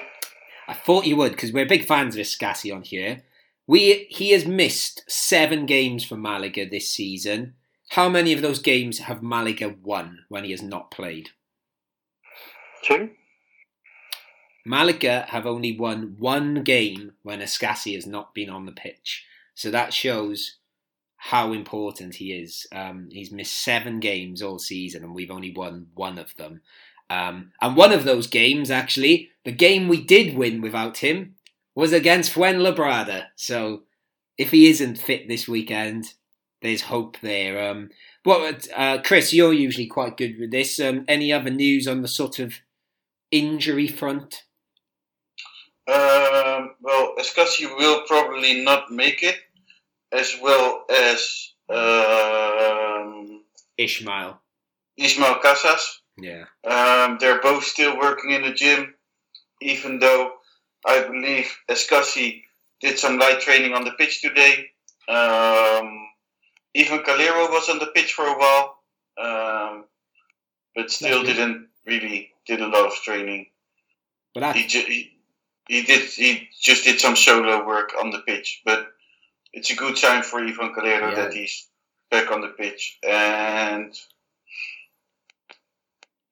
I 0.68 0.74
thought 0.74 1.06
you 1.06 1.16
would 1.16 1.32
because 1.32 1.52
we're 1.52 1.66
big 1.66 1.86
fans 1.86 2.14
of 2.14 2.20
Escassi 2.20 2.74
on 2.74 2.82
here. 2.82 3.22
We 3.66 4.06
he 4.10 4.30
has 4.30 4.46
missed 4.46 5.04
seven 5.08 5.66
games 5.66 6.04
for 6.04 6.16
Malaga 6.16 6.68
this 6.68 6.88
season. 6.88 7.54
How 7.90 8.08
many 8.08 8.32
of 8.32 8.42
those 8.42 8.58
games 8.58 9.00
have 9.00 9.22
Malaga 9.22 9.74
won 9.82 10.20
when 10.28 10.44
he 10.44 10.50
has 10.50 10.62
not 10.62 10.90
played? 10.90 11.30
Two? 12.82 13.10
Malaga 14.64 15.26
have 15.28 15.46
only 15.46 15.76
won 15.76 16.16
one 16.18 16.62
game 16.62 17.12
when 17.22 17.40
Escassi 17.40 17.94
has 17.94 18.06
not 18.06 18.34
been 18.34 18.48
on 18.48 18.66
the 18.66 18.72
pitch. 18.72 19.24
So 19.54 19.70
that 19.70 19.92
shows 19.92 20.56
how 21.24 21.52
important 21.52 22.16
he 22.16 22.32
is. 22.32 22.66
Um, 22.72 23.08
he's 23.12 23.30
missed 23.30 23.56
seven 23.56 24.00
games 24.00 24.42
all 24.42 24.58
season, 24.58 25.04
and 25.04 25.14
we've 25.14 25.30
only 25.30 25.52
won 25.52 25.86
one 25.94 26.18
of 26.18 26.34
them. 26.34 26.62
Um, 27.10 27.52
and 27.60 27.76
one 27.76 27.92
of 27.92 28.02
those 28.02 28.26
games, 28.26 28.72
actually, 28.72 29.30
the 29.44 29.52
game 29.52 29.86
we 29.86 30.02
did 30.02 30.36
win 30.36 30.60
without 30.60 30.96
him, 30.96 31.36
was 31.76 31.92
against 31.92 32.34
Fuenlabrada. 32.34 33.26
So 33.36 33.82
if 34.36 34.50
he 34.50 34.68
isn't 34.68 34.98
fit 34.98 35.28
this 35.28 35.46
weekend, 35.46 36.14
there's 36.60 36.82
hope 36.82 37.16
there. 37.22 37.70
Um, 37.70 37.90
uh, 38.26 38.98
Chris, 39.04 39.32
you're 39.32 39.52
usually 39.52 39.86
quite 39.86 40.16
good 40.16 40.40
with 40.40 40.50
this. 40.50 40.80
Um, 40.80 41.04
any 41.06 41.32
other 41.32 41.50
news 41.50 41.86
on 41.86 42.02
the 42.02 42.08
sort 42.08 42.40
of 42.40 42.54
injury 43.30 43.86
front? 43.86 44.42
Um, 45.86 46.74
well, 46.80 47.14
Escassi 47.16 47.72
will 47.76 48.02
probably 48.08 48.64
not 48.64 48.90
make 48.90 49.22
it, 49.22 49.36
as 50.12 50.36
well 50.42 50.84
as 50.90 51.52
um, 51.68 53.42
Ishmael. 53.78 54.40
Ismael 54.96 55.36
Casas. 55.42 56.00
Yeah. 56.18 56.44
Um, 56.64 57.16
they're 57.20 57.40
both 57.40 57.64
still 57.64 57.98
working 57.98 58.30
in 58.32 58.42
the 58.42 58.52
gym, 58.52 58.94
even 59.60 59.98
though 59.98 60.32
I 60.86 61.02
believe 61.04 61.50
Escassi 61.70 62.42
did 62.80 62.98
some 62.98 63.18
light 63.18 63.40
training 63.40 63.72
on 63.72 63.84
the 63.84 63.92
pitch 63.92 64.20
today. 64.20 64.66
Um, 65.08 66.06
even 66.74 67.00
Calero 67.00 67.50
was 67.50 67.68
on 67.68 67.78
the 67.78 67.86
pitch 67.94 68.12
for 68.12 68.26
a 68.26 68.38
while, 68.38 68.78
um, 69.18 69.84
but 70.76 70.90
still 70.90 71.22
didn't 71.22 71.68
really 71.86 72.30
did 72.46 72.60
a 72.60 72.66
lot 72.66 72.86
of 72.86 72.94
training. 72.94 73.46
But 74.34 74.56
He, 74.56 74.66
ju- 74.66 74.84
he 74.86 75.18
he 75.68 75.82
did 75.82 76.02
he 76.08 76.48
just 76.60 76.84
did 76.84 76.98
some 77.00 77.16
solo 77.16 77.66
work 77.66 77.92
on 78.00 78.10
the 78.10 78.18
pitch, 78.20 78.62
but 78.64 78.91
it's 79.52 79.70
a 79.70 79.76
good 79.76 79.96
sign 79.98 80.22
for 80.22 80.40
Ivan 80.40 80.74
Calero 80.74 81.10
Yeah. 81.10 81.14
that 81.14 81.32
he's 81.34 81.68
back 82.10 82.30
on 82.30 82.40
the 82.40 82.48
pitch 82.48 82.98
and. 83.08 83.94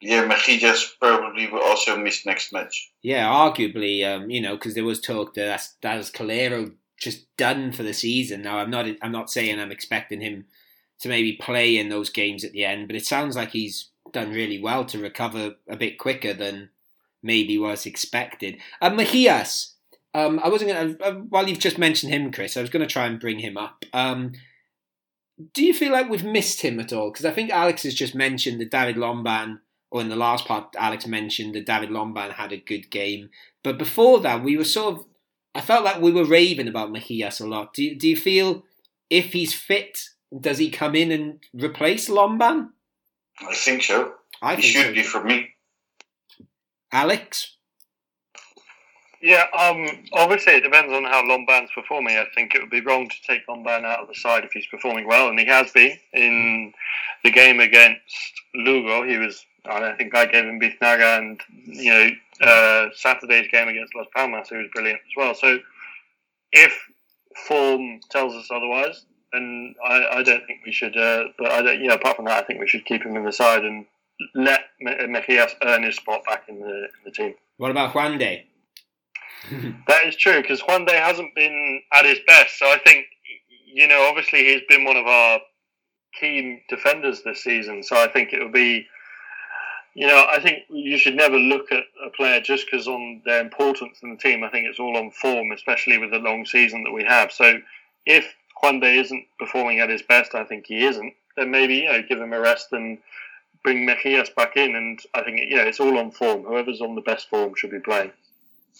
Yeah, 0.03 0.27
Mejias 0.27 0.93
probably 0.99 1.47
will 1.51 1.61
also 1.63 1.99
miss 1.99 2.25
next 2.25 2.53
match. 2.55 2.91
yeah, 3.03 3.27
arguably, 3.27 4.03
um, 4.07 4.31
you 4.31 4.41
know, 4.41 4.55
because 4.55 4.75
there 4.75 4.85
was 4.85 4.99
talk 4.99 5.35
that 5.35 5.45
that's, 5.45 5.75
that's 5.83 6.11
Calero 6.11 6.73
just 6.99 7.27
done 7.37 7.71
for 7.73 7.83
the 7.83 7.93
season. 7.93 8.41
Now, 8.41 8.59
I'm 8.59 8.71
not, 8.71 8.87
I'm 9.03 9.13
not 9.13 9.31
saying 9.31 9.61
I'm 9.61 9.71
expecting 9.71 10.23
him 10.23 10.47
to 11.01 11.09
maybe 11.11 11.35
play 11.35 11.77
in 11.77 11.91
those 11.91 12.09
games 12.09 12.45
at 12.45 12.53
the 12.53 12.65
end, 12.65 12.87
but 12.87 12.97
it 12.97 13.05
sounds 13.05 13.37
like 13.37 13.51
he's 13.51 13.89
done 14.13 14.31
really 14.33 14.59
well 14.59 14.87
to 14.87 14.99
recover 14.99 15.57
a 15.69 15.77
bit 15.77 15.99
quicker 15.99 16.33
than 16.33 16.71
maybe 17.23 17.59
was 17.59 17.85
expected. 17.85 18.57
And 18.81 18.99
Mejias, 18.99 19.73
um, 20.15 20.41
I 20.43 20.49
wasn't 20.49 20.73
going 20.73 20.97
to, 20.97 21.05
uh, 21.05 21.13
while 21.15 21.49
you've 21.49 21.59
just 21.59 21.79
mentioned 21.79 22.13
him, 22.13 22.33
Chris, 22.33 22.57
I 22.57 22.61
was 22.61 22.71
going 22.71 22.87
to 22.87 22.93
try 22.93 23.07
and 23.07 23.21
bring 23.21 23.39
him 23.39 23.57
up. 23.57 23.85
Um, 23.93 24.33
do 25.55 25.65
you 25.65 25.73
feel 25.73 25.93
like 25.93 26.09
we've 26.11 26.25
missed 26.25 26.61
him 26.63 26.79
at 26.81 26.93
all? 26.93 27.11
Because 27.11 27.25
I 27.25 27.31
think 27.31 27.51
Alex 27.51 27.85
has 27.85 27.95
just 27.95 28.15
mentioned 28.15 28.61
that 28.61 28.71
David 28.71 28.97
Lomban, 28.97 29.61
or 29.91 30.01
in 30.01 30.09
the 30.09 30.17
last 30.17 30.45
part, 30.47 30.75
Alex 30.79 31.07
mentioned 31.07 31.55
that 31.55 31.67
David 31.67 31.91
Lomban 31.91 32.33
had 32.33 32.53
a 32.53 32.57
good 32.57 32.91
game. 32.91 33.31
But 33.63 33.79
before 33.79 34.21
that, 34.21 34.43
we 34.43 34.57
were 34.57 34.65
sort 34.65 34.97
of, 34.97 35.05
I 35.55 35.61
felt 35.61 35.85
like 35.85 36.01
we 36.01 36.13
were 36.13 36.25
raving 36.25 36.69
about 36.69 36.93
Mejias 36.93 37.41
a 37.41 37.47
lot. 37.47 37.75
Do 37.75 37.83
you, 37.85 37.97
do 37.99 38.09
you 38.09 38.17
feel 38.17 38.65
if 39.09 39.33
he's 39.33 39.55
fit, 39.55 40.11
does 40.39 40.59
he 40.59 40.71
come 40.71 40.95
in 40.95 41.11
and 41.11 41.41
replace 41.55 42.09
Lomban? 42.09 42.69
I 43.41 43.55
think 43.55 43.83
so. 43.83 44.13
I 44.43 44.57
He 44.57 44.63
think 44.63 44.75
should 44.75 44.87
so. 44.87 44.95
be 44.95 45.03
for 45.03 45.25
me. 45.25 45.49
Alex? 46.93 47.57
Yeah, 49.23 49.45
um, 49.59 49.87
obviously 50.15 50.55
it 50.55 50.63
depends 50.63 50.93
on 50.93 51.05
how 51.05 51.23
Lomban's 51.23 51.71
performing. 51.75 52.17
I 52.17 52.27
think 52.35 52.55
it 52.55 52.63
would 52.63 52.71
be 52.71 52.81
wrong 52.81 53.09
to 53.09 53.17
take 53.27 53.47
Lomban 53.47 53.85
out 53.85 54.01
of 54.01 54.09
the 54.09 54.15
side 54.15 54.45
if 54.45 54.53
he's 54.53 54.67
performing 54.67 55.07
well, 55.07 55.29
and 55.29 55.39
he 55.39 55.45
has 55.45 55.71
been 55.73 55.99
in 56.15 56.73
the 57.23 57.31
game 57.31 57.61
against 57.61 58.33
Lugo. 58.55 59.07
He 59.07 59.19
was, 59.19 59.45
I 59.67 59.93
think 59.93 60.15
I 60.15 60.25
gave 60.25 60.45
him 60.45 60.59
Biznaga, 60.59 61.19
and 61.19 61.41
you 61.67 61.91
know 61.91 62.11
uh, 62.41 62.89
Saturday's 62.95 63.49
game 63.49 63.69
against 63.69 63.95
Las 63.95 64.07
Palmas, 64.15 64.49
he 64.49 64.57
was 64.57 64.69
brilliant 64.73 65.01
as 65.01 65.17
well. 65.17 65.35
So 65.35 65.59
if 66.53 66.73
form 67.47 68.01
tells 68.11 68.35
us 68.35 68.49
otherwise, 68.51 69.05
then 69.33 69.75
I, 69.85 70.07
I 70.13 70.23
don't 70.23 70.47
think 70.47 70.61
we 70.65 70.73
should. 70.73 70.97
Uh, 70.97 71.25
but 71.39 71.53
I 71.53 71.63
don't, 71.63 71.81
you 71.81 71.89
know, 71.89 71.95
apart 71.95 72.17
from 72.17 72.25
that, 72.25 72.43
I 72.43 72.47
think 72.47 72.61
we 72.61 72.69
should 72.69 72.87
keep 72.87 73.05
him 73.05 73.17
in 73.17 73.25
the 73.25 73.33
side 73.33 73.65
and 73.65 73.85
let 74.35 74.61
Me- 74.81 74.93
Mejias 74.93 75.53
earn 75.63 75.83
his 75.83 75.97
spot 75.97 76.23
back 76.27 76.45
in 76.49 76.61
the, 76.61 76.67
in 76.67 77.05
the 77.05 77.11
team. 77.11 77.35
What 77.59 77.71
about 77.71 77.93
Juande? 77.93 78.45
That 79.87 80.07
is 80.07 80.17
true 80.17 80.41
because 80.41 80.61
Juande 80.61 80.91
hasn't 80.91 81.35
been 81.35 81.83
at 81.93 82.05
his 82.05 82.19
best. 82.27 82.59
So 82.59 82.67
I 82.67 82.79
think, 82.79 83.07
you 83.67 83.89
know, 83.89 84.07
obviously 84.09 84.45
he's 84.45 84.63
been 84.69 84.85
one 84.85 84.97
of 84.97 85.07
our 85.07 85.41
key 86.19 86.63
defenders 86.69 87.23
this 87.23 87.43
season. 87.43 87.83
So 87.83 87.97
I 87.97 88.09
think 88.09 88.33
it 88.33 88.43
would 88.43 88.53
be, 88.53 88.87
you 89.95 90.07
know, 90.07 90.27
I 90.31 90.41
think 90.41 90.65
you 90.69 90.99
should 90.99 91.17
never 91.17 91.37
look 91.37 91.73
at 91.73 91.85
a 92.05 92.11
player 92.11 92.41
just 92.41 92.67
because 92.71 92.87
on 92.87 93.23
their 93.25 93.41
importance 93.41 93.99
in 94.03 94.11
the 94.11 94.17
team. 94.17 94.45
I 94.45 94.51
think 94.51 94.67
it's 94.67 94.79
all 94.79 94.97
on 94.97 95.11
form, 95.11 95.53
especially 95.53 95.99
with 95.99 96.11
the 96.11 96.19
long 96.19 96.45
season 96.47 96.85
that 96.85 96.93
we 96.93 97.05
have. 97.05 97.33
So 97.33 97.61
if 98.07 98.35
Juande 98.63 98.97
isn't 98.97 99.25
performing 99.39 99.81
at 99.81 99.91
his 99.91 100.03
best, 100.03 100.35
I 100.35 100.45
think 100.45 100.67
he 100.67 100.85
isn't. 100.85 101.15
Then 101.37 101.51
maybe 101.51 101.77
you 101.77 101.93
know 101.93 102.03
give 102.03 102.21
him 102.21 102.33
a 102.33 102.41
rest 102.41 102.73
and 102.73 102.99
bring 103.65 103.87
Mejias 103.87 104.35
back 104.35 104.57
in. 104.57 104.75
And 104.75 105.01
I 105.15 105.23
think 105.23 105.41
you 105.41 105.57
know 105.57 105.65
it's 105.65 105.81
all 105.81 105.99
on 105.99 106.11
form. 106.11 106.45
Whoever's 106.45 106.81
on 106.81 106.95
the 106.95 107.01
best 107.01 107.29
form 107.29 107.55
should 107.57 107.71
be 107.71 107.81
playing. 107.81 108.13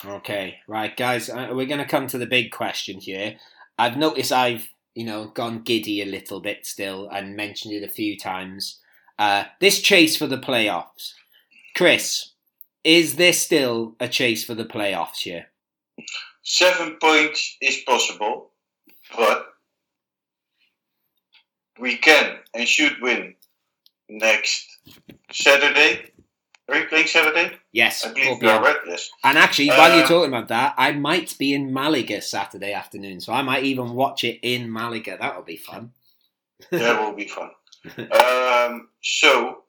Okay, 0.05 0.61
right, 0.67 0.97
guys, 0.97 1.29
uh, 1.29 1.49
we're 1.53 1.67
going 1.67 1.79
to 1.79 1.85
come 1.85 2.07
to 2.07 2.17
the 2.17 2.27
big 2.27 2.51
question 2.51 3.01
here. 3.01 3.37
I've 3.79 3.99
noticed 3.99 4.33
I've, 4.33 4.69
you 4.95 5.05
know, 5.05 5.27
gone 5.27 5.63
giddy 5.63 6.01
a 6.01 6.07
little 6.07 6.41
bit 6.41 6.65
still 6.65 7.09
and 7.09 7.37
mentioned 7.37 7.75
it 7.75 7.83
a 7.83 7.93
few 7.93 8.17
times. 8.17 8.81
Uh, 9.19 9.45
this 9.61 9.83
chase 9.83 10.17
for 10.17 10.27
the 10.27 10.39
playoffs. 10.39 11.13
Chris, 11.77 12.31
is 12.83 13.17
there 13.17 13.35
still 13.35 13.95
a 14.01 14.09
chase 14.09 14.43
for 14.43 14.55
the 14.55 14.65
playoffs 14.65 15.19
here? 15.19 15.49
Seven 16.43 16.97
points 17.01 17.59
is 17.61 17.83
possible, 17.87 18.51
but 19.15 19.49
we 21.79 21.97
can 21.97 22.37
and 22.55 22.67
should 22.67 23.01
win 23.03 23.35
next 24.09 24.79
Saturday. 25.31 26.11
Are 26.71 26.79
we 26.79 26.85
playing 26.87 27.07
Saturday? 27.09 27.57
Yes, 27.73 28.05
I 28.07 28.13
believe 28.13 28.27
4 28.27 28.39
we 28.39 28.49
are, 28.49 28.63
right? 28.63 28.77
Yes. 28.87 29.11
And 29.25 29.37
actually, 29.37 29.69
while 29.69 29.95
you're 29.95 30.05
Uh, 30.05 30.09
talking 30.09 30.29
about 30.29 30.49
that, 30.49 30.75
I 30.79 30.93
might 30.93 31.37
be 31.37 31.53
in 31.53 31.73
Malaga 31.73 32.23
Saturday 32.23 32.73
afternoon, 32.73 33.21
so 33.21 33.33
I 33.33 33.43
might 33.43 33.65
even 33.65 33.95
watch 33.95 34.23
it 34.25 34.39
in 34.43 34.71
Malaga. 34.73 35.17
That'll 35.21 35.43
be 35.43 35.57
fun. 35.57 35.93
that 36.71 37.01
will 37.01 37.15
be 37.15 37.27
fun. 37.27 37.51
Um, 38.13 38.89
so, 39.03 39.65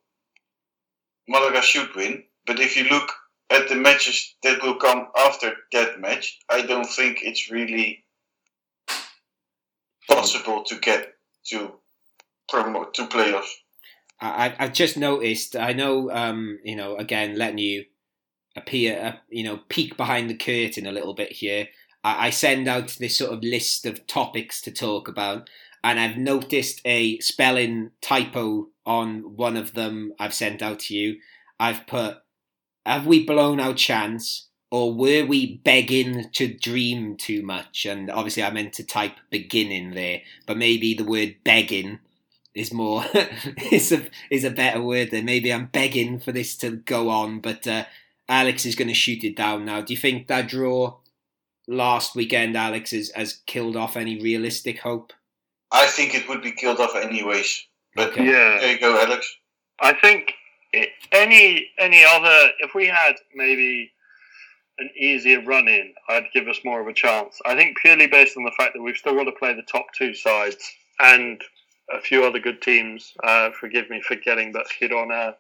Malaga 1.28 1.62
should 1.62 1.96
win, 1.96 2.24
but 2.46 2.60
if 2.60 2.76
you 2.78 2.84
look 2.84 3.10
at 3.50 3.68
the 3.70 3.76
matches 3.76 4.36
that 4.44 4.62
will 4.62 4.76
come 4.76 5.08
after 5.18 5.56
that 5.72 6.00
match, 6.00 6.38
I 6.50 6.62
don't 6.62 6.86
think 6.86 7.20
it's 7.24 7.50
really 7.50 8.04
possible 10.10 10.64
to 10.66 10.76
get 10.80 11.14
to 11.48 11.72
promote 12.50 12.94
to 12.96 13.08
playoffs. 13.08 13.54
I, 14.22 14.56
I've 14.60 14.74
just 14.74 14.98
noticed. 14.98 15.56
I 15.56 15.74
know, 15.74 16.12
um, 16.12 16.60
you 16.64 16.76
know, 16.76 16.96
again, 16.96 17.38
letting 17.38 17.58
you 17.58 17.86
appear, 18.56 19.00
uh, 19.02 19.18
you 19.30 19.44
know, 19.44 19.60
peek 19.70 19.98
behind 19.98 20.30
the 20.30 20.36
curtain 20.36 20.86
a 20.86 20.92
little 20.92 21.14
bit 21.14 21.32
here. 21.32 21.68
I, 22.04 22.28
I 22.28 22.30
send 22.30 22.68
out 22.68 22.98
this 23.00 23.18
sort 23.18 23.34
of 23.34 23.44
list 23.44 23.86
of 23.86 24.06
topics 24.08 24.62
to 24.62 24.72
talk 24.72 25.08
about, 25.08 25.50
and 25.84 26.00
I've 26.00 26.18
noticed 26.18 26.82
a 26.86 27.18
spelling 27.20 27.92
typo 28.02 28.68
on 28.86 29.36
one 29.36 29.58
of 29.58 29.74
them. 29.74 30.14
I've 30.20 30.34
sent 30.34 30.62
out 30.62 30.80
to 30.82 30.96
you. 30.96 31.18
I've 31.60 31.88
put, 31.88 32.18
"Have 32.86 33.08
we 33.08 33.26
blown 33.26 33.60
our 33.60 33.74
chance?" 33.74 34.48
Or 34.74 34.94
were 34.94 35.26
we 35.26 35.58
begging 35.66 36.30
to 36.32 36.48
dream 36.48 37.18
too 37.18 37.42
much? 37.42 37.86
And 37.86 38.10
obviously, 38.10 38.44
I 38.44 38.52
meant 38.52 38.72
to 38.76 38.86
type 38.86 39.18
beginning 39.30 39.92
there, 39.92 40.22
but 40.46 40.56
maybe 40.58 40.94
the 40.94 41.04
word 41.04 41.36
begging 41.44 42.00
is 42.54 42.74
more 42.74 43.04
is 43.72 43.92
a 43.92 44.06
is 44.30 44.44
a 44.44 44.52
better 44.52 44.82
word 44.82 45.12
there. 45.12 45.24
Maybe 45.24 45.52
I'm 45.52 45.68
begging 45.68 46.20
for 46.20 46.32
this 46.32 46.58
to 46.58 46.72
go 46.72 47.10
on, 47.10 47.40
but 47.40 47.66
uh, 47.68 47.86
Alex 48.28 48.66
is 48.66 48.76
going 48.76 48.88
to 48.88 48.94
shoot 48.94 49.24
it 49.24 49.36
down 49.36 49.66
now. 49.66 49.82
Do 49.82 49.94
you 49.94 50.00
think 50.00 50.28
that 50.28 50.48
draw 50.48 50.98
last 51.68 52.16
weekend, 52.16 52.58
Alex, 52.58 52.92
has, 52.92 53.12
has 53.16 53.42
killed 53.46 53.76
off 53.76 53.98
any 53.98 54.22
realistic 54.22 54.80
hope? 54.80 55.14
I 55.72 55.88
think 55.88 56.14
it 56.16 56.28
would 56.28 56.42
be 56.42 56.52
killed 56.52 56.80
off 56.80 56.96
anyways. 56.96 57.66
But 57.96 58.12
Okay. 58.12 58.26
Yeah. 58.26 58.60
there 58.60 58.74
you 58.74 58.80
go, 58.80 59.00
Alex. 59.02 59.36
I 59.80 59.94
think 59.94 60.34
any 61.12 61.70
any 61.78 62.04
other 62.04 62.52
if 62.60 62.74
we 62.74 62.88
had 62.88 63.16
maybe 63.36 63.92
an 64.78 64.90
easier 64.98 65.42
run 65.44 65.68
in, 65.68 65.94
I'd 66.10 66.32
give 66.34 66.48
us 66.48 66.60
more 66.64 66.82
of 66.82 66.88
a 66.88 66.94
chance. 66.94 67.40
I 67.46 67.56
think 67.56 67.78
purely 67.78 68.08
based 68.08 68.38
on 68.38 68.44
the 68.44 68.54
fact 68.58 68.74
that 68.74 68.82
we've 68.82 68.98
still 68.98 69.16
got 69.16 69.26
to 69.26 69.32
play 69.32 69.54
the 69.54 69.64
top 69.64 69.88
two 69.98 70.14
sides 70.14 70.58
and 71.00 71.42
a 71.94 72.02
few 72.02 72.24
other 72.24 72.40
good 72.40 72.62
teams. 72.62 73.14
Uh, 73.24 73.52
forgive 73.52 73.90
me 73.90 74.02
for 74.02 74.16
getting, 74.16 74.52
but 74.52 74.66
Girona. 74.80 75.36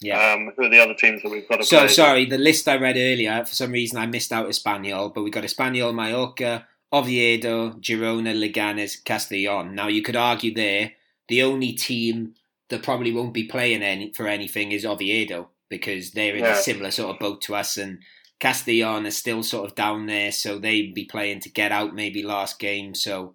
Yeah. 0.00 0.32
Um, 0.32 0.52
who 0.56 0.64
are 0.64 0.68
the 0.68 0.80
other 0.80 0.94
teams 0.94 1.22
that 1.22 1.30
we've 1.30 1.48
got 1.48 1.58
to 1.58 1.64
So 1.64 1.78
play? 1.78 1.88
sorry, 1.88 2.24
the 2.24 2.38
list 2.38 2.66
I 2.66 2.76
read 2.76 2.96
earlier. 2.96 3.44
For 3.44 3.54
some 3.54 3.70
reason, 3.70 3.98
I 3.98 4.06
missed 4.06 4.32
out 4.32 4.48
Espanyol, 4.48 5.14
but 5.14 5.22
we 5.22 5.30
got 5.30 5.44
Espanyol, 5.44 5.94
Mallorca, 5.94 6.66
Oviedo, 6.92 7.70
Girona, 7.74 8.34
Leganes, 8.34 9.02
Castellon. 9.04 9.74
Now 9.76 9.86
you 9.88 10.02
could 10.02 10.16
argue 10.16 10.52
there 10.52 10.92
the 11.28 11.42
only 11.44 11.72
team 11.72 12.34
that 12.68 12.82
probably 12.82 13.12
won't 13.12 13.32
be 13.32 13.44
playing 13.44 13.82
any 13.82 14.12
for 14.12 14.26
anything 14.26 14.72
is 14.72 14.84
Oviedo 14.84 15.48
because 15.68 16.10
they're 16.10 16.34
in 16.34 16.42
Yeah. 16.44 16.58
a 16.58 16.62
similar 16.62 16.90
sort 16.90 17.14
of 17.14 17.20
boat 17.20 17.40
to 17.42 17.54
us, 17.54 17.76
and 17.76 18.00
Castellon 18.40 19.06
is 19.06 19.16
still 19.16 19.42
sort 19.44 19.70
of 19.70 19.76
down 19.76 20.06
there, 20.06 20.32
so 20.32 20.58
they'd 20.58 20.94
be 20.94 21.04
playing 21.04 21.40
to 21.40 21.48
get 21.48 21.70
out 21.70 21.94
maybe 21.94 22.24
last 22.24 22.58
game. 22.58 22.94
So 22.94 23.34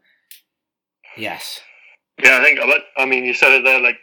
yes, 1.15 1.61
Yeah, 2.21 2.39
I 2.39 2.43
think. 2.43 2.59
I 2.97 3.05
mean, 3.05 3.25
you 3.25 3.33
said 3.33 3.51
it 3.51 3.63
there. 3.63 3.79
Like 3.79 3.99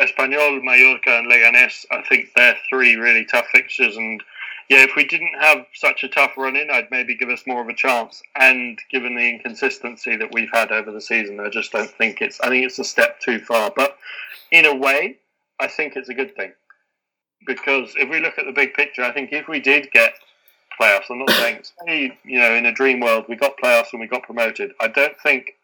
Espanyol, 0.00 0.62
Mallorca, 0.62 1.18
and 1.18 1.30
Leganés. 1.30 1.84
I 1.90 2.02
think 2.02 2.30
they're 2.34 2.56
three 2.68 2.96
really 2.96 3.24
tough 3.24 3.46
fixtures. 3.52 3.96
And 3.96 4.22
yeah, 4.70 4.82
if 4.84 4.94
we 4.96 5.04
didn't 5.04 5.34
have 5.40 5.66
such 5.74 6.04
a 6.04 6.08
tough 6.08 6.32
run 6.36 6.56
in, 6.56 6.70
I'd 6.70 6.90
maybe 6.90 7.14
give 7.14 7.30
us 7.30 7.46
more 7.46 7.62
of 7.62 7.68
a 7.68 7.74
chance. 7.74 8.22
And 8.36 8.78
given 8.90 9.14
the 9.14 9.28
inconsistency 9.28 10.16
that 10.16 10.32
we've 10.32 10.50
had 10.52 10.72
over 10.72 10.90
the 10.90 11.00
season, 11.00 11.40
I 11.40 11.50
just 11.50 11.72
don't 11.72 11.90
think 11.90 12.20
it's. 12.20 12.40
I 12.40 12.48
think 12.48 12.64
it's 12.64 12.78
a 12.78 12.84
step 12.84 13.20
too 13.20 13.38
far. 13.38 13.70
But 13.74 13.98
in 14.50 14.64
a 14.64 14.74
way, 14.74 15.18
I 15.60 15.66
think 15.66 15.96
it's 15.96 16.08
a 16.08 16.14
good 16.14 16.34
thing 16.36 16.52
because 17.46 17.94
if 17.96 18.08
we 18.08 18.20
look 18.20 18.38
at 18.38 18.46
the 18.46 18.52
big 18.52 18.74
picture, 18.74 19.02
I 19.02 19.12
think 19.12 19.32
if 19.32 19.48
we 19.48 19.60
did 19.60 19.90
get 19.92 20.14
playoffs, 20.80 21.10
I'm 21.10 21.18
not 21.18 21.30
saying, 21.30 21.60
say, 21.86 22.18
you 22.24 22.38
know, 22.38 22.54
in 22.54 22.66
a 22.66 22.72
dream 22.72 23.00
world, 23.00 23.24
we 23.28 23.36
got 23.36 23.58
playoffs 23.62 23.92
and 23.92 24.00
we 24.00 24.06
got 24.06 24.22
promoted. 24.22 24.72
I 24.80 24.88
don't 24.88 25.18
think 25.22 25.57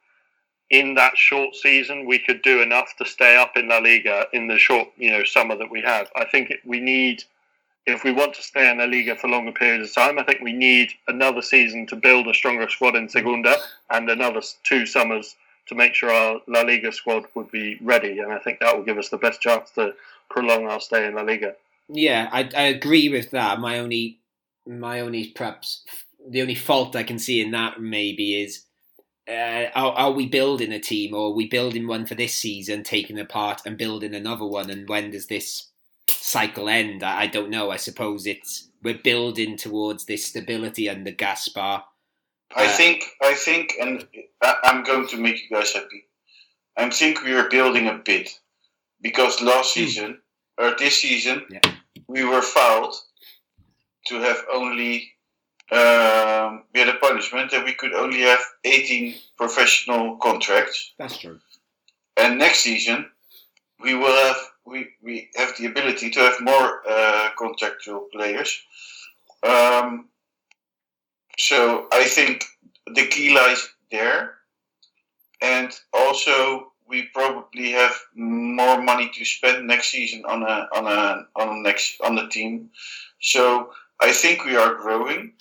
in 0.70 0.94
that 0.94 1.16
short 1.16 1.54
season 1.54 2.06
we 2.06 2.18
could 2.18 2.42
do 2.42 2.62
enough 2.62 2.94
to 2.98 3.04
stay 3.04 3.36
up 3.36 3.56
in 3.56 3.68
La 3.68 3.78
Liga 3.78 4.26
in 4.32 4.48
the 4.48 4.58
short, 4.58 4.88
you 4.96 5.10
know, 5.10 5.24
summer 5.24 5.56
that 5.56 5.70
we 5.70 5.82
have. 5.82 6.10
I 6.16 6.24
think 6.24 6.52
we 6.64 6.80
need, 6.80 7.22
if 7.86 8.02
we 8.02 8.12
want 8.12 8.34
to 8.34 8.42
stay 8.42 8.70
in 8.70 8.78
La 8.78 8.84
Liga 8.84 9.16
for 9.16 9.28
longer 9.28 9.52
periods 9.52 9.90
of 9.90 9.94
time, 9.94 10.18
I 10.18 10.24
think 10.24 10.40
we 10.40 10.52
need 10.52 10.92
another 11.06 11.42
season 11.42 11.86
to 11.88 11.96
build 11.96 12.28
a 12.28 12.34
stronger 12.34 12.68
squad 12.68 12.96
in 12.96 13.08
Segunda 13.08 13.56
and 13.90 14.08
another 14.08 14.40
two 14.62 14.86
summers 14.86 15.36
to 15.66 15.74
make 15.74 15.94
sure 15.94 16.10
our 16.10 16.40
La 16.46 16.62
Liga 16.62 16.92
squad 16.92 17.24
would 17.34 17.50
be 17.50 17.78
ready. 17.80 18.18
And 18.18 18.32
I 18.32 18.38
think 18.38 18.60
that 18.60 18.76
will 18.76 18.84
give 18.84 18.98
us 18.98 19.08
the 19.08 19.18
best 19.18 19.40
chance 19.40 19.70
to 19.72 19.94
prolong 20.30 20.66
our 20.66 20.80
stay 20.80 21.06
in 21.06 21.14
La 21.14 21.22
Liga. 21.22 21.54
Yeah, 21.88 22.28
I, 22.32 22.48
I 22.56 22.62
agree 22.62 23.10
with 23.10 23.30
that. 23.32 23.60
My 23.60 23.78
only, 23.78 24.18
my 24.66 25.00
only 25.00 25.28
perhaps 25.28 25.84
the 26.26 26.40
only 26.40 26.54
fault 26.54 26.96
I 26.96 27.02
can 27.02 27.18
see 27.18 27.40
in 27.40 27.50
that 27.50 27.80
maybe 27.80 28.40
is, 28.42 28.64
uh, 29.28 29.66
are, 29.74 29.92
are 29.92 30.10
we 30.12 30.26
building 30.26 30.72
a 30.72 30.78
team 30.80 31.14
or 31.14 31.28
are 31.28 31.34
we 31.34 31.46
building 31.48 31.86
one 31.86 32.06
for 32.06 32.14
this 32.14 32.34
season, 32.34 32.82
taking 32.82 33.18
apart 33.18 33.62
and 33.64 33.78
building 33.78 34.14
another 34.14 34.44
one? 34.44 34.70
And 34.70 34.88
when 34.88 35.10
does 35.10 35.26
this 35.26 35.68
cycle 36.08 36.68
end? 36.68 37.02
I, 37.02 37.22
I 37.22 37.26
don't 37.26 37.50
know. 37.50 37.70
I 37.70 37.76
suppose 37.76 38.26
it's 38.26 38.68
we're 38.82 38.98
building 38.98 39.56
towards 39.56 40.04
this 40.04 40.26
stability 40.26 40.90
under 40.90 41.10
Gaspar. 41.10 41.84
I 42.54 42.66
Uh, 42.66 42.76
think, 42.76 43.04
I 43.22 43.34
think, 43.34 43.72
and 43.80 44.06
I- 44.42 44.58
I'm 44.64 44.84
going 44.84 45.08
to 45.08 45.16
make 45.16 45.36
you 45.42 45.56
guys 45.56 45.72
happy. 45.72 46.04
I 46.76 46.90
think 46.90 47.22
we 47.24 47.32
are 47.32 47.48
building 47.48 47.86
a 47.88 47.94
bit 48.04 48.28
because 49.00 49.40
last 49.40 49.72
season 49.74 50.20
or 50.58 50.74
this 50.78 51.00
season 51.00 51.46
Yeah. 51.50 51.60
we 52.08 52.24
were 52.24 52.42
fouled 52.42 52.94
to 54.08 54.20
have 54.20 54.44
only 54.52 55.13
um, 55.74 56.62
we 56.72 56.80
had 56.80 56.88
a 56.88 56.98
punishment 56.98 57.50
that 57.50 57.64
we 57.64 57.72
could 57.74 57.92
only 57.94 58.20
have 58.20 58.40
18 58.64 59.14
professional 59.36 60.16
contracts, 60.16 60.92
That's 60.98 61.18
true. 61.18 61.38
and 62.16 62.38
next 62.38 62.60
season 62.60 63.10
we 63.80 63.94
will 63.94 64.16
have 64.26 64.36
we, 64.66 64.88
we 65.02 65.28
have 65.36 65.52
the 65.58 65.66
ability 65.66 66.10
to 66.10 66.20
have 66.20 66.40
more 66.40 66.80
uh, 66.88 67.28
contractual 67.36 68.08
players. 68.12 68.62
Um, 69.42 70.08
so 71.38 71.86
I 71.92 72.04
think 72.04 72.44
the 72.86 73.06
key 73.06 73.34
lies 73.34 73.68
there, 73.90 74.36
and 75.42 75.70
also 75.92 76.72
we 76.88 77.08
probably 77.14 77.72
have 77.72 77.94
more 78.14 78.80
money 78.82 79.10
to 79.14 79.24
spend 79.24 79.66
next 79.66 79.88
season 79.90 80.24
on 80.26 80.42
a 80.42 80.68
on 80.74 80.86
a 80.86 81.26
on 81.36 81.48
a 81.58 81.60
next 81.62 82.00
on 82.02 82.14
the 82.14 82.28
team. 82.28 82.70
So 83.20 83.70
I 84.00 84.12
think 84.12 84.44
we 84.44 84.56
are 84.56 84.74
growing, 84.76 85.32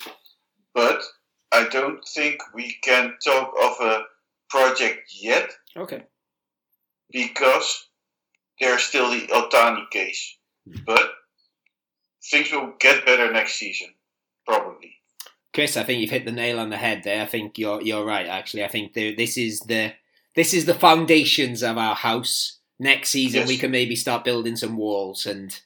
but 0.74 1.02
I 1.52 1.68
don't 1.70 2.04
think 2.08 2.40
we 2.54 2.76
can 2.84 3.14
talk 3.24 3.54
of 3.62 3.74
a 3.86 4.04
project 4.50 5.02
yet 5.22 5.52
Okay. 5.78 6.04
because 7.12 7.88
there's 8.60 8.84
still 8.84 9.10
the 9.12 9.30
Al-Thani 9.34 9.86
case. 9.92 10.38
But 10.86 11.10
things 12.32 12.52
will 12.52 12.74
get 12.80 13.06
better 13.06 13.32
next 13.32 13.56
season, 13.56 13.90
probably. 14.48 14.96
Chris, 15.54 15.76
I 15.78 15.84
think 15.84 16.02
you've 16.02 16.10
hit 16.10 16.26
the 16.26 16.32
nail 16.32 16.60
on 16.60 16.70
the 16.70 16.78
head 16.78 17.02
there. 17.04 17.22
I 17.22 17.26
think 17.26 17.58
you're 17.60 17.82
you're 17.82 18.06
right. 18.06 18.26
Actually, 18.26 18.64
I 18.64 18.70
think 18.70 18.94
the, 18.94 19.14
this 19.14 19.38
is 19.38 19.60
the 19.62 19.94
this 20.36 20.54
is 20.54 20.66
the 20.66 20.74
foundations 20.74 21.62
of 21.62 21.78
our 21.78 21.96
house. 21.96 22.60
Next 22.80 23.10
season, 23.10 23.42
Yes. 23.42 23.48
we 23.50 23.58
can 23.58 23.70
maybe 23.72 23.96
start 23.96 24.24
building 24.24 24.56
some 24.56 24.78
walls 24.78 25.26
and 25.28 25.58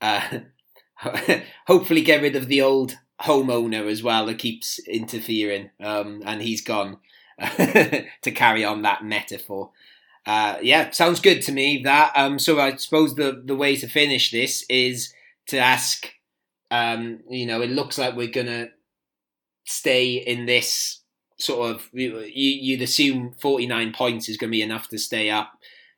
uh, 0.00 0.38
hopefully 1.66 2.00
get 2.00 2.22
rid 2.22 2.34
of 2.34 2.48
the 2.48 2.62
old 2.62 2.96
homeowner 3.22 3.90
as 3.90 4.02
well 4.02 4.26
that 4.26 4.38
keeps 4.38 4.78
interfering. 4.80 5.70
Um, 5.80 6.22
and 6.24 6.42
he's 6.42 6.60
gone 6.60 6.98
to 7.40 8.30
carry 8.34 8.64
on 8.64 8.82
that 8.82 9.04
metaphor. 9.04 9.70
Uh, 10.26 10.58
yeah, 10.60 10.90
sounds 10.90 11.20
good 11.20 11.40
to 11.42 11.52
me. 11.52 11.82
That 11.84 12.12
um, 12.16 12.38
so 12.38 12.58
I 12.58 12.76
suppose 12.76 13.14
the 13.14 13.42
the 13.44 13.54
way 13.54 13.76
to 13.76 13.86
finish 13.86 14.30
this 14.30 14.64
is 14.68 15.12
to 15.48 15.58
ask. 15.58 16.10
Um, 16.68 17.20
you 17.30 17.46
know, 17.46 17.62
it 17.62 17.70
looks 17.70 17.96
like 17.96 18.16
we're 18.16 18.26
gonna 18.26 18.70
stay 19.64 20.14
in 20.14 20.46
this 20.46 21.02
sort 21.38 21.70
of 21.70 21.88
you, 21.92 22.18
you'd 22.34 22.82
assume 22.82 23.34
49 23.40 23.92
points 23.92 24.28
is 24.28 24.38
to 24.38 24.48
be 24.48 24.62
enough 24.62 24.88
to 24.88 24.98
stay 24.98 25.28
up 25.28 25.52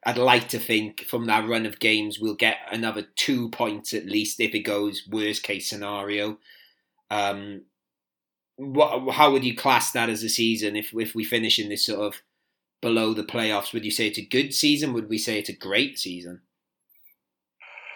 i'd 0.05 0.19
like 0.19 0.49
to 0.49 0.59
think 0.59 1.03
from 1.03 1.27
that 1.27 1.49
run 1.49 1.65
of 1.65 1.79
games 1.79 2.19
we'll 2.19 2.35
get 2.35 2.57
another 2.73 3.03
two 3.15 3.49
points 3.51 3.95
at 3.95 4.07
least 4.07 4.41
if 4.41 4.55
it 4.55 4.61
goes 4.61 5.07
worst 5.09 5.43
case 5.43 5.69
scenario 5.69 6.39
um 7.11 7.63
what 8.57 9.15
how 9.15 9.31
would 9.31 9.45
you 9.45 9.55
class 9.55 9.93
that 9.93 10.11
as 10.11 10.23
a 10.23 10.29
season 10.29 10.77
if 10.77 10.93
if 10.95 11.15
we 11.15 11.25
finish 11.25 11.59
in 11.59 11.69
this 11.69 11.87
sort 11.87 12.01
of 12.01 12.21
below 12.81 13.13
the 13.13 13.25
playoffs, 13.25 13.73
would 13.73 13.85
you 13.85 13.91
say 13.91 14.07
it's 14.07 14.19
a 14.19 14.25
good 14.25 14.55
season? 14.55 14.93
Would 14.93 15.09
we 15.09 15.19
say 15.19 15.39
it's 15.39 15.49
a 15.49 15.57
great 15.57 15.99
season? 15.99 16.43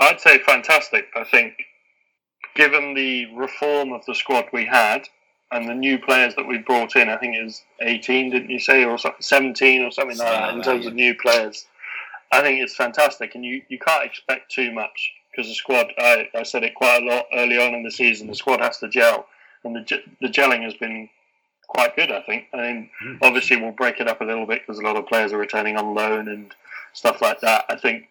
I'd 0.00 0.20
say 0.20 0.38
fantastic. 0.38 1.06
I 1.14 1.24
think, 1.24 1.54
given 2.56 2.94
the 2.94 3.26
reform 3.34 3.92
of 3.92 4.04
the 4.06 4.14
squad 4.14 4.46
we 4.52 4.66
had 4.66 5.08
and 5.52 5.68
the 5.68 5.74
new 5.74 5.98
players 5.98 6.34
that 6.34 6.46
we 6.46 6.58
brought 6.58 6.96
in, 6.96 7.08
I 7.08 7.16
think 7.16 7.36
it 7.36 7.44
was 7.44 7.62
18, 7.80 8.30
didn't 8.30 8.50
you 8.50 8.58
say, 8.58 8.84
or 8.84 8.98
something, 8.98 9.20
17 9.20 9.84
or 9.84 9.92
something 9.92 10.18
like 10.18 10.28
that, 10.28 10.54
in 10.54 10.62
terms 10.62 10.86
of 10.86 10.94
new 10.94 11.14
players. 11.14 11.66
I 12.32 12.40
think 12.40 12.60
it's 12.60 12.74
fantastic, 12.74 13.34
and 13.34 13.44
you, 13.44 13.62
you 13.68 13.78
can't 13.78 14.04
expect 14.04 14.50
too 14.50 14.72
much 14.72 15.12
because 15.32 15.48
the 15.48 15.54
squad, 15.54 15.86
I, 15.98 16.28
I 16.34 16.42
said 16.42 16.62
it 16.62 16.74
quite 16.74 17.02
a 17.02 17.06
lot 17.06 17.24
early 17.34 17.56
on 17.58 17.74
in 17.74 17.82
the 17.82 17.90
season, 17.90 18.26
the 18.28 18.34
squad 18.34 18.60
has 18.60 18.78
to 18.78 18.88
gel, 18.88 19.26
and 19.64 19.74
the, 19.74 20.02
the 20.20 20.28
gelling 20.28 20.62
has 20.62 20.74
been 20.74 21.08
quite 21.68 21.96
good, 21.96 22.12
I 22.12 22.20
think. 22.22 22.44
I 22.52 22.56
mean, 22.58 22.90
Mm. 23.02 23.18
obviously, 23.22 23.56
we'll 23.56 23.70
break 23.72 23.98
it 24.00 24.08
up 24.08 24.20
a 24.20 24.24
little 24.24 24.46
bit 24.46 24.60
because 24.60 24.78
a 24.78 24.82
lot 24.82 24.96
of 24.96 25.06
players 25.06 25.32
are 25.32 25.38
returning 25.38 25.76
on 25.76 25.94
loan 25.94 26.28
and 26.28 26.54
stuff 26.92 27.22
like 27.22 27.40
that. 27.40 27.64
I 27.70 27.76
think 27.76 28.08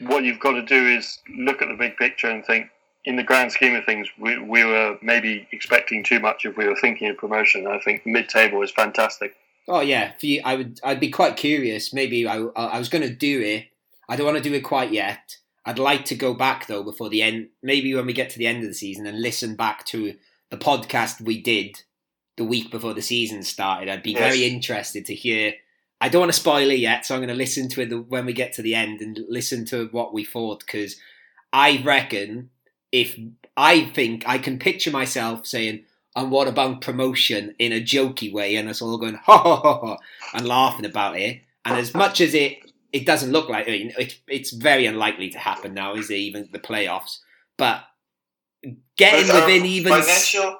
what 0.00 0.24
you've 0.24 0.40
got 0.40 0.52
to 0.52 0.62
do 0.62 0.86
is 0.86 1.18
look 1.36 1.62
at 1.62 1.68
the 1.68 1.74
big 1.74 1.96
picture 1.96 2.28
and 2.28 2.44
think, 2.44 2.68
in 3.04 3.16
the 3.16 3.22
grand 3.24 3.50
scheme 3.50 3.74
of 3.74 3.84
things, 3.84 4.06
we, 4.18 4.38
we 4.38 4.64
were 4.64 4.96
maybe 5.02 5.48
expecting 5.50 6.04
too 6.04 6.20
much 6.20 6.44
if 6.44 6.56
we 6.56 6.68
were 6.68 6.76
thinking 6.76 7.08
of 7.08 7.16
promotion. 7.16 7.66
I 7.66 7.80
think 7.80 8.06
mid-table 8.06 8.62
is 8.62 8.70
fantastic. 8.70 9.34
Oh 9.66 9.80
yeah, 9.80 10.12
for 10.18 10.26
you, 10.26 10.40
I 10.44 10.54
would. 10.56 10.80
I'd 10.84 11.00
be 11.00 11.10
quite 11.10 11.36
curious. 11.36 11.92
Maybe 11.92 12.26
I, 12.28 12.36
I 12.56 12.78
was 12.78 12.88
going 12.88 13.02
to 13.02 13.12
do 13.14 13.40
it. 13.40 13.66
I 14.08 14.16
don't 14.16 14.26
want 14.26 14.38
to 14.38 14.42
do 14.48 14.54
it 14.54 14.60
quite 14.62 14.92
yet. 14.92 15.36
I'd 15.64 15.78
like 15.78 16.04
to 16.06 16.14
go 16.14 16.34
back 16.34 16.66
though 16.66 16.82
before 16.82 17.08
the 17.08 17.22
end. 17.22 17.48
Maybe 17.62 17.94
when 17.94 18.06
we 18.06 18.12
get 18.12 18.30
to 18.30 18.38
the 18.38 18.46
end 18.46 18.62
of 18.62 18.68
the 18.68 18.74
season 18.74 19.06
and 19.06 19.20
listen 19.20 19.54
back 19.54 19.84
to 19.86 20.14
the 20.50 20.56
podcast 20.56 21.20
we 21.20 21.40
did 21.40 21.82
the 22.36 22.44
week 22.44 22.70
before 22.70 22.94
the 22.94 23.02
season 23.02 23.42
started. 23.42 23.88
I'd 23.88 24.02
be 24.02 24.12
Yes. 24.12 24.20
very 24.20 24.44
interested 24.44 25.06
to 25.06 25.14
hear. 25.14 25.54
I 26.00 26.08
don't 26.08 26.20
want 26.20 26.32
to 26.32 26.38
spoil 26.40 26.70
it 26.70 26.78
yet, 26.80 27.06
so 27.06 27.14
I'm 27.14 27.20
going 27.20 27.28
to 27.28 27.34
listen 27.34 27.68
to 27.70 27.82
it 27.82 27.90
the- 27.90 28.00
when 28.00 28.26
we 28.26 28.32
get 28.32 28.52
to 28.54 28.62
the 28.62 28.74
end 28.74 29.00
and 29.00 29.20
listen 29.28 29.64
to 29.66 29.86
what 29.92 30.12
we 30.12 30.24
thought 30.24 30.60
because 30.60 30.96
I 31.52 31.80
reckon 31.84 32.50
if 32.90 33.16
I 33.56 33.84
think 33.84 34.24
I 34.26 34.38
can 34.38 34.58
picture 34.58 34.90
myself 34.90 35.46
saying, 35.46 35.84
"And 36.16 36.30
what 36.30 36.48
about 36.48 36.80
promotion?" 36.80 37.54
in 37.58 37.72
a 37.72 37.80
jokey 37.80 38.32
way, 38.32 38.56
and 38.56 38.68
us 38.68 38.82
all 38.82 38.98
going 38.98 39.14
ha 39.14 39.38
ha 39.38 39.56
ha 39.60 39.78
ha 39.78 39.96
and 40.34 40.48
laughing 40.48 40.86
about 40.86 41.18
it. 41.18 41.42
And 41.64 41.76
as 41.78 41.94
much 41.94 42.20
as 42.20 42.34
it 42.34 42.58
it 42.92 43.06
doesn't 43.06 43.32
look 43.32 43.48
like 43.48 43.66
I 43.68 43.70
mean, 43.70 43.92
it, 43.98 44.18
it's 44.28 44.52
very 44.52 44.86
unlikely 44.86 45.30
to 45.30 45.38
happen 45.38 45.74
now, 45.74 45.94
is 45.94 46.10
it? 46.10 46.16
Even 46.16 46.48
the 46.52 46.58
playoffs, 46.58 47.18
but 47.56 47.84
getting 48.96 49.26
With 49.26 49.30
our 49.30 49.46
within 49.46 49.64
even 49.66 49.92
financial, 49.92 50.58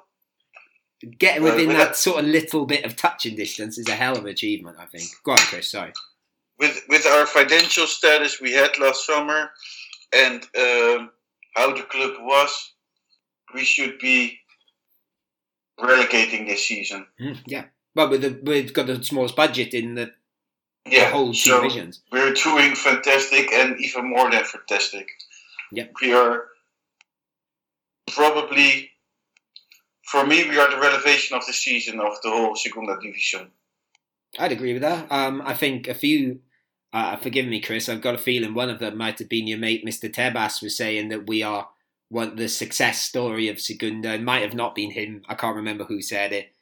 getting 1.18 1.42
within 1.42 1.68
with 1.68 1.76
that 1.76 1.88
that- 1.88 1.96
sort 1.96 2.20
of 2.20 2.26
little 2.30 2.66
bit 2.66 2.84
of 2.84 2.96
touching 2.96 3.36
distance 3.36 3.78
is 3.78 3.88
a 3.88 3.94
hell 3.94 4.16
of 4.16 4.24
an 4.24 4.30
achievement. 4.30 4.76
I 4.80 4.86
think. 4.86 5.04
Go 5.24 5.32
on, 5.32 5.38
Chris. 5.38 5.70
Sorry. 5.70 5.92
with 6.58 6.82
with 6.88 7.06
our 7.06 7.26
financial 7.26 7.86
status 7.86 8.40
we 8.40 8.52
had 8.52 8.78
last 8.78 9.06
summer, 9.06 9.50
and 10.14 10.42
um, 10.58 11.10
how 11.54 11.72
the 11.74 11.82
club 11.88 12.14
was, 12.20 12.72
we 13.54 13.64
should 13.64 13.98
be 13.98 14.38
relegating 15.82 16.46
this 16.46 16.66
season. 16.66 17.06
Mm, 17.20 17.38
yeah, 17.46 17.64
but 17.94 18.10
with 18.10 18.22
the 18.22 18.40
we've 18.42 18.72
got 18.72 18.86
the 18.86 19.02
smallest 19.02 19.36
budget 19.36 19.74
in 19.74 19.94
the 19.94 20.12
Yeah, 20.86 21.10
whole 21.10 21.28
two 21.28 21.38
so 21.38 21.62
divisions. 21.62 22.00
we're 22.10 22.32
doing 22.34 22.74
fantastic 22.74 23.52
and 23.52 23.80
even 23.80 24.10
more 24.10 24.30
than 24.30 24.44
fantastic. 24.44 25.08
Yep. 25.72 25.92
We 26.02 26.12
are 26.12 26.44
probably, 28.12 28.90
for 30.04 30.26
me, 30.26 30.48
we 30.48 30.58
are 30.58 30.70
the 30.70 30.80
revelation 30.80 31.36
of 31.36 31.46
the 31.46 31.52
season 31.52 32.00
of 32.00 32.20
the 32.22 32.30
whole 32.30 32.56
Segunda 32.56 32.98
Division. 33.00 33.50
I'd 34.38 34.52
agree 34.52 34.72
with 34.72 34.82
that. 34.82 35.10
Um, 35.10 35.42
I 35.44 35.54
think 35.54 35.88
a 35.88 35.94
few. 35.94 36.40
Uh, 36.92 37.16
forgive 37.16 37.46
me, 37.46 37.60
Chris. 37.60 37.88
I've 37.88 38.02
got 38.02 38.14
a 38.14 38.18
feeling 38.18 38.52
one 38.52 38.68
of 38.68 38.78
them 38.78 38.98
might 38.98 39.18
have 39.18 39.28
been 39.28 39.46
your 39.46 39.58
mate, 39.58 39.84
Mr. 39.84 40.12
Tebas, 40.12 40.62
was 40.62 40.76
saying 40.76 41.08
that 41.08 41.26
we 41.26 41.42
are 41.42 41.68
one 42.10 42.36
the 42.36 42.48
success 42.48 43.00
story 43.00 43.48
of 43.48 43.60
Segunda. 43.60 44.14
It 44.14 44.22
might 44.22 44.42
have 44.42 44.54
not 44.54 44.74
been 44.74 44.90
him. 44.90 45.22
I 45.28 45.34
can't 45.34 45.56
remember 45.56 45.84
who 45.84 46.02
said 46.02 46.32
it, 46.32 46.52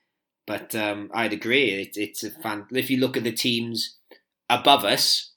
but 0.47 0.75
um, 0.75 1.11
I'd 1.13 1.33
agree. 1.33 1.71
It, 1.71 1.97
it's 1.97 2.23
a 2.23 2.31
fan. 2.31 2.67
If 2.71 2.91
you 2.91 2.99
look 2.99 3.17
at 3.17 3.25
the 3.25 3.33
teams 3.33 3.97
above 4.51 4.85
us, 4.85 5.31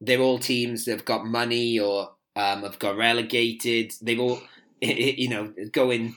they're 0.00 0.20
all 0.20 0.38
teams 0.38 0.84
that 0.84 0.92
have 0.92 1.04
got 1.04 1.26
money 1.26 1.78
or 1.80 2.10
um, 2.36 2.62
have 2.62 2.78
got 2.78 2.96
relegated. 2.96 3.92
They've 4.00 4.20
all, 4.20 4.40
you 4.80 5.28
know, 5.28 5.52
going. 5.72 6.14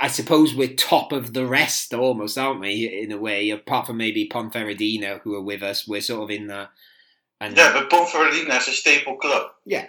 I 0.00 0.08
suppose 0.08 0.54
we're 0.54 0.74
top 0.74 1.12
of 1.12 1.32
the 1.32 1.46
rest 1.46 1.94
almost, 1.94 2.36
aren't 2.36 2.60
we? 2.60 3.00
In 3.04 3.10
a 3.10 3.16
way, 3.16 3.48
apart 3.50 3.86
from 3.86 3.96
maybe 3.96 4.28
Ponferradina, 4.28 5.20
who 5.22 5.34
are 5.34 5.42
with 5.42 5.62
us, 5.62 5.88
we're 5.88 6.02
sort 6.02 6.24
of 6.24 6.30
in 6.30 6.46
the. 6.48 6.68
And 7.40 7.56
Yeah, 7.56 7.72
but 7.72 7.88
Ponferradina 7.88 8.58
is 8.58 8.68
a 8.68 8.72
staple 8.72 9.16
club. 9.16 9.50
yeah. 9.64 9.86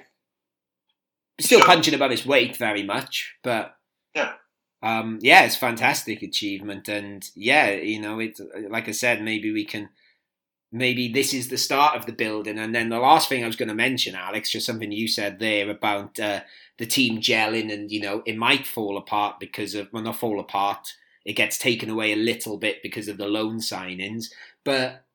Still 1.41 1.59
So- 1.61 1.65
punching 1.65 1.93
above 1.93 2.11
its 2.11 2.25
weight 2.25 2.55
very 2.57 2.83
much, 2.83 3.35
but 3.43 3.75
Yeah. 4.15 4.33
um, 4.83 5.19
yeah, 5.21 5.43
it's 5.45 5.55
fantastic 5.55 6.21
achievement, 6.21 6.87
and 6.87 7.27
yeah, 7.35 7.71
you 7.71 7.99
know, 7.99 8.19
it's 8.19 8.39
like 8.69 8.87
I 8.87 8.91
said, 8.91 9.21
maybe 9.23 9.51
we 9.51 9.65
can, 9.65 9.89
maybe 10.71 11.11
this 11.11 11.33
is 11.33 11.47
the 11.47 11.57
start 11.57 11.95
of 11.95 12.05
the 12.05 12.13
building, 12.13 12.57
and 12.57 12.73
then 12.73 12.89
the 12.89 12.99
last 12.99 13.29
thing 13.29 13.43
I 13.43 13.47
was 13.47 13.55
going 13.55 13.69
to 13.69 13.75
mention, 13.75 14.15
Alex, 14.15 14.51
just 14.51 14.65
something 14.65 14.91
you 14.91 15.07
said 15.07 15.39
there 15.39 15.69
about 15.69 16.19
uh, 16.19 16.41
the 16.77 16.85
team 16.85 17.19
gelling, 17.19 17.73
and 17.73 17.91
you 17.91 18.01
know, 18.01 18.23
it 18.25 18.37
might 18.37 18.67
fall 18.67 18.97
apart 18.97 19.39
because 19.39 19.75
of 19.75 19.89
well, 19.91 20.03
not 20.03 20.17
fall 20.17 20.39
apart. 20.39 20.93
It 21.25 21.33
gets 21.33 21.57
taken 21.57 21.89
away 21.89 22.13
a 22.13 22.17
little 22.17 22.57
bit 22.57 22.81
because 22.81 23.07
of 23.07 23.17
the 23.17 23.27
loan 23.27 23.59
signings, 23.59 24.25
but 24.63 25.05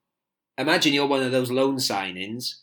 imagine 0.59 0.93
you're 0.93 1.07
one 1.07 1.23
of 1.23 1.33
those 1.33 1.51
loan 1.51 1.77
signings. 1.77 2.57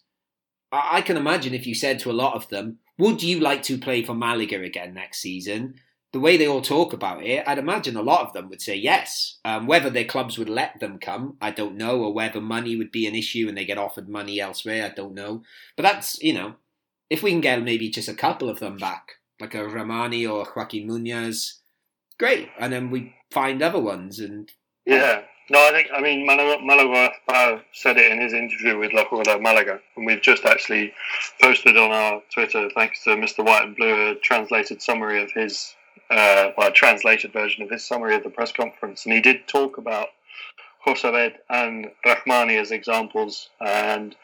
I 0.72 0.98
I 0.98 1.02
can 1.02 1.18
imagine 1.18 1.54
if 1.54 1.68
you 1.68 1.76
said 1.76 2.00
to 2.00 2.12
a 2.12 2.14
lot 2.14 2.36
of 2.36 2.50
them, 2.50 2.80
"Would 2.98 3.24
you 3.24 3.40
like 3.40 3.64
to 3.64 3.78
play 3.78 4.04
for 4.04 4.14
Malaga 4.14 4.62
again 4.62 4.94
next 4.94 5.20
season?" 5.20 5.76
The 6.14 6.20
way 6.20 6.36
they 6.36 6.48
all 6.48 6.62
talk 6.62 6.92
about 6.92 7.24
it, 7.24 7.44
I'd 7.48 7.58
imagine 7.58 7.96
a 7.96 8.02
lot 8.02 8.28
of 8.28 8.34
them 8.34 8.50
would 8.50 8.62
say 8.62 8.76
yes. 8.76 9.40
Um, 9.46 9.66
whether 9.66 9.90
their 9.90 10.06
clubs 10.06 10.38
would 10.38 10.50
let 10.50 10.80
them 10.80 11.00
come, 11.00 11.38
I 11.42 11.52
don't 11.52 11.78
know, 11.78 12.04
or 12.04 12.14
whether 12.14 12.42
money 12.42 12.76
would 12.76 12.92
be 12.92 13.08
an 13.08 13.16
issue 13.16 13.48
and 13.48 13.58
they 13.58 13.66
get 13.66 13.78
offered 13.78 14.10
money 14.10 14.42
elsewhere, 14.42 14.86
I 14.86 14.90
don't 14.90 15.14
know. 15.14 15.44
But 15.78 15.84
that's 15.84 16.22
you 16.22 16.34
know, 16.34 16.56
if 17.10 17.24
we 17.24 17.32
can 17.32 17.42
get 17.42 17.64
maybe 17.64 17.90
just 17.90 18.10
a 18.10 18.14
couple 18.14 18.50
of 18.50 18.60
them 18.60 18.78
back, 18.78 19.14
like 19.40 19.56
a 19.56 19.60
Rahmani 19.60 20.30
or 20.30 20.44
a 20.44 20.52
Joaquin 20.54 20.88
Munoz, 20.88 21.60
great, 22.18 22.50
and 22.60 22.74
then 22.74 22.92
we 22.92 23.16
find 23.32 23.62
other 23.62 23.80
ones 23.80 24.20
and 24.20 24.52
Yeah. 24.86 25.24
No, 25.50 25.60
I 25.68 25.72
think, 25.72 25.90
I 25.94 26.00
mean, 26.00 26.26
Malaga, 26.26 27.62
said 27.74 27.98
it 27.98 28.10
in 28.10 28.22
his 28.22 28.32
interview 28.32 28.78
with 28.78 28.94
La 28.94 29.04
Rueda 29.12 29.38
Malaga, 29.38 29.82
and 29.98 30.06
we've 30.06 30.22
just 30.22 30.46
actually 30.46 30.94
posted 31.42 31.76
on 31.76 31.92
our 31.92 32.22
Twitter, 32.34 32.70
thanks 32.74 33.04
to 33.04 33.10
Mr. 33.12 33.44
White 33.44 33.66
and 33.66 33.76
Blue, 33.76 34.12
a 34.12 34.16
translated 34.16 34.82
summary 34.82 35.22
of 35.22 35.30
his, 35.34 35.76
uh, 36.12 36.52
well, 36.58 36.68
a 36.68 36.72
translated 36.72 37.34
version 37.34 37.64
of 37.64 37.70
his 37.70 37.84
summary 37.88 38.16
of 38.16 38.24
the 38.24 38.30
press 38.30 38.52
conference. 38.52 39.06
And 39.06 39.14
he 39.14 39.22
did 39.22 39.48
talk 39.48 39.78
about 39.78 40.10
Jozabed 40.86 41.36
and 41.50 41.90
Rahmani 42.06 42.60
as 42.60 42.72
examples, 42.72 43.50
and 43.60 44.16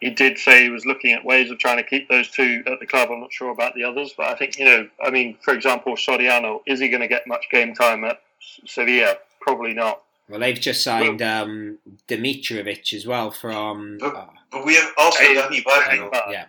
he 0.00 0.10
did 0.10 0.36
say 0.38 0.64
he 0.64 0.68
was 0.68 0.84
looking 0.84 1.12
at 1.12 1.24
ways 1.24 1.50
of 1.50 1.58
trying 1.58 1.76
to 1.76 1.84
keep 1.84 2.08
those 2.08 2.28
two 2.28 2.62
at 2.66 2.80
the 2.80 2.86
club. 2.86 3.08
I'm 3.10 3.20
not 3.20 3.32
sure 3.32 3.50
about 3.50 3.74
the 3.74 3.84
others, 3.84 4.12
but 4.16 4.26
I 4.26 4.34
think, 4.34 4.58
you 4.58 4.64
know, 4.64 4.88
I 5.02 5.10
mean, 5.10 5.36
for 5.42 5.54
example, 5.54 5.94
Soriano, 5.94 6.60
is 6.66 6.80
he 6.80 6.88
going 6.88 7.02
to 7.02 7.08
get 7.08 7.26
much 7.26 7.46
game 7.50 7.72
time 7.74 8.02
at 8.04 8.20
Sevilla? 8.66 9.14
Probably 9.40 9.74
not. 9.74 10.02
well, 10.28 10.40
they've 10.40 10.58
just 10.60 10.82
signed 10.82 11.22
um, 11.22 11.78
Dimitrovic 12.08 12.92
as 12.94 13.06
well 13.06 13.30
from. 13.30 13.98
Uh, 14.02 14.26
But 14.50 14.64
we 14.66 14.74
have 14.74 14.92
also 14.98 15.18
Hey, 15.22 15.34
Dani 15.36 15.64
Barrio. 15.64 16.10
Yeah, 16.30 16.46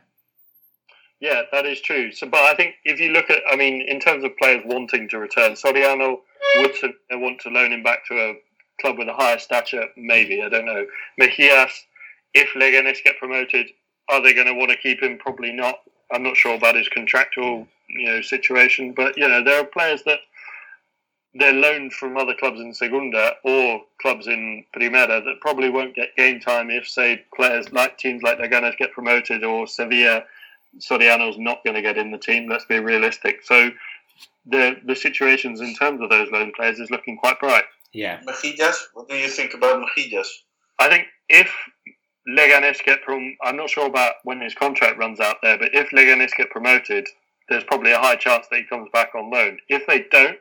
Yeah, 1.23 1.43
that 1.53 1.65
is 1.65 1.79
true. 1.79 2.11
So, 2.11 2.27
but 2.27 2.41
I 2.41 2.53
think 2.53 2.75
if 2.83 2.99
you 2.99 3.13
look 3.13 3.29
at, 3.29 3.43
I 3.49 3.55
mean, 3.55 3.81
in 3.87 4.01
terms 4.01 4.25
of 4.25 4.35
players 4.35 4.61
wanting 4.65 5.07
to 5.07 5.19
return, 5.19 5.53
Soriano 5.53 6.17
would 6.57 6.75
to, 6.81 6.89
uh, 7.13 7.17
want 7.17 7.39
to 7.39 7.49
loan 7.49 7.71
him 7.71 7.81
back 7.81 8.05
to 8.07 8.15
a 8.15 8.33
club 8.81 8.97
with 8.97 9.07
a 9.07 9.13
higher 9.13 9.39
stature. 9.39 9.85
Maybe 9.95 10.43
I 10.43 10.49
don't 10.49 10.65
know. 10.65 10.85
Mejias, 11.17 11.71
if 12.33 12.49
Leganes 12.55 13.01
get 13.05 13.17
promoted, 13.19 13.67
are 14.09 14.21
they 14.21 14.33
going 14.33 14.47
to 14.47 14.53
want 14.53 14.71
to 14.71 14.77
keep 14.77 15.01
him? 15.01 15.17
Probably 15.17 15.53
not. 15.53 15.75
I'm 16.11 16.23
not 16.23 16.35
sure 16.35 16.55
about 16.55 16.75
his 16.75 16.89
contractual, 16.89 17.69
you 17.87 18.05
know, 18.05 18.19
situation. 18.19 18.91
But 18.91 19.15
you 19.15 19.25
know, 19.25 19.41
there 19.41 19.61
are 19.61 19.65
players 19.65 20.03
that 20.03 20.19
they're 21.35 21.53
loaned 21.53 21.93
from 21.93 22.17
other 22.17 22.33
clubs 22.37 22.59
in 22.59 22.73
Segunda 22.73 23.35
or 23.45 23.81
clubs 24.01 24.27
in 24.27 24.65
Primera 24.75 25.23
that 25.23 25.39
probably 25.39 25.69
won't 25.69 25.95
get 25.95 26.17
game 26.17 26.41
time 26.41 26.69
if, 26.69 26.85
say, 26.85 27.23
players 27.33 27.71
like 27.71 27.97
teams 27.97 28.23
like 28.23 28.39
Leganes 28.39 28.75
get 28.75 28.91
promoted 28.91 29.45
or 29.45 29.67
Sevilla. 29.67 30.25
Soriano's 30.79 31.37
not 31.37 31.63
going 31.63 31.75
to 31.75 31.81
get 31.81 31.97
in 31.97 32.11
the 32.11 32.17
team. 32.17 32.49
Let's 32.49 32.65
be 32.65 32.79
realistic. 32.79 33.41
So 33.43 33.71
the 34.45 34.77
the 34.85 34.95
situations 34.95 35.61
in 35.61 35.75
terms 35.75 36.01
of 36.01 36.09
those 36.09 36.29
loan 36.31 36.51
players 36.55 36.79
is 36.79 36.89
looking 36.89 37.17
quite 37.17 37.39
bright. 37.39 37.65
yeah. 37.93 38.19
Mejias, 38.21 38.75
what 38.93 39.07
do 39.07 39.15
you 39.15 39.29
think 39.29 39.53
about 39.53 39.85
Mejias? 39.97 40.27
I 40.79 40.89
think 40.89 41.07
if 41.29 41.51
Leganes 42.27 42.83
get 42.83 43.03
prom, 43.03 43.35
I'm 43.43 43.57
not 43.57 43.69
sure 43.69 43.87
about 43.87 44.15
when 44.23 44.41
his 44.41 44.53
contract 44.55 44.97
runs 44.97 45.19
out 45.19 45.37
there, 45.43 45.57
but 45.57 45.73
if 45.73 45.89
Leganes 45.91 46.31
get 46.35 46.49
promoted, 46.49 47.07
there's 47.49 47.63
probably 47.65 47.91
a 47.91 47.99
high 47.99 48.15
chance 48.15 48.47
that 48.49 48.57
he 48.57 48.65
comes 48.65 48.89
back 48.93 49.13
on 49.15 49.29
loan. 49.29 49.59
If 49.69 49.85
they 49.87 50.05
don't, 50.11 50.37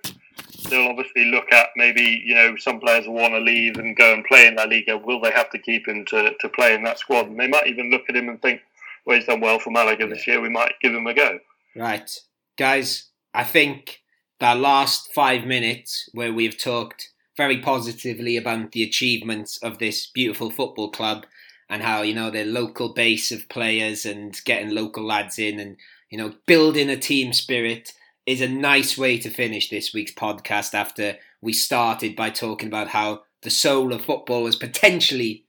they'll 0.69 0.89
obviously 0.89 1.27
look 1.27 1.53
at 1.53 1.69
maybe 1.77 2.23
you 2.25 2.35
know 2.35 2.57
some 2.57 2.81
players 2.81 3.07
will 3.07 3.15
want 3.15 3.35
to 3.35 3.41
leave 3.41 3.77
and 3.77 3.97
go 3.97 4.13
and 4.15 4.25
play 4.25 4.47
in 4.47 4.55
La 4.57 4.65
Liga. 4.65 4.97
Will 4.97 5.21
they 5.21 5.33
have 5.33 5.51
to 5.51 5.59
keep 5.59 5.87
him 5.87 6.05
to, 6.07 6.35
to 6.41 6.49
play 6.49 6.75
in 6.75 6.83
that 6.85 6.99
squad? 6.99 7.27
And 7.27 7.39
they 7.39 7.49
might 7.49 7.67
even 7.67 7.91
look 7.91 8.05
at 8.09 8.17
him 8.17 8.29
and 8.29 8.41
think, 8.41 8.61
well, 9.05 9.17
he's 9.17 9.27
done 9.27 9.41
well 9.41 9.59
for 9.59 9.71
Malaga 9.71 10.07
this 10.07 10.27
year. 10.27 10.41
We 10.41 10.49
might 10.49 10.75
give 10.81 10.95
him 10.95 11.07
a 11.07 11.15
go. 11.15 11.39
Right, 11.77 12.11
guys. 12.59 13.09
I 13.35 13.45
think 13.45 14.03
that 14.41 14.59
last 14.59 15.13
five 15.15 15.47
minutes 15.47 16.09
where 16.13 16.33
we've 16.33 16.59
talked 16.59 17.11
very 17.37 17.59
positively 17.59 18.37
about 18.37 18.73
the 18.73 18.83
achievements 18.83 19.59
of 19.63 19.79
this 19.79 20.07
beautiful 20.07 20.51
football 20.51 20.91
club 20.91 21.25
and 21.71 21.83
how 21.83 22.03
you 22.03 22.15
know 22.15 22.31
their 22.31 22.45
local 22.45 22.93
base 22.93 23.33
of 23.33 23.49
players 23.49 24.05
and 24.05 24.39
getting 24.45 24.75
local 24.75 25.05
lads 25.05 25.39
in 25.39 25.59
and 25.59 25.77
you 26.11 26.19
know 26.19 26.35
building 26.47 26.91
a 26.91 26.97
team 26.97 27.33
spirit 27.33 27.93
is 28.27 28.41
a 28.41 28.49
nice 28.49 28.99
way 28.99 29.19
to 29.19 29.31
finish 29.31 29.71
this 29.71 29.95
week's 29.95 30.13
podcast 30.13 30.75
after 30.75 31.17
we 31.41 31.53
started 31.53 32.15
by 32.15 32.31
talking 32.31 32.69
about 32.69 32.89
how 32.89 33.23
the 33.43 33.51
soul 33.51 33.93
of 33.93 34.05
football 34.05 34.43
was 34.43 34.57
potentially 34.57 35.45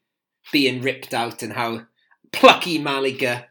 being 0.52 0.82
ripped 0.82 1.14
out 1.14 1.44
and 1.44 1.54
how 1.54 1.86
plucky 2.34 2.78
Malaga 2.78 3.48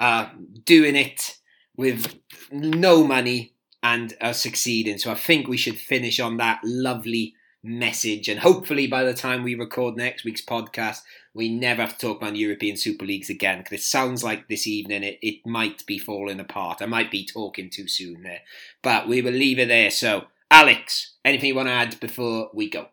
are 0.00 0.32
doing 0.64 0.96
it 0.96 1.38
with 1.76 2.18
no 2.50 3.06
money 3.06 3.54
and 3.82 4.16
are 4.20 4.32
succeeding. 4.32 4.98
So 4.98 5.12
I 5.12 5.14
think 5.14 5.46
we 5.46 5.56
should 5.56 5.76
finish 5.76 6.18
on 6.18 6.38
that 6.38 6.60
lovely 6.64 7.34
message. 7.62 8.28
And 8.28 8.40
hopefully, 8.40 8.86
by 8.86 9.04
the 9.04 9.14
time 9.14 9.42
we 9.42 9.54
record 9.54 9.96
next 9.96 10.24
week's 10.24 10.44
podcast, 10.44 11.00
we 11.32 11.48
never 11.48 11.82
have 11.82 11.98
to 11.98 12.06
talk 12.06 12.18
about 12.18 12.36
European 12.36 12.76
Super 12.76 13.04
Leagues 13.04 13.30
again 13.30 13.58
because 13.58 13.80
it 13.80 13.82
sounds 13.82 14.22
like 14.24 14.48
this 14.48 14.66
evening 14.66 15.02
it, 15.02 15.18
it 15.22 15.46
might 15.46 15.84
be 15.86 15.98
falling 15.98 16.40
apart. 16.40 16.80
I 16.80 16.86
might 16.86 17.10
be 17.10 17.26
talking 17.26 17.70
too 17.70 17.88
soon 17.88 18.22
there, 18.22 18.40
but 18.82 19.08
we 19.08 19.22
will 19.22 19.32
leave 19.32 19.58
it 19.58 19.68
there. 19.68 19.90
So, 19.90 20.24
Alex, 20.50 21.14
anything 21.24 21.48
you 21.48 21.54
want 21.54 21.68
to 21.68 21.72
add 21.72 21.98
before 22.00 22.50
we 22.54 22.70
go? 22.70 22.88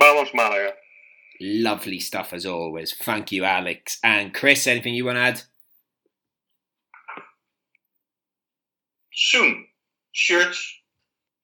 Vamos 0.00 0.30
Malaga. 0.34 0.74
Lovely 1.46 2.00
stuff 2.00 2.32
as 2.32 2.46
always. 2.46 2.94
Thank 2.94 3.30
you, 3.30 3.44
Alex. 3.44 3.98
And 4.02 4.32
Chris, 4.32 4.66
anything 4.66 4.94
you 4.94 5.04
want 5.04 5.16
to 5.16 5.20
add? 5.20 5.42
Soon, 9.12 9.66
shirts, 10.12 10.80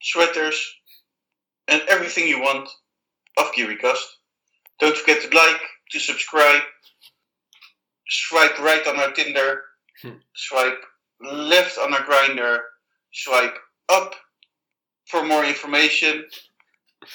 sweaters, 0.00 0.58
and 1.68 1.82
everything 1.88 2.26
you 2.26 2.40
want 2.40 2.66
of 3.38 3.52
KiwiCast. 3.52 4.02
Don't 4.78 4.96
forget 4.96 5.20
to 5.22 5.36
like, 5.36 5.60
to 5.90 6.00
subscribe, 6.00 6.62
swipe 8.08 8.58
right 8.58 8.86
on 8.86 8.98
our 8.98 9.12
Tinder, 9.12 9.62
Hmm. 10.00 10.16
swipe 10.34 10.82
left 11.20 11.76
on 11.76 11.92
our 11.92 12.06
Grindr, 12.06 12.60
swipe 13.12 13.58
up 13.90 14.14
for 15.08 15.22
more 15.24 15.44
information, 15.44 16.24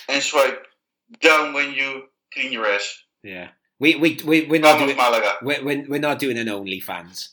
and 0.07 0.21
swipe 0.21 0.67
down 1.19 1.53
when 1.53 1.73
you 1.73 2.09
Yeah, 3.23 3.49
we 3.79 3.95
we 3.95 4.19
we 4.25 4.45
we're 4.45 4.61
not 4.61 4.79
Vamos 4.79 4.87
doing 4.87 4.97
Malaga. 4.97 5.33
we're, 5.41 5.63
we're, 5.63 5.85
we're 5.87 5.99
not 5.99 6.19
doing 6.19 6.37
an 6.37 6.47
OnlyFans. 6.47 7.29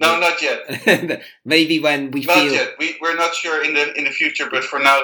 No, 0.00 0.18
not 0.18 0.40
yet. 0.40 1.22
Maybe 1.44 1.78
when 1.78 2.10
we 2.10 2.24
Not 2.24 2.36
feel 2.36 2.52
yet. 2.54 2.70
We, 2.78 2.96
we're 3.02 3.16
not 3.16 3.34
sure 3.34 3.62
in 3.62 3.74
the 3.74 3.92
in 3.94 4.04
the 4.04 4.10
future, 4.10 4.48
but 4.50 4.64
for 4.64 4.78
now, 4.78 5.02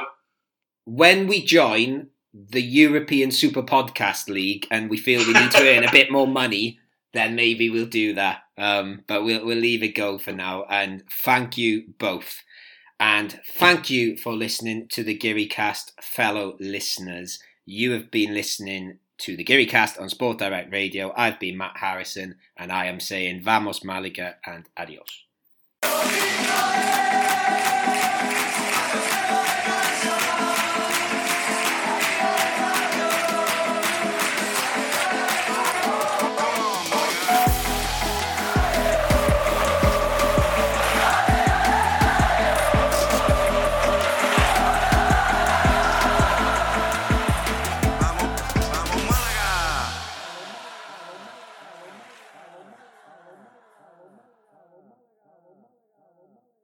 when 0.86 1.26
we 1.26 1.44
join 1.44 2.08
the 2.32 2.62
European 2.62 3.30
Super 3.30 3.62
Podcast 3.62 4.28
League 4.28 4.66
and 4.70 4.88
we 4.88 4.96
feel 4.96 5.20
we 5.20 5.34
need 5.34 5.50
to 5.50 5.76
earn 5.76 5.84
a 5.84 5.92
bit 5.92 6.10
more 6.10 6.26
money, 6.26 6.80
then 7.12 7.34
maybe 7.34 7.68
we'll 7.68 7.86
do 7.86 8.14
that. 8.14 8.42
Um, 8.56 9.02
but 9.06 9.22
we'll 9.22 9.44
we'll 9.44 9.58
leave 9.58 9.82
it 9.82 9.94
go 9.94 10.16
for 10.16 10.32
now. 10.32 10.64
And 10.64 11.04
thank 11.10 11.58
you 11.58 11.84
both. 11.98 12.42
And 12.98 13.40
thank 13.47 13.90
you 13.90 14.16
for 14.16 14.32
listening 14.32 14.89
to 14.89 15.02
the 15.02 15.16
GearyCast, 15.16 16.02
fellow 16.02 16.56
listeners. 16.59 17.39
You 17.66 17.93
have 17.93 18.10
been 18.10 18.32
listening 18.32 18.98
to 19.18 19.36
the 19.36 19.44
GearyCast 19.44 20.01
on 20.01 20.09
Sport 20.09 20.39
Direct 20.39 20.73
Radio. 20.73 21.12
I've 21.16 21.39
been 21.39 21.59
Matt 21.59 21.77
Harrison, 21.77 22.36
and 22.56 22.73
I 22.73 22.86
am 22.86 23.01
saying 23.01 23.43
vamos, 23.43 23.85
Malaga, 23.85 24.36
and 24.47 24.68
adios. 24.77 25.24